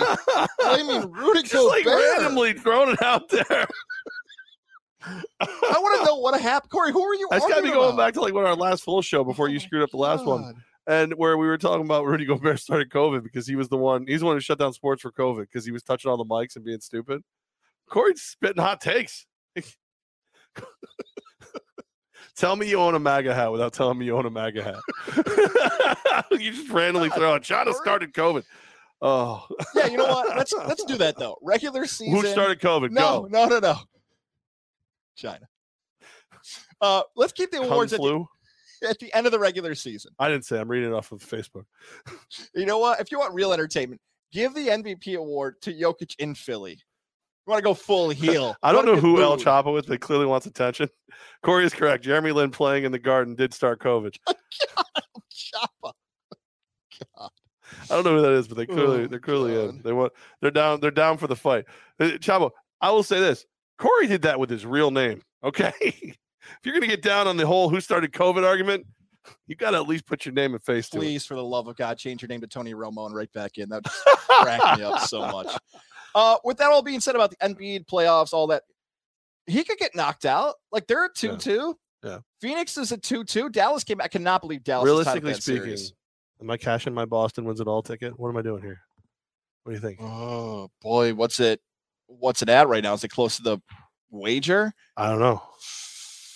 blaming 0.60 1.12
Rudy 1.12 1.44
just 1.44 1.68
like 1.68 1.86
Gobert. 1.86 2.02
randomly 2.18 2.54
throwing 2.54 2.92
it 2.94 3.02
out 3.02 3.30
there. 3.30 3.68
I 5.04 5.18
want 5.80 6.00
to 6.00 6.06
know 6.06 6.16
what 6.16 6.40
happened. 6.40 6.72
Corey, 6.72 6.92
who 6.92 7.02
are 7.02 7.16
you? 7.16 7.28
That's 7.32 7.46
got 7.48 7.58
to 7.58 7.64
be 7.64 7.70
going 7.70 7.94
about? 7.94 7.98
back 7.98 8.14
to 8.16 8.22
like 8.22 8.34
one 8.34 8.44
of 8.44 8.50
our 8.50 8.56
last 8.56 8.84
full 8.84 9.02
show 9.02 9.24
before 9.24 9.48
oh 9.48 9.50
you 9.50 9.58
Oh 9.58 9.62
my 9.62 9.66
screwed 9.66 9.84
up 9.84 9.90
the 9.92 9.98
last 9.98 10.26
one. 10.26 10.54
And 10.88 11.14
where 11.14 11.38
we 11.38 11.48
were 11.48 11.58
talking 11.58 11.86
about 11.86 12.06
Rudy 12.06 12.26
Gobert 12.26 12.60
started 12.60 12.90
COVID 12.90 13.24
because 13.24 13.48
he 13.48 13.56
was 13.56 13.70
the 13.70 13.78
one. 13.78 14.06
He's 14.08 14.20
the 14.22 14.26
one 14.26 14.36
who 14.36 14.42
shut 14.42 14.60
down 14.60 14.74
sports 14.74 15.02
for 15.02 15.12
COVID 15.12 15.42
because 15.42 15.66
he 15.66 15.72
was 15.72 15.84
touching 15.84 16.10
all 16.10 16.18
the 16.18 16.26
mics 16.26 16.56
and 16.56 16.66
being 16.66 16.80
stupid. 16.82 17.22
Corey's 17.90 18.22
spitting 18.22 18.62
hot 18.62 18.82
takes. 18.82 19.26
Tell 22.36 22.56
me 22.56 22.68
you 22.70 22.80
own 22.80 22.96
a 22.96 23.00
MAGA 23.00 23.34
hat 23.34 23.52
without 23.52 23.74
telling 23.74 23.98
me 23.98 24.06
you 24.06 24.18
own 24.18 24.26
a 24.26 24.30
MAGA 24.30 24.64
hat. 24.64 26.26
you 26.32 26.52
just 26.52 26.70
randomly 26.70 27.10
throw 27.10 27.34
out. 27.34 27.44
China 27.44 27.74
started 27.74 28.14
COVID. 28.14 28.44
Oh, 29.02 29.46
Yeah, 29.76 29.88
you 29.88 29.98
know 29.98 30.06
what? 30.06 30.38
Let's 30.38 30.54
let's 30.54 30.84
do 30.86 30.98
that 30.98 31.18
though. 31.18 31.38
Regular 31.42 31.86
season. 31.86 32.14
who 32.14 32.26
started 32.28 32.60
COVID? 32.60 32.92
No, 32.92 33.22
Go. 33.22 33.28
no, 33.30 33.46
no, 33.48 33.60
no. 33.60 33.76
China. 35.16 35.48
Uh, 36.80 37.04
let's 37.16 37.32
keep 37.32 37.52
the 37.52 37.58
Kung 37.58 37.68
awards 37.68 37.94
at 37.94 38.00
the, 38.00 38.26
at 38.88 39.00
the 39.00 39.14
end 39.14 39.26
of 39.26 39.32
the 39.32 39.40
regular 39.40 39.76
season. 39.76 40.12
I 40.20 40.30
didn't 40.30 40.46
say. 40.46 40.60
I'm 40.60 40.70
reading 40.70 40.90
it 40.90 40.96
off 40.96 41.12
of 41.12 41.24
Facebook. 41.24 41.66
You 42.56 42.66
know 42.66 42.80
what? 42.80 43.00
If 43.00 43.12
you 43.12 43.20
want 43.20 43.34
real 43.34 43.54
entertainment, 43.54 44.02
give 44.32 44.54
the 44.54 44.68
MVP 44.68 45.16
award 45.18 45.62
to 45.62 45.74
Jokic 45.74 46.16
in 46.20 46.34
Philly. 46.34 46.80
Want 47.48 47.58
to 47.58 47.64
go 47.64 47.74
full 47.74 48.10
heel. 48.10 48.56
I 48.64 48.72
don't 48.72 48.86
know 48.86 48.96
who 48.96 49.22
El. 49.22 49.38
Chapo 49.38 49.80
is, 49.80 49.86
but 49.86 50.00
clearly 50.00 50.26
wants 50.26 50.46
attention. 50.46 50.90
Corey 51.44 51.66
is 51.66 51.74
correct. 51.74 52.04
Jeremy 52.04 52.32
Lin 52.32 52.52
playing 52.52 52.84
in 52.84 52.92
the 52.92 53.00
Garden 53.00 53.36
did 53.36 53.54
start 53.54 53.82
COVID. 53.82 54.16
god 54.28 55.94
I 57.90 57.96
don't 57.96 58.04
know 58.04 58.16
who 58.16 58.22
that 58.22 58.34
is, 58.34 58.48
but 58.48 58.58
they 58.58 58.66
clearly 58.66 59.04
Oh, 59.04 59.08
they're 59.08 59.20
clearly 59.20 59.60
in. 59.60 59.82
They 59.82 59.92
want 59.92 60.14
they're 60.42 60.52
down 60.52 60.80
they're 60.82 60.92
down 60.92 61.18
for 61.18 61.28
the 61.28 61.36
fight. 61.36 61.66
Uh, 62.00 62.10
Chavo, 62.20 62.52
I 62.80 62.92
will 62.92 63.04
say 63.04 63.20
this: 63.20 63.46
Corey 63.78 64.08
did 64.08 64.22
that 64.24 64.40
with 64.40 64.50
his 64.50 64.66
real 64.66 64.92
name. 64.92 65.22
Okay, 65.44 65.74
if 65.82 66.18
you're 66.64 66.76
gonna 66.76 66.88
get 66.88 67.02
down 67.02 67.28
on 67.28 67.38
the 67.38 67.48
whole 67.48 67.70
who 67.70 67.82
started 67.82 68.12
COVID 68.12 68.46
argument, 68.46 68.86
you 69.48 69.56
got 69.56 69.72
to 69.72 69.78
at 69.78 69.88
least 69.88 70.06
put 70.06 70.26
your 70.26 70.34
name 70.34 70.54
and 70.54 70.62
face 70.62 70.90
to 70.90 70.98
it. 70.98 71.02
Please, 71.02 71.26
for 71.26 71.36
the 71.36 71.44
love 71.44 71.68
of 71.68 71.76
God, 71.76 71.98
change 71.98 72.22
your 72.22 72.30
name 72.30 72.42
to 72.42 72.48
Tony 72.48 72.74
Romo 72.74 73.06
and 73.06 73.16
right 73.16 73.32
back 73.34 73.58
in. 73.58 73.70
That 73.70 73.84
just 73.84 74.04
cracked 74.28 74.80
me 74.80 74.84
up 74.84 75.00
so 75.02 75.22
much. 75.28 75.56
Uh, 76.16 76.38
with 76.44 76.58
that 76.58 76.72
all 76.72 76.82
being 76.82 77.00
said 77.00 77.16
about 77.16 77.32
the 77.32 77.38
NBA 77.38 77.86
playoffs, 77.86 78.34
all 78.34 78.48
that, 78.48 78.64
he 79.46 79.64
could 79.64 79.78
get 79.78 79.96
knocked 79.96 80.26
out. 80.26 80.56
Like 80.72 80.88
they're 80.88 81.06
a 81.06 81.10
2 81.14 81.38
2. 81.38 81.78
Yeah. 82.04 82.20
Phoenix 82.42 82.78
is 82.78 82.92
a 82.92 82.98
2 82.98 83.24
2. 83.24 83.50
Dallas 83.50 83.84
came 83.84 83.98
back. 83.98 84.06
I 84.06 84.08
cannot 84.10 84.42
believe 84.42 84.64
Dallas. 84.64 84.90
is 84.90 85.06
tied 85.06 85.18
up 85.18 85.24
Realistically 85.24 85.34
speaking, 85.42 85.78
series. 85.78 85.94
am 86.42 86.50
I 86.50 86.58
cashing 86.58 86.94
my 86.94 87.06
Boston 87.06 87.46
wins 87.46 87.60
it 87.60 87.68
all 87.68 87.82
ticket? 87.84 88.18
What 88.20 88.30
am 88.30 88.38
I 88.38 88.42
doing 88.42 88.62
here? 88.62 88.80
What 89.64 89.72
do 89.72 89.76
you 89.76 89.82
think? 89.82 90.00
Oh 90.02 90.70
boy, 90.82 91.14
what's 91.14 91.40
it? 91.40 91.62
What's 92.08 92.42
it 92.42 92.50
at 92.50 92.68
right 92.68 92.84
now? 92.84 92.94
Is 92.94 93.04
it 93.04 93.10
close 93.10 93.38
to 93.38 93.44
the 93.44 93.60
wager? 94.10 94.74
I 94.98 95.10
don't 95.10 95.20
know. 95.20 95.42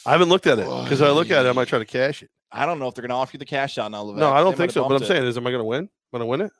I 0.05 0.11
haven't 0.11 0.29
looked 0.29 0.45
at 0.47 0.59
it 0.59 0.65
because 0.83 1.01
I 1.01 1.09
look 1.09 1.31
at 1.31 1.45
it, 1.45 1.49
I 1.49 1.51
might 1.51 1.67
try 1.67 1.79
to 1.79 1.85
cash 1.85 2.21
it. 2.21 2.29
I 2.51 2.65
don't 2.65 2.79
know 2.79 2.87
if 2.87 2.93
they're 2.95 3.01
going 3.01 3.09
to 3.09 3.15
offer 3.15 3.31
you 3.33 3.39
the 3.39 3.45
cash 3.45 3.77
out 3.77 3.91
now. 3.91 4.03
Levesque. 4.03 4.19
No, 4.19 4.31
I 4.31 4.37
don't 4.37 4.51
might 4.51 4.57
think 4.57 4.71
so. 4.71 4.87
But 4.87 4.95
I'm 4.95 5.03
it. 5.03 5.07
saying 5.07 5.25
is, 5.25 5.35
am 5.35 5.45
I 5.47 5.49
going 5.49 5.59
to 5.61 5.65
win? 5.65 5.81
Am 5.81 5.89
I 6.13 6.17
going 6.19 6.21
to 6.21 6.25
win 6.27 6.41
it? 6.41 6.51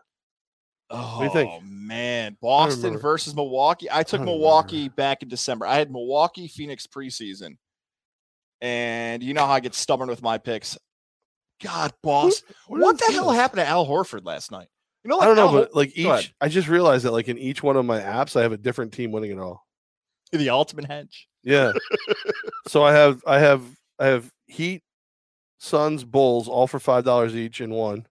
Oh 0.98 1.18
do 1.20 1.26
you 1.26 1.32
think? 1.32 1.52
Oh, 1.52 1.62
man, 1.62 2.38
Boston 2.42 2.98
versus 2.98 3.36
Milwaukee. 3.36 3.88
I 3.92 4.04
took 4.04 4.22
remember. 4.22 4.32
Milwaukee 4.32 4.90
back 4.90 5.22
in 5.22 5.30
December. 5.30 5.66
I 5.66 5.76
had 5.76 5.92
Milwaukee 5.92 6.48
Phoenix 6.48 6.88
preseason, 6.88 7.58
and 8.62 9.22
you 9.22 9.34
know 9.34 9.46
how 9.46 9.54
I 9.54 9.60
get 9.60 9.76
stubborn 9.76 10.10
with 10.10 10.22
my 10.22 10.38
picks. 10.38 10.78
God, 11.62 11.92
Boston. 12.02 12.56
What 12.68 12.98
the 13.00 13.12
hell 13.12 13.32
happened 13.32 13.60
to 13.60 13.68
Al 13.68 13.86
Horford 13.86 14.26
last 14.26 14.52
night? 14.52 14.68
You 15.04 15.10
know, 15.10 15.20
I 15.20 15.26
don't 15.26 15.36
know, 15.36 15.48
Al 15.48 15.54
but 15.54 15.76
like 15.76 15.98
each, 15.98 16.34
I 16.42 16.48
just 16.48 16.68
realized 16.68 17.06
that 17.06 17.12
like 17.12 17.28
in 17.28 17.38
each 17.38 17.62
one 17.62 17.78
of 17.78 17.86
my 17.86 18.00
apps, 18.00 18.36
I 18.36 18.42
have 18.42 18.52
a 18.52 18.58
different 18.58 18.92
team 18.92 19.12
winning 19.12 19.32
it 19.32 19.40
all. 19.40 19.66
the 20.32 20.50
ultimate 20.50 20.86
hedge. 20.86 21.28
Yeah. 21.44 21.74
so 22.68 22.84
I 22.84 22.94
have, 22.94 23.22
I 23.28 23.40
have, 23.40 23.64
I 24.00 24.08
have 24.08 24.30
Heat, 24.48 24.82
Suns, 25.60 26.04
Bulls, 26.04 26.48
all 26.48 26.68
for 26.68 26.80
five 26.80 27.04
dollars 27.04 27.36
each 27.36 27.62
in 27.62 27.70
one. 27.70 28.08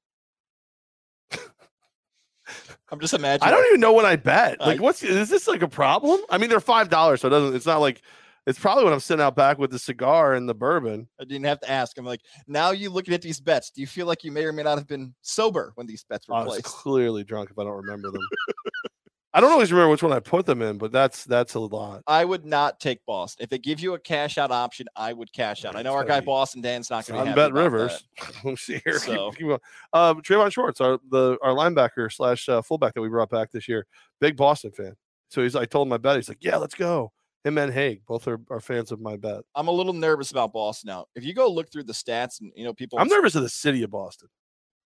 I'm 2.94 3.00
just 3.00 3.14
imagining. 3.14 3.48
I 3.52 3.56
don't 3.56 3.66
even 3.66 3.80
know 3.80 3.92
what 3.92 4.04
I 4.04 4.16
bet. 4.16 4.60
Like, 4.60 4.78
I- 4.78 4.82
what's 4.82 5.02
is 5.02 5.28
this 5.28 5.46
like 5.48 5.62
a 5.62 5.68
problem? 5.68 6.20
I 6.30 6.38
mean, 6.38 6.48
they're 6.48 6.60
five 6.60 6.88
dollars, 6.88 7.20
so 7.20 7.28
it 7.28 7.30
doesn't. 7.30 7.54
It's 7.56 7.66
not 7.66 7.80
like 7.80 8.02
it's 8.46 8.58
probably 8.58 8.84
when 8.84 8.92
I'm 8.92 9.00
sitting 9.00 9.22
out 9.22 9.34
back 9.36 9.58
with 9.58 9.70
the 9.70 9.78
cigar 9.78 10.34
and 10.34 10.48
the 10.48 10.54
bourbon. 10.54 11.08
I 11.20 11.24
didn't 11.24 11.44
have 11.46 11.60
to 11.60 11.70
ask. 11.70 11.96
I'm 11.98 12.04
like, 12.04 12.20
now 12.46 12.70
you 12.72 12.90
looking 12.90 13.14
at 13.14 13.22
these 13.22 13.40
bets. 13.40 13.70
Do 13.70 13.80
you 13.80 13.86
feel 13.86 14.06
like 14.06 14.22
you 14.22 14.32
may 14.32 14.44
or 14.44 14.52
may 14.52 14.62
not 14.62 14.78
have 14.78 14.86
been 14.86 15.14
sober 15.22 15.72
when 15.76 15.86
these 15.86 16.04
bets 16.04 16.28
were 16.28 16.34
I 16.34 16.44
was 16.44 16.48
placed? 16.48 16.64
clearly 16.66 17.24
drunk 17.24 17.50
if 17.50 17.58
I 17.58 17.64
don't 17.64 17.76
remember 17.76 18.10
them. 18.10 18.20
I 19.36 19.40
don't 19.40 19.50
always 19.50 19.72
remember 19.72 19.90
which 19.90 20.02
one 20.04 20.12
I 20.12 20.20
put 20.20 20.46
them 20.46 20.62
in, 20.62 20.78
but 20.78 20.92
that's 20.92 21.24
that's 21.24 21.54
a 21.54 21.58
lot. 21.60 22.02
I 22.06 22.24
would 22.24 22.44
not 22.44 22.78
take 22.78 23.04
Boston. 23.04 23.42
If 23.42 23.50
they 23.50 23.58
give 23.58 23.80
you 23.80 23.94
a 23.94 23.98
cash 23.98 24.38
out 24.38 24.52
option, 24.52 24.86
I 24.94 25.12
would 25.12 25.32
cash 25.32 25.64
out. 25.64 25.74
I 25.74 25.82
know 25.82 25.92
our 25.92 26.04
guy 26.04 26.20
Boston 26.20 26.62
Dan's 26.62 26.88
not 26.88 27.04
going 27.04 27.26
to 27.26 27.34
Bet 27.34 27.52
Rivers. 27.52 28.04
that. 28.20 28.34
Let 28.44 28.44
me 28.44 28.56
see 28.56 28.80
here. 28.84 29.00
So- 29.00 29.30
keep 29.36 29.48
going. 29.48 29.58
Um, 29.92 30.22
Trayvon 30.22 30.52
Shorts, 30.52 30.80
our 30.80 31.00
the 31.10 31.36
our 31.42 31.50
linebacker 31.50 32.12
slash 32.12 32.48
uh, 32.48 32.62
fullback 32.62 32.94
that 32.94 33.02
we 33.02 33.08
brought 33.08 33.28
back 33.28 33.50
this 33.50 33.68
year, 33.68 33.86
big 34.20 34.36
Boston 34.36 34.70
fan. 34.70 34.94
So 35.30 35.42
he's 35.42 35.56
I 35.56 35.64
told 35.64 35.86
him 35.86 35.90
my 35.90 35.98
bet. 35.98 36.14
He's 36.14 36.28
like, 36.28 36.38
yeah, 36.40 36.56
let's 36.56 36.76
go. 36.76 37.10
Him 37.42 37.58
and 37.58 37.72
Haig 37.72 38.02
both 38.06 38.28
are, 38.28 38.40
are 38.50 38.60
fans 38.60 38.92
of 38.92 39.00
my 39.00 39.16
bet. 39.16 39.40
I'm 39.56 39.66
a 39.66 39.72
little 39.72 39.92
nervous 39.92 40.30
about 40.30 40.52
Boston 40.52 40.88
now. 40.88 41.06
If 41.16 41.24
you 41.24 41.34
go 41.34 41.48
look 41.50 41.72
through 41.72 41.82
the 41.82 41.92
stats 41.92 42.40
and 42.40 42.52
you 42.54 42.64
know 42.64 42.72
people, 42.72 43.00
I'm 43.00 43.08
nervous 43.08 43.34
of 43.34 43.42
the 43.42 43.48
city 43.48 43.82
of 43.82 43.90
Boston, 43.90 44.28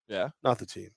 Yeah, 0.09 0.29
not 0.45 0.59
the 0.61 0.67
team. 0.67 0.91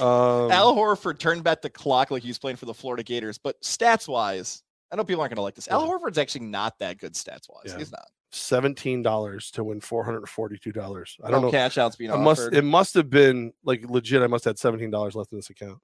Um, 0.00 0.50
Al 0.50 0.74
Horford 0.74 1.18
turned 1.18 1.44
back 1.44 1.62
the 1.62 1.70
clock 1.70 2.10
like 2.10 2.22
he 2.22 2.28
was 2.28 2.38
playing 2.38 2.56
for 2.56 2.66
the 2.66 2.74
Florida 2.74 3.02
Gators, 3.02 3.38
but 3.38 3.60
stats 3.62 4.08
wise, 4.08 4.62
I 4.90 4.96
know 4.96 5.04
people 5.04 5.20
aren't 5.22 5.30
going 5.30 5.36
to 5.36 5.42
like 5.42 5.54
this. 5.54 5.68
Al 5.68 5.82
Yeah. 5.86 5.92
Horford's 5.92 6.18
actually 6.18 6.46
not 6.46 6.78
that 6.80 6.98
good 6.98 7.14
stats 7.14 7.48
wise. 7.48 7.66
Yeah. 7.66 7.78
He's 7.78 7.92
not. 7.92 8.06
seventeen 8.32 9.02
dollars 9.02 9.50
to 9.52 9.62
win 9.64 9.80
four 9.80 10.04
hundred 10.04 10.18
and 10.18 10.28
forty 10.28 10.58
two 10.58 10.72
dollars. 10.72 11.16
I 11.22 11.30
don't 11.30 11.42
know. 11.42 11.50
cash 11.50 11.78
outs 11.78 11.96
being 11.96 12.10
It 12.10 12.16
must 12.16 12.40
offered. 12.42 12.54
it 12.54 12.62
must 12.62 12.94
have 12.94 13.08
been 13.10 13.52
like 13.64 13.88
legit. 13.88 14.22
I 14.22 14.26
must 14.26 14.44
have 14.44 14.52
had 14.52 14.58
seventeen 14.58 14.90
dollars 14.90 15.14
left 15.14 15.30
in 15.32 15.38
this 15.38 15.50
account. 15.50 15.78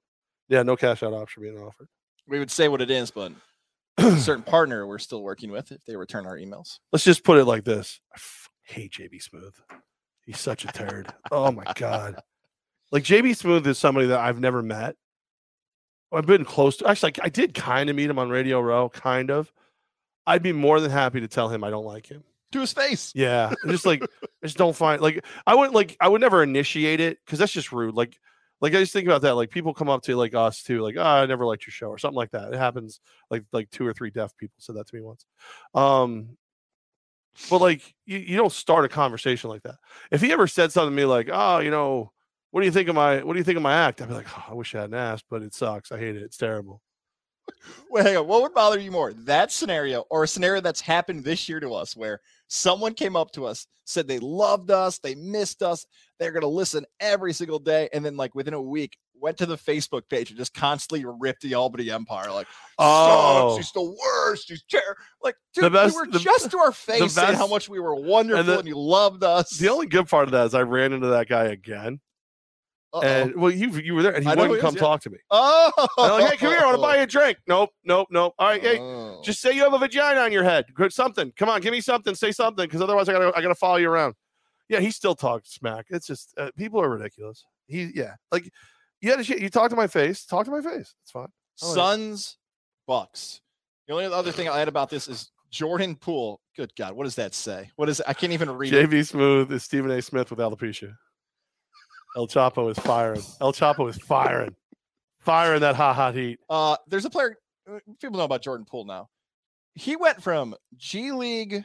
Yeah, 0.49 0.63
no 0.63 0.75
cash 0.75 1.01
out 1.03 1.13
option 1.13 1.43
being 1.43 1.57
offered. 1.57 1.87
we 2.27 2.39
would 2.39 2.51
say 2.51 2.67
what 2.67 2.81
it 2.81 2.91
is, 2.91 3.09
but 3.11 3.31
a 3.97 4.17
certain 4.17 4.43
partner 4.43 4.85
we're 4.85 4.97
still 4.99 5.21
working 5.23 5.51
with 5.51 5.71
if 5.71 5.83
they 5.85 5.95
return 5.95 6.25
our 6.25 6.35
emails. 6.37 6.79
Let's 6.91 7.05
just 7.05 7.23
put 7.23 7.37
it 7.37 7.45
like 7.45 7.63
this. 7.63 8.01
I 8.13 8.19
hate 8.63 8.91
JB 8.91 9.23
Smoove. 9.23 9.53
He's 10.25 10.39
such 10.39 10.65
a 10.65 10.67
turd. 10.67 11.13
oh 11.31 11.51
my 11.51 11.63
god. 11.75 12.19
Like 12.91 13.03
JB 13.03 13.31
Smoove 13.31 13.65
is 13.67 13.77
somebody 13.77 14.07
that 14.07 14.19
I've 14.19 14.39
never 14.39 14.61
met. 14.61 14.95
I've 16.11 16.25
been 16.25 16.43
close 16.43 16.77
to 16.77 16.87
actually 16.87 17.13
I 17.21 17.29
did 17.29 17.53
kind 17.53 17.89
of 17.89 17.95
meet 17.95 18.09
him 18.09 18.19
on 18.19 18.29
Radio 18.29 18.59
Row, 18.59 18.89
kind 18.89 19.31
of. 19.31 19.51
I'd 20.27 20.43
be 20.43 20.51
more 20.51 20.79
than 20.79 20.91
happy 20.91 21.21
to 21.21 21.27
tell 21.27 21.49
him 21.49 21.63
I 21.63 21.69
don't 21.69 21.85
like 21.85 22.05
him. 22.07 22.23
To 22.51 22.59
his 22.59 22.73
face. 22.73 23.13
Yeah. 23.15 23.53
Just 23.67 23.85
like 23.85 24.03
I 24.23 24.27
just 24.43 24.57
don't 24.57 24.75
find 24.75 25.01
like 25.01 25.25
I 25.47 25.55
would 25.55 25.71
like 25.71 25.95
I 26.01 26.09
would 26.09 26.21
never 26.21 26.43
initiate 26.43 26.99
it 26.99 27.19
because 27.25 27.39
that's 27.39 27.53
just 27.53 27.71
rude. 27.71 27.95
Like 27.95 28.17
like 28.59 28.73
I 28.75 28.79
just 28.79 28.93
think 28.93 29.07
about 29.07 29.21
that. 29.21 29.35
Like 29.35 29.49
people 29.49 29.73
come 29.73 29.89
up 29.89 30.03
to 30.03 30.15
like 30.15 30.35
us 30.35 30.61
too, 30.61 30.81
like, 30.81 30.95
oh, 30.97 31.01
I 31.01 31.25
never 31.25 31.45
liked 31.45 31.65
your 31.65 31.71
show 31.71 31.87
or 31.87 31.97
something 31.97 32.17
like 32.17 32.31
that. 32.31 32.53
It 32.53 32.57
happens 32.57 32.99
like 33.29 33.45
like 33.53 33.69
two 33.71 33.87
or 33.87 33.93
three 33.93 34.11
deaf 34.11 34.35
people 34.37 34.55
said 34.59 34.75
that 34.75 34.87
to 34.87 34.95
me 34.95 35.01
once. 35.01 35.25
Um 35.73 36.37
but 37.49 37.61
like 37.61 37.95
you, 38.05 38.17
you 38.17 38.35
don't 38.35 38.51
start 38.51 38.83
a 38.83 38.89
conversation 38.89 39.49
like 39.49 39.63
that. 39.63 39.75
If 40.11 40.21
he 40.21 40.33
ever 40.33 40.47
said 40.47 40.73
something 40.73 40.95
to 40.95 41.01
me 41.01 41.05
like, 41.05 41.29
oh, 41.31 41.59
you 41.59 41.71
know, 41.71 42.11
what 42.51 42.61
do 42.61 42.65
you 42.67 42.71
think 42.71 42.87
of 42.89 42.95
my 42.95 43.23
what 43.23 43.33
do 43.33 43.39
you 43.39 43.43
think 43.43 43.57
of 43.57 43.63
my 43.63 43.73
act? 43.73 44.01
I'd 44.01 44.07
be 44.09 44.13
like, 44.13 44.27
oh, 44.37 44.45
I 44.49 44.53
wish 44.53 44.75
I 44.75 44.81
hadn't 44.81 44.95
asked, 44.95 45.25
but 45.29 45.41
it 45.41 45.53
sucks. 45.53 45.91
I 45.91 45.97
hate 45.99 46.15
it. 46.15 46.21
It's 46.23 46.37
terrible. 46.37 46.81
Wait, 47.89 48.05
hang 48.05 48.17
on. 48.17 48.27
What 48.27 48.41
would 48.43 48.53
bother 48.53 48.79
you 48.79 48.91
more, 48.91 49.13
that 49.13 49.51
scenario 49.51 50.05
or 50.09 50.23
a 50.23 50.27
scenario 50.27 50.61
that's 50.61 50.79
happened 50.79 51.23
this 51.23 51.49
year 51.49 51.59
to 51.59 51.73
us, 51.73 51.95
where 51.95 52.19
Someone 52.53 52.93
came 52.93 53.15
up 53.15 53.31
to 53.31 53.45
us, 53.45 53.65
said 53.85 54.09
they 54.09 54.19
loved 54.19 54.71
us, 54.71 54.99
they 54.99 55.15
missed 55.15 55.63
us, 55.63 55.85
they're 56.19 56.33
gonna 56.33 56.45
listen 56.47 56.85
every 56.99 57.31
single 57.31 57.59
day, 57.59 57.87
and 57.93 58.03
then 58.03 58.17
like 58.17 58.35
within 58.35 58.53
a 58.53 58.61
week, 58.61 58.97
went 59.21 59.37
to 59.37 59.45
the 59.45 59.55
Facebook 59.55 60.01
page 60.09 60.31
and 60.31 60.37
just 60.37 60.53
constantly 60.53 61.05
ripped 61.21 61.41
the 61.43 61.53
Albany 61.53 61.89
Empire. 61.89 62.29
Like, 62.29 62.47
Oh. 62.77 63.51
sucks, 63.55 63.65
he's 63.67 63.71
the 63.71 63.95
worst. 64.03 64.49
He's 64.49 64.63
ter-. 64.63 64.97
like, 65.23 65.35
The 65.55 65.61
dude, 65.61 65.71
best- 65.71 65.95
we 65.95 66.01
were 66.01 66.11
the- 66.11 66.19
just 66.19 66.51
to 66.51 66.57
our 66.57 66.71
face 66.73 67.13
saying 67.13 67.35
how 67.35 67.47
much 67.47 67.69
we 67.69 67.79
were 67.79 67.95
wonderful 67.95 68.43
the- 68.43 68.59
and 68.59 68.67
you 68.67 68.77
loved 68.77 69.23
us. 69.23 69.51
The 69.51 69.69
only 69.69 69.87
good 69.87 70.09
part 70.09 70.25
of 70.25 70.31
that 70.31 70.47
is 70.47 70.53
I 70.53 70.63
ran 70.63 70.91
into 70.91 71.07
that 71.07 71.29
guy 71.29 71.45
again, 71.45 72.01
Uh-oh. 72.93 73.01
and 73.01 73.35
well, 73.35 73.51
you 73.51 73.69
you 73.79 73.95
were 73.95 74.03
there, 74.03 74.13
and 74.13 74.23
he 74.27 74.29
wouldn't 74.29 74.59
come 74.59 74.69
is, 74.69 74.75
yeah. 74.75 74.87
talk 74.87 75.01
to 75.01 75.09
me. 75.09 75.17
oh, 75.29 75.87
like, 75.97 76.31
hey, 76.31 76.37
come 76.37 76.49
here, 76.49 76.59
I 76.59 76.65
want 76.65 76.75
to 76.75 76.81
buy 76.81 76.97
you 76.97 77.03
a 77.03 77.07
drink. 77.07 77.37
Nope, 77.47 77.69
nope, 77.85 78.09
nope. 78.11 78.33
All 78.37 78.49
right, 78.49 78.61
hey, 78.61 78.79
Oh. 78.79 79.21
just 79.23 79.39
say 79.39 79.53
you 79.53 79.63
have 79.63 79.73
a 79.73 79.77
vagina 79.77 80.19
on 80.19 80.31
your 80.31 80.43
head. 80.43 80.65
Good, 80.73 80.91
something. 80.91 81.31
Come 81.37 81.47
on, 81.47 81.61
give 81.61 81.71
me 81.71 81.79
something. 81.79 82.15
Say 82.15 82.31
something, 82.33 82.65
because 82.65 82.81
otherwise 82.81 83.07
I 83.07 83.13
gotta 83.13 83.31
I 83.35 83.41
gotta 83.41 83.55
follow 83.55 83.77
you 83.77 83.89
around. 83.89 84.15
Yeah, 84.67 84.79
he 84.79 84.91
still 84.91 85.15
talks 85.15 85.53
smack. 85.53 85.85
It's 85.89 86.07
just 86.07 86.33
uh, 86.37 86.51
people 86.57 86.81
are 86.81 86.89
ridiculous. 86.89 87.45
He 87.67 87.91
yeah, 87.95 88.15
like 88.31 88.51
you 88.99 89.09
had 89.09 89.23
to 89.23 89.41
you 89.41 89.49
talk 89.49 89.69
to 89.69 89.75
my 89.75 89.87
face. 89.87 90.25
Talk 90.25 90.45
to 90.45 90.51
my 90.51 90.61
face. 90.61 90.93
It's 91.03 91.11
fine. 91.11 91.27
Suns, 91.55 92.37
Bucks. 92.87 93.41
The 93.87 93.93
only 93.93 94.05
other 94.05 94.31
thing 94.31 94.49
I 94.49 94.59
had 94.59 94.67
about 94.67 94.89
this 94.89 95.07
is 95.07 95.31
Jordan 95.49 95.95
Poole. 95.95 96.41
Good 96.57 96.71
God, 96.77 96.93
what 96.93 97.05
does 97.05 97.15
that 97.15 97.33
say? 97.33 97.71
What 97.77 97.87
is? 97.89 98.01
I 98.05 98.13
can't 98.13 98.33
even 98.33 98.51
read 98.51 98.73
it. 98.73 98.89
JB 98.89 98.99
Smoove 98.99 99.51
is 99.51 99.63
Stephen 99.63 99.91
A. 99.91 100.01
Smith 100.01 100.29
with 100.29 100.39
alopecia. 100.39 100.93
El 102.15 102.27
Chapo 102.27 102.69
is 102.69 102.77
firing. 102.79 103.21
El 103.39 103.53
Chapo 103.53 103.89
is 103.89 103.97
firing, 103.97 104.55
firing 105.19 105.61
that 105.61 105.75
hot 105.75 105.95
hot 105.95 106.15
heat. 106.15 106.39
Uh, 106.49 106.75
there's 106.87 107.05
a 107.05 107.09
player. 107.09 107.37
uh, 107.71 107.79
People 108.01 108.17
know 108.17 108.25
about 108.25 108.41
Jordan 108.43 108.65
Poole 108.69 108.85
now. 108.85 109.09
He 109.75 109.95
went 109.95 110.21
from 110.21 110.55
G 110.75 111.11
League 111.11 111.63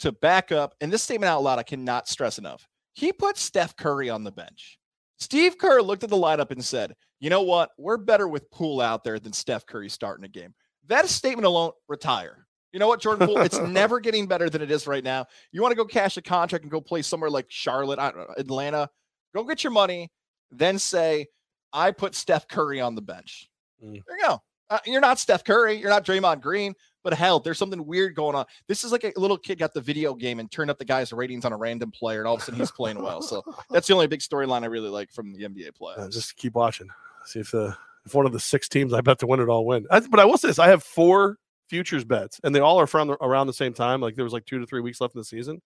to 0.00 0.12
backup, 0.12 0.74
and 0.80 0.92
this 0.92 1.02
statement 1.02 1.30
out 1.30 1.42
loud 1.42 1.58
I 1.58 1.62
cannot 1.62 2.08
stress 2.08 2.38
enough. 2.38 2.66
He 2.92 3.12
put 3.12 3.38
Steph 3.38 3.76
Curry 3.76 4.10
on 4.10 4.24
the 4.24 4.32
bench. 4.32 4.78
Steve 5.18 5.56
Kerr 5.56 5.80
looked 5.80 6.04
at 6.04 6.10
the 6.10 6.16
lineup 6.16 6.50
and 6.50 6.62
said, 6.62 6.94
"You 7.20 7.30
know 7.30 7.42
what? 7.42 7.70
We're 7.78 7.96
better 7.96 8.28
with 8.28 8.50
Poole 8.50 8.82
out 8.82 9.02
there 9.02 9.18
than 9.18 9.32
Steph 9.32 9.64
Curry 9.64 9.88
starting 9.88 10.24
a 10.26 10.28
game." 10.28 10.54
That 10.88 11.08
statement 11.08 11.46
alone, 11.46 11.72
retire. 11.88 12.46
You 12.72 12.80
know 12.80 12.86
what, 12.88 13.00
Jordan 13.00 13.26
Poole? 13.26 13.38
It's 13.40 13.58
never 13.60 13.98
getting 13.98 14.26
better 14.26 14.50
than 14.50 14.60
it 14.60 14.70
is 14.70 14.86
right 14.86 15.02
now. 15.02 15.24
You 15.52 15.62
want 15.62 15.72
to 15.72 15.76
go 15.76 15.86
cash 15.86 16.18
a 16.18 16.22
contract 16.22 16.64
and 16.64 16.70
go 16.70 16.82
play 16.82 17.00
somewhere 17.00 17.30
like 17.30 17.46
Charlotte, 17.48 17.98
I 17.98 18.10
don't 18.10 18.18
know, 18.28 18.34
Atlanta? 18.36 18.90
Go 19.36 19.44
get 19.44 19.62
your 19.62 19.72
money, 19.72 20.10
then 20.50 20.78
say, 20.78 21.26
"I 21.72 21.90
put 21.90 22.14
Steph 22.14 22.48
Curry 22.48 22.80
on 22.80 22.94
the 22.94 23.02
bench." 23.02 23.50
Mm. 23.84 24.02
There 24.06 24.16
you 24.16 24.24
go. 24.24 24.42
Uh, 24.70 24.78
you're 24.86 25.00
not 25.00 25.18
Steph 25.18 25.44
Curry. 25.44 25.74
You're 25.74 25.90
not 25.90 26.06
Draymond 26.06 26.40
Green. 26.40 26.74
But 27.04 27.12
hell, 27.14 27.38
there's 27.38 27.58
something 27.58 27.86
weird 27.86 28.16
going 28.16 28.34
on. 28.34 28.46
This 28.66 28.82
is 28.82 28.90
like 28.90 29.04
a 29.04 29.12
little 29.14 29.38
kid 29.38 29.58
got 29.58 29.72
the 29.72 29.80
video 29.80 30.14
game 30.14 30.40
and 30.40 30.50
turned 30.50 30.70
up 30.70 30.78
the 30.78 30.84
guy's 30.84 31.12
ratings 31.12 31.44
on 31.44 31.52
a 31.52 31.56
random 31.56 31.92
player, 31.92 32.18
and 32.18 32.26
all 32.26 32.34
of 32.34 32.40
a 32.40 32.44
sudden 32.44 32.58
he's 32.58 32.72
playing 32.72 33.00
well. 33.00 33.22
So 33.22 33.44
that's 33.70 33.86
the 33.86 33.94
only 33.94 34.08
big 34.08 34.20
storyline 34.20 34.62
I 34.62 34.66
really 34.66 34.88
like 34.88 35.12
from 35.12 35.32
the 35.32 35.44
NBA 35.44 35.72
playoffs. 35.80 35.98
Uh, 35.98 36.08
just 36.08 36.34
keep 36.36 36.54
watching. 36.54 36.88
See 37.26 37.40
if 37.40 37.52
the 37.52 37.76
if 38.06 38.14
one 38.14 38.26
of 38.26 38.32
the 38.32 38.40
six 38.40 38.68
teams 38.68 38.92
I 38.92 39.02
bet 39.02 39.18
to 39.18 39.26
win 39.26 39.38
it 39.38 39.48
all 39.48 39.66
win. 39.66 39.86
I, 39.90 40.00
but 40.00 40.18
I 40.18 40.24
will 40.24 40.38
say 40.38 40.48
this: 40.48 40.58
I 40.58 40.68
have 40.68 40.82
four 40.82 41.38
futures 41.68 42.04
bets, 42.04 42.40
and 42.42 42.54
they 42.54 42.60
all 42.60 42.80
are 42.80 42.86
from 42.86 43.14
around 43.20 43.48
the 43.48 43.52
same 43.52 43.74
time. 43.74 44.00
Like 44.00 44.16
there 44.16 44.24
was 44.24 44.32
like 44.32 44.46
two 44.46 44.58
to 44.58 44.66
three 44.66 44.80
weeks 44.80 45.00
left 45.00 45.14
in 45.14 45.20
the 45.20 45.24
season, 45.24 45.60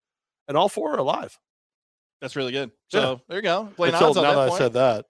and 0.48 0.58
all 0.58 0.68
four 0.68 0.92
are 0.92 0.98
alive. 0.98 1.38
That's 2.20 2.36
really 2.36 2.52
good. 2.52 2.70
Yeah. 2.92 3.00
So 3.00 3.20
there 3.28 3.38
you 3.38 3.42
go. 3.42 3.68
Until 3.78 3.84
odds 4.08 4.16
on 4.16 4.24
now 4.24 4.34
that 4.34 4.46
that 4.46 4.52
I 4.52 4.58
said 4.58 4.72
that, 4.74 5.06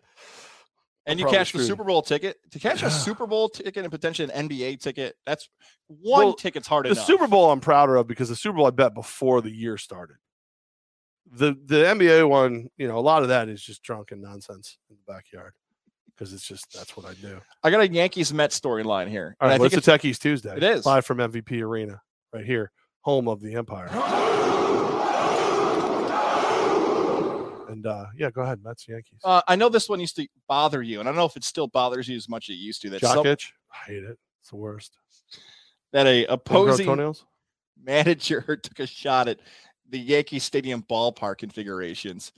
and 1.06 1.18
you 1.18 1.24
probably 1.24 1.38
catch 1.38 1.52
the. 1.52 1.64
Super 1.64 1.84
Bowl 1.84 2.02
ticket. 2.02 2.36
To 2.52 2.58
catch 2.58 2.82
a 2.82 2.90
Super 2.90 3.26
Bowl 3.26 3.48
ticket 3.48 3.84
and 3.84 3.90
potentially 3.90 4.30
an 4.32 4.48
NBA 4.48 4.80
ticket, 4.80 5.16
that's 5.26 5.48
one 5.88 6.26
Well, 6.26 6.34
ticket's 6.34 6.68
hard 6.68 6.86
the 6.86 6.92
enough. 6.92 7.04
Super 7.04 7.26
Bowl 7.26 7.50
I'm 7.50 7.60
prouder 7.60 7.96
of 7.96 8.06
because 8.06 8.28
the 8.28 8.36
Super 8.36 8.58
Bowl 8.58 8.66
I 8.66 8.70
bet 8.70 8.94
before 8.94 9.40
the 9.40 9.50
year 9.50 9.76
started. 9.76 10.16
The 11.32 11.56
the 11.64 11.84
NBA 11.84 12.28
one, 12.28 12.68
you 12.76 12.88
know, 12.88 12.98
a 12.98 13.00
lot 13.00 13.22
of 13.22 13.28
that 13.28 13.48
is 13.48 13.62
just 13.62 13.82
drunken 13.82 14.20
nonsense 14.20 14.78
in 14.88 14.96
the 14.96 15.12
backyard 15.12 15.52
because 16.16 16.32
it's 16.32 16.46
just 16.46 16.72
that's 16.74 16.96
what 16.96 17.06
I 17.06 17.14
do. 17.14 17.40
I 17.62 17.70
got 17.70 17.80
a 17.80 17.88
Yankees 17.88 18.32
Mets 18.32 18.58
storyline 18.58 19.08
here. 19.08 19.36
All 19.40 19.48
and 19.48 19.54
I 19.54 19.58
well, 19.58 19.68
think 19.68 19.78
it's 19.78 19.88
a 19.88 19.98
Techies 19.98 20.18
Tuesday. 20.18 20.56
It 20.56 20.62
is. 20.62 20.86
live 20.86 21.06
from 21.06 21.18
MVP 21.18 21.62
Arena 21.62 22.00
right 22.32 22.44
here, 22.44 22.72
home 23.00 23.28
of 23.28 23.40
the 23.40 23.54
Empire. 23.54 23.88
And 27.80 27.86
uh, 27.86 28.06
yeah, 28.14 28.30
go 28.30 28.42
ahead, 28.42 28.60
Mets 28.62 28.86
Yankees. 28.86 29.20
Uh, 29.24 29.40
I 29.48 29.56
know 29.56 29.70
this 29.70 29.88
one 29.88 30.00
used 30.00 30.16
to 30.16 30.28
bother 30.46 30.82
you, 30.82 31.00
and 31.00 31.08
I 31.08 31.12
don't 31.12 31.16
know 31.16 31.24
if 31.24 31.36
it 31.36 31.44
still 31.44 31.66
bothers 31.66 32.08
you 32.08 32.16
as 32.16 32.28
much 32.28 32.50
as 32.50 32.54
it 32.54 32.58
used 32.58 32.82
to. 32.82 32.90
That 32.90 33.00
Jokic, 33.00 33.46
I 33.72 33.86
hate 33.86 34.04
it. 34.04 34.18
It's 34.42 34.50
the 34.50 34.56
worst. 34.56 34.98
that 35.92 36.06
a 36.06 36.26
opposing 36.26 37.14
manager 37.82 38.42
took 38.62 38.80
a 38.80 38.86
shot 38.86 39.28
at 39.28 39.38
the 39.88 39.98
Yankee 39.98 40.38
Stadium 40.38 40.84
ballpark 40.90 41.38
configurations. 41.38 42.32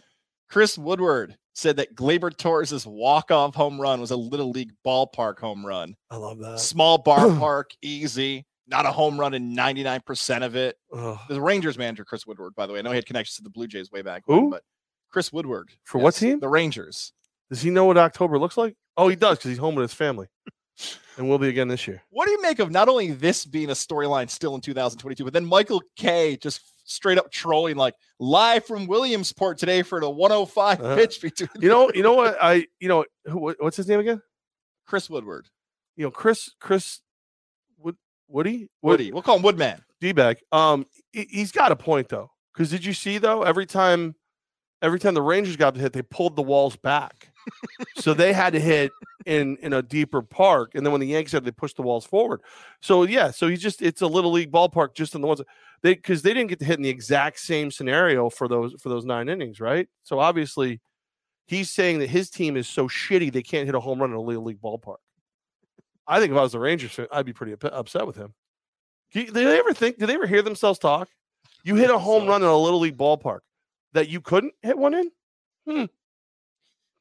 Chris 0.48 0.78
Woodward 0.78 1.36
said 1.54 1.76
that 1.76 1.96
Gleyber 1.96 2.36
Torres' 2.36 2.86
walk-off 2.86 3.56
home 3.56 3.80
run 3.80 4.00
was 4.00 4.12
a 4.12 4.16
little 4.16 4.50
league 4.50 4.72
ballpark 4.86 5.40
home 5.40 5.66
run. 5.66 5.96
I 6.08 6.16
love 6.16 6.38
that. 6.38 6.60
Small 6.60 6.98
bar 6.98 7.28
park, 7.38 7.72
easy, 7.82 8.46
not 8.68 8.86
a 8.86 8.90
home 8.92 9.18
run 9.18 9.34
in 9.34 9.54
99% 9.56 10.44
of 10.44 10.56
it. 10.56 10.78
Ugh. 10.92 11.18
The 11.28 11.40
Rangers 11.40 11.76
manager, 11.76 12.04
Chris 12.04 12.26
Woodward, 12.26 12.54
by 12.54 12.66
the 12.66 12.72
way. 12.72 12.78
I 12.78 12.82
know 12.82 12.90
he 12.90 12.96
had 12.96 13.06
connections 13.06 13.36
to 13.36 13.42
the 13.42 13.50
Blue 13.50 13.66
Jays 13.66 13.90
way 13.90 14.02
back 14.02 14.22
Who? 14.26 14.34
when, 14.34 14.50
but 14.50 14.62
Chris 15.12 15.32
Woodward. 15.32 15.70
For 15.84 15.98
what 15.98 16.14
team? 16.14 16.40
The 16.40 16.48
Rangers. 16.48 17.12
Does 17.50 17.60
he 17.62 17.70
know 17.70 17.84
what 17.84 17.98
October 17.98 18.38
looks 18.38 18.56
like? 18.56 18.74
Oh, 18.96 19.08
he 19.08 19.16
does 19.16 19.38
because 19.38 19.50
he's 19.50 19.58
home 19.58 19.74
with 19.74 19.84
his 19.84 19.94
family, 19.94 20.26
and 21.16 21.28
will 21.28 21.38
be 21.38 21.48
again 21.48 21.68
this 21.68 21.86
year. 21.86 22.02
What 22.10 22.26
do 22.26 22.32
you 22.32 22.42
make 22.42 22.58
of 22.58 22.70
not 22.70 22.88
only 22.88 23.12
this 23.12 23.44
being 23.44 23.70
a 23.70 23.74
storyline 23.74 24.28
still 24.30 24.54
in 24.54 24.60
2022, 24.60 25.24
but 25.24 25.32
then 25.32 25.44
Michael 25.44 25.82
Kay 25.96 26.36
just 26.36 26.60
straight 26.84 27.16
up 27.18 27.30
trolling 27.30 27.76
like 27.76 27.94
live 28.18 28.64
from 28.66 28.86
Williamsport 28.86 29.56
today 29.58 29.82
for 29.82 30.00
the 30.00 30.10
105 30.10 30.80
Uh-huh. 30.80 30.96
pitch 30.96 31.20
between 31.22 31.48
You 31.60 31.68
know, 31.68 31.90
you 31.94 32.02
know 32.02 32.14
what 32.14 32.36
I, 32.42 32.66
you 32.80 32.88
know, 32.88 33.04
who, 33.26 33.54
what's 33.60 33.76
his 33.76 33.86
name 33.88 34.00
again? 34.00 34.20
Chris 34.86 35.08
Woodward, 35.08 35.48
You 35.96 36.04
know, 36.04 36.10
Chris, 36.10 36.50
Chris, 36.60 37.00
Wood, 37.78 37.96
Woody, 38.28 38.68
Wood, 38.82 38.90
Woody. 38.92 39.12
We'll 39.12 39.22
call 39.22 39.36
him 39.36 39.42
Woodman. 39.42 39.82
D-bag. 40.00 40.38
Um, 40.50 40.86
he, 41.12 41.26
he's 41.30 41.52
got 41.52 41.70
a 41.72 41.76
point 41.76 42.08
though, 42.08 42.30
because 42.52 42.70
did 42.70 42.84
you 42.84 42.92
see 42.92 43.18
though? 43.18 43.42
Every 43.42 43.64
time, 43.66 44.16
every 44.82 44.98
time 44.98 45.14
the 45.14 45.22
Rangers 45.22 45.56
got 45.56 45.74
to 45.74 45.80
hit, 45.80 45.92
they 45.92 46.02
pulled 46.02 46.36
the 46.36 46.42
walls 46.42 46.76
back, 46.76 47.30
so 47.96 48.12
they 48.12 48.32
had 48.32 48.52
to 48.52 48.60
hit 48.60 48.90
in 49.24 49.56
in 49.58 49.72
a 49.72 49.80
deeper 49.82 50.20
park, 50.20 50.74
and 50.74 50.84
then 50.84 50.92
when 50.92 51.00
the 51.00 51.06
Yankees 51.06 51.32
had, 51.32 51.44
they 51.44 51.50
pushed 51.52 51.76
the 51.76 51.82
walls 51.82 52.04
forward. 52.04 52.40
So 52.80 53.04
yeah, 53.04 53.30
so 53.30 53.48
he's 53.48 53.62
just 53.62 53.80
it's 53.80 54.02
a 54.02 54.06
little 54.06 54.32
league 54.32 54.52
ballpark, 54.52 54.94
just 54.94 55.14
in 55.14 55.20
the 55.20 55.26
ones 55.26 55.38
that- 55.38 55.46
they 55.82 55.94
because 55.94 56.22
they 56.22 56.32
didn't 56.34 56.48
get 56.48 56.58
to 56.60 56.64
hit 56.64 56.76
in 56.76 56.82
the 56.82 56.88
exact 56.88 57.40
same 57.40 57.70
scenario 57.70 58.28
for 58.30 58.46
those 58.48 58.74
for 58.80 58.88
those 58.88 59.04
nine 59.04 59.28
innings, 59.28 59.60
right? 59.60 59.88
So 60.04 60.18
obviously, 60.20 60.80
he's 61.46 61.70
saying 61.70 61.98
that 62.00 62.08
his 62.08 62.30
team 62.30 62.56
is 62.56 62.68
so 62.68 62.86
shitty 62.88 63.32
they 63.32 63.42
can't 63.42 63.66
hit 63.66 63.74
a 63.74 63.80
home 63.80 64.00
run 64.00 64.10
in 64.10 64.16
a 64.16 64.20
little 64.20 64.44
league 64.44 64.60
ballpark. 64.60 64.98
I 66.06 66.20
think 66.20 66.30
if 66.32 66.38
I 66.38 66.42
was 66.42 66.52
the 66.52 66.60
Rangers 66.60 66.98
I'd 67.10 67.26
be 67.26 67.32
pretty 67.32 67.52
up- 67.54 67.64
upset 67.64 68.06
with 68.06 68.16
him. 68.16 68.34
Do 69.12 69.24
they 69.30 69.58
ever 69.58 69.72
think? 69.74 69.98
Did 69.98 70.08
they 70.08 70.14
ever 70.14 70.26
hear 70.26 70.42
themselves 70.42 70.78
talk? 70.78 71.08
You 71.64 71.74
hit 71.76 71.90
a 71.90 71.98
home 71.98 72.26
run 72.26 72.42
in 72.42 72.48
a 72.48 72.56
little 72.56 72.78
league 72.80 72.96
ballpark 72.96 73.40
that 73.92 74.08
you 74.08 74.20
couldn't 74.20 74.54
hit 74.62 74.76
one 74.78 74.94
in. 74.94 75.10
Hmm. 75.68 75.84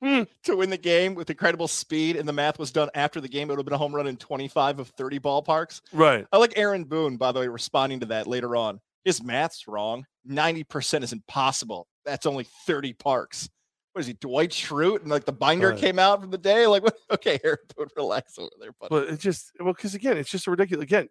Hmm. 0.03 0.23
to 0.45 0.55
win 0.55 0.71
the 0.71 0.77
game 0.77 1.13
with 1.13 1.29
incredible 1.29 1.67
speed, 1.67 2.15
and 2.15 2.27
the 2.27 2.33
math 2.33 2.57
was 2.57 2.71
done 2.71 2.89
after 2.95 3.21
the 3.21 3.27
game. 3.27 3.49
It 3.49 3.51
would 3.53 3.59
have 3.59 3.65
been 3.65 3.73
a 3.75 3.77
home 3.77 3.93
run 3.93 4.07
in 4.07 4.17
25 4.17 4.79
of 4.79 4.87
30 4.89 5.19
ballparks. 5.19 5.81
Right. 5.93 6.25
I 6.31 6.37
like 6.37 6.57
Aaron 6.57 6.85
Boone, 6.85 7.17
by 7.17 7.31
the 7.31 7.39
way, 7.41 7.47
responding 7.47 7.99
to 7.99 8.07
that 8.07 8.25
later 8.25 8.55
on. 8.55 8.79
His 9.05 9.21
math's 9.21 9.67
wrong. 9.67 10.05
90% 10.27 11.03
is 11.03 11.13
impossible. 11.13 11.87
That's 12.03 12.25
only 12.25 12.45
30 12.65 12.93
parks. 12.93 13.47
What 13.93 13.99
is 14.01 14.07
he, 14.07 14.13
Dwight 14.13 14.49
Schrute? 14.49 15.01
And 15.01 15.11
like 15.11 15.25
the 15.25 15.33
binder 15.33 15.69
Right. 15.69 15.79
came 15.79 15.99
out 15.99 16.21
from 16.21 16.31
the 16.31 16.37
day. 16.39 16.65
Like, 16.65 16.81
what? 16.83 16.95
okay, 17.11 17.39
Aaron 17.43 17.59
Boone, 17.75 17.87
relax 17.95 18.39
over 18.39 18.49
there, 18.59 18.71
buddy. 18.79 18.89
But 18.89 19.09
it's 19.09 19.21
just 19.21 19.51
well, 19.59 19.73
because 19.73 19.93
again, 19.93 20.17
it's 20.17 20.31
just 20.31 20.47
ridiculous. 20.47 20.83
Again, 20.83 21.09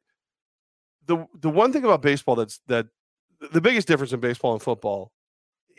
the 1.07 1.27
the 1.39 1.51
one 1.51 1.73
thing 1.73 1.85
about 1.85 2.03
baseball 2.03 2.35
that's 2.35 2.59
that 2.67 2.87
the 3.53 3.61
biggest 3.61 3.87
difference 3.87 4.13
in 4.13 4.19
baseball 4.21 4.53
and 4.55 4.63
football 4.63 5.13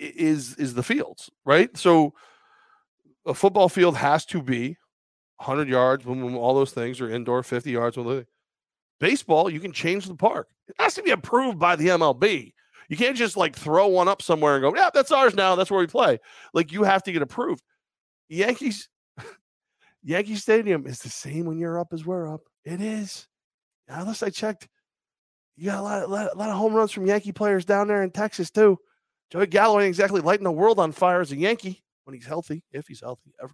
is 0.01 0.55
is 0.55 0.73
the 0.73 0.83
fields, 0.83 1.29
right? 1.45 1.75
So 1.77 2.13
a 3.25 3.33
football 3.33 3.69
field 3.69 3.95
has 3.97 4.25
to 4.27 4.41
be 4.41 4.77
100 5.37 5.67
yards, 5.67 6.05
boom, 6.05 6.21
boom, 6.21 6.35
all 6.35 6.53
those 6.53 6.71
things 6.71 6.99
are 7.01 7.09
indoor, 7.09 7.43
50 7.43 7.71
yards. 7.71 7.97
Baseball, 8.99 9.49
you 9.49 9.59
can 9.59 9.71
change 9.71 10.05
the 10.05 10.15
park. 10.15 10.49
It 10.67 10.75
has 10.79 10.93
to 10.95 11.03
be 11.03 11.11
approved 11.11 11.59
by 11.59 11.75
the 11.75 11.87
MLB. 11.87 12.53
You 12.89 12.97
can't 12.97 13.17
just 13.17 13.37
like 13.37 13.55
throw 13.55 13.87
one 13.87 14.07
up 14.07 14.21
somewhere 14.21 14.55
and 14.55 14.61
go, 14.61 14.75
yeah, 14.75 14.89
that's 14.93 15.11
ours 15.11 15.33
now. 15.33 15.55
That's 15.55 15.71
where 15.71 15.79
we 15.79 15.87
play. 15.87 16.19
Like 16.53 16.71
you 16.71 16.83
have 16.83 17.03
to 17.03 17.11
get 17.11 17.21
approved. 17.21 17.63
Yankees, 18.29 18.89
Yankee 20.03 20.35
Stadium 20.35 20.85
is 20.85 20.99
the 20.99 21.09
same 21.09 21.45
when 21.45 21.57
you're 21.57 21.79
up 21.79 21.93
as 21.93 22.05
we're 22.05 22.31
up. 22.31 22.41
It 22.65 22.81
is. 22.81 23.27
Unless 23.87 24.23
I 24.23 24.29
checked, 24.29 24.67
you 25.55 25.65
got 25.65 25.79
a 25.79 25.81
lot, 25.81 26.09
lot, 26.09 26.37
lot 26.37 26.49
of 26.49 26.57
home 26.57 26.73
runs 26.73 26.91
from 26.91 27.05
Yankee 27.05 27.31
players 27.31 27.65
down 27.65 27.87
there 27.87 28.03
in 28.03 28.11
Texas 28.11 28.51
too. 28.51 28.77
Joey 29.31 29.47
Gallo 29.47 29.79
ain't 29.79 29.87
exactly 29.87 30.21
lighting 30.21 30.43
the 30.43 30.51
world 30.51 30.79
on 30.79 30.91
fire 30.91 31.21
as 31.21 31.31
a 31.31 31.37
Yankee 31.37 31.81
when 32.03 32.13
he's 32.13 32.25
healthy, 32.25 32.63
if 32.71 32.87
he's 32.87 32.99
healthy 32.99 33.33
ever. 33.41 33.53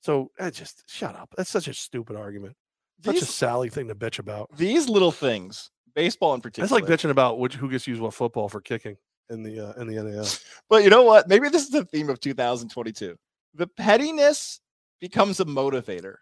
So 0.00 0.30
eh, 0.38 0.50
just 0.50 0.82
shut 0.90 1.14
up. 1.14 1.32
That's 1.36 1.50
such 1.50 1.68
a 1.68 1.74
stupid 1.74 2.16
argument. 2.16 2.56
Such 3.04 3.22
a 3.22 3.24
Sally 3.24 3.68
thing 3.68 3.88
to 3.88 3.94
bitch 3.94 4.18
about. 4.18 4.56
these 4.56 4.88
little 4.88 5.12
things, 5.12 5.70
baseball 5.94 6.34
in 6.34 6.40
particular. 6.40 6.68
That's 6.68 6.88
like 6.88 7.00
bitching 7.00 7.10
about 7.10 7.38
which 7.38 7.54
who 7.54 7.70
gets 7.70 7.86
used 7.86 8.00
what 8.00 8.14
football 8.14 8.48
for 8.48 8.60
kicking. 8.60 8.96
in 9.30 9.42
the 9.42 9.68
uh, 9.68 9.80
in 9.80 9.86
the 9.86 10.02
NAL. 10.02 10.26
But 10.68 10.84
you 10.84 10.90
know 10.90 11.02
what? 11.02 11.28
Maybe 11.28 11.48
this 11.48 11.62
is 11.62 11.70
the 11.70 11.84
theme 11.84 12.10
of 12.10 12.20
2022. 12.20 13.16
The 13.54 13.66
pettiness 13.66 14.60
becomes 15.00 15.40
a 15.40 15.44
motivator. 15.44 16.16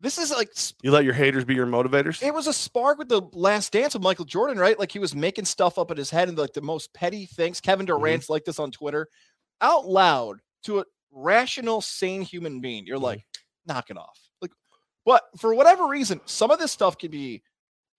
This 0.00 0.16
is 0.16 0.30
like 0.30 0.50
You 0.82 0.90
let 0.90 1.04
your 1.04 1.12
haters 1.12 1.44
be 1.44 1.54
your 1.54 1.66
motivators. 1.66 2.22
it 2.22 2.32
was 2.32 2.46
a 2.46 2.52
spark 2.52 2.98
with 2.98 3.08
the 3.08 3.22
last 3.32 3.72
dance 3.72 3.94
of 3.94 4.02
Michael 4.02 4.24
Jordan, 4.24 4.58
right? 4.58 4.78
Like 4.78 4.90
he 4.90 4.98
was 4.98 5.14
making 5.14 5.44
stuff 5.44 5.78
up 5.78 5.90
in 5.90 5.96
his 5.96 6.10
head 6.10 6.28
and 6.28 6.38
like 6.38 6.54
the 6.54 6.62
most 6.62 6.92
petty 6.94 7.26
things. 7.26 7.60
Kevin 7.60 7.86
mm-hmm. 7.86 7.98
Durant's 7.98 8.30
like 8.30 8.44
this 8.44 8.58
on 8.58 8.70
Twitter 8.70 9.08
out 9.60 9.86
loud 9.86 10.40
to 10.64 10.80
a 10.80 10.84
rational, 11.12 11.80
sane 11.80 12.22
human 12.22 12.60
being. 12.60 12.86
You're 12.86 12.96
mm-hmm. 12.96 13.04
like, 13.04 13.26
knock 13.66 13.90
it 13.90 13.98
off. 13.98 14.18
Like, 14.40 14.52
but 15.04 15.24
for 15.38 15.54
whatever 15.54 15.86
reason, 15.86 16.20
some 16.24 16.50
of 16.50 16.58
this 16.58 16.72
stuff 16.72 16.96
can 16.96 17.10
be 17.10 17.42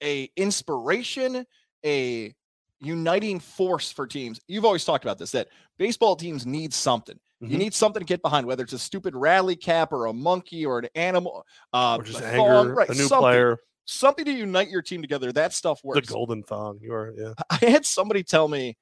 a 0.04 0.30
inspiration, 0.36 1.46
a 1.86 2.34
uniting 2.80 3.40
force 3.40 3.92
for 3.92 4.08
teams. 4.08 4.40
You've 4.48 4.66
always 4.66 4.86
talked 4.86 5.06
about 5.06 5.20
this 5.20 5.32
that 5.32 5.50
baseball 5.78 6.16
teams 6.16 6.46
need 6.46 6.74
something. 6.74 7.20
You 7.42 7.56
Mhm. 7.58 7.60
need 7.60 7.74
something 7.74 8.00
to 8.00 8.06
get 8.06 8.22
behind, 8.22 8.46
whether 8.46 8.64
it's 8.64 8.74
a 8.74 8.80
stupid 8.80 9.16
rally 9.16 9.56
cap 9.56 9.92
or 9.92 10.06
a 10.06 10.14
monkey 10.14 10.66
or 10.66 10.80
an 10.80 10.90
animal, 10.96 11.46
uh, 11.74 11.98
or 12.00 12.04
just 12.04 12.22
a 12.22 12.28
anger, 12.28 12.74
right, 12.74 12.88
a 12.88 12.94
new 12.94 13.08
something, 13.08 13.20
player, 13.20 13.58
something 13.86 14.26
to 14.26 14.32
unite 14.32 14.70
your 14.70 14.84
team 14.84 15.02
together. 15.02 15.32
That 15.32 15.52
stuff 15.54 15.84
works. 15.84 16.08
the 16.08 16.14
golden 16.14 16.44
thong. 16.44 16.78
You 16.82 16.94
are, 16.94 17.12
yeah. 17.18 17.34
I 17.50 17.66
had 17.66 17.86
somebody 17.86 18.24
tell 18.24 18.48
me, 18.48 18.78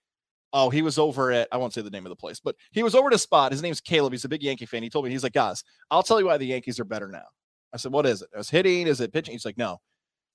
oh, 0.51 0.70
he 0.70 0.82
was 0.82 0.97
over 0.97 1.32
at, 1.32 1.47
I 1.51 1.57
won't 1.57 1.74
say 1.74 1.82
the 1.82 1.89
name 1.89 2.05
of 2.05 2.10
the 2.10 2.16
place, 2.18 2.39
but 2.39 2.55
he 2.72 2.84
was 2.84 2.95
over 2.95 3.07
at 3.07 3.14
a 3.14 3.18
spot. 3.20 3.51
His 3.53 3.62
name's 3.62 3.80
Caleb. 3.80 4.12
He's 4.14 4.26
a 4.26 4.30
big 4.30 4.43
Yankee 4.43 4.66
fan. 4.66 4.84
He 4.84 4.89
told 4.89 5.05
me, 5.05 5.12
he's 5.12 5.24
like, 5.24 5.34
guys, 5.34 5.64
I'll 5.89 6.03
tell 6.03 6.20
you 6.20 6.26
why 6.26 6.38
the 6.38 6.45
Yankees 6.47 6.80
are 6.80 6.86
better 6.86 7.07
now. 7.07 7.28
I 7.74 7.78
said, 7.78 7.91
what 7.93 8.05
is 8.05 8.22
it? 8.24 8.30
I 8.34 8.39
was 8.39 8.49
hitting? 8.49 8.88
Is 8.88 8.99
it 8.99 9.14
pitching? 9.14 9.32
He's 9.34 9.45
like, 9.45 9.57
no. 9.57 9.80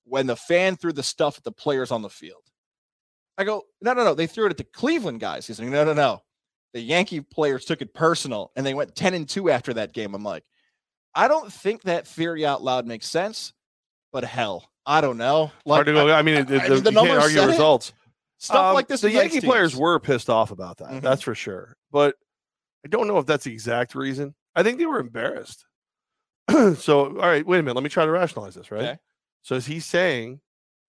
When 0.05 0.25
the 0.25 0.35
fan 0.35 0.77
threw 0.77 0.93
the 0.93 1.03
stuff 1.03 1.37
at 1.37 1.43
the 1.43 1.51
players 1.51 1.91
on 1.91 2.01
the 2.01 2.09
field. 2.09 2.43
I 3.37 3.43
go, 3.43 3.63
no, 3.81 3.93
no, 3.93 4.03
no. 4.05 4.13
They 4.15 4.27
threw 4.27 4.45
it 4.45 4.51
at 4.51 4.57
the 4.57 4.63
Cleveland 4.63 5.19
guys. 5.19 5.45
He's 5.45 5.59
like, 5.59 5.67
no, 5.67 5.83
no, 5.83 5.93
no. 5.93 6.21
The 6.75 6.81
Yankee 6.81 7.21
players 7.21 7.63
took 7.63 7.81
it 7.81 7.93
personal 7.93 8.51
and 8.57 8.65
they 8.65 8.73
went 8.73 8.95
10 8.97 9.13
and 9.13 9.27
2 9.29 9.49
after 9.49 9.73
that 9.75 9.93
game. 9.93 10.13
I'm 10.13 10.25
like, 10.25 10.43
I 11.15 11.29
don't 11.29 11.51
think 11.51 11.83
that 11.83 12.05
theory 12.05 12.45
out 12.45 12.61
loud 12.61 12.85
makes 12.85 13.07
sense, 13.07 13.53
but 14.11 14.25
hell, 14.25 14.69
I 14.85 14.99
don't 14.99 15.17
know. 15.17 15.51
Hard 15.65 15.85
to 15.85 15.93
go. 15.93 16.11
I, 16.11 16.21
mean, 16.21 16.35
it, 16.35 16.51
I- 16.51 16.55
it- 16.55 16.61
I- 16.63 16.67
the, 16.67 16.75
the 16.81 16.91
you 16.91 16.97
can't 16.97 17.21
argue 17.21 17.41
results. 17.45 17.93
stuff 18.39 18.57
Um, 18.57 18.73
like 18.73 18.89
this. 18.89 18.99
The 18.99 19.09
Yankee 19.09 19.39
players 19.39 19.73
were 19.73 19.97
pissed 20.01 20.29
off 20.29 20.51
about 20.51 20.79
that. 20.79 20.89
Mhm. 20.89 21.01
That's 21.01 21.21
for 21.21 21.33
sure. 21.33 21.77
But 21.91 22.15
I 22.85 22.89
don't 22.89 23.07
know 23.07 23.19
if 23.19 23.25
that's 23.25 23.45
the 23.45 23.53
exact 23.53 23.95
reason. 23.95 24.35
I 24.53 24.61
think 24.63 24.77
they 24.77 24.85
were 24.85 24.99
embarrassed. 24.99 25.65
so, 26.75 27.05
all 27.05 27.11
right, 27.13 27.47
wait 27.47 27.59
a 27.59 27.63
minute. 27.63 27.75
Let 27.75 27.83
me 27.85 27.89
try 27.89 28.03
to 28.05 28.11
rationalize 28.11 28.53
this, 28.55 28.69
right? 28.69 28.81
Okay. 28.83 28.97
So, 29.43 29.55
is 29.55 29.65
he 29.65 29.79
saying 29.79 30.41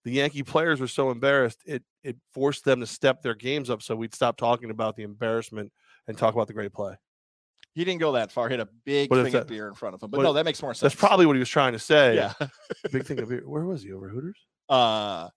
the 0.07 0.13
Yankee 0.13 0.43
players 0.43 0.79
were 0.79 0.87
so 0.87 1.11
embarrassed 1.11 1.61
it 1.65 1.83
it 2.03 2.15
forced 2.33 2.63
them 2.63 2.79
to 2.79 2.87
step 2.87 3.21
their 3.21 3.35
games 3.35 3.69
up 3.69 3.81
so 3.81 3.95
we'd 3.95 4.13
stop 4.15 4.37
talking 4.37 4.69
about 4.71 4.95
the 4.95 5.03
embarrassment 5.03 5.71
and 6.07 6.17
talk 6.17 6.33
about 6.33 6.47
the 6.47 6.53
great 6.53 6.71
play? 6.73 6.95
He 7.73 7.83
didn't 7.85 7.99
go 7.99 8.13
that 8.13 8.31
far. 8.31 8.47
He 8.49 8.53
had 8.53 8.61
a 8.61 8.69
big 8.85 9.11
What 9.11 9.23
thing 9.23 9.35
of 9.35 9.45
beer 9.47 9.67
in 9.67 9.75
front 9.75 9.93
of 9.93 10.01
him. 10.01 10.09
But 10.09 10.17
What- 10.17 10.23
no, 10.23 10.33
that 10.33 10.45
makes 10.45 10.61
more 10.61 10.73
sense. 10.73 10.79
That's 10.93 10.95
probably 10.95 11.25
what 11.27 11.35
he 11.35 11.39
was 11.39 11.49
trying 11.49 11.73
to 11.73 11.79
say. 11.79 12.15
yeah. 12.15 12.33
Big 12.91 13.05
thing 13.05 13.19
of 13.19 13.29
beer. 13.29 13.43
Where 13.45 13.65
was 13.65 13.83
he? 13.83 13.91
Over 13.91 14.09
Hooters? 14.09 14.39
Uh, 14.67 15.29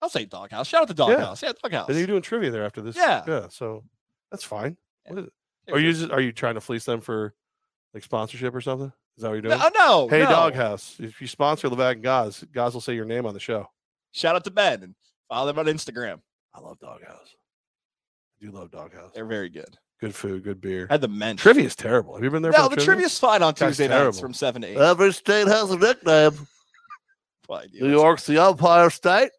I'll 0.00 0.08
say 0.08 0.24
Doghouse. 0.24 0.66
Shout 0.68 0.82
out 0.82 0.96
to 0.96 1.02
Yeah. 1.02 1.16
Doghouse. 1.16 1.42
Yeah, 1.42 1.52
Doghouse. 1.62 1.88
And 1.88 1.98
you're 1.98 2.06
doing 2.06 2.22
trivia 2.22 2.50
there 2.50 2.64
after 2.64 2.80
this. 2.80 2.96
Yeah. 2.96 3.22
Yeah. 3.28 3.48
So 3.50 3.84
that's 4.30 4.44
fine. 4.44 4.76
Yeah. 5.04 5.12
What 5.12 5.18
is 5.20 5.26
it? 5.26 5.72
Are 5.74 5.78
you 5.78 5.92
just, 5.92 6.10
are 6.10 6.20
you 6.20 6.32
trying 6.32 6.54
to 6.54 6.60
fleece 6.60 6.84
them 6.84 7.00
for 7.00 7.34
like 7.92 8.02
sponsorship 8.04 8.54
or 8.54 8.60
something? 8.60 8.92
Is 9.16 9.22
that 9.22 9.28
what 9.28 9.34
you're 9.34 9.42
doing? 9.42 9.58
No, 9.58 9.68
no. 9.74 10.08
hey, 10.08 10.24
no. 10.24 10.30
Doghouse. 10.30 10.96
If 10.98 11.20
you 11.20 11.26
sponsor 11.26 11.68
Levac 11.68 11.92
and 11.92 12.02
Goz, 12.02 12.44
Goz 12.52 12.74
will 12.74 12.80
say 12.82 12.94
your 12.94 13.06
name 13.06 13.24
on 13.24 13.34
the 13.34 13.40
show. 13.40 13.66
Shout 14.12 14.36
out 14.36 14.44
to 14.44 14.50
Ben 14.50 14.82
and 14.82 14.94
follow 15.28 15.46
them 15.46 15.58
on 15.58 15.66
Instagram. 15.66 16.20
I 16.54 16.60
love 16.60 16.78
Doghouse. 16.78 17.34
I 18.40 18.44
do 18.44 18.50
love 18.52 18.70
Doghouse. 18.70 19.12
They're 19.14 19.24
very 19.24 19.48
good. 19.48 19.76
Good 20.00 20.14
food, 20.14 20.44
good 20.44 20.60
beer. 20.60 20.86
I 20.90 20.94
had 20.94 21.00
the 21.00 21.08
men. 21.08 21.38
Trivia 21.38 21.64
is 21.64 21.74
terrible. 21.74 22.14
Have 22.14 22.22
you 22.24 22.30
been 22.30 22.42
there? 22.42 22.52
No, 22.52 22.68
for 22.68 22.76
the 22.76 22.82
trivia? 22.84 23.06
is 23.06 23.18
fine 23.18 23.42
on 23.42 23.54
Guy's 23.54 23.78
Tuesday 23.78 23.88
nights 23.88 24.20
from 24.20 24.34
seven 24.34 24.60
to 24.62 24.68
eight. 24.68 24.76
Every 24.76 25.12
state 25.12 25.46
has 25.48 25.70
a 25.70 25.78
nickname. 25.78 26.32
Fine, 27.46 27.68
yeah, 27.72 27.82
New 27.82 27.88
that's- 27.88 28.02
York's 28.02 28.26
the 28.26 28.38
Empire 28.42 28.90
State, 28.90 29.30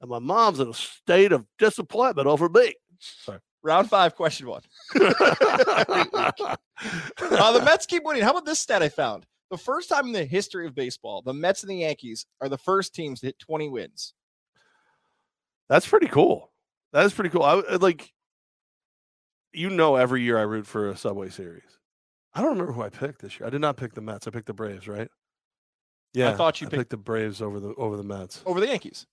and 0.00 0.10
my 0.10 0.18
mom's 0.18 0.58
in 0.58 0.68
a 0.68 0.74
state 0.74 1.30
of 1.32 1.46
disappointment 1.56 2.26
over 2.26 2.48
me. 2.48 2.74
Round 3.62 3.88
five, 3.88 4.16
question 4.16 4.48
one. 4.48 4.62
Uh, 4.94 6.32
the 7.52 7.62
Mets 7.64 7.86
keep 7.86 8.04
winning. 8.04 8.22
How 8.22 8.30
about 8.32 8.44
this 8.44 8.58
stat 8.58 8.82
I 8.82 8.88
found? 8.88 9.26
The 9.50 9.58
first 9.58 9.88
time 9.88 10.06
in 10.06 10.12
the 10.12 10.24
history 10.24 10.66
of 10.66 10.74
baseball, 10.74 11.22
the 11.22 11.34
Mets 11.34 11.62
and 11.62 11.70
the 11.70 11.76
Yankees 11.76 12.26
are 12.40 12.48
the 12.48 12.58
first 12.58 12.94
teams 12.94 13.20
to 13.20 13.26
hit 13.26 13.38
20 13.38 13.68
wins. 13.68 14.14
That's 15.68 15.86
pretty 15.86 16.08
cool. 16.08 16.50
That 16.92 17.04
is 17.04 17.12
pretty 17.12 17.30
cool. 17.30 17.42
I 17.42 17.54
like, 17.76 18.12
you 19.52 19.70
know, 19.70 19.96
every 19.96 20.22
year 20.22 20.38
I 20.38 20.42
root 20.42 20.66
for 20.66 20.90
a 20.90 20.96
Subway 20.96 21.28
Series. 21.30 21.62
I 22.34 22.40
don't 22.40 22.50
remember 22.50 22.72
who 22.72 22.82
I 22.82 22.88
picked 22.88 23.20
this 23.20 23.38
year. 23.38 23.46
I 23.46 23.50
did 23.50 23.60
not 23.60 23.76
pick 23.76 23.94
the 23.94 24.00
Mets. 24.00 24.26
I 24.26 24.30
picked 24.30 24.46
the 24.46 24.54
Braves, 24.54 24.88
right? 24.88 25.08
Yeah, 26.14 26.30
I 26.30 26.34
thought 26.34 26.60
you 26.60 26.66
I 26.66 26.70
picked- 26.70 26.80
picked 26.80 26.90
the 26.90 26.96
Braves 26.98 27.40
over 27.42 27.60
the 27.60 27.74
over 27.74 27.96
the 27.96 28.02
Mets. 28.02 28.42
over 28.46 28.60
the 28.60 28.66
Yankees. 28.66 29.06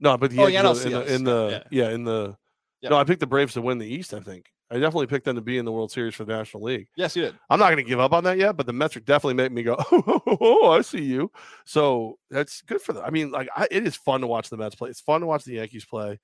No, 0.00 0.16
but 0.16 0.30
the 0.30 0.40
Oh, 0.42 0.46
Yankees 0.46 0.84
yeah, 0.84 1.00
in, 1.00 1.06
the, 1.06 1.14
in 1.14 1.24
the 1.24 1.64
yeah. 1.72 1.84
yeah 1.86 1.90
in 1.94 2.04
the 2.04 2.36
Yeah. 2.80 2.90
no, 2.90 2.96
I 2.96 3.04
picked 3.04 3.20
the 3.20 3.26
Braves 3.26 3.54
to 3.54 3.62
win 3.62 3.78
the 3.78 3.86
East. 3.86 4.14
I 4.14 4.20
think 4.20 4.46
I 4.70 4.74
definitely 4.74 5.06
picked 5.06 5.24
them 5.24 5.36
to 5.36 5.42
be 5.42 5.56
in 5.56 5.64
the 5.64 5.72
World 5.72 5.90
Series 5.90 6.14
for 6.14 6.24
the 6.24 6.36
National 6.36 6.62
League. 6.62 6.88
Yes, 6.94 7.16
you 7.16 7.22
did. 7.22 7.34
I'm 7.48 7.58
not 7.58 7.66
going 7.66 7.82
to 7.82 7.88
give 7.88 8.00
up 8.00 8.12
on 8.12 8.24
that 8.24 8.36
yet, 8.36 8.56
but 8.56 8.66
the 8.66 8.72
Mets 8.72 8.96
are 8.96 9.00
definitely 9.00 9.34
making 9.34 9.54
me 9.54 9.62
go, 9.62 9.76
oh, 9.78 10.22
oh 10.40 10.70
I 10.72 10.82
see 10.82 11.02
you. 11.02 11.30
So 11.64 12.18
that's 12.30 12.60
good 12.62 12.82
for 12.82 12.92
them. 12.92 13.02
I 13.04 13.10
mean, 13.10 13.30
like, 13.30 13.48
I, 13.56 13.66
it 13.70 13.86
is 13.86 13.96
fun 13.96 14.20
to 14.20 14.26
watch 14.26 14.50
the 14.50 14.58
Mets 14.58 14.74
play. 14.74 14.90
It's 14.90 15.00
fun 15.00 15.22
to 15.22 15.26
watch 15.26 15.44
the 15.44 15.54
Yankees 15.54 15.86
play. 15.86 16.18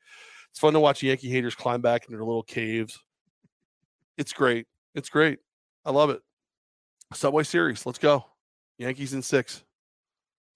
It's 0.50 0.60
fun 0.60 0.74
to 0.74 0.80
watch 0.80 1.02
Yankee 1.02 1.30
haters 1.30 1.54
climb 1.54 1.80
back 1.80 2.04
into 2.04 2.16
their 2.16 2.24
little 2.24 2.42
caves. 2.42 3.00
It's 4.18 4.32
great. 4.32 4.66
It's 4.94 5.08
great. 5.08 5.38
I 5.84 5.90
love 5.90 6.10
it. 6.10 6.20
Subway 7.14 7.44
Series. 7.44 7.86
Let's 7.86 7.98
go. 7.98 8.26
Yankees 8.78 9.14
in 9.14 9.22
six. 9.22 9.64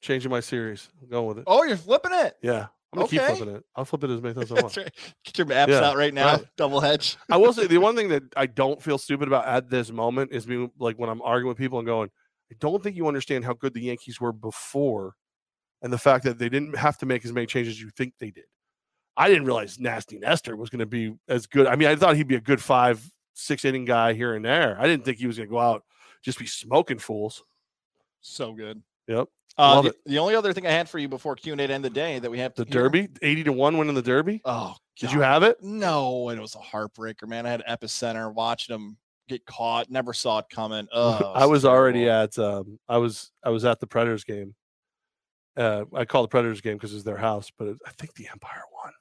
Changing 0.00 0.30
my 0.30 0.40
series. 0.40 0.88
I'm 1.02 1.08
going 1.08 1.26
with 1.26 1.38
it. 1.38 1.44
Oh, 1.46 1.64
you're 1.64 1.76
flipping 1.76 2.12
it. 2.12 2.36
Yeah. 2.42 2.66
I'm 2.92 3.00
to 3.00 3.04
Okay. 3.04 3.18
keep 3.18 3.26
flipping 3.36 3.54
it. 3.56 3.64
I'll 3.76 3.84
flip 3.84 4.04
it 4.04 4.10
as 4.10 4.22
many 4.22 4.34
times 4.34 4.50
as 4.50 4.58
I 4.58 4.62
want. 4.62 4.76
Right. 4.76 4.90
Get 5.24 5.38
your 5.38 5.46
maps 5.46 5.70
Yeah, 5.70 5.80
out 5.80 5.96
right 5.96 6.14
now. 6.14 6.36
right. 6.36 6.44
Double 6.56 6.80
hedge. 6.80 7.16
I 7.30 7.36
will 7.36 7.52
say 7.52 7.66
the 7.66 7.78
one 7.78 7.94
thing 7.96 8.08
that 8.08 8.22
I 8.36 8.46
don't 8.46 8.82
feel 8.82 8.96
stupid 8.98 9.28
about 9.28 9.46
at 9.46 9.68
this 9.68 9.90
moment 9.90 10.32
is 10.32 10.46
me 10.46 10.68
like 10.78 10.98
when 10.98 11.10
I'm 11.10 11.20
arguing 11.22 11.48
with 11.48 11.58
people 11.58 11.78
and 11.78 11.86
going, 11.86 12.08
I 12.50 12.54
don't 12.60 12.82
think 12.82 12.96
you 12.96 13.06
understand 13.06 13.44
how 13.44 13.52
good 13.52 13.74
the 13.74 13.82
Yankees 13.82 14.20
were 14.20 14.32
before, 14.32 15.14
and 15.82 15.92
the 15.92 15.98
fact 15.98 16.24
that 16.24 16.38
they 16.38 16.48
didn't 16.48 16.76
have 16.76 16.96
to 16.98 17.06
make 17.06 17.24
as 17.26 17.32
many 17.32 17.46
changes 17.46 17.74
as 17.74 17.80
you 17.80 17.90
think 17.90 18.14
they 18.18 18.30
did. 18.30 18.46
I 19.18 19.28
didn't 19.28 19.44
realize 19.44 19.78
Nasty 19.78 20.18
Nestor 20.18 20.56
was 20.56 20.70
going 20.70 20.78
to 20.80 20.86
be 20.86 21.14
as 21.28 21.46
good. 21.46 21.66
I 21.66 21.76
mean, 21.76 21.88
I 21.88 21.96
thought 21.96 22.16
he'd 22.16 22.26
be 22.28 22.36
a 22.36 22.40
good 22.40 22.62
five, 22.62 23.04
six 23.34 23.64
inning 23.64 23.84
guy 23.84 24.14
here 24.14 24.34
and 24.34 24.44
there. 24.44 24.76
I 24.80 24.86
didn't 24.86 25.04
think 25.04 25.18
he 25.18 25.26
was 25.26 25.36
going 25.36 25.48
to 25.48 25.52
go 25.52 25.58
out 25.58 25.84
just 26.22 26.38
be 26.38 26.46
smoking 26.46 26.98
fools. 26.98 27.44
So 28.20 28.52
good. 28.52 28.82
Yep. 29.06 29.28
Uh, 29.58 29.82
the, 29.82 29.94
the 30.06 30.18
only 30.18 30.34
other 30.36 30.52
thing 30.52 30.66
I 30.66 30.70
had 30.70 30.88
for 30.88 30.98
you 30.98 31.08
before 31.08 31.34
Q 31.34 31.52
and 31.52 31.60
A 31.60 31.66
to 31.66 31.72
end 31.74 31.84
the 31.84 31.90
day 31.90 32.18
that 32.20 32.30
we 32.30 32.38
have 32.38 32.54
The 32.54 32.64
to 32.64 32.70
hear- 32.72 32.82
Derby, 32.84 33.08
eighty 33.22 33.42
to 33.44 33.52
one 33.52 33.76
winning 33.76 33.94
the 33.94 34.02
Derby. 34.02 34.40
Oh, 34.44 34.74
Did 34.98 35.12
you 35.12 35.20
have 35.20 35.42
it? 35.42 35.62
No, 35.62 36.28
and 36.28 36.38
it 36.38 36.42
was 36.42 36.54
a 36.54 36.58
heartbreaker, 36.58 37.26
man. 37.26 37.44
I 37.44 37.50
had 37.50 37.64
epicenter 37.68 38.32
watching 38.32 38.74
him 38.74 38.96
get 39.28 39.44
caught. 39.46 39.90
Never 39.90 40.12
saw 40.12 40.38
it 40.38 40.46
coming. 40.50 40.86
Oh, 40.92 41.32
I 41.34 41.46
was 41.46 41.64
already 41.64 42.08
at 42.08 42.38
um 42.38 42.78
I 42.88 42.98
was 42.98 43.32
I 43.44 43.50
was 43.50 43.64
at 43.64 43.80
the 43.80 43.86
Predators 43.88 44.22
game. 44.24 44.54
Uh 45.56 45.84
I 45.94 46.04
call 46.04 46.22
the 46.22 46.28
Predators 46.28 46.60
game 46.60 46.74
because 46.76 46.94
it's 46.94 47.02
their 47.04 47.16
house, 47.16 47.50
but 47.58 47.66
it, 47.68 47.78
I 47.84 47.90
think 47.98 48.14
the 48.14 48.28
Empire 48.28 48.62
won. 48.72 48.92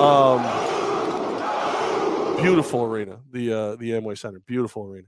Um 0.00 0.42
beautiful 2.42 2.82
arena, 2.84 3.18
the 3.30 3.52
uh 3.52 3.76
the 3.76 3.90
Amway 3.92 4.18
Center, 4.18 4.40
beautiful 4.40 4.84
arena. 4.86 5.06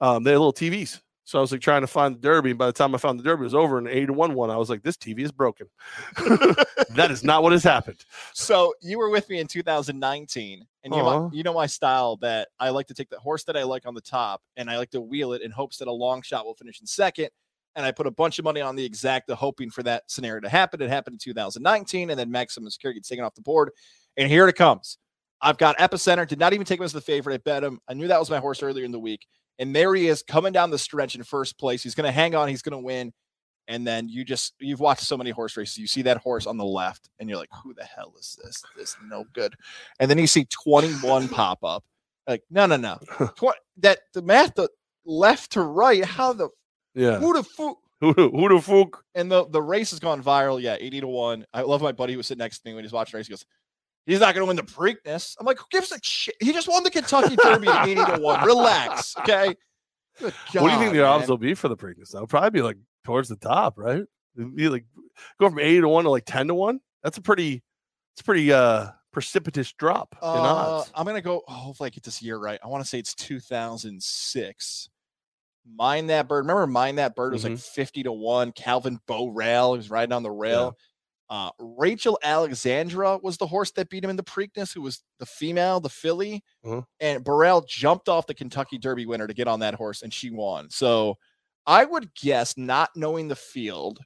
Um 0.00 0.22
they 0.24 0.30
had 0.30 0.38
little 0.38 0.52
TVs. 0.52 1.00
So 1.24 1.38
I 1.38 1.40
was 1.40 1.52
like 1.52 1.60
trying 1.60 1.82
to 1.82 1.86
find 1.86 2.16
the 2.16 2.20
derby. 2.20 2.50
And 2.50 2.58
by 2.58 2.66
the 2.66 2.72
time 2.72 2.94
I 2.94 2.98
found 2.98 3.18
the 3.18 3.22
derby, 3.22 3.42
it 3.42 3.44
was 3.44 3.54
over 3.54 3.78
and 3.78 3.86
eight 3.86 4.06
to 4.06 4.12
one 4.12 4.34
one. 4.34 4.50
I 4.50 4.56
was 4.56 4.70
like, 4.70 4.82
this 4.82 4.96
TV 4.96 5.20
is 5.20 5.32
broken. 5.32 5.68
that 6.16 7.08
is 7.10 7.22
not 7.22 7.42
what 7.42 7.52
has 7.52 7.62
happened. 7.62 8.04
So 8.34 8.74
you 8.80 8.98
were 8.98 9.10
with 9.10 9.28
me 9.28 9.38
in 9.38 9.46
2019, 9.46 10.66
and 10.82 10.94
you 10.94 10.98
know, 10.98 11.28
my, 11.28 11.36
you 11.36 11.42
know 11.42 11.54
my 11.54 11.66
style 11.66 12.16
that 12.18 12.48
I 12.58 12.70
like 12.70 12.86
to 12.88 12.94
take 12.94 13.10
the 13.10 13.18
horse 13.18 13.44
that 13.44 13.56
I 13.56 13.62
like 13.62 13.86
on 13.86 13.94
the 13.94 14.00
top, 14.00 14.42
and 14.56 14.70
I 14.70 14.78
like 14.78 14.90
to 14.90 15.00
wheel 15.00 15.32
it 15.32 15.42
in 15.42 15.50
hopes 15.50 15.76
that 15.78 15.88
a 15.88 15.92
long 15.92 16.22
shot 16.22 16.44
will 16.44 16.54
finish 16.54 16.80
in 16.80 16.86
second. 16.86 17.28
And 17.76 17.86
I 17.86 17.92
put 17.92 18.08
a 18.08 18.10
bunch 18.10 18.40
of 18.40 18.44
money 18.44 18.60
on 18.60 18.74
the 18.74 18.88
exacta, 18.88 19.34
hoping 19.34 19.70
for 19.70 19.84
that 19.84 20.10
scenario 20.10 20.40
to 20.40 20.48
happen. 20.48 20.82
It 20.82 20.90
happened 20.90 21.14
in 21.14 21.18
2019, 21.18 22.10
and 22.10 22.18
then 22.18 22.30
Maximum 22.30 22.68
Security 22.70 22.98
gets 22.98 23.08
taken 23.08 23.24
off 23.24 23.36
the 23.36 23.42
board. 23.42 23.70
And 24.16 24.28
here 24.28 24.48
it 24.48 24.56
comes. 24.56 24.98
I've 25.40 25.58
got 25.58 25.78
Epicenter. 25.78 26.26
Did 26.26 26.40
not 26.40 26.52
even 26.52 26.66
take 26.66 26.80
him 26.80 26.84
as 26.84 26.92
the 26.92 27.00
favorite. 27.00 27.34
I 27.34 27.38
bet 27.38 27.62
him. 27.64 27.80
I 27.88 27.94
knew 27.94 28.08
that 28.08 28.18
was 28.18 28.30
my 28.30 28.38
horse 28.38 28.62
earlier 28.62 28.84
in 28.84 28.90
the 28.90 28.98
week. 28.98 29.26
And 29.60 29.76
there 29.76 29.94
he 29.94 30.08
is 30.08 30.22
coming 30.24 30.52
down 30.52 30.70
the 30.70 30.78
stretch 30.78 31.14
in 31.14 31.22
first 31.22 31.56
place. 31.58 31.82
He's 31.84 31.94
going 31.94 32.06
to 32.06 32.12
hang 32.12 32.34
on. 32.34 32.48
He's 32.48 32.62
going 32.62 32.72
to 32.72 32.84
win. 32.84 33.12
And 33.68 33.86
then 33.86 34.08
you 34.08 34.24
just 34.24 34.54
you've 34.58 34.80
watched 34.80 35.02
so 35.04 35.16
many 35.16 35.30
horse 35.30 35.56
races. 35.56 35.78
You 35.78 35.86
see 35.86 36.02
that 36.02 36.16
horse 36.16 36.46
on 36.46 36.56
the 36.56 36.64
left, 36.64 37.08
and 37.20 37.28
you're 37.28 37.38
like, 37.38 37.50
"Who 37.62 37.72
the 37.72 37.84
hell 37.84 38.12
is 38.18 38.36
this? 38.42 38.64
This 38.76 38.96
no 39.06 39.24
good." 39.32 39.54
And 40.00 40.10
then 40.10 40.18
you 40.18 40.26
see 40.26 40.46
21 40.46 41.28
pop 41.30 41.62
up. 41.62 41.84
Like, 42.26 42.42
no, 42.50 42.66
no, 42.66 42.76
no. 42.76 42.98
Tw- 43.36 43.54
that 43.76 44.00
the 44.12 44.22
math, 44.22 44.56
the 44.56 44.68
left 45.04 45.52
to 45.52 45.62
right. 45.62 46.04
How 46.04 46.32
the 46.32 46.48
Yeah. 46.96 47.18
who 47.20 47.32
the 47.34 47.44
fu- 47.44 47.78
Who 48.00 48.12
who 48.14 48.48
the 48.48 48.60
fuck? 48.60 49.04
And 49.14 49.30
the 49.30 49.46
the 49.48 49.62
race 49.62 49.90
has 49.90 50.00
gone 50.00 50.20
viral. 50.22 50.60
Yeah, 50.60 50.76
80 50.80 51.02
to 51.02 51.06
one. 51.06 51.44
I 51.54 51.60
love 51.62 51.80
my 51.82 51.92
buddy 51.92 52.14
who 52.14 52.16
was 52.16 52.26
sitting 52.26 52.40
next 52.40 52.60
to 52.60 52.68
me 52.68 52.74
when 52.74 52.82
he's 52.82 52.92
watching 52.92 53.12
the 53.12 53.18
race. 53.18 53.26
He 53.28 53.32
goes, 53.32 53.44
He's 54.06 54.20
not 54.20 54.34
going 54.34 54.42
to 54.42 54.46
win 54.48 54.56
the 54.56 54.62
Preakness. 54.62 55.36
I'm 55.38 55.46
like, 55.46 55.58
who 55.58 55.64
gives 55.70 55.92
a 55.92 55.98
shit? 56.02 56.34
He 56.40 56.52
just 56.52 56.68
won 56.68 56.82
the 56.82 56.90
Kentucky 56.90 57.36
Derby 57.36 57.68
at 57.68 57.86
80 57.88 58.04
to 58.06 58.18
1. 58.20 58.44
Relax. 58.44 59.14
Okay. 59.18 59.54
Good 60.18 60.32
what 60.54 60.68
do 60.68 60.74
you 60.74 60.78
think 60.78 60.92
the 60.92 61.04
odds 61.04 61.28
will 61.28 61.38
be 61.38 61.54
for 61.54 61.68
the 61.68 61.76
Preakness? 61.76 62.10
That'll 62.12 62.26
probably 62.26 62.50
be 62.50 62.62
like 62.62 62.76
towards 63.04 63.28
the 63.28 63.36
top, 63.36 63.78
right? 63.78 64.02
It'd 64.36 64.54
be 64.56 64.68
like 64.68 64.84
go 65.40 65.48
from 65.48 65.58
eighty 65.58 65.80
to 65.80 65.88
one 65.88 66.04
to 66.04 66.10
like 66.10 66.24
ten 66.26 66.48
to 66.48 66.54
one. 66.54 66.80
That's 67.02 67.16
a 67.18 67.22
pretty, 67.22 67.62
it's 68.14 68.22
pretty 68.22 68.52
uh 68.52 68.88
precipitous 69.12 69.72
drop 69.72 70.14
in 70.20 70.28
Uh, 70.28 70.32
odds. 70.32 70.92
I'm 70.94 71.06
gonna 71.06 71.20
go. 71.22 71.42
Oh, 71.48 71.52
hopefully, 71.52 71.86
I 71.86 71.90
get 71.90 72.02
this 72.02 72.20
year 72.22 72.38
right. 72.38 72.60
I 72.62 72.66
want 72.68 72.82
to 72.84 72.88
say 72.88 72.98
it's 72.98 73.14
2006. 73.14 74.88
Mine 75.74 76.06
That 76.08 76.28
Bird. 76.28 76.40
Remember, 76.44 76.66
Mine 76.66 76.96
That 76.96 77.14
Bird 77.14 77.32
was 77.32 77.44
like 77.44 77.54
Mhm. 77.54 77.60
50 77.74 78.02
to 78.04 78.12
one. 78.12 78.52
Calvin 78.52 78.98
Borel, 79.06 79.72
he 79.74 79.76
was 79.78 79.90
riding 79.90 80.12
on 80.12 80.22
the 80.22 80.30
rail. 80.30 80.76
Uh, 81.30 81.50
Rachel 81.60 82.18
Alexandra 82.24 83.16
was 83.22 83.36
the 83.36 83.46
horse 83.46 83.70
that 83.72 83.88
beat 83.88 84.02
him 84.02 84.10
in 84.10 84.16
the 84.16 84.22
Preakness, 84.24 84.74
who 84.74 84.82
was 84.82 85.00
the 85.20 85.26
female, 85.26 85.78
the 85.78 85.88
filly. 85.88 86.42
Uh-huh. 86.64 86.82
And 86.98 87.22
Borel 87.22 87.64
jumped 87.68 88.08
off 88.08 88.26
the 88.26 88.34
Kentucky 88.34 88.78
Derby 88.78 89.06
winner 89.06 89.28
to 89.28 89.32
get 89.34 89.46
on 89.46 89.60
that 89.60 89.74
horse, 89.74 90.02
and 90.02 90.12
she 90.12 90.30
won. 90.30 90.68
So 90.70 91.16
I 91.66 91.84
would 91.84 92.12
guess, 92.16 92.56
not 92.56 92.90
knowing 92.96 93.28
the 93.28 93.36
field, 93.36 94.00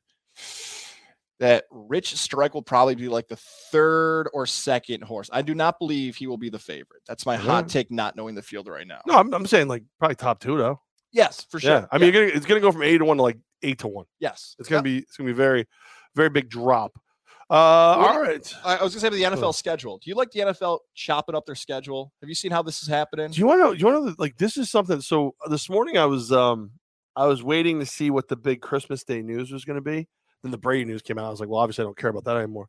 that 1.40 1.64
Rich 1.70 2.14
Strike 2.16 2.54
will 2.54 2.62
probably 2.62 2.94
be 2.94 3.08
like 3.08 3.26
the 3.28 3.36
third 3.72 4.28
or 4.32 4.46
second 4.46 5.02
horse. 5.02 5.28
I 5.32 5.42
do 5.42 5.54
not 5.54 5.78
believe 5.78 6.16
he 6.16 6.26
will 6.26 6.36
be 6.36 6.50
the 6.50 6.58
favorite. 6.58 7.02
That's 7.08 7.26
my 7.26 7.36
hot 7.36 7.68
take, 7.68 7.90
not 7.90 8.16
knowing 8.16 8.34
the 8.34 8.42
field 8.42 8.68
right 8.68 8.86
now. 8.86 9.00
No, 9.06 9.14
I'm, 9.14 9.32
I'm 9.34 9.46
saying 9.46 9.68
like 9.68 9.82
probably 9.98 10.14
top 10.16 10.40
two 10.40 10.56
though. 10.56 10.80
Yes, 11.10 11.46
for 11.50 11.58
sure. 11.60 11.70
Yeah, 11.70 11.86
I 11.90 11.98
mean, 11.98 12.12
gonna, 12.12 12.26
it's 12.26 12.46
gonna 12.46 12.60
go 12.60 12.70
from 12.72 12.82
eight 12.82 12.98
to 12.98 13.04
one 13.04 13.16
to 13.16 13.22
like 13.22 13.38
eight 13.62 13.78
to 13.78 13.88
one. 13.88 14.06
yes, 14.20 14.54
It's 14.58 14.68
gonna 14.68 14.78
Yep. 14.78 14.84
be 14.84 14.98
it's 14.98 15.16
gonna 15.16 15.28
be 15.30 15.34
very, 15.34 15.66
very 16.14 16.28
big 16.28 16.48
drop. 16.48 16.92
Uh, 17.54 17.96
What- 17.98 18.10
all 18.16 18.20
right. 18.20 18.54
I 18.64 18.82
was 18.82 18.94
gonna 18.94 19.00
say 19.00 19.06
about 19.06 19.16
the 19.16 19.36
NFL 19.36 19.52
schedule. 19.54 19.98
Do 19.98 20.10
you 20.10 20.16
like 20.16 20.32
the 20.32 20.40
NFL 20.40 20.80
chopping 20.94 21.36
up 21.36 21.46
their 21.46 21.54
schedule? 21.54 22.12
Have 22.20 22.28
you 22.28 22.34
seen 22.34 22.50
how 22.50 22.62
this 22.62 22.82
is 22.82 22.88
happening? 22.88 23.30
Do 23.30 23.38
you 23.38 23.46
want 23.46 23.62
to? 23.62 23.78
Do 23.78 23.80
you 23.86 23.92
want 23.94 24.08
to? 24.16 24.20
Like, 24.20 24.36
this 24.38 24.56
is 24.56 24.70
something. 24.70 25.00
So 25.00 25.36
uh, 25.44 25.48
this 25.48 25.68
morning, 25.70 25.96
I 25.96 26.06
was 26.06 26.32
um, 26.32 26.72
I 27.14 27.26
was 27.26 27.44
waiting 27.44 27.78
to 27.78 27.86
see 27.86 28.10
what 28.10 28.26
the 28.26 28.34
big 28.34 28.60
Christmas 28.60 29.04
Day 29.04 29.22
news 29.22 29.52
was 29.52 29.64
going 29.64 29.76
to 29.76 29.80
be. 29.80 30.08
Then 30.42 30.50
the 30.50 30.58
Brady 30.58 30.84
news 30.84 31.00
came 31.00 31.16
out. 31.16 31.26
I 31.26 31.30
was 31.30 31.38
like, 31.38 31.48
well, 31.48 31.60
obviously, 31.60 31.82
I 31.82 31.86
don't 31.86 31.96
care 31.96 32.10
about 32.10 32.24
that 32.24 32.36
anymore. 32.36 32.66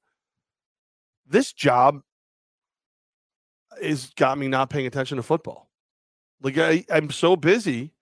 This 1.28 1.52
job 1.52 2.02
is 3.82 4.12
got 4.16 4.38
me 4.38 4.48
not 4.48 4.70
paying 4.70 4.86
attention 4.86 5.18
to 5.18 5.24
football. 5.24 5.72
Like, 6.41 6.60
I, 6.60 6.86
I'm 6.91 7.10
so 7.10 7.36
busy 7.36 7.94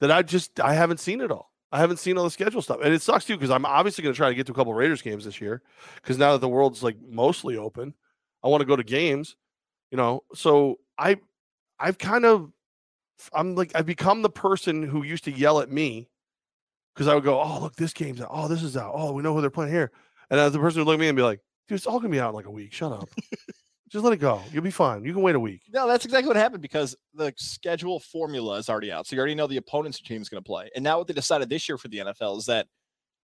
that 0.00 0.10
I 0.10 0.20
just 0.22 0.60
I 0.60 0.74
haven't 0.74 1.00
seen 1.00 1.22
it 1.22 1.30
all. 1.30 1.50
I 1.70 1.78
haven't 1.78 1.98
seen 1.98 2.16
all 2.16 2.24
the 2.24 2.30
schedule 2.30 2.62
stuff, 2.62 2.78
and 2.82 2.94
it 2.94 3.02
sucks 3.02 3.24
too 3.24 3.36
because 3.36 3.50
I'm 3.50 3.66
obviously 3.66 4.02
going 4.02 4.14
to 4.14 4.16
try 4.16 4.28
to 4.28 4.34
get 4.34 4.46
to 4.46 4.52
a 4.52 4.54
couple 4.54 4.72
Raiders 4.72 5.02
games 5.02 5.24
this 5.24 5.40
year 5.40 5.62
because 5.96 6.16
now 6.16 6.32
that 6.32 6.40
the 6.40 6.48
world's 6.48 6.82
like 6.82 6.96
mostly 7.06 7.56
open, 7.56 7.94
I 8.42 8.48
want 8.48 8.62
to 8.62 8.66
go 8.66 8.76
to 8.76 8.84
games. 8.84 9.36
You 9.90 9.96
know, 9.96 10.22
so 10.34 10.78
I 10.98 11.16
I've 11.78 11.98
kind 11.98 12.24
of 12.24 12.50
I'm 13.32 13.54
like 13.54 13.72
I've 13.74 13.86
become 13.86 14.22
the 14.22 14.30
person 14.30 14.82
who 14.82 15.02
used 15.02 15.24
to 15.24 15.32
yell 15.32 15.60
at 15.60 15.70
me 15.70 16.08
because 16.94 17.08
I 17.08 17.14
would 17.14 17.24
go, 17.24 17.40
Oh, 17.40 17.60
look, 17.60 17.76
this 17.76 17.92
game's 17.92 18.20
out. 18.20 18.28
Oh, 18.30 18.48
this 18.48 18.62
is 18.62 18.76
out. 18.76 18.92
Oh, 18.94 19.12
we 19.12 19.22
know 19.22 19.34
who 19.34 19.40
they're 19.40 19.50
playing 19.50 19.72
here. 19.72 19.90
And 20.30 20.38
as 20.40 20.52
the 20.52 20.58
person 20.58 20.80
would 20.80 20.86
look 20.86 20.94
at 20.94 21.00
me 21.00 21.08
and 21.08 21.16
be 21.16 21.22
like, 21.22 21.40
dude, 21.68 21.76
it's 21.76 21.86
all 21.86 22.00
gonna 22.00 22.10
be 22.10 22.20
out 22.20 22.30
in 22.30 22.34
like 22.34 22.46
a 22.46 22.50
week. 22.50 22.72
Shut 22.72 22.92
up. 22.92 23.08
Just 23.88 24.04
let 24.04 24.12
it 24.12 24.18
go. 24.18 24.42
You'll 24.52 24.62
be 24.62 24.70
fine. 24.70 25.04
You 25.04 25.12
can 25.12 25.22
wait 25.22 25.34
a 25.34 25.40
week. 25.40 25.62
No, 25.72 25.88
that's 25.88 26.04
exactly 26.04 26.28
what 26.28 26.36
happened 26.36 26.60
because 26.62 26.94
the 27.14 27.32
schedule 27.36 28.00
formula 28.00 28.58
is 28.58 28.68
already 28.68 28.92
out. 28.92 29.06
So 29.06 29.16
you 29.16 29.20
already 29.20 29.34
know 29.34 29.46
the 29.46 29.56
opponents 29.56 30.00
your 30.00 30.06
team's 30.06 30.28
going 30.28 30.42
to 30.42 30.46
play. 30.46 30.68
And 30.74 30.84
now 30.84 30.98
what 30.98 31.06
they 31.06 31.14
decided 31.14 31.48
this 31.48 31.68
year 31.68 31.78
for 31.78 31.88
the 31.88 31.98
NFL 31.98 32.38
is 32.38 32.46
that 32.46 32.66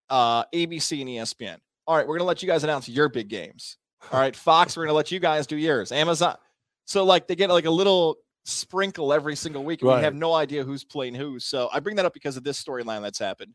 uh, 0.09 0.45
ABC 0.53 1.01
and 1.01 1.09
ESPN. 1.09 1.57
All 1.85 1.97
right, 1.97 2.07
we're 2.07 2.17
going 2.17 2.25
to 2.25 2.27
let 2.27 2.41
you 2.41 2.47
guys 2.47 2.63
announce 2.63 2.87
your 2.87 3.09
big 3.09 3.27
games. 3.27 3.77
All 4.11 4.19
right, 4.19 4.35
Fox, 4.35 4.77
we're 4.77 4.83
going 4.83 4.91
to 4.93 4.97
let 4.97 5.11
you 5.11 5.19
guys 5.19 5.47
do 5.47 5.57
yours. 5.57 5.91
Amazon. 5.91 6.37
So 6.85 7.03
like 7.03 7.27
they 7.27 7.35
get 7.35 7.49
like 7.49 7.65
a 7.65 7.71
little 7.71 8.17
sprinkle 8.45 9.13
every 9.13 9.35
single 9.35 9.63
week. 9.63 9.81
And 9.81 9.89
We 9.97 10.03
have 10.03 10.15
no 10.15 10.33
idea 10.33 10.63
who's 10.63 10.83
playing 10.83 11.15
who. 11.15 11.39
So 11.39 11.69
I 11.73 11.79
bring 11.79 11.95
that 11.97 12.05
up 12.05 12.13
because 12.13 12.37
of 12.37 12.43
this 12.43 12.61
storyline 12.61 13.01
that's 13.01 13.19
happened. 13.19 13.53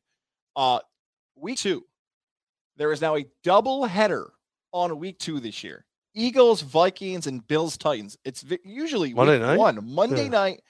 Uh, 0.56 0.80
week 1.36 1.58
two, 1.58 1.84
there 2.76 2.92
is 2.92 3.00
now 3.00 3.16
a 3.16 3.26
double 3.44 3.84
header 3.84 4.30
on 4.72 4.98
week 4.98 5.18
two 5.18 5.40
this 5.40 5.62
year. 5.64 5.84
Eagles, 6.18 6.62
Vikings, 6.62 7.26
and 7.28 7.46
Bills, 7.46 7.76
Titans. 7.78 8.16
It's 8.24 8.44
usually 8.64 9.14
Monday 9.14 9.38
night? 9.38 9.56
one, 9.56 9.78
Monday 9.88 10.24
Yeah. 10.24 10.28
night, 10.30 10.60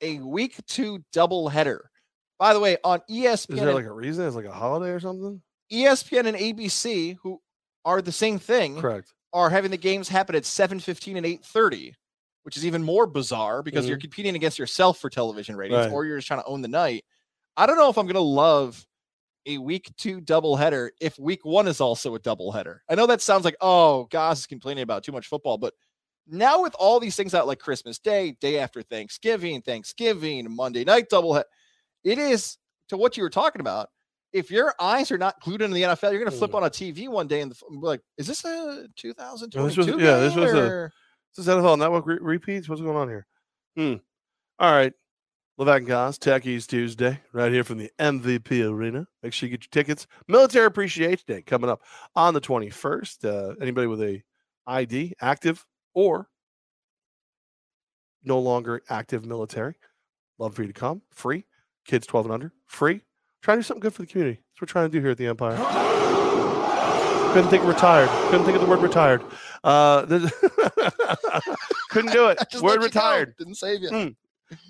a 0.00 0.18
week 0.20 0.56
two 0.66 1.04
double 1.12 1.48
header. 1.48 1.90
By 2.38 2.54
the 2.54 2.60
way, 2.60 2.76
on 2.84 3.00
ESPN, 3.10 3.54
Is 3.58 3.60
there 3.64 3.74
like 3.74 3.84
a 3.84 3.92
reason? 3.92 4.24
Is 4.26 4.36
like 4.36 4.44
a 4.46 4.52
holiday 4.52 4.90
or 4.92 5.00
something? 5.00 5.42
ESPN 5.72 6.26
and 6.26 6.36
ABC, 6.36 7.18
who 7.22 7.40
are 7.84 8.00
the 8.00 8.12
same 8.12 8.38
thing, 8.38 8.80
Correct. 8.80 9.12
are 9.32 9.50
having 9.50 9.70
the 9.72 9.76
games 9.76 10.08
happen 10.08 10.34
at 10.36 10.44
7:15 10.44 11.16
and 11.16 11.26
8:30, 11.26 11.94
which 12.44 12.56
is 12.56 12.64
even 12.64 12.82
more 12.82 13.06
bizarre 13.06 13.62
because 13.62 13.88
you're 13.88 13.98
competing 13.98 14.36
against 14.36 14.58
yourself 14.58 14.98
for 14.98 15.10
television 15.10 15.56
ratings, 15.56 15.78
Mm-hmm. 15.78 15.86
Right. 15.90 15.96
or 15.96 16.04
you're 16.04 16.18
just 16.18 16.28
trying 16.28 16.40
to 16.42 16.46
own 16.46 16.62
the 16.62 16.68
night. 16.68 17.04
I 17.56 17.66
don't 17.66 17.76
know 17.76 17.88
if 17.90 17.98
I'm 17.98 18.06
gonna 18.06 18.20
love 18.20 18.86
a 19.46 19.58
week 19.58 19.92
two 19.96 20.20
doubleheader 20.20 20.90
if 21.00 21.18
week 21.18 21.44
one 21.44 21.66
is 21.68 21.80
also 21.80 22.14
a 22.14 22.20
doubleheader. 22.20 22.78
I 22.88 22.94
know 22.94 23.06
that 23.06 23.20
sounds 23.20 23.44
like 23.44 23.56
oh 23.60 24.04
Goz 24.10 24.40
is 24.40 24.46
complaining 24.46 24.82
about 24.82 25.02
too 25.04 25.12
much 25.12 25.26
football, 25.26 25.58
but 25.58 25.74
now 26.28 26.62
with 26.62 26.74
all 26.78 27.00
these 27.00 27.16
things 27.16 27.34
out 27.34 27.46
like 27.48 27.58
Christmas 27.58 27.98
Day, 27.98 28.36
day 28.40 28.58
after 28.60 28.82
Thanksgiving, 28.82 29.60
Thanksgiving, 29.62 30.46
Monday 30.54 30.84
night 30.84 31.08
doubleheader, 31.10 31.44
it 32.04 32.18
is 32.18 32.56
to 32.88 32.96
what 32.96 33.16
you 33.16 33.22
were 33.22 33.30
talking 33.30 33.60
about. 33.60 33.88
If 34.32 34.50
your 34.50 34.74
eyes 34.80 35.10
are 35.10 35.18
not 35.18 35.38
glued 35.40 35.60
into 35.60 35.74
the 35.74 35.82
NFL, 35.82 36.10
you're 36.12 36.20
going 36.20 36.30
to 36.30 36.36
flip 36.38 36.52
Mm. 36.52 36.56
on 36.56 36.64
a 36.64 36.70
TV 36.70 37.06
one 37.08 37.26
day 37.26 37.42
and 37.42 37.50
be 37.52 37.56
like, 37.86 38.00
"Is 38.16 38.26
this 38.26 38.44
a 38.46 38.86
2022 38.96 39.94
was- 39.94 40.02
yeah, 40.02 40.16
this 40.18 40.34
was 40.34 40.52
a- 40.54 40.56
or- 40.70 40.92
Is 41.36 41.44
this 41.44 41.54
NFL 41.54 41.76
Network 41.78 42.06
re- 42.06 42.18
repeats? 42.20 42.68
What's 42.68 42.80
going 42.80 42.96
on 42.96 43.08
here? 43.08 43.26
Hmm. 43.76 43.94
All 44.58 44.70
right. 44.72 44.92
Levac 45.60 45.78
and 45.78 45.86
Goz, 45.86 46.18
Techies 46.18 46.66
Tuesday, 46.66 47.20
right 47.32 47.52
here 47.52 47.62
from 47.62 47.78
the 47.78 47.90
MVP 47.98 48.66
Arena. 48.68 49.06
Make 49.22 49.34
sure 49.34 49.48
you 49.48 49.56
get 49.56 49.64
your 49.64 49.82
tickets. 49.82 50.06
Military 50.26 50.64
Appreciation 50.64 51.24
Day 51.26 51.42
coming 51.42 51.68
up 51.68 51.82
on 52.16 52.32
the 52.32 52.40
21st. 52.40 53.24
Uh, 53.24 53.54
anybody 53.60 53.86
with 53.86 54.00
a 54.00 54.22
ID, 54.66 55.12
active 55.20 55.66
or 55.94 56.28
no 58.24 58.38
longer 58.38 58.82
active 58.88 59.26
military, 59.26 59.74
love 60.38 60.54
for 60.54 60.62
you 60.62 60.68
to 60.68 60.74
come. 60.74 61.02
Free. 61.12 61.44
Kids 61.86 62.06
12 62.06 62.26
and 62.26 62.32
under, 62.32 62.52
free. 62.66 63.02
Try 63.42 63.56
to 63.56 63.60
do 63.60 63.62
something 63.64 63.80
good 63.80 63.92
for 63.92 64.02
the 64.02 64.06
community. 64.06 64.36
That's 64.36 64.60
what 64.60 64.68
we're 64.68 64.72
trying 64.72 64.90
to 64.90 64.96
do 64.96 65.02
here 65.02 65.10
at 65.10 65.18
the 65.18 65.26
Empire. 65.26 65.56
Couldn't 67.34 67.50
think 67.50 67.62
of 67.62 67.68
retired. 67.68 68.08
Couldn't 68.30 68.44
think 68.44 68.54
of 68.54 68.62
the 68.62 68.68
word 68.68 68.80
retired. 68.80 69.22
Uh, 69.64 70.06
couldn't 71.90 72.12
do 72.12 72.28
it. 72.28 72.38
Word 72.62 72.82
retired. 72.82 73.34
Didn't 73.38 73.54
save 73.54 73.80
you. 73.80 73.90
Mm. 73.90 74.16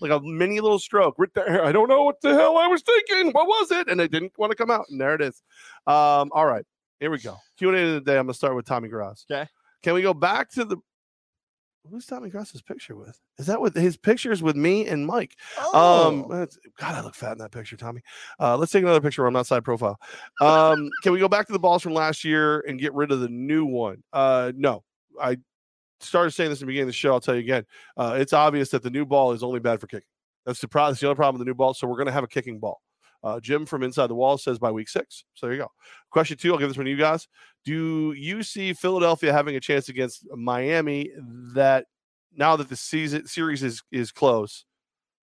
Like 0.01 0.11
a 0.11 0.21
mini 0.21 0.61
little 0.61 0.79
stroke. 0.79 1.17
Reti- 1.19 1.61
I 1.61 1.73
don't 1.73 1.89
know 1.89 2.03
what 2.05 2.21
the 2.21 2.35
hell 2.35 2.57
I 2.59 2.67
was 2.67 2.83
thinking. 2.83 3.33
What 3.33 3.47
was 3.47 3.71
it? 3.71 3.89
And 3.89 4.01
it 4.01 4.11
didn't 4.11 4.33
want 4.39 4.51
to 4.51 4.57
come 4.57 4.71
out. 4.71 4.87
And 4.91 5.01
there 5.01 5.15
it 5.15 5.21
is. 5.23 5.43
Um, 5.87 6.31
all 6.33 6.47
right. 6.47 6.65
Here 7.01 7.11
we 7.11 7.19
go. 7.19 7.37
Q&A 7.59 7.73
of 7.83 7.95
the 7.95 8.01
day. 8.01 8.19
I'm 8.19 8.27
going 8.27 8.33
to 8.33 8.35
start 8.35 8.55
with 8.55 8.65
Tommy 8.67 8.89
Gross. 8.89 9.25
Okay. 9.31 9.49
Can 9.83 9.95
we 9.95 10.03
go 10.03 10.15
back 10.15 10.51
to 10.53 10.65
the 10.65 10.77
Who's 11.91 12.07
Tommy 12.07 12.31
Gross's 12.31 12.63
picture 12.63 12.95
with? 12.95 13.19
Is 13.39 13.47
that 13.47 13.61
with 13.61 13.75
his 13.75 13.97
pictures 13.97 14.41
with 14.41 14.55
me 14.55 14.87
and 14.87 15.05
Mike? 15.05 15.35
Um, 15.59 15.67
Oh, 15.75 16.27
that's- 16.31 16.57
God, 16.79 16.95
I 16.95 17.01
look 17.01 17.17
fat 17.17 17.33
in 17.33 17.39
that 17.39 17.51
picture, 17.51 17.77
Tommy. 17.77 18.03
Uh, 18.39 18.57
let's 18.57 18.71
take 18.71 18.85
another 18.85 19.01
picture 19.01 19.23
where 19.23 19.27
I'm 19.27 19.33
not 19.35 19.49
side 19.49 19.65
profile. 19.65 19.99
Um, 20.41 20.89
can 21.03 21.13
we 21.13 21.19
go 21.19 21.29
back 21.29 21.49
to 21.49 21.53
the 21.53 21.59
balls 21.59 21.83
from 21.83 21.93
last 21.93 22.23
year 22.23 22.61
and 22.69 22.79
get 22.79 22.95
rid 22.95 23.11
of 23.11 23.19
the 23.19 23.29
new 23.29 23.65
one? 23.65 24.05
Uh, 24.13 24.53
no, 24.55 24.85
I 25.21 25.39
started 26.03 26.33
saying 26.33 26.51
this 26.51 26.61
in 26.61 26.67
the 26.67 26.71
beginning 26.71 26.85
of 26.85 26.89
the 26.89 26.95
show. 26.95 27.13
I'll 27.13 27.21
tell 27.21 27.35
you 27.35 27.41
again. 27.41 27.65
Uh, 27.97 28.17
it's 28.19 28.33
obvious 28.33 28.71
that 28.71 28.83
the 28.83 28.91
new 28.91 29.07
ball 29.07 29.33
is 29.33 29.43
only 29.43 29.61
bad 29.61 29.81
for 29.81 29.87
kicking. 29.87 30.07
That's 30.47 30.61
the 30.61 30.69
problem. 30.69 30.93
That's 30.93 31.01
the 31.01 31.07
only 31.07 31.17
problem 31.17 31.39
with 31.39 31.47
the 31.47 31.51
new 31.51 31.55
ball. 31.55 31.75
So 31.75 31.87
we're 31.87 31.97
going 31.97 32.07
to 32.07 32.13
have 32.13 32.25
a 32.25 32.29
kicking 32.29 32.59
ball. 32.59 32.81
Uh, 33.25 33.39
Jim 33.39 33.67
from 33.67 33.85
Inside 33.85 34.09
the 34.09 34.15
Wall 34.15 34.37
says 34.37 34.59
by 34.59 34.71
week 34.71 34.89
six. 34.89 35.25
So 35.35 35.47
there 35.47 35.55
you 35.55 35.63
go. 35.63 35.69
Question 36.11 36.37
two. 36.37 36.53
I'll 36.53 36.59
give 36.59 36.69
this 36.69 36.77
one 36.77 36.87
to 36.87 36.91
you 36.91 36.97
guys. 36.97 37.29
Do 37.65 38.13
you 38.13 38.43
see 38.43 38.73
Philadelphia 38.73 39.33
having 39.33 39.55
a 39.55 39.61
chance 39.61 39.89
against 39.89 40.27
Miami 40.35 41.13
that 41.55 41.87
now 42.35 42.57
that 42.57 42.69
the 42.69 42.77
season 42.77 43.27
series 43.27 43.63
is 43.63 43.83
is 43.93 44.11
close, 44.11 44.65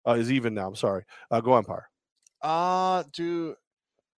uh, 0.07 0.13
is 0.13 0.31
even 0.31 0.53
now? 0.53 0.69
I'm 0.69 0.77
sorry. 0.77 1.03
Uh, 1.29 1.41
go 1.41 1.57
Empire. 1.57 1.89
Uh, 2.41 3.03
do 3.11 3.55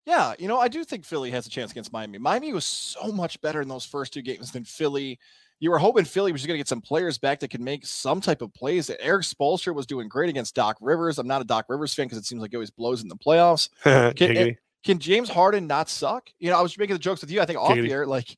yeah, 0.06 0.34
you 0.40 0.48
know, 0.48 0.60
I 0.60 0.70
do 0.70 0.84
think 0.84 1.06
Philly 1.06 1.30
has 1.32 1.46
a 1.46 1.52
chance 1.52 1.72
against 1.72 1.94
Miami. 1.94 2.18
Miami 2.18 2.52
was 2.52 2.66
so 2.66 3.12
much 3.12 3.40
better 3.42 3.62
in 3.62 3.68
those 3.68 3.86
first 3.86 4.12
two 4.12 4.24
games 4.24 4.52
than 4.52 4.64
Philly. 4.64 5.20
You 5.60 5.72
were 5.72 5.78
hoping 5.78 6.06
Philly 6.06 6.32
was 6.32 6.46
going 6.46 6.56
to 6.56 6.60
get 6.60 6.70
some 6.70 6.82
players 6.82 7.18
back 7.18 7.40
that 7.42 7.50
could 7.50 7.62
make 7.62 7.86
some 7.86 8.22
type 8.22 8.42
of 8.42 8.54
plays. 8.54 8.90
Erik 9.00 9.24
Spoelstra 9.24 9.74
was 9.76 9.86
doing 9.86 10.08
great 10.08 10.30
against 10.30 10.56
Doc 10.56 10.78
Rivers. 10.80 11.20
I'm 11.20 11.28
not 11.28 11.42
a 11.42 11.46
Doc 11.46 11.66
Rivers 11.68 11.94
fan 11.94 12.06
because 12.06 12.18
it 12.18 12.26
seems 12.26 12.42
like 12.42 12.52
he 12.52 12.58
always 12.58 12.72
blows 12.72 13.02
in 13.02 13.10
the 13.10 13.18
playoffs. 13.18 13.70
Giggity. 13.84 14.56
Can 14.86 15.00
James 15.00 15.30
Harden 15.30 15.68
not 15.68 15.90
suck? 15.90 16.30
You 16.40 16.50
know, 16.50 16.58
I 16.58 16.62
was 16.62 16.78
making 16.78 16.96
the 16.96 17.00
jokes 17.00 17.20
with 17.20 17.32
you. 17.32 17.42
I 17.42 17.46
think 17.46 17.60
off 17.60 17.72
Giggity. 17.72 17.88
here, 17.88 18.06
like, 18.06 18.38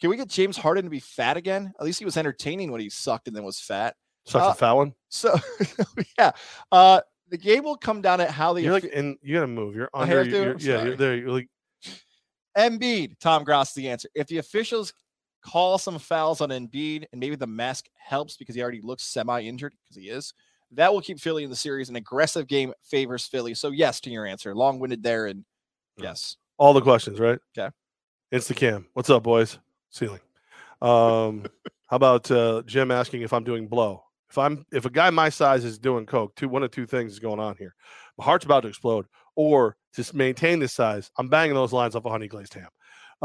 can 0.00 0.10
we 0.10 0.16
get 0.16 0.28
James 0.28 0.58
Harden 0.58 0.84
to 0.84 0.90
be 0.90 1.00
fat 1.00 1.38
again? 1.38 1.72
At 1.78 1.86
least 1.86 1.98
he 1.98 2.04
was 2.04 2.18
entertaining 2.18 2.70
when 2.70 2.82
he 2.82 2.90
sucked 2.90 3.26
and 3.28 3.36
then 3.36 3.42
was 3.42 3.60
fat. 3.60 3.96
Such 4.26 4.42
uh, 4.42 4.50
a 4.50 4.54
foul 4.54 4.76
one. 4.76 4.94
So, 5.08 5.34
yeah, 6.18 6.32
uh, 6.70 7.00
the 7.30 7.38
game 7.38 7.64
will 7.64 7.76
come 7.76 8.02
down 8.02 8.20
at 8.20 8.30
how 8.30 8.52
the 8.52 8.62
You're 8.62 8.72
like, 8.72 8.90
and 8.94 9.16
you 9.22 9.34
gotta 9.34 9.46
move. 9.46 9.74
You're 9.74 9.88
under. 9.94 10.24
to? 10.24 10.30
You're, 10.30 10.56
yeah, 10.58 10.84
you're 10.84 10.96
there. 10.96 11.16
You're 11.16 11.30
like, 11.30 11.48
Embiid, 12.56 13.18
Tom 13.20 13.44
Gross, 13.44 13.72
the 13.72 13.88
answer. 13.88 14.08
If 14.14 14.26
the 14.26 14.38
officials 14.38 14.92
call 15.42 15.78
some 15.78 15.98
fouls 15.98 16.40
on 16.40 16.50
Embiid, 16.50 17.04
and 17.12 17.20
maybe 17.20 17.36
the 17.36 17.46
mask 17.46 17.86
helps 17.96 18.36
because 18.36 18.54
he 18.54 18.62
already 18.62 18.80
looks 18.80 19.04
semi-injured 19.04 19.74
because 19.82 19.96
he 19.96 20.08
is. 20.08 20.34
That 20.72 20.92
will 20.92 21.00
keep 21.00 21.18
Philly 21.18 21.44
in 21.44 21.50
the 21.50 21.56
series. 21.56 21.88
An 21.88 21.96
aggressive 21.96 22.46
game 22.46 22.72
favors 22.84 23.26
Philly. 23.26 23.54
So 23.54 23.70
yes 23.70 24.00
to 24.02 24.10
your 24.10 24.26
answer. 24.26 24.54
Long-winded 24.54 25.02
there, 25.02 25.26
and 25.26 25.44
yes. 25.96 26.36
All 26.58 26.72
the 26.72 26.80
questions, 26.80 27.18
right? 27.18 27.38
Okay. 27.58 27.74
Instacam. 28.32 28.84
What's 28.92 29.10
up, 29.10 29.22
boys? 29.22 29.58
Ceiling. 29.90 30.20
Um, 30.80 31.46
how 31.88 31.96
about 31.96 32.30
uh, 32.30 32.62
Jim 32.66 32.90
asking 32.90 33.22
if 33.22 33.32
I'm 33.32 33.44
doing 33.44 33.66
blow? 33.66 34.04
If 34.28 34.38
I'm 34.38 34.64
if 34.70 34.84
a 34.84 34.90
guy 34.90 35.10
my 35.10 35.28
size 35.28 35.64
is 35.64 35.78
doing 35.78 36.06
coke, 36.06 36.36
two 36.36 36.48
one 36.48 36.62
of 36.62 36.70
two 36.70 36.86
things 36.86 37.12
is 37.12 37.18
going 37.18 37.40
on 37.40 37.56
here. 37.56 37.74
My 38.16 38.24
heart's 38.24 38.44
about 38.44 38.60
to 38.60 38.68
explode, 38.68 39.06
or 39.34 39.76
to 39.94 40.02
s- 40.02 40.14
maintain 40.14 40.60
this 40.60 40.72
size, 40.72 41.10
I'm 41.18 41.28
banging 41.28 41.54
those 41.54 41.72
lines 41.72 41.96
off 41.96 42.04
a 42.04 42.10
honey 42.10 42.28
glazed 42.28 42.54
ham. 42.54 42.68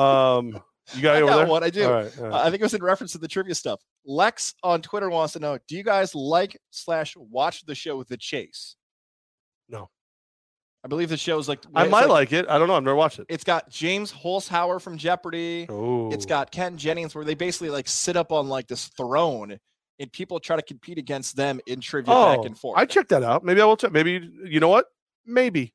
Um, 0.03 0.59
you 0.93 1.01
got 1.01 1.15
I 1.15 1.19
got 1.21 1.37
there? 1.37 1.47
one. 1.47 1.63
I 1.63 1.69
do. 1.69 1.85
All 1.85 1.93
right, 1.93 2.19
all 2.19 2.33
Uh. 2.33 2.43
I 2.43 2.49
think 2.49 2.61
it 2.61 2.63
was 2.63 2.73
in 2.73 2.83
reference 2.83 3.13
to 3.13 3.17
the 3.17 3.27
trivia 3.27 3.55
stuff. 3.55 3.81
Lex 4.05 4.53
on 4.63 4.81
Twitter 4.81 5.09
wants 5.09 5.33
to 5.33 5.39
know: 5.39 5.57
Do 5.67 5.75
you 5.75 5.83
guys 5.83 6.13
like 6.13 6.57
slash 6.71 7.15
watch 7.17 7.65
the 7.65 7.75
show 7.75 7.97
with 7.97 8.07
The 8.07 8.17
Chase? 8.17 8.75
No. 9.69 9.89
I 10.83 10.87
believe 10.87 11.09
the 11.09 11.17
show 11.17 11.39
is 11.39 11.49
like 11.49 11.63
I 11.73 11.87
might 11.87 12.07
like, 12.07 12.31
it. 12.31 12.45
I 12.47 12.59
don't 12.59 12.67
know. 12.67 12.75
I've 12.75 12.83
never 12.83 12.95
watched 12.95 13.17
it. 13.17 13.25
It's 13.27 13.43
got 13.43 13.71
James 13.71 14.13
Holzhauer 14.13 14.79
from 14.79 14.99
Jeopardy. 14.99 15.65
Oh, 15.67 16.11
It's 16.11 16.27
got 16.27 16.51
Ken 16.51 16.77
Jennings, 16.77 17.15
where 17.15 17.25
they 17.25 17.33
basically 17.33 17.71
like 17.71 17.87
sit 17.87 18.15
up 18.15 18.31
on 18.31 18.49
like 18.49 18.67
this 18.67 18.89
throne, 18.89 19.57
and 19.97 20.11
people 20.11 20.39
try 20.39 20.55
to 20.55 20.61
compete 20.61 20.99
against 20.99 21.35
them 21.35 21.59
in 21.65 21.81
trivia 21.81 22.13
oh, 22.13 22.35
back 22.35 22.45
and 22.45 22.55
forth. 22.55 22.77
I 22.77 22.85
checked 22.85 23.09
that 23.09 23.23
out. 23.23 23.43
Maybe 23.43 23.61
I 23.61 23.65
will 23.65 23.77
check. 23.77 23.91
Maybe 23.91 24.29
you 24.43 24.59
know 24.59 24.67
what? 24.67 24.85
Maybe. 25.25 25.73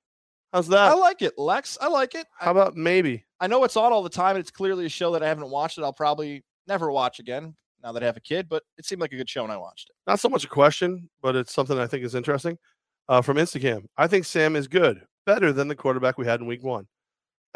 How's 0.53 0.69
that? 0.69 0.93
I 0.93 0.95
like 0.95 1.23
it, 1.23 1.33
Lex. 1.37 1.77
I 1.81 1.89
like 1.89 2.15
it. 2.15 2.29
How 2.39 2.53
about 2.53 2.77
maybe? 2.77 3.25
I 3.41 3.47
know 3.47 3.65
it's 3.65 3.77
on 3.77 3.93
all 3.93 4.03
the 4.03 4.11
time. 4.11 4.37
and 4.37 4.41
It's 4.41 4.51
clearly 4.51 4.87
a 4.87 4.91
show 4.91 5.13
that 5.13 5.23
I 5.23 5.29
haven't 5.29 5.51
watched. 5.51 5.79
It. 5.79 5.83
I'll 5.85 5.93
probably 5.93 6.45
never 6.67 6.91
watch 6.91 7.19
again 7.19 7.55
now 7.83 7.93
that 7.93 8.03
I 8.03 8.07
have 8.07 8.17
a 8.17 8.21
kid. 8.21 8.49
But 8.49 8.63
it 8.79 8.85
seemed 8.85 9.01
like 9.01 9.13
a 9.13 9.17
good 9.17 9.29
show, 9.31 9.43
and 9.45 9.53
I 9.53 9.57
watched 9.57 9.91
it. 9.91 9.97
not 10.07 10.21
so 10.21 10.29
much 10.29 10.45
a 10.45 10.49
question, 10.49 11.09
but 11.23 11.37
it's 11.37 11.53
something 11.53 11.79
I 11.79 11.87
think 11.87 12.05
is 12.05 12.15
interesting. 12.15 12.59
Uh, 13.09 13.21
from 13.21 13.39
Instacam, 13.39 13.85
I 13.97 14.07
think 14.07 14.25
Sam 14.25 14.55
is 14.55 14.69
good, 14.69 15.03
better 15.27 15.53
than 15.53 15.67
the 15.67 15.75
quarterback 15.75 16.17
we 16.17 16.27
had 16.27 16.41
in 16.41 16.47
Week 16.47 16.63
One. 16.63 16.87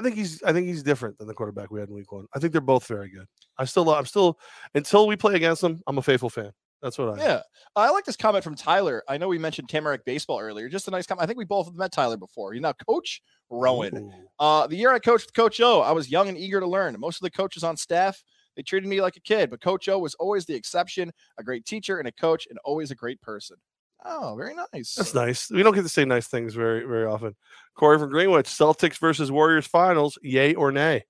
I 0.00 0.02
think 0.02 0.16
he's, 0.16 0.42
I 0.42 0.52
think 0.52 0.66
he's 0.66 0.82
different 0.82 1.16
than 1.18 1.28
the 1.28 1.34
quarterback 1.34 1.70
we 1.70 1.78
had 1.78 1.88
in 1.88 1.94
Week 1.94 2.10
One. 2.10 2.26
I 2.34 2.40
think 2.40 2.50
they're 2.50 2.60
both 2.60 2.86
very 2.86 3.08
good. 3.08 3.26
I 3.58 3.64
still, 3.64 3.88
I'm 3.90 4.06
still, 4.06 4.38
until 4.74 5.06
we 5.06 5.14
play 5.14 5.34
against 5.34 5.62
them, 5.62 5.80
I'm 5.86 5.98
a 5.98 6.02
faithful 6.02 6.30
fan. 6.30 6.50
That's 6.82 6.98
what 6.98 7.10
I. 7.10 7.12
am. 7.12 7.18
Yeah, 7.18 7.40
I 7.76 7.90
like 7.90 8.04
this 8.04 8.16
comment 8.16 8.42
from 8.42 8.56
Tyler. 8.56 9.04
I 9.08 9.16
know 9.16 9.28
we 9.28 9.38
mentioned 9.38 9.68
Tamarac 9.68 10.00
baseball 10.04 10.40
earlier. 10.40 10.68
Just 10.68 10.88
a 10.88 10.90
nice 10.90 11.06
comment. 11.06 11.22
I 11.22 11.26
think 11.26 11.38
we 11.38 11.44
both 11.44 11.72
met 11.72 11.92
Tyler 11.92 12.16
before. 12.16 12.52
He's 12.52 12.60
now 12.60 12.74
Coach 12.88 13.22
Rowan. 13.50 14.12
Uh, 14.38 14.66
the 14.66 14.76
year 14.76 14.92
I 14.92 14.98
coached 14.98 15.26
with 15.26 15.34
Coach 15.34 15.60
O, 15.60 15.80
I 15.80 15.92
was 15.92 16.10
young 16.10 16.28
and 16.28 16.36
eager 16.36 16.60
to 16.60 16.66
learn. 16.66 16.98
Most 16.98 17.16
of 17.16 17.22
the 17.22 17.30
coaches 17.30 17.62
on 17.64 17.76
staff, 17.76 18.22
they 18.56 18.62
treated 18.62 18.88
me 18.88 19.00
like 19.00 19.16
a 19.16 19.20
kid, 19.20 19.50
but 19.50 19.60
Coach 19.60 19.88
O 19.88 19.98
was 19.98 20.14
always 20.16 20.44
the 20.44 20.54
exception, 20.54 21.12
a 21.38 21.42
great 21.42 21.64
teacher 21.64 21.98
and 21.98 22.08
a 22.08 22.12
coach, 22.12 22.46
and 22.48 22.58
always 22.64 22.90
a 22.90 22.94
great 22.96 23.20
person. 23.20 23.56
Oh, 24.04 24.34
very 24.36 24.54
nice. 24.54 24.94
That's 24.94 25.14
nice. 25.14 25.50
We 25.50 25.62
don't 25.62 25.74
get 25.74 25.82
to 25.82 25.88
say 25.88 26.04
nice 26.04 26.26
things 26.26 26.54
very, 26.54 26.84
very 26.84 27.06
often. 27.06 27.34
Corey 27.74 27.98
from 27.98 28.10
Greenwich, 28.10 28.46
Celtics 28.46 28.98
versus 28.98 29.32
Warriors 29.32 29.66
finals, 29.66 30.18
yay 30.22 30.54
or 30.54 30.72
nay? 30.72 31.04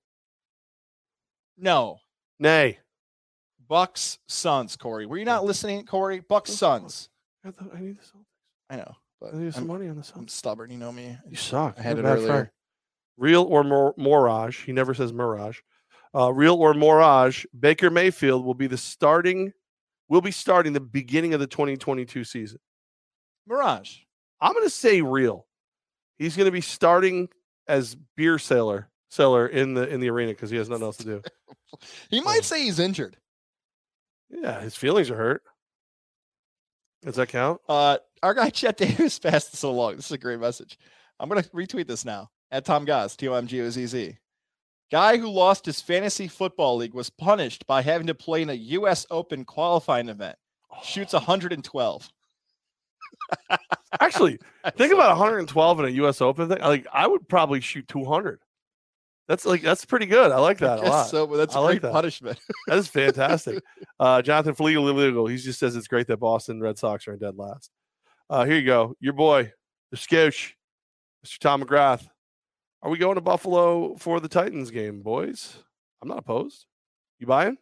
No, 1.57 1.99
Nay. 2.39 2.79
Bucks 3.67 4.19
Suns, 4.27 4.75
Corey. 4.75 5.05
Were 5.05 5.17
you 5.17 5.25
not 5.25 5.45
listening, 5.45 5.85
Corey? 5.85 6.19
Bucks 6.19 6.53
Suns. 6.53 7.09
I, 7.43 7.49
I 7.49 7.79
need 7.79 7.97
the 7.97 8.03
Celtics. 8.03 8.25
I 8.69 8.75
know, 8.77 8.95
but 9.25 9.39
I 9.39 9.49
some 9.49 9.63
I'm, 9.63 9.67
money 9.67 9.87
on 9.87 9.95
the 9.95 10.11
I'm 10.15 10.27
stubborn. 10.27 10.71
You 10.71 10.77
know 10.77 10.91
me. 10.91 11.17
You 11.29 11.35
suck. 11.35 11.75
I 11.79 11.81
had 11.81 11.97
You're 11.97 12.05
it 12.05 12.09
a 12.09 12.15
bad 12.15 12.17
friend. 12.17 12.29
earlier. 12.29 12.51
Real 13.17 13.43
or 13.43 13.63
more 13.63 13.93
Mirage? 13.97 14.65
He 14.65 14.71
never 14.71 14.93
says 14.93 15.13
Mirage. 15.13 15.59
Uh, 16.13 16.31
real 16.31 16.55
or 16.55 16.73
Mirage? 16.73 17.45
Baker 17.57 17.89
Mayfield 17.89 18.45
will 18.45 18.53
be 18.53 18.67
the 18.67 18.77
starting. 18.77 19.53
Will 20.09 20.21
be 20.21 20.31
starting 20.31 20.73
the 20.73 20.79
beginning 20.79 21.33
of 21.33 21.39
the 21.39 21.47
2022 21.47 22.23
season. 22.23 22.59
Mirage. 23.47 23.99
I'm 24.39 24.53
going 24.53 24.65
to 24.65 24.69
say 24.69 25.01
real. 25.01 25.47
He's 26.17 26.37
going 26.37 26.45
to 26.45 26.51
be 26.51 26.61
starting 26.61 27.29
as 27.67 27.95
beer 28.15 28.37
seller 28.37 28.89
seller 29.09 29.47
in 29.47 29.73
the 29.73 29.87
in 29.87 30.01
the 30.01 30.09
arena 30.09 30.31
because 30.33 30.49
he 30.49 30.57
has 30.57 30.69
nothing 30.69 30.85
else 30.85 30.97
to 30.97 31.05
do. 31.05 31.21
He 32.09 32.21
might 32.21 32.45
say 32.45 32.63
he's 32.63 32.79
injured. 32.79 33.17
Yeah, 34.29 34.61
his 34.61 34.77
feelings 34.77 35.11
are 35.11 35.17
hurt. 35.17 35.43
Does 37.05 37.15
that 37.15 37.29
count? 37.29 37.61
Uh, 37.69 37.97
our 38.23 38.33
guy 38.33 38.49
Chet 38.51 38.77
Davis 38.77 39.19
passed 39.19 39.53
it 39.53 39.57
so 39.57 39.71
long. 39.71 39.95
This 39.95 40.05
is 40.05 40.11
a 40.11 40.17
great 40.17 40.39
message. 40.39 40.77
I'm 41.19 41.29
gonna 41.29 41.43
retweet 41.43 41.87
this 41.87 42.03
now 42.03 42.29
at 42.51 42.65
Tom 42.65 42.83
Goz, 42.83 43.15
T 43.15 43.27
O 43.27 43.33
M 43.33 43.47
G 43.47 43.61
O 43.61 43.69
Z 43.69 43.85
Z. 43.85 44.17
Guy 44.91 45.17
who 45.17 45.29
lost 45.29 45.65
his 45.65 45.81
fantasy 45.81 46.27
football 46.27 46.77
league 46.77 46.93
was 46.93 47.09
punished 47.09 47.65
by 47.65 47.81
having 47.81 48.07
to 48.07 48.15
play 48.15 48.41
in 48.41 48.49
a 48.49 48.53
U.S. 48.53 49.05
Open 49.09 49.43
qualifying 49.43 50.09
event. 50.09 50.37
Shoots 50.83 51.13
112. 51.13 52.11
Actually, 53.99 54.37
think 54.75 54.93
about 54.93 55.09
112 55.17 55.79
in 55.79 55.85
a 55.85 55.89
U.S. 55.89 56.21
Open 56.21 56.49
thing. 56.49 56.59
Like 56.59 56.85
I 56.91 57.07
would 57.07 57.27
probably 57.27 57.61
shoot 57.61 57.87
200. 57.87 58.39
That's 59.27 59.45
like 59.45 59.61
that's 59.61 59.85
pretty 59.85 60.05
good. 60.05 60.31
I 60.31 60.37
like 60.37 60.59
that 60.59 60.79
a 60.79 60.81
lot. 60.83 61.03
So 61.09 61.25
but 61.25 61.37
that's 61.37 61.55
a 61.55 61.57
I 61.57 61.61
like 61.61 61.71
great 61.73 61.81
that. 61.83 61.93
punishment. 61.93 62.39
That 62.67 62.77
is 62.77 62.87
fantastic. 62.87 63.63
uh, 63.99 64.21
Jonathan 64.21 64.53
Flegel, 64.55 65.27
he 65.27 65.37
just 65.37 65.59
says 65.59 65.75
it's 65.75 65.87
great 65.87 66.07
that 66.07 66.17
Boston 66.17 66.61
Red 66.61 66.77
Sox 66.77 67.07
are 67.07 67.13
in 67.13 67.19
dead 67.19 67.35
last. 67.35 67.71
Uh, 68.29 68.45
here 68.45 68.55
you 68.55 68.65
go. 68.65 68.95
Your 68.99 69.13
boy, 69.13 69.51
the 69.91 69.97
Scooch, 69.97 70.51
Mr. 71.25 71.39
Tom 71.39 71.63
McGrath. 71.63 72.07
Are 72.83 72.89
we 72.91 72.97
going 72.99 73.15
to 73.15 73.21
Buffalo 73.21 73.95
for 73.95 74.19
the 74.19 74.27
Titans 74.27 74.69
game, 74.69 75.01
boys? 75.01 75.57
I'm 76.01 76.07
not 76.07 76.19
opposed. 76.19 76.65
You 77.19 77.25
buying? 77.25 77.57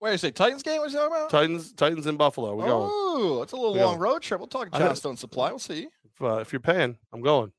Wait, 0.00 0.12
you 0.12 0.18
say 0.18 0.30
Titans 0.30 0.62
game? 0.62 0.80
What 0.80 0.90
you 0.90 0.96
talking 0.96 1.14
about? 1.14 1.28
Titans, 1.30 1.72
Titans 1.74 2.06
in 2.06 2.16
Buffalo. 2.16 2.54
We're 2.56 2.64
going. 2.66 2.90
Oh, 2.90 3.42
it's 3.42 3.52
a 3.52 3.56
little 3.56 3.74
We're 3.74 3.80
long 3.84 3.98
going. 3.98 4.00
road 4.00 4.22
trip. 4.22 4.40
We'll 4.40 4.46
talk 4.46 4.68
I 4.72 4.78
Johnstone 4.78 5.18
Supply. 5.18 5.50
We'll 5.50 5.58
see. 5.58 5.88
If, 6.04 6.22
uh, 6.22 6.36
if 6.38 6.52
you're 6.52 6.60
paying, 6.60 6.96
I'm 7.12 7.20
going. 7.20 7.52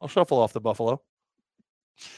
I'll 0.00 0.06
shuffle 0.06 0.38
off 0.38 0.52
the 0.52 0.60
Buffalo. 0.60 1.02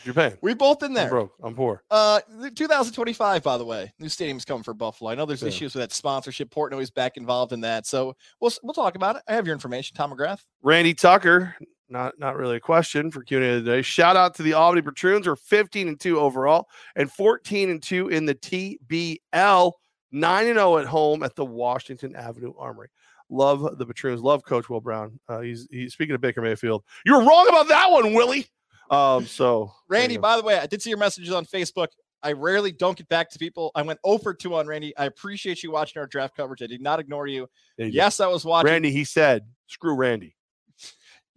You're 0.05 0.15
paying, 0.15 0.36
We 0.43 0.55
both 0.55 0.82
in 0.82 0.89
I'm 0.90 0.94
there. 0.94 1.09
broke. 1.09 1.32
I'm 1.43 1.55
poor. 1.55 1.82
Uh, 1.90 2.20
2025, 2.55 3.43
by 3.43 3.57
the 3.59 3.65
way, 3.65 3.93
new 3.98 4.09
stadium's 4.09 4.44
coming 4.44 4.62
for 4.62 4.74
Buffalo. 4.74 5.11
I 5.11 5.15
know 5.15 5.27
there's 5.27 5.43
Yeah. 5.43 5.48
issues 5.48 5.74
with 5.74 5.82
that 5.82 5.93
sponsorship. 5.93 6.51
Portnoy's 6.51 6.90
back 6.90 7.16
involved 7.16 7.52
in 7.52 7.61
that, 7.62 7.86
so 7.86 8.15
we'll 8.40 8.52
we'll 8.62 8.74
talk 8.74 8.94
about 8.94 9.16
it. 9.16 9.23
I 9.28 9.35
have 9.35 9.47
your 9.47 9.55
information, 9.55 9.97
Tom 9.97 10.12
McGrath. 10.12 10.40
Randy 10.62 10.94
Tucker, 10.94 11.57
not 11.89 12.19
not 12.19 12.36
really 12.36 12.57
a 12.57 12.61
question 12.61 13.11
for 13.11 13.23
Q 13.23 13.39
and 13.39 13.47
A 13.47 13.51
today. 13.61 13.82
Shout 13.82 14.16
out 14.16 14.35
to 14.36 14.43
the 14.43 14.52
Albany 14.55 14.82
Patroons. 14.82 15.27
We're 15.27 15.36
15 15.36 15.89
and 15.89 15.98
2 16.01 16.19
overall 16.20 16.69
and 16.97 17.11
14 17.11 17.70
and 17.70 17.82
2 17.82 18.09
in 18.09 18.27
the 18.27 18.35
TBL. 18.35 19.73
9 20.12 20.47
and 20.48 20.57
0 20.57 20.78
at 20.78 20.86
home 20.86 21.23
at 21.23 21.36
the 21.36 21.44
Washington 21.44 22.16
Avenue 22.16 22.52
Armory. 22.59 22.89
Love 23.32 23.78
the 23.78 23.86
Patroons. 23.86 24.20
Love 24.23 24.44
Coach 24.44 24.69
Will 24.69 24.81
Brown. 24.81 25.20
Uh, 25.28 25.39
he's 25.40 25.69
he's 25.70 25.93
speaking 25.93 26.16
of 26.16 26.20
Baker 26.20 26.43
Mayfield. 26.43 26.82
You 27.07 27.15
were 27.16 27.24
wrong 27.24 27.47
about 27.48 27.69
that 27.69 27.89
one, 27.93 28.12
Willie. 28.12 28.48
Um, 28.91 29.25
so 29.27 29.73
Randy, 29.89 30.17
by 30.17 30.37
the 30.37 30.43
way, 30.43 30.59
I 30.59 30.67
did 30.67 30.83
see 30.83 30.91
your 30.91 30.99
messages 30.99 31.33
on 31.33 31.45
Facebook. 31.47 31.89
I 32.23 32.33
rarely 32.33 32.73
don't 32.73 32.99
get 32.99 33.09
back 33.09 33.31
to 33.31 33.39
people. 33.39 33.71
I 33.75 33.83
went 33.83 33.99
over 34.05 34.35
two 34.35 34.55
on 34.55 34.67
Randy. 34.67 34.95
I 34.99 35.07
appreciate 35.07 35.62
you 35.62 35.71
watching 35.71 36.01
our 36.01 36.07
draft 36.07 36.37
coverage. 36.37 36.61
I 36.62 36.67
did 36.67 36.83
not 36.83 37.01
ignore 37.01 37.27
you. 37.27 37.47
You 37.79 37.87
go. 37.87 37.91
Yes, 37.95 38.21
I 38.21 38.27
was 38.27 38.45
watching. 38.45 38.71
Randy, 38.71 38.91
he 38.91 39.05
said, 39.05 39.47
screw 39.69 39.95
Randy. 39.95 40.37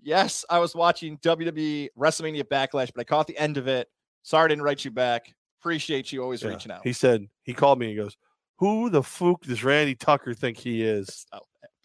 Yes, 0.02 0.44
I 0.50 0.60
was 0.60 0.76
watching 0.76 1.18
WWE 1.20 1.88
WrestleMania 1.98 2.44
Backlash, 2.44 2.92
but 2.94 3.00
I 3.00 3.04
caught 3.06 3.28
the 3.28 3.38
end 3.38 3.56
of 3.58 3.68
it. 3.68 3.88
Sorry 4.24 4.46
I 4.46 4.48
didn't 4.50 4.64
write 4.64 4.84
you 4.84 4.92
back. 4.92 5.34
Appreciate 5.62 6.12
you 6.12 6.22
always 6.22 6.42
Yeah. 6.44 6.50
reaching 6.50 6.72
out. 6.72 6.82
He 6.84 6.92
said, 6.92 7.28
he 7.44 7.54
called 7.54 7.80
me 7.80 7.88
and 7.88 7.98
goes, 7.98 8.18
Who 8.58 8.90
the 8.90 9.02
fook 9.02 9.42
does 9.44 9.64
Randy 9.64 9.96
Tucker 9.96 10.34
think 10.34 10.58
he 10.58 10.84
is? 10.84 11.26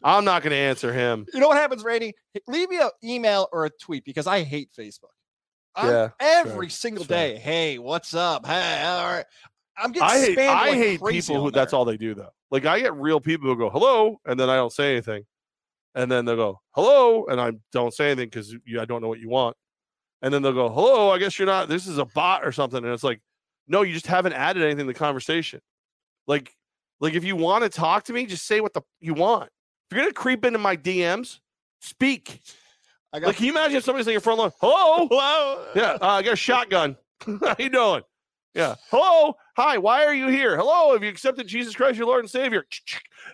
I'm 0.02 0.24
not 0.24 0.42
going 0.42 0.50
to 0.50 0.56
answer 0.56 0.92
him. 0.92 1.26
You 1.32 1.40
know 1.40 1.48
what 1.48 1.56
happens, 1.56 1.82
Randy? 1.84 2.14
Leave 2.48 2.68
me 2.70 2.78
an 2.80 2.90
email 3.04 3.48
or 3.52 3.64
a 3.66 3.70
tweet 3.70 4.04
because 4.04 4.26
I 4.26 4.42
hate 4.42 4.70
Facebook. 4.76 5.14
Yeah, 5.76 6.08
every 6.20 6.70
single 6.70 7.04
day. 7.04 7.36
Hey, 7.36 7.78
what's 7.78 8.14
up? 8.14 8.46
Hey, 8.46 8.82
all 8.84 9.06
right. 9.06 9.24
I'm 9.76 9.92
getting 9.92 10.08
I 10.08 10.18
hate 10.18 10.38
spammed 10.38 10.48
I 10.48 10.68
like 10.68 10.74
hate 10.74 11.04
people 11.04 11.36
who 11.36 11.46
on 11.46 11.52
that's 11.52 11.72
all 11.72 11.84
they 11.84 11.96
do 11.96 12.14
though. 12.14 12.32
Like 12.50 12.66
I 12.66 12.80
get 12.80 12.94
real 12.94 13.20
people 13.20 13.48
who 13.48 13.56
go 13.56 13.70
hello 13.70 14.20
and 14.26 14.38
then 14.38 14.50
I 14.50 14.56
don't 14.56 14.72
say 14.72 14.92
anything, 14.92 15.24
and 15.94 16.10
then 16.10 16.24
they'll 16.24 16.36
go 16.36 16.60
hello 16.72 17.26
and 17.26 17.40
I 17.40 17.52
don't 17.72 17.94
say 17.94 18.10
anything 18.10 18.28
because 18.28 18.54
I 18.78 18.84
don't 18.84 19.02
know 19.02 19.08
what 19.08 19.20
you 19.20 19.28
want, 19.28 19.56
and 20.22 20.34
then 20.34 20.42
they'll 20.42 20.52
go 20.52 20.68
hello. 20.68 21.10
I 21.10 21.18
guess 21.18 21.38
you're 21.38 21.46
not. 21.46 21.68
This 21.68 21.86
is 21.86 21.98
a 21.98 22.04
bot 22.04 22.44
or 22.44 22.52
something, 22.52 22.82
and 22.82 22.92
it's 22.92 23.04
like 23.04 23.20
no, 23.68 23.82
you 23.82 23.92
just 23.92 24.06
haven't 24.06 24.32
added 24.32 24.62
anything 24.62 24.86
to 24.86 24.92
the 24.92 24.98
conversation. 24.98 25.60
Like 26.26 26.52
like 27.00 27.14
if 27.14 27.24
you 27.24 27.36
want 27.36 27.62
to 27.62 27.68
talk 27.68 28.04
to 28.04 28.12
me, 28.12 28.26
just 28.26 28.46
say 28.46 28.60
what 28.60 28.74
the 28.74 28.82
you 29.00 29.14
want. 29.14 29.50
If 29.90 29.96
you're 29.96 30.04
gonna 30.04 30.12
creep 30.12 30.44
into 30.44 30.58
my 30.58 30.76
DMs, 30.76 31.38
speak. 31.80 32.40
I 33.12 33.20
got 33.20 33.28
Like, 33.28 33.36
can 33.36 33.46
you 33.46 33.52
imagine 33.52 33.76
if 33.76 33.84
somebody's 33.84 34.06
in 34.06 34.12
your 34.12 34.20
front 34.20 34.38
lawn? 34.38 34.52
Hello, 34.60 35.08
hello. 35.08 35.64
yeah, 35.74 35.92
uh, 36.00 36.06
I 36.06 36.22
got 36.22 36.34
a 36.34 36.36
shotgun. 36.36 36.96
How 37.26 37.56
you 37.58 37.70
doing? 37.70 38.02
Yeah. 38.54 38.74
Hello. 38.90 39.34
Hi. 39.56 39.78
Why 39.78 40.04
are 40.04 40.14
you 40.14 40.28
here? 40.28 40.56
Hello. 40.56 40.92
Have 40.92 41.02
you 41.02 41.08
accepted 41.08 41.46
Jesus 41.46 41.74
Christ, 41.74 41.96
your 41.96 42.06
Lord 42.06 42.20
and 42.20 42.30
Savior? 42.30 42.64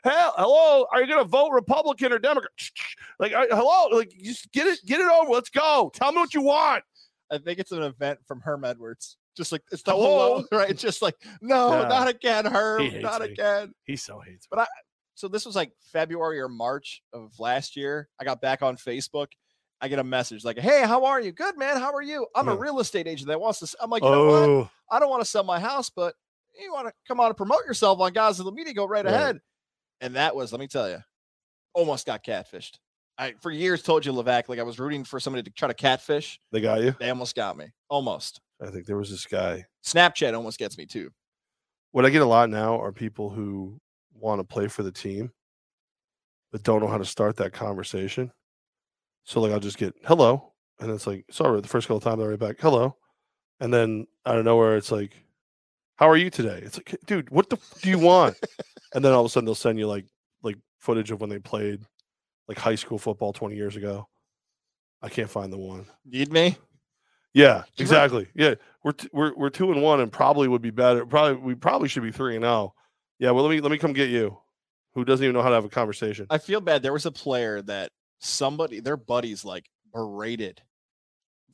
Hell, 0.05 0.34
hello. 0.36 0.86
Are 0.92 1.01
you 1.01 1.06
going 1.06 1.22
to 1.24 1.28
vote 1.28 1.51
Republican 1.51 2.12
or 2.12 2.18
Democrat? 2.18 2.51
Like, 3.18 3.32
I- 3.32 3.46
hello. 3.46 3.96
Like, 3.96 4.12
just 4.22 4.51
get 4.52 4.66
it, 4.66 4.80
get 4.86 5.01
it 5.01 5.10
over. 5.10 5.30
Let's 5.30 5.51
go. 5.51 5.90
Tell 5.94 6.12
me 6.12 6.18
what 6.18 6.34
you 6.34 6.42
want. 6.42 6.84
I 7.32 7.38
think 7.38 7.59
it's 7.59 7.72
an 7.72 7.82
event 7.82 8.18
from 8.26 8.40
Herm 8.40 8.64
Edwards. 8.64 9.16
Just 9.36 9.51
like 9.51 9.62
it's 9.72 9.82
the 9.82 9.92
Whoa. 9.96 10.44
whoa, 10.51 10.56
right? 10.56 10.70
It's 10.70 10.82
just 10.82 11.02
like 11.02 11.16
no, 11.40 11.72
Yeah. 11.82 11.88
not 11.88 12.09
again, 12.09 12.46
Herb, 12.46 12.82
He 12.82 12.98
not 13.01 13.20
me. 13.22 13.28
again. 13.28 13.72
He 13.84 13.96
so 13.96 14.20
hates. 14.20 14.46
But 14.48 14.60
I, 14.60 14.66
So 15.14 15.26
this 15.26 15.44
was 15.46 15.56
like 15.56 15.72
February 15.92 16.40
or 16.40 16.48
March 16.48 17.02
of 17.12 17.32
last 17.40 17.74
year. 17.76 18.09
I 18.20 18.24
got 18.24 18.40
back 18.40 18.62
on 18.62 18.76
Facebook. 18.76 19.28
I 19.85 19.89
get 19.89 19.98
a 19.98 20.05
message 20.05 20.44
like, 20.47 20.59
"Hey, 20.59 20.81
how 20.86 21.05
are 21.05 21.20
you? 21.20 21.31
Good, 21.31 21.59
man. 21.59 21.77
How 21.78 21.93
are 21.93 22.01
you? 22.02 22.27
I'm 22.35 22.48
a 22.48 22.56
real 22.56 22.81
estate 22.81 23.06
agent 23.06 23.28
that 23.28 23.39
wants 23.39 23.59
to." 23.59 23.65
s-" 23.66 23.77
I'm 23.81 23.90
like, 23.90 24.02
you 24.02 24.11
know 24.11 24.24
what? 24.24 24.48
Oh, 24.48 24.70
I 24.90 24.98
don't 24.98 25.11
want 25.11 25.20
to 25.23 25.28
sell 25.28 25.44
my 25.44 25.61
house, 25.61 25.90
but 25.90 26.15
you 26.59 26.73
want 26.73 26.86
to 26.89 26.94
come 27.06 27.20
on 27.20 27.27
and 27.27 27.36
promote 27.36 27.66
yourself 27.66 28.01
on 28.01 28.12
guys 28.15 28.39
of 28.39 28.47
the 28.47 28.52
media, 28.52 28.73
go 28.73 28.86
right 28.86 29.05
Right. 29.05 29.12
ahead. 29.12 29.40
And 30.01 30.16
that 30.16 30.35
was, 30.35 30.52
let 30.52 30.61
me 30.61 30.69
tell 30.69 30.89
you, 30.89 30.98
almost 31.74 32.06
got 32.06 32.24
catfished. 32.24 32.78
I 33.19 33.35
for 33.43 33.51
years 33.51 33.82
told 33.82 34.06
you, 34.06 34.12
Levac, 34.12 34.48
like 34.48 34.59
I 34.59 34.62
was 34.62 34.78
rooting 34.78 35.05
for 35.05 35.20
somebody 35.20 35.43
to 35.43 35.51
try 35.51 35.69
to 35.69 35.74
catfish. 35.74 36.40
they 36.51 36.62
got 36.62 36.81
you. 36.81 36.97
They 36.98 37.11
almost 37.11 37.36
got 37.36 37.56
me. 37.59 37.66
Almost. 37.90 38.40
I 38.62 38.70
think 38.70 38.86
there 38.86 38.97
was 38.97 39.11
this 39.11 39.27
guy. 39.27 39.66
Snapchat 39.85 40.35
almost 40.35 40.59
gets 40.59 40.78
me 40.78 40.86
too. 40.86 41.11
What 41.93 42.06
I 42.06 42.11
get 42.11 42.23
a 42.23 42.27
lot 42.27 42.48
now 42.48 42.81
are 42.81 42.90
people 42.90 43.28
who 43.28 43.78
want 44.15 44.40
to 44.40 44.44
play 44.44 44.66
for 44.66 44.82
the 44.82 44.90
team, 44.90 45.31
but 46.51 46.62
don't 46.62 46.81
know 46.81 46.89
how 46.89 46.98
to 46.98 47.05
start 47.05 47.36
that 47.36 47.52
conversation. 47.52 48.32
So 49.24 49.40
like 49.40 49.52
I'll 49.52 49.60
just 49.60 49.78
get 49.78 49.94
hello, 50.05 50.52
and 50.80 50.90
it's 50.90 51.06
like 51.06 51.24
sorry 51.30 51.60
the 51.60 51.68
first 51.68 51.86
couple 51.86 51.98
of 51.98 52.05
times 52.05 52.22
I 52.22 52.26
write 52.26 52.38
back 52.38 52.56
hello, 52.60 52.96
and 53.60 53.72
then 53.72 54.06
out 54.26 54.38
of 54.38 54.44
nowhere 54.44 54.76
it's 54.76 54.92
like, 54.92 55.12
how 55.96 56.09
are 56.09 56.16
you 56.16 56.30
today? 56.30 56.60
It's 56.62 56.76
like, 56.76 56.96
dude, 57.06 57.30
what 57.30 57.48
the 57.51 57.56
f- 57.56 57.80
do 57.82 57.90
you 57.90 57.98
want? 57.98 58.36
and 58.94 59.05
then 59.05 59.12
all 59.12 59.20
of 59.20 59.26
a 59.26 59.28
sudden 59.28 59.46
they'll 59.46 59.55
send 59.55 59.78
you 59.78 59.86
like 59.86 60.06
like 60.42 60.56
footage 60.78 61.10
of 61.10 61.20
when 61.20 61.30
they 61.30 61.38
played 61.38 61.80
like 62.48 62.59
high 62.59 62.74
school 62.74 62.98
football 62.98 63.32
twenty 63.32 63.56
years 63.56 63.76
ago. 63.76 64.09
I 65.02 65.09
can't 65.09 65.30
find 65.30 65.52
the 65.52 65.59
one. 65.59 65.86
Need 66.05 66.32
me? 66.32 66.56
Yeah, 67.34 67.64
exactly. 67.78 68.28
Yeah, 68.34 68.55
we're 68.84 68.92
t- 68.92 69.09
we're 69.12 69.34
we're 69.34 69.51
two 69.51 69.72
and 69.72 69.82
one, 69.82 70.01
and 70.01 70.12
probably 70.12 70.48
would 70.48 70.62
be 70.62 70.70
better. 70.70 71.05
Probably 71.05 71.34
we 71.34 71.55
probably 71.55 71.88
should 71.88 72.02
be 72.02 72.12
three 72.12 72.36
and 72.36 72.44
zero. 72.44 72.74
Yeah, 73.18 73.32
well 73.32 73.44
let 73.44 73.51
me 73.51 73.60
let 73.60 73.72
me 73.72 73.78
come 73.78 73.92
get 73.92 74.10
you, 74.10 74.38
who 74.94 75.05
doesn't 75.05 75.24
even 75.24 75.34
know 75.34 75.42
how 75.42 75.48
to 75.48 75.55
have 75.56 75.64
a 75.64 75.68
conversation. 75.68 76.26
I 76.30 76.38
feel 76.38 76.60
bad. 76.60 76.82
There 76.82 76.92
was 76.92 77.06
a 77.06 77.10
player 77.10 77.60
that 77.62 77.90
somebody, 78.24 78.80
their 78.80 78.96
buddies, 78.96 79.44
like 79.44 79.68
berated, 79.92 80.62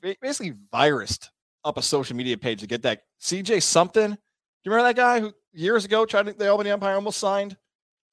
basically 0.01 0.55
virused 0.73 1.29
up 1.65 1.77
a 1.77 1.83
social 1.83 2.17
media 2.17 2.37
page 2.39 2.61
to 2.61 2.67
get 2.67 2.83
that 2.83 3.03
CJ 3.21 3.63
something. 3.63 4.11
Do 4.11 4.19
you 4.65 4.73
remember 4.73 4.89
that 4.89 4.97
guy 4.97 5.21
who 5.21 5.33
years 5.53 5.85
ago 5.85 6.07
tried 6.07 6.27
to, 6.27 6.33
the 6.33 6.49
Albany 6.49 6.71
Empire 6.71 6.95
almost 6.95 7.19
signed 7.19 7.57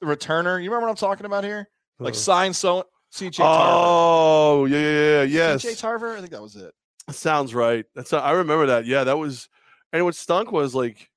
the 0.01 0.07
returner? 0.07 0.61
You 0.61 0.69
remember 0.69 0.88
what 0.88 0.89
I'm 0.89 0.95
talking 0.95 1.25
about 1.25 1.43
here? 1.43 1.69
Like 1.99 2.15
signed 2.15 2.55
so 2.55 2.85
CJ 3.13 3.38
Tarver. 3.38 3.71
oh 3.73 4.65
yeah 4.65 4.79
yeah 4.79 4.89
yeah 4.89 5.23
yes, 5.23 5.65
CJ 5.65 5.79
Tarver. 5.79 6.15
I 6.15 6.19
think 6.19 6.31
that 6.31 6.41
was 6.41 6.55
it. 6.55 6.73
sounds 7.09 7.55
right. 7.55 7.85
That's 7.95 8.13
I 8.13 8.31
remember 8.31 8.67
that. 8.67 8.85
Yeah, 8.85 9.03
that 9.05 9.17
was. 9.17 9.49
And 9.93 10.03
what 10.03 10.15
stunk 10.15 10.51
was 10.51 10.75
like, 10.75 11.09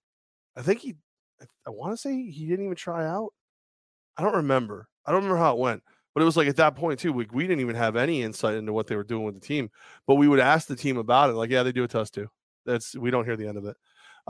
I 0.57 0.63
think 0.63 0.81
he, 0.81 0.95
I, 1.43 1.45
I 1.67 1.71
want 1.71 1.93
to 1.93 1.97
say 1.97 2.31
he 2.31 2.47
didn't 2.47 2.65
even 2.65 2.77
try 2.77 3.05
out. 3.05 3.33
I 4.17 4.23
don't 4.23 4.37
remember. 4.37 4.89
I 5.05 5.13
don't 5.13 5.23
remember 5.23 5.43
how 5.43 5.55
it 5.55 5.59
went. 5.59 5.83
But 6.21 6.25
it 6.25 6.27
was 6.27 6.37
like 6.37 6.49
at 6.49 6.57
that 6.57 6.77
point 6.77 7.01
too, 7.01 7.15
we, 7.15 7.27
we 7.33 7.47
didn't 7.47 7.61
even 7.61 7.77
have 7.77 7.97
any 7.97 8.21
insight 8.21 8.57
into 8.57 8.75
what 8.75 8.87
they 8.87 8.95
were 8.95 9.05
doing 9.05 9.25
with 9.25 9.37
the 9.37 9.41
team. 9.41 9.71
But 10.07 10.17
we 10.17 10.29
would 10.29 10.39
ask 10.39 10.69
the 10.69 10.77
team 10.77 10.99
about 10.99 11.31
it. 11.31 11.33
Like, 11.33 11.49
yeah, 11.49 11.63
they 11.63 11.73
do 11.73 11.83
it 11.85 11.91
to 11.93 12.01
us 12.01 12.11
too. 12.11 12.29
That's 12.67 12.95
we 12.95 13.11
don't 13.11 13.25
hear 13.25 13.37
the 13.39 13.49
end 13.49 13.57
of 13.57 13.65
it. 13.65 13.75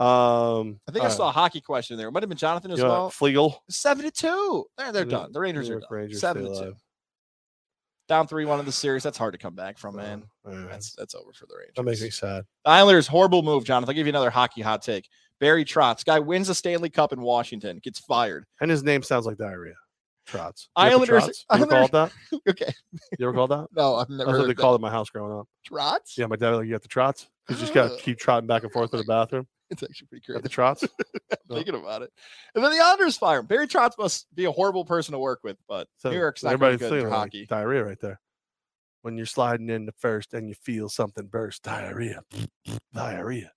Um 0.01 0.79
I 0.87 0.93
think 0.93 1.03
I 1.03 1.09
saw 1.09 1.27
a 1.27 1.33
hockey 1.33 1.59
question 1.59 1.97
there. 1.97 2.07
It 2.07 2.11
might 2.13 2.23
have 2.23 2.29
been 2.29 2.37
Jonathan 2.37 2.71
as. 2.71 2.79
Yeah, 2.79 2.85
well. 2.85 3.09
Flegel. 3.09 3.61
Seven 3.69 4.05
to 4.05 4.11
two. 4.11 4.63
They're 4.77 4.93
they're 4.93 5.03
done. 5.03 5.33
The 5.33 5.41
Rangers 5.41 5.69
are 5.69 5.81
done. 5.81 5.89
Rangers 5.91 6.21
Seven 6.21 6.43
to 6.43 6.47
two. 6.47 6.55
alive. 6.55 6.73
Down 8.07 8.25
three 8.25 8.45
one 8.45 8.61
in 8.61 8.65
the 8.65 8.71
series. 8.71 9.03
That's 9.03 9.17
hard 9.17 9.33
to 9.33 9.37
come 9.37 9.55
back 9.55 9.77
from, 9.77 9.97
man. 9.97 10.23
That's 10.45 10.95
that's 10.95 11.13
over 11.13 11.33
for 11.33 11.45
the 11.45 11.57
Rangers. 11.57 11.73
that 11.75 11.83
makes 11.83 12.01
me 12.01 12.09
sad. 12.09 12.45
The 12.63 12.71
Islanders, 12.71 13.05
horrible 13.07 13.43
move, 13.43 13.65
Jonathan. 13.65 13.89
I'll 13.89 13.95
give 13.95 14.07
you 14.07 14.11
another 14.11 14.29
hockey 14.29 14.61
hot 14.61 14.81
take. 14.81 15.09
Barry 15.41 15.65
Trotz, 15.65 16.05
guy 16.05 16.19
wins 16.19 16.47
a 16.47 16.55
Stanley 16.55 16.89
Cup 16.89 17.11
in 17.11 17.19
Washington, 17.19 17.79
gets 17.83 17.99
fired. 17.99 18.45
And 18.61 18.71
his 18.71 18.81
name 18.81 19.03
sounds 19.03 19.25
like 19.25 19.37
diarrhea. 19.37 19.73
Trots. 20.27 20.69
You 20.77 20.83
Islanders- 20.83 21.23
Trots? 21.25 21.45
You 21.51 21.57
ever 21.63 21.67
called 21.67 21.91
that? 21.91 22.11
okay. 22.49 22.73
You 23.17 23.27
ever 23.27 23.33
called 23.33 23.51
that? 23.51 23.67
No, 23.75 23.95
I've 23.95 24.07
That's 24.07 24.17
never 24.19 24.31
what 24.31 24.39
heard 24.41 24.49
they 24.49 24.53
called 24.53 24.75
it 24.75 24.79
in 24.79 24.81
my 24.81 24.91
house 24.91 25.09
growing 25.09 25.37
up. 25.37 25.47
Trotz. 25.69 26.17
Yeah, 26.17 26.27
my 26.27 26.35
dad 26.35 26.51
was 26.51 26.59
like, 26.59 26.67
you 26.67 26.73
got 26.73 26.81
the 26.83 26.87
trots? 26.87 27.27
You 27.49 27.55
just 27.55 27.73
got 27.73 27.89
to 27.97 27.97
keep 28.03 28.17
trotting 28.19 28.47
back 28.47 28.63
and 28.63 28.71
forth 28.71 28.91
to 28.91 28.97
the 28.97 29.03
bathroom. 29.03 29.47
It's 29.71 29.83
actually 29.83 30.07
pretty 30.07 30.25
crazy. 30.25 30.35
Got 30.35 30.43
the 30.43 30.49
trots? 30.49 30.83
No. 31.47 31.55
Thinking 31.55 31.75
about 31.75 32.01
it. 32.01 32.11
And 32.53 32.61
then 32.61 32.73
the 32.73 32.79
Islanders 32.83 33.15
fire 33.15 33.39
him. 33.39 33.45
Barry 33.45 33.67
Trotz 33.69 33.91
must 33.97 34.27
be 34.35 34.43
a 34.43 34.51
horrible 34.51 34.83
person 34.83 35.13
to 35.13 35.17
work 35.17 35.39
with, 35.45 35.55
but 35.65 35.87
So 35.95 36.09
New 36.11 36.17
York's 36.17 36.43
not 36.43 36.51
everybody's 36.51 36.79
good 36.81 37.03
for 37.03 37.09
like 37.09 37.17
hockey. 37.17 37.45
diarrhea 37.45 37.85
right 37.85 37.99
there. 38.01 38.19
When 39.01 39.15
you're 39.15 39.25
sliding 39.25 39.69
in 39.69 39.85
the 39.85 39.93
first 39.93 40.33
and 40.33 40.49
you 40.49 40.55
feel 40.55 40.89
something 40.89 41.25
burst, 41.27 41.63
diarrhea, 41.63 42.21
diarrhea. 42.93 43.53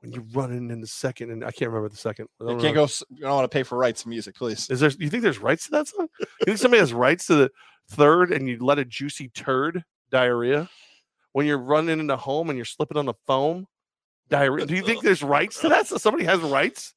When 0.00 0.12
you're 0.12 0.24
running 0.32 0.70
in 0.70 0.80
the 0.80 0.86
second, 0.86 1.30
and 1.30 1.42
I 1.44 1.50
can't 1.50 1.70
remember 1.70 1.88
the 1.88 1.96
second. 1.96 2.28
I 2.40 2.44
You 2.44 2.48
can't 2.50 2.62
remember. 2.62 2.86
go. 2.86 2.92
You 3.10 3.20
don't 3.22 3.34
want 3.34 3.50
to 3.50 3.54
pay 3.54 3.62
for 3.62 3.78
rights 3.78 4.02
to 4.02 4.08
music, 4.08 4.34
please. 4.36 4.68
Is 4.70 4.80
there? 4.80 4.90
You 4.98 5.08
think 5.08 5.22
there's 5.22 5.38
rights 5.38 5.64
to 5.66 5.70
that 5.72 5.88
song? 5.88 6.08
You 6.20 6.26
think 6.44 6.58
somebody 6.58 6.80
has 6.80 6.92
rights 6.92 7.26
to 7.28 7.34
the 7.34 7.50
third 7.90 8.30
and 8.32 8.48
you 8.48 8.58
let 8.64 8.78
a 8.78 8.84
juicy 8.84 9.28
turd 9.28 9.84
diarrhea? 10.10 10.68
When 11.32 11.46
you're 11.46 11.58
running 11.58 11.98
into 12.00 12.16
home 12.16 12.50
and 12.50 12.56
you're 12.58 12.64
slipping 12.64 12.96
on 12.98 13.06
the 13.06 13.14
foam, 13.26 13.66
diarrhea. 14.28 14.66
Do 14.66 14.74
you 14.74 14.82
think 14.82 15.02
there's 15.02 15.22
rights 15.22 15.60
to 15.60 15.68
that? 15.70 15.86
So 15.86 15.96
somebody 15.98 16.24
has 16.24 16.40
rights. 16.40 16.94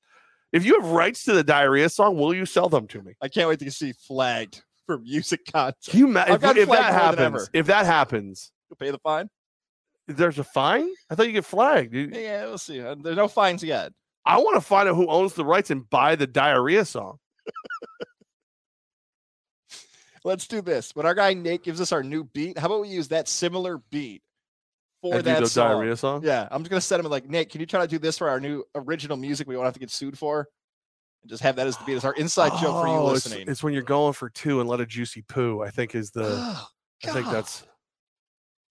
If 0.52 0.66
you 0.66 0.80
have 0.82 0.90
rights 0.90 1.24
to 1.26 1.34
the 1.34 1.44
diarrhea 1.44 1.90
song, 1.90 2.18
will 2.18 2.34
you 2.34 2.46
sell 2.46 2.70
them 2.70 2.88
to 2.88 3.02
me? 3.02 3.14
I 3.22 3.28
can't 3.28 3.48
wait 3.48 3.60
to 3.60 3.72
see 3.72 3.94
flagged 3.94 4.64
for 4.86 4.98
music 4.98 5.46
content. 5.54 5.76
Can 5.88 6.00
you 6.00 6.18
I've 6.18 6.30
if, 6.30 6.36
if 6.36 6.42
that 6.42 6.56
flagged 6.56 6.68
more 6.68 6.76
than 6.78 6.94
happens? 6.94 7.50
If 7.54 7.66
that 7.68 7.86
happens, 7.86 8.52
You'll 8.70 8.78
pay 8.78 8.92
the 8.92 9.00
fine. 9.00 9.30
There's 10.10 10.40
a 10.40 10.44
fine. 10.44 10.90
I 11.10 11.16
thought 11.16 11.28
you 11.28 11.34
get 11.34 11.46
flagged. 11.46 11.94
You- 11.94 12.10
Yeah, 12.14 12.46
we'll 12.46 12.58
see. 12.58 12.82
Uh, 12.82 12.96
There's 12.96 13.16
no 13.18 13.28
fines 13.28 13.64
yet. 13.64 13.94
I 14.26 14.38
want 14.38 14.56
to 14.56 14.62
find 14.62 14.88
out 14.90 14.96
who 14.96 15.08
owns 15.08 15.34
the 15.34 15.46
rights 15.46 15.70
and 15.72 15.90
buy 15.90 16.16
the 16.16 16.28
diarrhea 16.28 16.84
song. 16.86 17.18
Let's 20.26 20.48
do 20.48 20.62
this. 20.62 20.94
When 20.96 21.06
our 21.06 21.16
guy 21.16 21.34
Nate 21.34 21.64
gives 21.64 21.80
us 21.80 21.92
our 21.92 22.04
new 22.04 22.26
beat, 22.26 22.58
how 22.58 22.66
about 22.68 22.82
we 22.82 22.90
use 22.90 23.08
that 23.08 23.28
similar 23.30 23.78
beat 23.90 24.22
for 25.02 25.16
And 25.16 25.24
that 25.24 25.40
the 25.42 25.48
song? 25.48 25.70
diarrhea 25.72 25.96
song. 25.96 26.24
Yeah, 26.24 26.48
I'm 26.52 26.62
just 26.62 26.70
gonna 26.70 26.82
set 26.82 27.00
him 27.00 27.06
like 27.08 27.30
Nate. 27.30 27.50
Can 27.50 27.62
you 27.62 27.66
try 27.66 27.82
to 27.82 27.88
do 27.88 27.98
this 27.98 28.18
for 28.18 28.30
our 28.30 28.40
new 28.40 28.66
original 28.76 29.16
music? 29.16 29.48
We 29.48 29.56
won't 29.56 29.66
have 29.66 29.74
to 29.76 29.80
get 29.80 29.90
sued 29.92 30.18
for, 30.20 30.50
and 31.22 31.30
just 31.30 31.42
have 31.42 31.56
that 31.56 31.68
as 31.68 31.78
the 31.78 31.86
beat 31.86 31.96
as 31.96 32.04
our 32.04 32.14
inside 32.16 32.50
joke 32.62 32.84
for 32.84 32.88
you 32.88 32.94
Oh, 32.94 33.06
it's- 33.08 33.26
listening. 33.26 33.48
It's, 33.48 33.64
when 33.64 33.74
you're 33.74 33.82
going 33.84 34.12
for 34.14 34.30
two 34.30 34.60
and 34.60 34.68
let 34.70 34.82
a 34.82 34.86
juicy 34.86 35.22
poo. 35.22 35.62
I 35.62 35.70
think 35.70 35.96
is 35.96 36.12
the. 36.12 36.26
Oh, 36.26 36.68
I 37.06 37.12
think 37.12 37.28
that's 37.28 37.64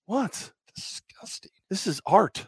what 0.05 0.53
disgusting. 0.81 1.51
this 1.71 1.87
is 1.87 2.01
art. 2.07 2.47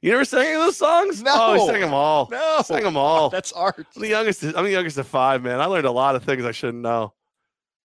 you 0.00 0.10
never 0.10 0.24
sang 0.24 0.46
any 0.46 0.54
of 0.54 0.60
those 0.60 0.76
songs? 0.76 1.22
Oh, 1.26 1.54
No. 1.56 1.64
we 1.64 1.70
sang 1.72 1.80
them 1.80 1.94
all. 1.94 2.28
No, 2.30 2.62
Sang 2.64 2.82
them 2.82 2.96
all. 2.96 3.28
that's 3.30 3.52
art. 3.52 3.86
I'm 3.96 4.02
the 4.02 4.08
youngest. 4.08 4.42
I'm 4.42 4.64
the 4.64 4.70
youngest 4.70 4.98
of 4.98 5.06
five, 5.06 5.42
man. 5.42 5.60
I 5.60 5.66
learned 5.66 5.86
a 5.86 5.90
lot 5.92 6.16
of 6.16 6.24
things 6.24 6.44
I 6.44 6.52
shouldn't 6.52 6.82
know. 6.82 7.12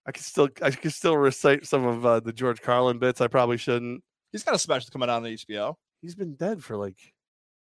I 0.04 0.10
can 0.12 0.22
still, 0.24 0.48
I 0.60 0.70
can 0.70 0.90
still 0.90 1.16
recite 1.16 1.64
some 1.66 1.86
of 1.86 2.04
uh, 2.04 2.20
the 2.20 2.32
George 2.32 2.60
Carlin 2.60 2.98
bits. 2.98 3.20
I 3.20 3.28
probably 3.28 3.56
shouldn't. 3.56 4.02
He's 4.32 4.42
got 4.42 4.54
a 4.54 4.58
special 4.58 4.88
coming 4.90 5.08
out 5.08 5.16
on 5.16 5.22
the 5.22 5.36
HBO. 5.36 5.74
He's 6.00 6.14
been 6.16 6.34
dead 6.34 6.62
for 6.64 6.76
like 6.76 6.96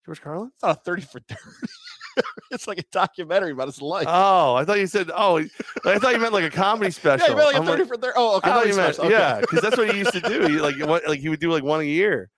George 0.07 0.23
Carlin. 0.23 0.51
It's 0.55 0.63
not 0.63 0.79
a 0.79 0.81
30 0.81 1.03
for 1.03 1.21
30. 1.21 1.41
it's 2.51 2.67
like 2.67 2.79
a 2.79 2.85
documentary 2.93 3.53
about 3.53 3.67
his 3.67 3.81
life. 3.83 4.07
Oh, 4.09 4.55
I 4.55 4.65
thought 4.65 4.79
you 4.79 4.87
said. 4.87 5.11
Oh, 5.15 5.39
I 5.85 5.99
thought 5.99 6.13
you 6.15 6.21
meant 6.21 6.33
like 6.33 6.45
a 6.45 6.51
comedy 6.51 6.91
special. 6.91 7.27
yeah, 7.29 7.33
you 7.33 7.37
meant 7.37 7.47
like 7.49 7.57
a 7.57 7.61
I'm 7.61 7.79
30 7.79 7.85
for 7.89 7.97
30. 7.97 8.13
Oh, 8.17 8.35
a 8.35 8.37
I 8.37 8.41
thought 8.41 8.43
comedy 8.43 8.71
you 8.71 8.77
meant, 8.77 8.95
special. 8.95 9.13
Okay. 9.13 9.19
yeah, 9.19 9.41
because 9.41 9.61
that's 9.61 9.77
what 9.77 9.91
he 9.91 9.99
used 9.99 10.13
to 10.13 10.21
do. 10.21 10.47
He 10.47 10.61
like 10.61 10.77
what, 10.81 11.07
like 11.09 11.21
he 11.21 11.29
would 11.29 11.41
do 11.41 11.51
like 11.51 11.63
one 11.63 11.81
a 11.81 11.85
year. 11.85 12.31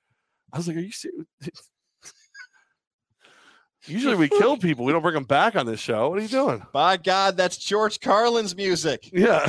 I 0.52 0.58
was 0.58 0.68
like, 0.68 0.76
are 0.76 0.80
you 0.80 0.92
serious? 0.92 1.26
Usually 3.86 4.16
we 4.16 4.28
kill 4.28 4.56
people. 4.56 4.84
We 4.84 4.92
don't 4.92 5.02
bring 5.02 5.14
them 5.14 5.24
back 5.24 5.54
on 5.54 5.64
this 5.64 5.78
show. 5.78 6.08
What 6.08 6.18
are 6.18 6.22
you 6.22 6.28
doing? 6.28 6.60
By 6.72 6.96
God, 6.96 7.36
that's 7.36 7.56
George 7.56 8.00
Carlin's 8.00 8.56
music. 8.56 9.08
Yeah, 9.12 9.48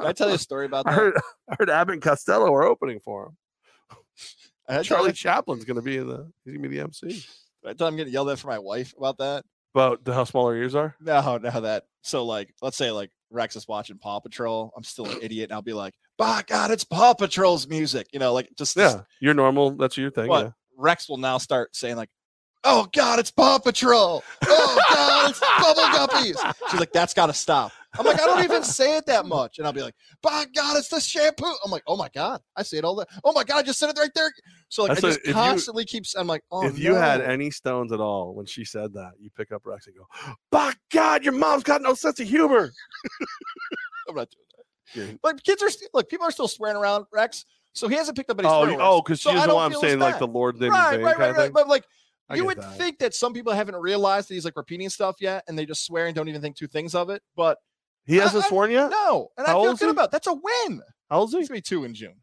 I 0.00 0.12
tell 0.12 0.28
you 0.28 0.34
a 0.34 0.38
story 0.38 0.66
about 0.66 0.86
I 0.86 0.90
that? 0.90 0.96
heard. 0.96 1.14
I 1.48 1.56
heard 1.58 1.70
Abbott 1.70 1.94
and 1.94 2.02
Costello 2.02 2.52
are 2.54 2.62
opening 2.62 3.00
for 3.00 3.26
him. 3.26 3.36
I 4.68 4.82
Charlie. 4.82 5.12
Chaplin's 5.12 5.64
going 5.64 5.76
to 5.76 5.82
be 5.82 5.96
in 5.96 6.06
the. 6.06 6.30
He's 6.44 6.54
going 6.54 6.62
to 6.62 6.68
be 6.68 6.76
the 6.76 6.84
MC. 6.84 7.24
I 7.66 7.72
tell 7.72 7.88
him 7.88 7.96
getting 7.96 8.12
yelled 8.12 8.30
at 8.30 8.38
for 8.38 8.48
my 8.48 8.58
wife 8.58 8.94
about 8.96 9.18
that. 9.18 9.44
About 9.74 10.04
the 10.04 10.14
how 10.14 10.24
small 10.24 10.46
our 10.46 10.54
ears 10.54 10.74
are. 10.74 10.94
No, 11.00 11.38
no, 11.38 11.60
that. 11.62 11.84
So 12.02 12.24
like, 12.24 12.54
let's 12.62 12.76
say 12.76 12.90
like 12.90 13.10
Rex 13.30 13.56
is 13.56 13.66
watching 13.66 13.98
Paw 13.98 14.20
Patrol. 14.20 14.72
I'm 14.76 14.84
still 14.84 15.06
an 15.06 15.18
idiot, 15.20 15.50
and 15.50 15.54
I'll 15.54 15.62
be 15.62 15.72
like, 15.72 15.94
"By 16.16 16.42
God, 16.46 16.70
it's 16.70 16.84
Paw 16.84 17.14
Patrol's 17.14 17.66
music." 17.66 18.06
You 18.12 18.20
know, 18.20 18.32
like 18.32 18.48
just 18.56 18.76
Yeah, 18.76 19.02
you're 19.20 19.34
normal. 19.34 19.72
That's 19.72 19.96
your 19.96 20.10
thing. 20.10 20.28
What? 20.28 20.44
Yeah. 20.44 20.50
Rex 20.76 21.08
will 21.08 21.16
now 21.16 21.38
start 21.38 21.74
saying 21.74 21.96
like, 21.96 22.10
"Oh 22.62 22.86
God, 22.94 23.18
it's 23.18 23.30
Paw 23.30 23.58
Patrol! 23.58 24.22
Oh 24.44 24.80
God, 24.90 25.30
it's 25.30 25.40
Bubble 25.60 25.82
Guppies!" 25.82 26.54
She's 26.70 26.80
like, 26.80 26.92
"That's 26.92 27.14
got 27.14 27.26
to 27.26 27.34
stop." 27.34 27.72
I'm 27.98 28.04
like, 28.06 28.20
"I 28.20 28.26
don't 28.26 28.42
even 28.44 28.62
say 28.64 28.96
it 28.96 29.06
that 29.06 29.26
much," 29.26 29.58
and 29.58 29.66
I'll 29.66 29.72
be 29.72 29.82
like, 29.82 29.94
"By 30.22 30.44
God, 30.54 30.76
it's 30.76 30.88
the 30.88 31.00
shampoo!" 31.00 31.52
I'm 31.64 31.70
like, 31.70 31.82
"Oh 31.86 31.96
my 31.96 32.08
God, 32.14 32.40
I 32.56 32.62
say 32.62 32.78
it 32.78 32.84
all 32.84 32.94
the. 32.96 33.06
Oh 33.22 33.32
my 33.32 33.44
God, 33.44 33.58
I 33.58 33.62
just 33.62 33.78
said 33.78 33.90
it 33.90 33.98
right 33.98 34.10
there." 34.14 34.32
So 34.68 34.82
like, 34.82 34.90
That's 35.00 35.04
I 35.04 35.08
just 35.08 35.20
if 35.20 35.26
you- 35.28 35.32
constantly 35.34 35.84
keeps. 35.84 36.14
I'm 36.14 36.26
like, 36.26 36.42
"Oh 36.50 36.66
if 36.66 36.78
you 36.78 36.94
had 36.94 37.20
any 37.20 37.50
stones 37.50 37.92
at 37.92 38.00
all 38.00 38.34
when 38.34 38.46
she 38.46 38.64
said 38.64 38.92
that, 38.94 39.12
you 39.20 39.30
pick 39.36 39.52
up 39.52 39.62
Rex 39.64 39.86
and 39.86 39.96
go, 39.96 40.06
"By 40.50 40.72
God, 40.92 41.24
your 41.24 41.34
mom's 41.34 41.62
got 41.62 41.82
no 41.82 41.94
sense 41.94 42.18
of 42.20 42.28
humor." 42.28 42.70
I'm 44.08 44.14
not 44.14 44.28
doing 44.30 44.44
that. 44.56 45.10
Yeah. 45.10 45.16
Like 45.22 45.42
kids 45.42 45.62
are 45.62 45.70
still 45.70 45.88
look, 45.94 46.08
people 46.08 46.26
are 46.26 46.30
still 46.30 46.48
swearing 46.48 46.76
around 46.76 47.06
Rex. 47.12 47.44
So 47.72 47.88
he 47.88 47.96
hasn't 47.96 48.16
picked 48.16 48.30
up 48.30 48.38
any 48.38 48.46
Oh, 48.48 48.60
swear 48.62 48.70
you- 48.70 48.76
words. 48.76 48.86
oh, 48.86 49.02
because 49.02 49.20
she 49.20 49.30
I 49.30 49.34
doesn't 49.34 49.48
don't 49.48 49.56
want 49.56 49.66
him 49.74 49.80
feel 49.80 49.88
saying 49.90 49.98
like 49.98 50.18
the 50.18 50.26
Lord 50.28 50.56
name 50.60 50.66
in 50.66 50.70
right, 50.72 51.00
right, 51.02 51.18
right, 51.18 51.36
right. 51.36 51.52
But 51.52 51.66
like, 51.68 51.84
I 52.28 52.36
you 52.36 52.44
would 52.44 52.58
that. 52.58 52.78
think 52.78 52.98
that 53.00 53.14
some 53.14 53.32
people 53.32 53.52
haven't 53.52 53.74
realized 53.74 54.28
that 54.28 54.34
he's 54.34 54.44
like 54.44 54.56
repeating 54.56 54.88
stuff 54.90 55.16
yet, 55.20 55.42
and 55.48 55.58
they 55.58 55.66
just 55.66 55.84
swear 55.84 56.06
and 56.06 56.14
don't 56.14 56.28
even 56.28 56.40
think 56.40 56.56
two 56.56 56.68
things 56.68 56.94
of 56.94 57.10
it. 57.10 57.20
But 57.36 57.58
he 58.06 58.16
hasn't 58.16 58.44
I- 58.44 58.48
sworn 58.48 58.70
yet. 58.70 58.90
no, 58.90 59.28
and 59.36 59.46
How 59.46 59.60
I 59.60 59.64
feel 59.64 59.74
good 59.76 59.84
he? 59.86 59.90
about 59.90 60.10
that's 60.10 60.26
a 60.26 60.34
win. 60.34 60.82
How 61.10 61.20
old 61.20 61.28
is 61.30 61.34
he? 61.34 61.38
He's 61.40 61.48
gonna 61.48 61.58
be 61.58 61.62
two 61.62 61.84
in 61.84 61.94
June. 61.94 62.14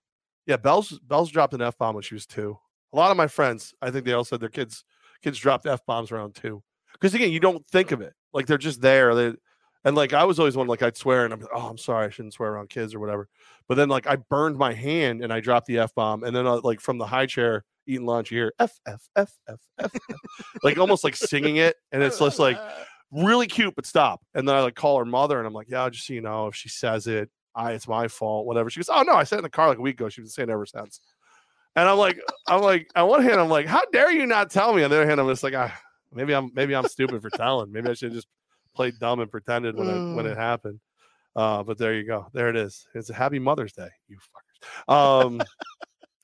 Yeah, 0.48 0.58
Bell's 0.58 0.98
Bell's 1.00 1.32
dropped 1.32 1.54
an 1.54 1.62
f 1.62 1.78
bomb 1.78 1.96
when 1.96 2.04
she 2.04 2.16
was 2.16 2.26
two. 2.26 2.58
A 2.94 2.98
lot 2.98 3.12
of 3.12 3.18
my 3.18 3.28
friends, 3.28 3.74
I 3.82 3.90
think 3.92 4.06
they 4.06 4.14
all 4.14 4.24
said 4.26 4.40
their 4.40 4.50
kids 4.50 4.84
kids 5.24 5.38
dropped 5.38 5.66
f 5.66 5.86
bombs 5.86 6.12
around 6.12 6.36
two. 6.36 6.62
Because 6.94 7.14
again, 7.14 7.32
you 7.32 7.40
don't 7.40 7.66
think 7.68 7.92
of 7.92 8.02
it 8.02 8.14
like 8.34 8.48
they're 8.48 8.58
just 8.58 8.82
there. 8.82 9.14
They, 9.16 9.34
and 9.86 9.96
like 9.96 10.14
I 10.14 10.24
was 10.26 10.40
always 10.40 10.58
one 10.58 10.68
like 10.68 10.82
I'd 10.84 10.98
swear 10.98 11.26
and 11.26 11.34
I'm 11.34 11.46
oh 11.54 11.68
I'm 11.70 11.78
sorry 11.78 12.06
I 12.08 12.10
shouldn't 12.10 12.34
swear 12.34 12.52
around 12.52 12.70
kids 12.70 12.94
or 12.94 13.00
whatever. 13.00 13.30
But 13.68 13.76
then 13.76 13.88
like 13.90 14.08
I 14.08 14.18
burned 14.18 14.58
my 14.58 14.74
hand 14.74 15.24
and 15.24 15.32
I 15.32 15.40
dropped 15.40 15.68
the 15.68 15.80
f 15.80 15.96
bomb 15.96 16.24
and 16.24 16.36
then 16.36 16.46
uh, 16.46 16.60
like 16.64 16.82
from 16.82 16.98
the 16.98 17.06
high 17.08 17.26
chair 17.28 17.64
eating 17.88 18.06
lunch 18.06 18.30
you 18.32 18.38
hear 18.38 18.54
f 18.60 18.80
f 18.86 19.08
f 19.16 19.32
f 19.48 19.60
f, 19.80 19.92
F," 19.96 20.02
like 20.64 20.78
almost 20.78 21.04
like 21.04 21.16
singing 21.16 21.58
it 21.58 21.76
and 21.92 22.04
it's 22.04 22.20
just 22.20 22.38
like 22.40 22.60
really 23.12 23.48
cute, 23.48 23.76
but 23.76 23.86
stop. 23.86 24.22
And 24.34 24.48
then 24.48 24.56
I 24.56 24.62
like 24.62 24.76
call 24.76 24.98
her 25.00 25.06
mother 25.06 25.38
and 25.38 25.48
I'm 25.48 25.54
like, 25.54 25.70
yeah, 25.70 25.90
just 25.90 26.08
so 26.08 26.14
you 26.14 26.22
know, 26.22 26.48
if 26.48 26.56
she 26.56 26.70
says 26.70 27.08
it, 27.08 27.30
I 27.56 27.74
it's 27.74 27.88
my 27.88 28.08
fault, 28.08 28.46
whatever. 28.46 28.70
She 28.70 28.80
goes, 28.80 28.90
Oh 28.90 29.04
no, 29.04 29.14
I 29.14 29.24
said 29.24 29.36
it 29.36 29.40
in 29.40 29.44
the 29.44 29.50
car 29.50 29.68
like 29.68 29.78
a 29.78 29.82
week 29.82 29.96
ago. 30.00 30.10
She's 30.10 30.24
been 30.24 30.30
saying 30.30 30.50
it 30.50 30.54
ever 30.54 30.66
since. 30.66 31.00
And 31.76 31.88
I'm 31.88 31.98
like, 31.98 32.20
I'm 32.48 32.62
like, 32.62 32.90
on 32.96 33.08
one 33.08 33.24
hand, 33.24 33.40
I'm 33.40 33.50
like, 33.50 33.66
how 33.66 33.82
dare 33.94 34.12
you 34.12 34.26
not 34.26 34.50
tell 34.52 34.74
me? 34.74 34.84
On 34.84 34.90
the 34.90 34.98
other 34.98 35.08
hand, 35.08 35.20
I'm 35.22 35.28
just 35.30 35.44
like, 35.44 35.54
ah, 35.56 35.74
maybe 36.14 36.34
I'm 36.34 36.52
maybe 36.54 36.74
I'm 36.76 36.88
stupid 36.88 37.22
for 37.22 37.30
telling. 37.30 37.72
Maybe 37.72 37.90
I 37.90 37.94
should 37.94 38.14
just 38.14 38.28
played 38.76 38.94
dumb 39.00 39.20
and 39.20 39.30
pretended 39.32 39.76
when 39.76 39.88
it 39.90 40.16
when 40.16 40.26
it 40.26 40.38
happened. 40.38 40.80
Uh, 41.36 41.64
but 41.64 41.78
there 41.78 41.94
you 41.94 42.06
go. 42.06 42.28
There 42.34 42.50
it 42.50 42.56
is. 42.58 42.86
It's 42.94 43.10
a 43.10 43.14
happy 43.14 43.40
Mother's 43.40 43.74
Day, 43.74 43.88
you 44.08 44.18
fuckers. 44.18 44.94
Um 44.94 45.42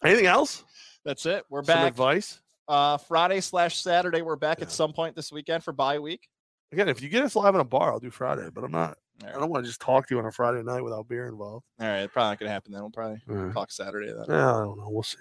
anything 0.03 0.25
else? 0.25 0.63
That's 1.05 1.25
it. 1.25 1.43
We're 1.49 1.63
Some 1.63 1.75
back. 1.75 1.87
advice? 1.87 2.41
Uh, 2.67 2.97
Friday 2.97 3.39
slash 3.39 3.77
Saturday. 3.81 4.21
We're 4.21 4.35
back 4.35 4.59
Yeah. 4.59 4.65
at 4.65 4.71
some 4.71 4.91
point 4.91 5.15
this 5.15 5.31
weekend 5.31 5.63
for 5.63 5.71
bye 5.71 5.99
week. 5.99 6.27
Again, 6.71 6.89
if 6.89 7.01
you 7.01 7.09
get 7.09 7.23
us 7.23 7.35
live 7.35 7.55
in 7.55 7.61
a 7.61 7.65
bar, 7.65 7.91
I'll 7.91 7.99
do 7.99 8.09
Friday, 8.09 8.49
but 8.53 8.63
I'm 8.63 8.71
not 8.71 8.97
All 9.23 9.29
I 9.29 9.39
don't 9.39 9.49
want 9.49 9.63
to 9.63 9.69
just 9.69 9.81
talk 9.81 10.07
to 10.07 10.15
you 10.15 10.19
on 10.19 10.25
a 10.25 10.31
Friday 10.31 10.63
night 10.63 10.83
without 10.83 11.07
beer 11.07 11.27
involved. 11.27 11.65
All 11.79 11.87
right, 11.87 12.11
probably 12.11 12.29
not 12.31 12.39
gonna 12.39 12.51
happen 12.51 12.71
then. 12.73 12.81
We'll 12.81 12.91
probably 12.91 13.21
Yeah. 13.29 13.51
talk 13.53 13.71
Saturday 13.71 14.07
then. 14.13 14.25
Yeah, 14.27 14.55
I 14.55 14.59
don't 14.63 14.77
know. 14.77 14.89
We'll 14.89 15.03
see. 15.03 15.17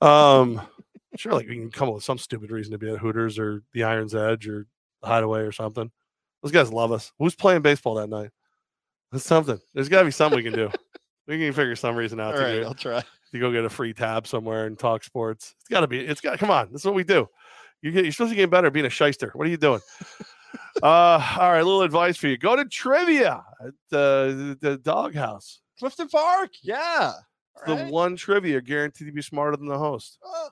Um, 0.00 0.60
sure, 1.16 1.32
like 1.34 1.46
we 1.48 1.56
can 1.56 1.70
come 1.70 1.88
up 1.88 1.94
with 1.96 2.04
some 2.04 2.18
stupid 2.18 2.50
reason 2.50 2.72
to 2.72 2.78
be 2.78 2.90
at 2.90 2.98
Hooters 2.98 3.38
or 3.38 3.62
the 3.74 3.84
Iron's 3.84 4.14
Edge 4.14 4.48
or 4.48 4.66
the 5.02 5.08
Hideaway 5.08 5.40
or 5.40 5.52
something. 5.52 5.90
Those 6.42 6.52
guys 6.52 6.72
love 6.72 6.90
us. 6.92 7.12
Who's 7.18 7.34
playing 7.34 7.62
baseball 7.62 7.94
that 7.96 8.08
night? 8.08 8.30
That's 9.12 9.24
something. 9.24 9.58
There's 9.74 9.88
got 9.88 10.00
to 10.00 10.04
be 10.06 10.10
something 10.10 10.36
we 10.36 10.42
can 10.44 10.52
do. 10.54 10.70
We 11.26 11.36
can 11.38 11.52
figure 11.52 11.76
some 11.76 11.94
reason 11.96 12.20
out 12.20 12.34
All 12.34 12.40
to, 12.40 12.44
right, 12.46 12.60
go, 12.62 12.68
I'll 12.68 12.74
try. 12.74 13.02
to 13.32 13.38
go 13.38 13.52
get 13.52 13.64
a 13.64 13.68
free 13.68 13.92
tab 13.92 14.26
somewhere 14.26 14.64
and 14.66 14.78
talk 14.78 15.04
sports. 15.04 15.54
It's 15.60 15.68
got 15.68 15.80
to 15.80 15.86
be. 15.86 16.00
It's 16.00 16.20
got. 16.22 16.38
Come 16.38 16.50
on, 16.50 16.72
this 16.72 16.80
is 16.80 16.84
what 16.86 16.94
we 16.94 17.04
do. 17.04 17.28
You 17.82 17.90
get, 17.92 18.04
you're 18.04 18.12
supposed 18.12 18.30
to 18.30 18.36
get 18.36 18.48
better 18.50 18.68
at 18.68 18.72
being 18.72 18.86
a 18.86 18.90
shyster. 18.90 19.30
What 19.34 19.46
are 19.46 19.50
you 19.50 19.56
doing? 19.58 19.80
Uh, 20.82 21.36
all 21.40 21.52
right, 21.52 21.58
a 21.58 21.64
little 21.64 21.82
advice 21.82 22.16
for 22.16 22.28
you. 22.28 22.36
Go 22.38 22.56
to 22.56 22.64
trivia 22.64 23.44
at 23.60 23.68
uh, 23.96 24.54
the 24.60 24.80
doghouse. 24.82 25.60
Clifton 25.78 26.08
Park. 26.08 26.50
Yeah. 26.62 27.12
It's 27.56 27.66
the 27.66 27.86
one 27.92 28.16
trivia 28.16 28.60
guaranteed 28.60 29.08
to 29.08 29.12
be 29.12 29.22
smarter 29.22 29.56
than 29.56 29.66
the 29.66 29.78
host. 29.78 30.18
Uh, 30.24 30.48